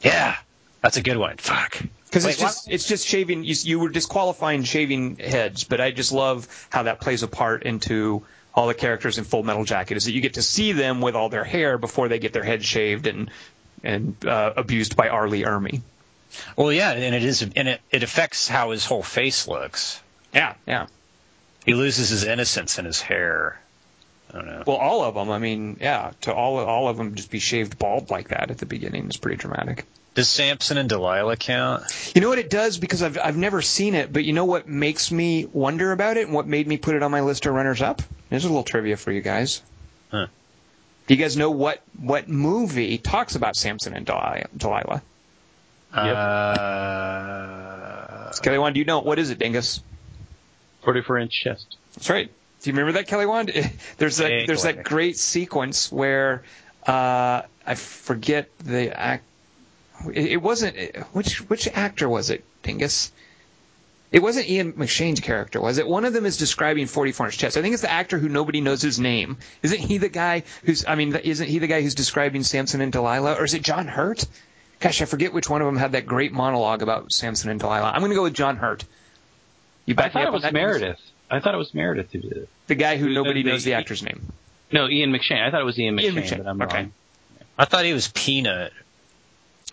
Yeah. 0.00 0.36
That's 0.82 0.96
a 0.96 1.02
good 1.02 1.16
one. 1.16 1.36
Fuck. 1.36 1.80
Because 2.06 2.26
it's 2.26 2.38
just 2.38 2.70
it's 2.70 2.86
just 2.86 3.06
shaving. 3.06 3.44
You, 3.44 3.54
you 3.62 3.78
were 3.78 3.88
disqualifying 3.88 4.64
shaving 4.64 5.16
heads, 5.16 5.64
but 5.64 5.80
I 5.80 5.92
just 5.92 6.12
love 6.12 6.46
how 6.68 6.82
that 6.82 7.00
plays 7.00 7.22
a 7.22 7.28
part 7.28 7.62
into 7.62 8.22
all 8.54 8.66
the 8.66 8.74
characters 8.74 9.16
in 9.16 9.24
Full 9.24 9.42
Metal 9.44 9.64
Jacket. 9.64 9.96
Is 9.96 10.04
that 10.04 10.12
you 10.12 10.20
get 10.20 10.34
to 10.34 10.42
see 10.42 10.72
them 10.72 11.00
with 11.00 11.14
all 11.14 11.30
their 11.30 11.44
hair 11.44 11.78
before 11.78 12.08
they 12.08 12.18
get 12.18 12.34
their 12.34 12.42
heads 12.42 12.66
shaved 12.66 13.06
and 13.06 13.30
and 13.82 14.16
uh, 14.26 14.52
abused 14.56 14.96
by 14.96 15.08
R. 15.08 15.28
Lee 15.28 15.44
Ermey. 15.44 15.80
Well, 16.56 16.72
yeah, 16.72 16.92
and 16.92 17.14
it 17.14 17.24
is, 17.24 17.42
and 17.42 17.68
it, 17.68 17.80
it 17.90 18.02
affects 18.02 18.48
how 18.48 18.70
his 18.70 18.84
whole 18.84 19.02
face 19.02 19.48
looks. 19.48 20.00
Yeah, 20.34 20.54
yeah. 20.66 20.86
He 21.64 21.74
loses 21.74 22.08
his 22.08 22.24
innocence 22.24 22.78
in 22.78 22.84
his 22.84 23.00
hair. 23.00 23.60
I 24.30 24.36
don't 24.36 24.46
know. 24.46 24.62
Well, 24.66 24.76
all 24.76 25.04
of 25.04 25.14
them. 25.14 25.30
I 25.30 25.38
mean, 25.38 25.76
yeah. 25.80 26.12
To 26.22 26.34
all 26.34 26.58
all 26.58 26.88
of 26.88 26.96
them 26.96 27.14
just 27.14 27.30
be 27.30 27.38
shaved 27.38 27.78
bald 27.78 28.10
like 28.10 28.28
that 28.28 28.50
at 28.50 28.58
the 28.58 28.66
beginning 28.66 29.08
is 29.08 29.16
pretty 29.16 29.36
dramatic. 29.36 29.84
Does 30.14 30.28
Samson 30.28 30.76
and 30.76 30.88
Delilah 30.88 31.36
count? 31.36 31.84
You 32.14 32.20
know 32.20 32.28
what 32.28 32.38
it 32.38 32.50
does 32.50 32.78
because 32.78 33.02
I've 33.02 33.18
I've 33.18 33.36
never 33.36 33.62
seen 33.62 33.94
it, 33.94 34.12
but 34.12 34.24
you 34.24 34.32
know 34.32 34.44
what 34.44 34.68
makes 34.68 35.10
me 35.10 35.46
wonder 35.46 35.92
about 35.92 36.16
it 36.16 36.26
and 36.26 36.34
what 36.34 36.46
made 36.46 36.66
me 36.66 36.76
put 36.76 36.94
it 36.96 37.02
on 37.02 37.10
my 37.10 37.20
list 37.20 37.46
of 37.46 37.54
runners 37.54 37.80
up? 37.80 38.02
There's 38.28 38.44
a 38.44 38.48
little 38.48 38.62
trivia 38.62 38.96
for 38.96 39.12
you 39.12 39.20
guys. 39.20 39.62
Huh. 40.10 40.26
Do 41.06 41.14
you 41.14 41.20
guys 41.20 41.36
know 41.36 41.50
what 41.50 41.82
what 41.98 42.28
movie 42.28 42.98
talks 42.98 43.36
about 43.36 43.56
Samson 43.56 43.94
and 43.94 44.06
Deli- 44.06 44.44
Delilah? 45.94 46.12
Uh, 48.30 48.32
Kelly 48.42 48.58
Wand, 48.58 48.74
do 48.74 48.78
you 48.80 48.84
know 48.84 49.00
what 49.00 49.18
is 49.18 49.30
it, 49.30 49.38
Dingus? 49.38 49.80
44 50.82 51.18
inch 51.18 51.32
chest. 51.32 51.76
That's 51.94 52.10
right. 52.10 52.30
Do 52.62 52.70
you 52.70 52.74
remember 52.74 52.92
that, 52.92 53.06
Kelly 53.08 53.26
Wand? 53.26 53.48
There's 53.98 54.18
that 54.18 54.28
Vaguely. 54.28 54.46
there's 54.46 54.62
that 54.62 54.84
great 54.84 55.18
sequence 55.18 55.90
where 55.90 56.42
uh, 56.86 57.42
I 57.66 57.74
forget 57.74 58.48
the 58.58 58.96
act. 58.96 59.24
It, 60.12 60.26
it 60.26 60.42
wasn't 60.42 60.76
which 61.12 61.48
which 61.48 61.68
actor 61.68 62.08
was 62.08 62.30
it, 62.30 62.44
Dingus? 62.62 63.12
It 64.12 64.22
wasn't 64.22 64.48
Ian 64.48 64.74
McShane's 64.74 65.20
character, 65.20 65.60
was 65.60 65.78
it? 65.78 65.88
One 65.88 66.04
of 66.04 66.12
them 66.12 66.26
is 66.26 66.36
describing 66.36 66.86
44 66.86 67.26
inch 67.26 67.38
chest. 67.38 67.56
I 67.56 67.62
think 67.62 67.72
it's 67.72 67.82
the 67.82 67.90
actor 67.90 68.18
who 68.18 68.28
nobody 68.28 68.60
knows 68.60 68.82
his 68.82 69.00
name. 69.00 69.38
Isn't 69.62 69.80
he 69.80 69.98
the 69.98 70.08
guy 70.08 70.42
who's? 70.64 70.84
I 70.86 70.94
mean, 70.94 71.14
isn't 71.16 71.48
he 71.48 71.58
the 71.58 71.66
guy 71.66 71.80
who's 71.82 71.94
describing 71.94 72.42
Samson 72.42 72.80
and 72.80 72.92
Delilah, 72.92 73.34
or 73.34 73.44
is 73.44 73.54
it 73.54 73.62
John 73.62 73.88
Hurt? 73.88 74.24
Gosh, 74.82 75.00
I 75.00 75.04
forget 75.06 75.32
which 75.32 75.48
one 75.48 75.62
of 75.62 75.66
them 75.66 75.76
had 75.76 75.92
that 75.92 76.04
great 76.06 76.32
monologue 76.32 76.82
about 76.82 77.12
Samson 77.12 77.50
and 77.50 77.58
Delilah. 77.60 77.92
I'm 77.94 78.00
going 78.00 78.10
to 78.10 78.16
go 78.16 78.24
with 78.24 78.34
John 78.34 78.56
Hurt. 78.56 78.84
You 79.86 79.94
I 79.94 79.96
back 79.96 80.06
me 80.14 80.20
thought 80.20 80.22
up 80.22 80.28
it 80.28 80.32
was 80.34 80.42
that? 80.42 80.52
Meredith. 80.52 81.00
I 81.30 81.40
thought 81.40 81.54
it 81.54 81.58
was 81.58 81.72
Meredith 81.72 82.10
who 82.12 82.18
did 82.18 82.32
it. 82.32 82.48
The 82.66 82.74
guy 82.74 82.96
who 82.98 83.08
nobody 83.08 83.42
the- 83.42 83.50
knows 83.50 83.64
the 83.64 83.74
actor's 83.74 84.02
name. 84.02 84.20
No, 84.72 84.88
Ian 84.88 85.12
McShane. 85.12 85.40
I 85.42 85.50
thought 85.50 85.60
it 85.60 85.64
was 85.64 85.78
Ian 85.78 85.96
McShane, 85.96 86.02
Ian 86.02 86.14
McShane, 86.16 86.36
but 86.38 86.46
I'm 86.48 86.62
okay. 86.62 86.76
wrong. 86.78 86.92
I 87.58 87.64
thought 87.64 87.84
he 87.84 87.92
was 87.92 88.08
Peanut. 88.08 88.72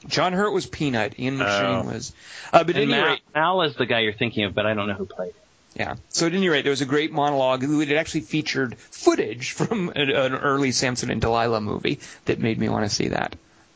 John 0.08 0.34
Hurt 0.34 0.52
was 0.54 0.66
Peanut. 0.68 1.20
Ian 1.20 1.38
McShane 1.38 1.84
Oh. 1.86 1.88
was. 1.92 2.14
Uh, 2.54 2.64
but 2.64 2.76
at 2.76 2.84
And 2.84 2.92
any 2.92 3.02
Mal, 3.02 3.06
rate, 3.12 3.22
Mal 3.34 3.62
is 3.64 3.76
the 3.76 3.86
guy 3.86 4.00
you're 4.02 4.14
thinking 4.14 4.44
of, 4.46 4.54
but 4.54 4.66
I 4.66 4.74
don't 4.74 4.88
know 4.88 4.94
who 4.94 5.06
played 5.06 5.30
it. 5.30 5.36
yeah. 5.76 5.96
So 6.10 6.28
at 6.28 6.34
any 6.34 6.50
rate, 6.50 6.62
there 6.64 6.70
was 6.72 6.82
a 6.82 6.86
great 6.86 7.12
monologue. 7.12 7.64
It 7.64 7.92
actually 7.94 8.22
featured 8.22 8.78
footage 8.78 9.52
from 9.54 9.90
an, 9.96 10.10
an 10.12 10.36
early 10.36 10.72
Samson 10.72 11.10
and 11.12 11.20
Delilah 11.22 11.62
movie 11.62 12.00
that 12.26 12.40
made 12.40 12.58
me 12.60 12.70
want 12.70 12.86
to 12.88 12.94
see 12.94 13.08
that. 13.10 13.36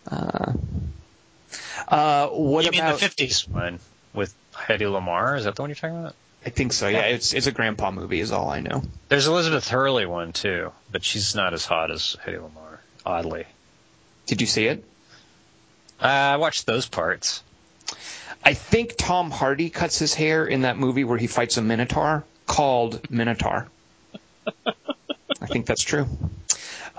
Uh, 0.09 0.53
uh, 1.87 2.27
what 2.29 2.65
you 2.65 2.71
mean 2.71 2.81
about? 2.81 2.99
the 2.99 3.05
50s 3.05 3.47
one 3.47 3.79
with 4.13 4.33
Hedy 4.53 4.81
Lamarr? 4.81 5.37
Is 5.37 5.45
that 5.45 5.55
the 5.55 5.61
one 5.61 5.69
you're 5.69 5.75
talking 5.75 5.99
about? 5.99 6.15
I 6.45 6.49
think 6.49 6.73
so. 6.73 6.87
Yeah, 6.89 7.01
it's 7.03 7.33
it's 7.33 7.47
a 7.47 7.51
grandpa 7.51 7.91
movie, 7.91 8.19
is 8.19 8.31
all 8.31 8.49
I 8.49 8.59
know. 8.59 8.83
There's 9.07 9.27
Elizabeth 9.27 9.67
Hurley 9.69 10.05
one 10.05 10.33
too, 10.33 10.71
but 10.91 11.03
she's 11.03 11.35
not 11.35 11.53
as 11.53 11.65
hot 11.65 11.89
as 11.89 12.17
Hedy 12.25 12.37
Lamarr. 12.37 12.79
Oddly, 13.05 13.45
Did 14.27 14.41
you 14.41 14.47
see 14.47 14.65
it? 14.67 14.83
uh, 16.01 16.05
I 16.05 16.37
watched 16.37 16.65
those 16.65 16.85
parts. 16.87 17.43
I 18.43 18.53
think 18.55 18.95
Tom 18.97 19.31
Hardy 19.31 19.69
cuts 19.69 19.97
his 19.99 20.13
hair 20.13 20.45
in 20.45 20.61
that 20.61 20.77
movie 20.77 21.05
where 21.05 21.17
he 21.17 21.27
fights 21.27 21.55
a 21.57 21.61
Minotaur 21.61 22.25
called 22.45 23.09
Minotaur. 23.09 23.67
I 24.65 25.45
think 25.47 25.65
that's 25.65 25.83
true. 25.83 26.07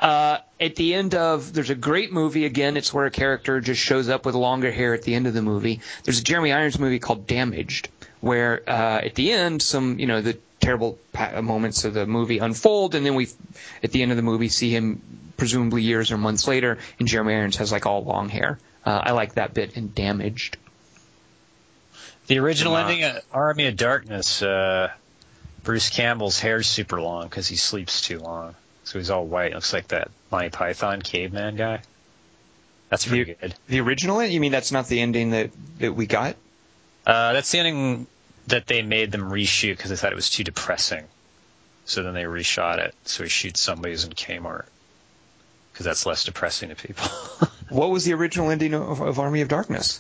Uh, 0.05 0.39
at 0.61 0.77
the 0.77 0.93
end 0.93 1.15
of, 1.15 1.55
there's 1.55 1.71
a 1.71 1.75
great 1.75 2.13
movie. 2.13 2.45
Again, 2.45 2.77
it's 2.77 2.93
where 2.93 3.07
a 3.07 3.11
character 3.11 3.63
just 3.63 3.81
shows 3.81 4.11
up 4.11 4.27
with 4.27 4.35
longer 4.35 4.71
hair 4.71 4.93
at 4.93 5.03
the 5.03 5.15
end 5.15 5.27
of 5.27 5.33
the 5.33 5.41
movie. 5.41 5.81
There's 6.05 6.21
a 6.21 6.23
Jeremy 6.23 6.53
Irons 6.53 6.79
movie 6.79 6.99
called 6.99 7.27
Damaged, 7.27 7.89
where 8.21 8.61
uh, 8.69 9.01
at 9.03 9.15
the 9.15 9.33
end, 9.33 9.63
some 9.63 9.99
you 9.99 10.07
know 10.07 10.21
the 10.21 10.37
terrible 10.61 10.99
moments 11.41 11.87
of 11.87 11.95
the 11.95 12.05
movie 12.05 12.37
unfold, 12.37 12.95
and 12.95 13.07
then 13.07 13.15
we, 13.15 13.29
at 13.83 13.93
the 13.93 14.03
end 14.03 14.11
of 14.11 14.19
the 14.19 14.23
movie, 14.23 14.51
see 14.51 14.69
him 14.69 15.01
presumably 15.39 15.81
years 15.81 16.13
or 16.13 16.19
months 16.19 16.47
later, 16.47 16.77
and 16.99 17.09
Jeremy 17.09 17.37
Irons 17.37 17.57
has 17.57 17.73
like 17.73 17.87
all 17.87 18.05
long 18.05 18.29
hair. 18.29 18.59
Uh, 18.85 19.01
I 19.05 19.13
like 19.13 19.37
that 19.37 19.55
bit 19.55 19.75
in 19.79 19.91
Damaged. 19.95 20.59
The 22.27 22.41
original 22.41 22.77
ending 22.77 23.05
of 23.05 23.23
Army 23.33 23.69
of 23.69 23.77
Darkness, 23.77 24.43
uh, 24.43 24.91
Bruce 25.63 25.89
Campbell's 25.89 26.39
hair's 26.39 26.67
super 26.67 27.01
long 27.01 27.25
because 27.25 27.49
he 27.49 27.57
sleeps 27.57 28.03
too 28.03 28.19
long. 28.19 28.55
So 28.95 29.01
he's 29.01 29.11
all 29.11 29.27
white. 29.27 29.53
Looks 29.53 29.73
like 29.73 29.89
that 29.89 30.09
Monty 30.31 30.51
Python 30.51 31.03
caveman 31.03 31.57
guy. 31.57 31.81
That's 32.91 33.05
pretty 33.05 33.35
good. 33.35 33.53
The 33.67 33.81
original? 33.81 34.23
You 34.23 34.39
mean 34.39 34.53
that's 34.53 34.71
not 34.71 34.87
the 34.87 35.01
ending 35.01 35.31
that 35.31 35.51
that 35.81 35.97
we 35.97 36.07
got? 36.07 36.37
Uh, 37.05 37.33
that's 37.33 37.51
the 37.51 37.59
ending 37.59 38.07
that 38.47 38.69
they 38.69 38.83
made 38.83 39.11
them 39.11 39.23
reshoot 39.23 39.77
because 39.77 39.91
they 39.91 39.97
thought 39.97 40.13
it 40.13 40.15
was 40.15 40.31
too 40.31 40.45
depressing. 40.45 41.03
So 41.87 42.05
then 42.05 42.15
they 42.15 42.23
reshot 42.23 42.79
it. 42.79 42.95
So 43.05 43.25
he 43.25 43.29
shoots 43.29 43.61
somebody 43.61 43.95
who's 43.95 44.05
in 44.05 44.13
Kmart 44.13 44.67
because 45.73 45.87
that's 45.87 46.07
less 46.07 46.23
depressing 46.25 46.69
to 46.69 46.77
people. 46.77 47.09
What 47.71 47.91
was 47.91 48.05
the 48.05 48.13
original 48.13 48.51
ending 48.51 48.75
of, 48.75 49.01
of 49.01 49.19
Army 49.19 49.41
of 49.41 49.49
Darkness? 49.49 49.99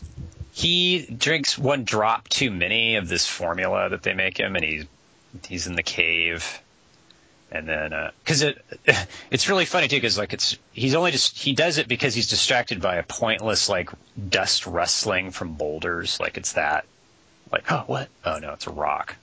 he 0.53 1.05
drinks 1.07 1.59
one 1.59 1.83
drop 1.83 2.29
too 2.29 2.53
many 2.53 2.95
of 2.95 3.09
this 3.09 3.27
formula 3.27 3.89
that 3.89 4.05
they 4.05 4.15
make 4.15 4.39
him, 4.39 4.55
and 4.55 4.65
he's 4.65 4.85
he's 5.49 5.66
in 5.66 5.75
the 5.75 5.83
cave. 5.83 6.61
And 7.55 7.68
then, 7.68 7.93
uh, 7.93 8.10
because 8.24 8.43
it 8.43 8.59
it's 9.31 9.48
really 9.48 9.64
funny 9.64 9.86
too, 9.89 9.97
because 9.97 10.18
like 10.18 10.32
it's 10.32 10.59
he's 10.72 10.94
only 10.97 11.12
just 11.12 11.39
he 11.39 11.52
does 11.55 11.78
it 11.78 11.86
because 11.86 12.12
he's 12.14 12.28
distracted 12.28 12.82
by 12.82 12.97
a 12.97 13.05
pointless 13.05 13.68
like 13.68 13.90
dust 14.28 14.66
rustling 14.66 15.31
from 15.31 15.55
boulders, 15.55 16.18
like 16.18 16.36
it's 16.36 16.55
that, 16.55 16.85
like 17.52 17.70
oh 17.70 17.85
what 17.86 18.09
oh 18.24 18.39
no 18.40 18.52
it's 18.55 18.66
a 18.66 18.70
rock, 18.72 19.14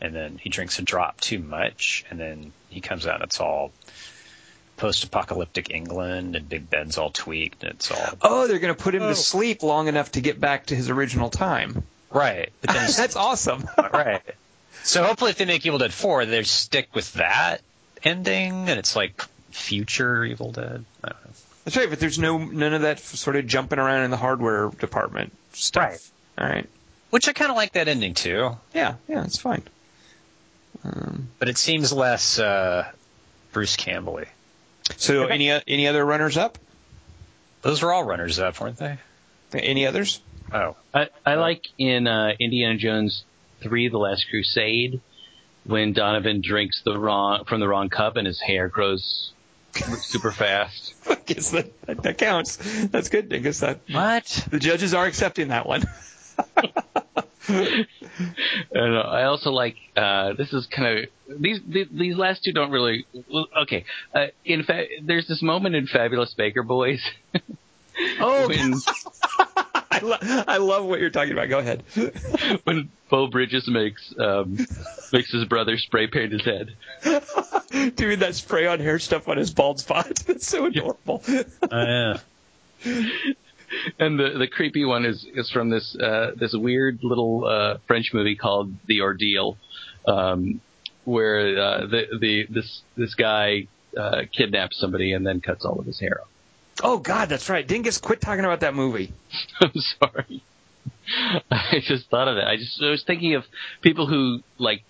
and 0.00 0.14
then 0.14 0.38
he 0.42 0.48
drinks 0.48 0.78
a 0.78 0.82
drop 0.82 1.20
too 1.20 1.38
much, 1.38 2.06
and 2.10 2.18
then 2.18 2.52
he 2.70 2.80
comes 2.80 3.06
out 3.06 3.16
and 3.16 3.24
it's 3.24 3.38
all 3.38 3.70
post-apocalyptic 4.76 5.70
England, 5.70 6.34
and 6.36 6.48
Big 6.48 6.68
Ben's 6.68 6.98
all 6.98 7.10
tweaked, 7.10 7.62
and 7.62 7.72
it's 7.74 7.90
all 7.90 8.08
Oh, 8.22 8.46
they're 8.48 8.58
going 8.58 8.74
to 8.74 8.82
put 8.82 8.94
him 8.94 9.02
Oh. 9.02 9.08
to 9.08 9.14
sleep 9.14 9.62
long 9.62 9.88
enough 9.88 10.12
to 10.12 10.20
get 10.20 10.40
back 10.40 10.66
to 10.66 10.74
his 10.74 10.90
original 10.90 11.30
time. 11.30 11.84
right. 12.10 12.50
But 12.60 12.74
then 12.74 12.90
That's 12.96 13.14
awesome. 13.16 13.68
right. 13.78 14.22
So 14.82 15.04
hopefully, 15.04 15.30
if 15.30 15.38
they 15.38 15.44
make 15.44 15.64
Evil 15.64 15.78
Dead 15.78 15.92
Four, 15.94 16.26
they 16.26 16.42
stick 16.42 16.88
with 16.94 17.12
that 17.14 17.60
ending, 18.04 18.68
and 18.68 18.78
it's 18.78 18.94
like 18.96 19.22
future 19.50 20.24
Evil 20.24 20.52
Dead. 20.52 20.84
I 21.02 21.08
don't 21.08 21.24
know. 21.24 21.30
That's 21.64 21.76
right, 21.76 21.88
but 21.88 21.98
there's 22.00 22.18
no 22.18 22.38
none 22.38 22.74
of 22.74 22.82
that 22.82 23.00
sort 23.00 23.36
of 23.36 23.46
jumping 23.46 23.78
around 23.78 24.04
in 24.04 24.10
the 24.10 24.16
hardware 24.16 24.68
department 24.68 25.32
stuff. 25.52 25.82
Right. 25.82 26.10
All 26.38 26.46
right. 26.46 26.68
Which 27.10 27.28
I 27.28 27.32
kind 27.32 27.50
of 27.50 27.56
like 27.56 27.72
that 27.74 27.86
ending 27.88 28.14
too, 28.14 28.56
Yeah, 28.74 28.94
yeah, 29.08 29.24
it's 29.24 29.38
fine. 29.38 29.62
Um, 30.84 31.28
but 31.38 31.48
it 31.48 31.56
seems 31.56 31.92
less 31.92 32.38
uh, 32.38 32.90
Bruce 33.52 33.76
Campbell-y. 33.76 34.26
so 34.96 35.26
any 35.26 35.50
any 35.50 35.86
other 35.86 36.04
runners 36.04 36.36
up? 36.36 36.58
Those 37.62 37.82
were 37.82 37.92
all 37.92 38.04
runners 38.04 38.38
up, 38.38 38.60
weren't 38.60 38.76
they? 38.76 38.98
Any 39.54 39.86
others? 39.86 40.20
Oh, 40.52 40.76
I, 40.92 41.08
I 41.24 41.36
like 41.36 41.64
in 41.78 42.06
uh, 42.06 42.32
Indiana 42.38 42.76
Jones 42.76 43.24
3, 43.62 43.88
The 43.88 43.98
Last 43.98 44.26
Crusade, 44.28 45.00
when 45.64 45.92
Donovan 45.92 46.40
drinks 46.42 46.82
the 46.84 46.98
wrong 46.98 47.44
from 47.44 47.60
the 47.60 47.68
wrong 47.68 47.88
cup 47.88 48.16
and 48.16 48.26
his 48.26 48.40
hair 48.40 48.68
grows 48.68 49.32
super 49.72 50.30
fast. 50.30 50.94
I 51.10 51.16
guess 51.26 51.50
that, 51.50 51.80
that 51.86 52.02
that 52.02 52.18
counts. 52.18 52.56
That's 52.86 53.08
good. 53.08 53.32
I 53.32 53.38
guess 53.38 53.60
that 53.60 53.80
what? 53.90 54.46
the 54.50 54.58
judges 54.58 54.94
are 54.94 55.06
accepting 55.06 55.48
that 55.48 55.66
one. 55.66 55.84
And 58.72 58.96
uh, 58.96 59.00
I 59.00 59.24
also 59.24 59.50
like 59.50 59.76
uh, 59.96 60.32
this 60.34 60.52
is 60.52 60.66
kind 60.66 60.98
of 60.98 61.40
these 61.40 61.60
th- 61.70 61.88
these 61.92 62.16
last 62.16 62.44
two 62.44 62.52
don't 62.52 62.70
really 62.70 63.06
well, 63.30 63.46
okay. 63.62 63.84
Uh, 64.14 64.26
in 64.44 64.62
fact, 64.62 64.88
there's 65.02 65.26
this 65.28 65.42
moment 65.42 65.74
in 65.74 65.86
Fabulous 65.86 66.34
Baker 66.34 66.62
Boys. 66.62 67.02
Oh, 68.20 68.48
when 68.48 68.74
I, 69.38 69.73
lo- 70.04 70.18
I 70.20 70.58
love 70.58 70.84
what 70.84 71.00
you're 71.00 71.10
talking 71.10 71.32
about. 71.32 71.48
Go 71.48 71.58
ahead. 71.58 71.82
when 72.64 72.90
Beau 73.10 73.26
Bridges 73.28 73.68
makes 73.68 74.14
um, 74.18 74.58
makes 75.12 75.32
his 75.32 75.44
brother 75.46 75.76
spray 75.78 76.06
paint 76.06 76.32
his 76.32 76.44
head. 76.44 76.76
Doing 77.96 78.20
that 78.20 78.34
spray 78.34 78.66
on 78.66 78.80
hair 78.80 78.98
stuff 78.98 79.28
on 79.28 79.36
his 79.36 79.52
bald 79.52 79.80
spot. 79.80 80.06
That's 80.26 80.46
so 80.46 80.66
adorable. 80.66 81.22
Oh, 81.26 81.42
yeah. 81.70 82.18
And 83.98 84.18
the 84.18 84.38
the 84.38 84.46
creepy 84.46 84.84
one 84.84 85.04
is 85.04 85.26
is 85.34 85.50
from 85.50 85.70
this 85.70 85.96
uh, 85.96 86.32
this 86.36 86.54
weird 86.54 87.00
little 87.02 87.44
uh, 87.44 87.78
French 87.86 88.12
movie 88.12 88.36
called 88.36 88.72
The 88.86 89.00
Ordeal, 89.00 89.56
um, 90.06 90.60
where 91.04 91.58
uh, 91.58 91.86
the 91.86 92.02
the 92.20 92.46
this 92.50 92.82
this 92.96 93.14
guy 93.14 93.66
uh, 93.96 94.22
kidnaps 94.32 94.78
somebody 94.78 95.12
and 95.12 95.26
then 95.26 95.40
cuts 95.40 95.64
all 95.64 95.78
of 95.78 95.86
his 95.86 95.98
hair 95.98 96.20
off. 96.20 96.28
Oh 96.84 96.98
God, 96.98 97.30
that's 97.30 97.48
right. 97.48 97.66
Dingus, 97.66 97.98
quit 97.98 98.20
talking 98.20 98.44
about 98.44 98.60
that 98.60 98.74
movie. 98.74 99.12
I'm 99.60 99.72
sorry. 99.74 100.42
I 101.50 101.80
just 101.82 102.08
thought 102.10 102.28
of 102.28 102.36
it. 102.36 102.44
I 102.44 102.56
just 102.56 102.80
I 102.82 102.90
was 102.90 103.02
thinking 103.04 103.34
of 103.34 103.44
people 103.80 104.06
who 104.06 104.40
like 104.58 104.82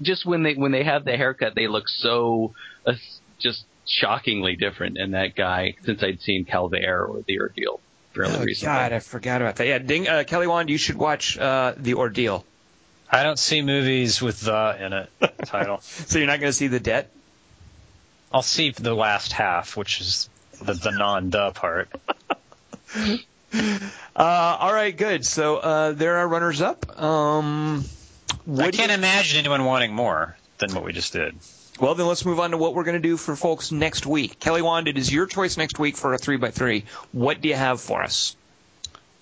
just 0.00 0.24
when 0.26 0.42
they 0.42 0.54
when 0.54 0.72
they 0.72 0.84
have 0.84 1.04
the 1.04 1.16
haircut, 1.16 1.54
they 1.54 1.68
look 1.68 1.88
so 1.88 2.54
uh, 2.86 2.94
just 3.38 3.64
shockingly 3.86 4.56
different. 4.56 4.98
And 4.98 5.14
that 5.14 5.34
guy, 5.36 5.74
since 5.84 6.02
I'd 6.02 6.20
seen 6.20 6.44
Calvaire 6.44 7.06
or 7.08 7.22
The 7.26 7.40
Ordeal 7.40 7.80
fairly 8.14 8.34
Oh, 8.36 8.42
recently. 8.44 8.74
God, 8.74 8.92
I 8.92 8.98
forgot 9.00 9.40
about 9.42 9.56
that. 9.56 9.66
Yeah, 9.66 9.78
Ding, 9.78 10.08
uh, 10.08 10.24
Kelly 10.26 10.46
Wand, 10.46 10.70
you 10.70 10.78
should 10.78 10.96
watch 10.96 11.38
uh, 11.38 11.74
The 11.76 11.94
Ordeal. 11.94 12.44
I 13.10 13.22
don't 13.22 13.38
see 13.38 13.62
movies 13.62 14.20
with 14.20 14.40
the 14.42 14.76
in 14.84 14.92
it 14.92 15.10
title. 15.46 15.78
So 15.82 16.18
you're 16.18 16.26
not 16.26 16.40
going 16.40 16.50
to 16.50 16.56
see 16.56 16.68
The 16.68 16.80
Debt? 16.80 17.10
I'll 18.32 18.42
see 18.42 18.70
the 18.70 18.94
last 18.94 19.32
half, 19.32 19.76
which 19.78 20.02
is 20.02 20.28
the, 20.62 20.74
the 20.74 20.90
non-the 20.90 21.50
part. 21.52 21.88
Uh, 23.50 24.56
all 24.60 24.72
right, 24.74 24.94
good. 24.94 25.24
So 25.24 25.56
uh, 25.56 25.92
there 25.92 26.18
are 26.18 26.28
runners 26.28 26.60
up. 26.60 27.00
Um, 27.00 27.84
I 28.58 28.70
can't 28.70 28.90
you- 28.90 28.94
imagine 28.94 29.38
anyone 29.38 29.64
wanting 29.64 29.94
more 29.94 30.36
than 30.58 30.74
what 30.74 30.84
we 30.84 30.92
just 30.92 31.12
did. 31.14 31.34
well, 31.80 31.94
then 31.94 32.06
let's 32.06 32.26
move 32.26 32.40
on 32.40 32.50
to 32.50 32.58
what 32.58 32.74
we're 32.74 32.84
going 32.84 33.00
to 33.00 33.08
do 33.08 33.16
for 33.16 33.36
folks 33.36 33.72
next 33.72 34.04
week. 34.04 34.38
Kelly 34.38 34.60
Wand, 34.60 34.86
it 34.88 34.98
is 34.98 35.10
your 35.10 35.26
choice 35.26 35.56
next 35.56 35.78
week 35.78 35.96
for 35.96 36.12
a 36.12 36.18
three 36.18 36.36
by 36.36 36.50
three. 36.50 36.84
What 37.12 37.40
do 37.40 37.48
you 37.48 37.54
have 37.54 37.80
for 37.80 38.02
us? 38.02 38.36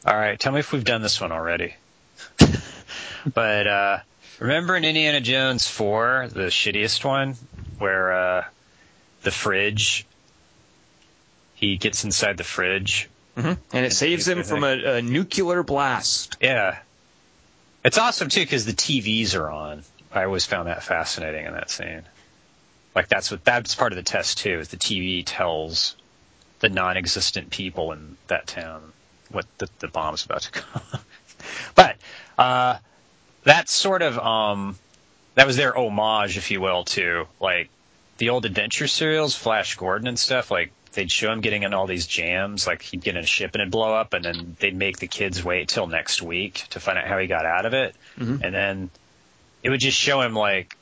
All 0.05 0.15
right, 0.17 0.41
tell 0.41 0.53
me 0.53 0.59
if 0.61 0.73
we've 0.73 0.85
done 0.85 1.03
this 1.03 1.21
one 1.21 1.31
already. 1.31 1.75
but 3.33 3.67
uh, 3.67 3.99
remember 4.41 4.75
in 4.77 4.85
Indiana 4.85 5.21
Jones 5.21 5.69
4, 5.69 6.31
the 6.33 6.47
shittiest 6.47 7.05
one, 7.05 7.37
where 7.79 8.13
uh, 8.13 8.45
the 9.23 9.31
fridge, 9.31 10.07
he 11.57 11.77
gets 11.77 12.05
inside 12.05 12.37
the 12.37 12.45
fridge. 12.45 13.09
And 13.37 13.59
it 13.73 13.93
saves 13.93 14.27
him 14.27 14.45
from 14.45 14.65
a, 14.65 14.97
a 14.97 15.03
nuclear 15.03 15.63
blast. 15.63 16.37
Yeah. 16.41 16.79
It's 17.85 17.99
awesome, 17.99 18.29
too, 18.29 18.41
because 18.41 18.65
the 18.65 18.73
TVs 18.73 19.39
are 19.39 19.51
on. 19.51 19.83
I 20.13 20.25
always 20.25 20.47
found 20.47 20.69
that 20.69 20.83
fascinating 20.83 21.45
in 21.45 21.53
that 21.53 21.71
scene. 21.71 22.03
Like, 22.95 23.09
that's 23.09 23.31
what 23.31 23.45
that's 23.45 23.75
part 23.75 23.93
of 23.93 23.97
the 23.97 24.03
test, 24.03 24.39
too, 24.39 24.61
is 24.61 24.69
the 24.69 24.79
TV 24.79 25.23
tells 25.27 25.97
the 26.61 26.69
non 26.69 26.97
existent 26.97 27.51
people 27.51 27.93
in 27.93 28.17
that 28.29 28.47
town 28.47 28.93
what 29.31 29.47
the, 29.59 29.69
the 29.81 29.89
bomb's 29.89 30.25
about 30.25 30.43
to 30.43 30.51
come. 30.53 31.01
but 31.75 31.97
uh, 32.39 32.79
that's 33.45 33.73
sort 33.73 34.03
of 34.03 34.19
um, 34.19 34.79
that 35.35 35.47
was 35.47 35.57
their 35.57 35.77
homage, 35.77 36.37
if 36.39 36.51
you 36.51 36.61
will, 36.61 36.85
to 36.85 37.27
like 37.41 37.69
the 38.19 38.31
old 38.31 38.47
adventure 38.47 38.87
serials, 38.87 39.35
Flash 39.35 39.77
Gordon 39.77 40.09
and 40.09 40.19
stuff. 40.19 40.51
Like 40.51 40.73
they'd 40.97 41.11
show 41.11 41.31
him 41.31 41.41
getting 41.41 41.63
in 41.63 41.73
all 41.73 41.87
these 41.87 42.07
jams, 42.07 42.67
like 42.67 42.83
he'd 42.83 43.03
get 43.03 43.17
in 43.17 43.23
a 43.23 43.27
ship 43.27 43.53
and 43.55 43.63
it'd 43.63 43.71
blow 43.71 43.95
up, 43.95 44.13
and 44.13 44.25
then 44.25 44.57
they'd 44.59 44.75
make 44.75 44.99
the 44.99 45.07
kids 45.07 45.45
wait 45.45 45.69
till 45.69 45.87
next 45.87 46.21
week 46.21 46.65
to 46.71 46.81
find 46.81 46.99
out 46.99 47.07
how 47.07 47.19
he 47.19 47.29
got 47.29 47.47
out 47.47 47.67
of 47.67 47.75
it, 47.75 47.95
mm-hmm. 48.19 48.43
and 48.43 48.55
then 48.55 48.91
it 49.63 49.71
would 49.71 49.81
just 49.81 49.97
show 49.97 50.21
him 50.21 50.35
like. 50.35 50.77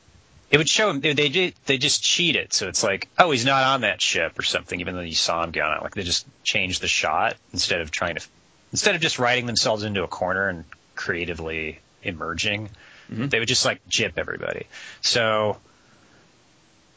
It 0.51 0.59
would 0.59 0.69
show 0.69 0.89
him 0.89 1.01
they 1.01 1.15
they 1.15 1.53
they 1.67 1.79
just 1.79 2.03
cheat 2.03 2.37
it, 2.37 2.53
so 2.55 2.69
it's 2.69 2.85
like, 2.85 3.09
oh, 3.19 3.33
he's 3.33 3.45
not 3.45 3.65
on 3.65 3.81
that 3.81 4.01
ship 4.01 4.39
or 4.39 4.43
something, 4.43 4.79
even 4.81 4.95
though 4.95 5.01
you 5.01 5.15
saw 5.15 5.43
him 5.43 5.51
get 5.51 5.65
on 5.65 5.79
it. 5.79 5.83
Like 5.83 5.95
they 5.95 6.05
just 6.05 6.27
changed 6.45 6.81
the 6.81 6.87
shot 6.87 7.35
instead 7.53 7.81
of 7.81 7.91
trying 7.91 8.15
to 8.15 8.27
instead 8.71 8.95
of 8.95 9.01
just 9.01 9.19
writing 9.19 9.47
themselves 9.47 9.83
into 9.83 10.05
a 10.05 10.09
corner 10.09 10.49
and 10.49 10.65
creatively 10.95 11.81
emerging, 12.03 12.69
mm-hmm. 13.11 13.29
they 13.29 13.39
would 13.39 13.49
just 13.49 13.65
like 13.65 13.81
jip 13.89 14.15
everybody. 14.17 14.67
So, 15.01 15.59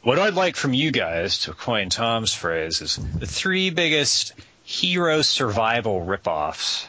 what 0.08 0.18
I'd 0.18 0.32
like 0.32 0.56
from 0.56 0.72
you 0.72 0.90
guys, 0.90 1.40
to 1.40 1.52
coin 1.52 1.90
Tom's 1.90 2.32
phrase, 2.32 2.80
is 2.80 2.96
the 2.96 3.26
three 3.26 3.68
biggest 3.68 4.32
hero 4.64 5.20
survival 5.20 6.00
ripoffs. 6.00 6.86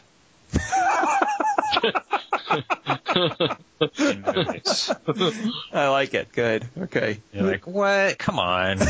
in 3.99 4.21
movies. 4.21 4.89
I 5.73 5.89
like 5.89 6.13
it. 6.13 6.31
Good. 6.31 6.65
Okay. 6.83 7.19
You're 7.33 7.43
like, 7.43 7.67
what? 7.67 8.17
Come 8.19 8.39
on. 8.39 8.79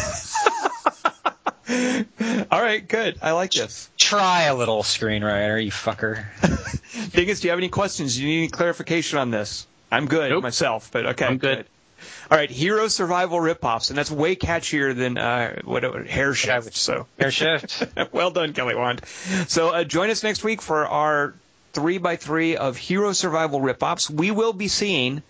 All 2.52 2.62
right. 2.62 2.88
Good. 2.88 3.18
I 3.24 3.32
like 3.32 3.50
this. 3.50 3.90
Try 3.98 4.44
a 4.44 4.54
little 4.56 4.84
screenwriter, 4.84 5.66
you 5.66 5.72
fucker. 5.72 6.24
Dingus, 7.14 7.40
do 7.40 7.48
you 7.48 7.50
have 7.50 7.60
any 7.60 7.70
questions? 7.70 8.16
Do 8.16 8.22
you 8.22 8.28
need 8.28 8.38
any 8.42 8.50
clarification 8.50 9.18
on 9.18 9.32
this? 9.32 9.66
I'm 9.92 10.06
good 10.06 10.30
Nope. 10.30 10.44
myself, 10.44 10.92
but 10.92 11.08
okay. 11.08 11.26
I'm 11.26 11.40
good. 11.40 11.66
All 12.32 12.38
right, 12.38 12.50
hero 12.50 12.88
survival 12.88 13.40
ripoffs, 13.40 13.90
and 13.90 13.98
that's 13.98 14.12
way 14.12 14.36
catchier 14.36 14.96
than 14.96 15.18
uh, 15.18 15.62
what 15.64 15.84
hair 16.08 16.34
shift. 16.34 16.76
So 16.76 17.08
Air 17.18 17.32
shift. 17.32 17.84
well 18.12 18.32
done, 18.32 18.54
Kelly 18.54 18.76
Wand. 18.76 19.06
So 19.48 19.70
uh, 19.70 19.84
join 19.84 20.10
us 20.10 20.24
next 20.24 20.44
week 20.44 20.62
for 20.62 20.86
our 20.86 21.34
three 21.74 21.98
by 21.98 22.16
three 22.16 22.58
of 22.58 22.78
hero 22.78 23.14
survival 23.14 23.60
ripoffs. 23.60 24.10
We 24.10 24.32
will 24.32 24.54
be 24.54 24.68
seeing 24.68 25.24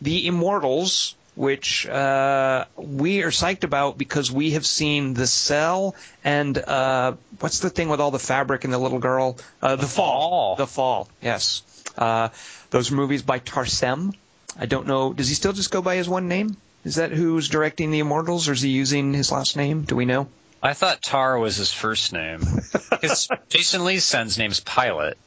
the 0.00 0.26
Immortals, 0.26 1.14
which 1.34 1.86
uh, 1.86 2.64
we 2.76 3.22
are 3.22 3.30
psyched 3.30 3.64
about 3.64 3.98
because 3.98 4.30
we 4.30 4.52
have 4.52 4.66
seen 4.66 5.14
The 5.14 5.26
Cell 5.26 5.94
and 6.24 6.56
uh, 6.56 7.14
what's 7.40 7.60
the 7.60 7.70
thing 7.70 7.88
with 7.88 8.00
all 8.00 8.10
the 8.10 8.18
fabric 8.18 8.64
and 8.64 8.72
the 8.72 8.78
little 8.78 8.98
girl? 8.98 9.38
Uh, 9.62 9.76
the, 9.76 9.86
Fall. 9.86 10.30
Fall. 10.30 10.56
The 10.56 10.66
Fall. 10.66 11.08
Yes. 11.22 11.62
Uh, 11.96 12.28
those 12.70 12.90
are 12.90 12.94
movies 12.94 13.22
by 13.22 13.38
Tarsem. 13.38 14.14
I 14.58 14.66
don't 14.66 14.86
know. 14.86 15.12
Does 15.12 15.28
he 15.28 15.34
still 15.34 15.52
just 15.52 15.70
go 15.70 15.82
by 15.82 15.96
his 15.96 16.08
one 16.08 16.28
name? 16.28 16.56
Is 16.84 16.96
that 16.96 17.10
who's 17.10 17.48
directing 17.48 17.90
the 17.90 17.98
Immortals, 17.98 18.48
or 18.48 18.52
is 18.52 18.62
he 18.62 18.70
using 18.70 19.12
his 19.12 19.32
last 19.32 19.56
name? 19.56 19.82
Do 19.82 19.96
we 19.96 20.04
know? 20.04 20.28
I 20.62 20.72
thought 20.72 21.02
Tar 21.02 21.38
was 21.38 21.56
his 21.56 21.72
first 21.72 22.12
name. 22.12 22.40
Because 22.90 23.28
Jason 23.50 23.84
Lee's 23.84 24.04
son's 24.04 24.38
name's 24.38 24.60
Pilot. 24.60 25.18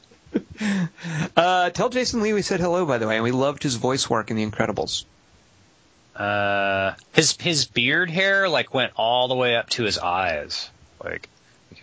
Uh, 1.36 1.70
tell 1.70 1.88
Jason 1.88 2.20
Lee 2.20 2.32
we 2.32 2.42
said 2.42 2.58
hello, 2.58 2.84
by 2.84 2.98
the 2.98 3.06
way, 3.06 3.14
and 3.14 3.24
we 3.24 3.30
loved 3.30 3.62
his 3.62 3.76
voice 3.76 4.10
work 4.10 4.30
in 4.30 4.36
The 4.36 4.44
Incredibles. 4.44 5.04
Uh, 6.16 6.94
his 7.12 7.36
his 7.40 7.66
beard 7.66 8.10
hair 8.10 8.48
like 8.48 8.74
went 8.74 8.92
all 8.96 9.28
the 9.28 9.34
way 9.36 9.54
up 9.56 9.70
to 9.70 9.84
his 9.84 9.98
eyes. 9.98 10.68
Like, 11.02 11.28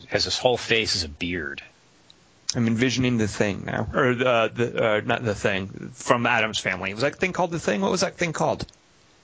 has 0.08 0.26
his 0.26 0.38
whole 0.38 0.58
face 0.58 0.96
is 0.96 1.04
a 1.04 1.10
beard. 1.10 1.64
I'm 2.56 2.68
envisioning 2.68 3.18
the 3.18 3.28
thing 3.28 3.64
now, 3.66 3.88
or 3.94 4.08
uh, 4.12 4.48
the 4.48 4.84
uh, 4.84 5.02
not 5.04 5.24
the 5.24 5.36
thing 5.36 5.92
from 5.94 6.26
Addams 6.26 6.60
family. 6.60 6.94
Was 6.94 7.04
that 7.04 7.16
thing 7.18 7.34
called 7.34 7.52
the 7.52 7.60
thing? 7.60 7.82
What 7.82 7.92
was 7.92 8.02
that 8.02 8.16
thing 8.18 8.32
called? 8.34 8.66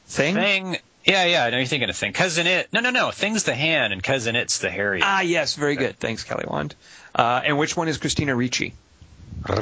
Thing. 0.07 0.35
Thing. 0.35 0.77
Yeah, 1.05 1.25
yeah. 1.25 1.43
I 1.45 1.49
know 1.49 1.57
you're 1.57 1.65
thinking 1.65 1.89
of 1.89 1.95
thing. 1.95 2.13
Cousin 2.13 2.47
it. 2.47 2.67
No, 2.73 2.81
no, 2.81 2.89
no. 2.89 3.11
Thing's 3.11 3.43
the 3.43 3.55
hand, 3.55 3.93
and 3.93 4.03
cousin 4.03 4.35
it's 4.35 4.59
the 4.59 4.69
hairy. 4.69 4.99
Ah, 5.03 5.21
yes, 5.21 5.55
very 5.55 5.75
good. 5.75 5.97
Thanks, 5.99 6.23
Kelly 6.23 6.45
Wand. 6.47 6.75
Uh, 7.15 7.41
and 7.45 7.57
which 7.57 7.75
one 7.77 7.87
is 7.87 7.97
Christina 7.97 8.35
Ricci? 8.35 8.73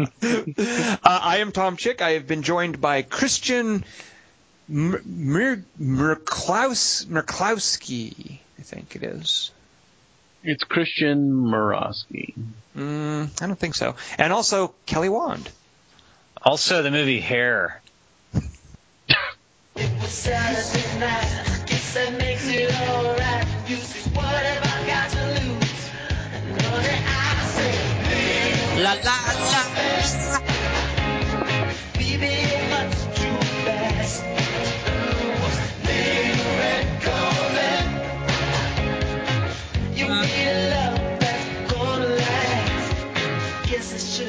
Uh, 0.00 0.96
I 1.04 1.38
am 1.38 1.52
Tom 1.52 1.76
Chick. 1.76 2.00
I 2.00 2.12
have 2.12 2.26
been 2.26 2.42
joined 2.42 2.80
by 2.80 3.02
Christian 3.02 3.84
Mer- 4.68 5.02
Mer- 5.04 5.64
Merklaus- 5.80 7.04
Merklowski, 7.06 8.38
I 8.58 8.62
think 8.62 8.96
it 8.96 9.02
is. 9.02 9.50
It's 10.42 10.64
Christian 10.64 11.30
Murawski. 11.32 12.34
Mm, 12.76 13.42
I 13.42 13.46
don't 13.46 13.58
think 13.58 13.74
so. 13.74 13.96
And 14.18 14.32
also 14.32 14.74
Kelly 14.86 15.08
Wand. 15.08 15.50
Also, 16.42 16.82
the 16.82 16.90
movie 16.90 17.20
Hair. 17.20 17.82
It 19.76 20.00
was 20.00 20.10
Saturday 20.10 20.70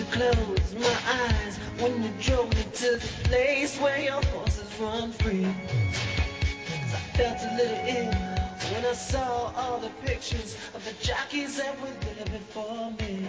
I 0.01 0.03
should've 0.03 0.79
my 0.79 0.97
eyes 1.05 1.57
when 1.79 2.03
you 2.03 2.09
drove 2.21 2.49
me 2.55 2.63
to 2.63 2.97
the 2.97 3.07
place 3.25 3.77
where 3.79 3.99
your 3.99 4.21
horses 4.33 4.79
run 4.79 5.11
free. 5.11 5.45
I 5.45 6.99
felt 7.15 7.37
a 7.41 7.55
little 7.55 7.77
ill 7.85 8.13
when 8.73 8.85
I 8.85 8.93
saw 8.93 9.53
all 9.55 9.77
the 9.79 9.89
pictures 10.03 10.57
of 10.73 10.83
the 10.85 10.93
jockeys 11.05 11.57
that 11.57 11.79
were 11.79 11.91
there 12.01 12.25
before 12.25 12.91
me. 12.99 13.27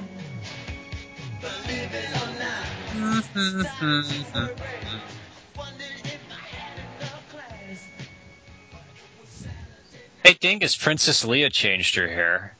Believe 1.42 1.92
it 1.92 2.08
or 2.22 2.30
not. 2.38 2.66
Hey, 10.24 10.34
Dingus, 10.40 10.76
Princess 10.76 11.24
Leia 11.24 11.52
changed 11.52 11.96
her 11.96 12.08
hair. 12.08 12.56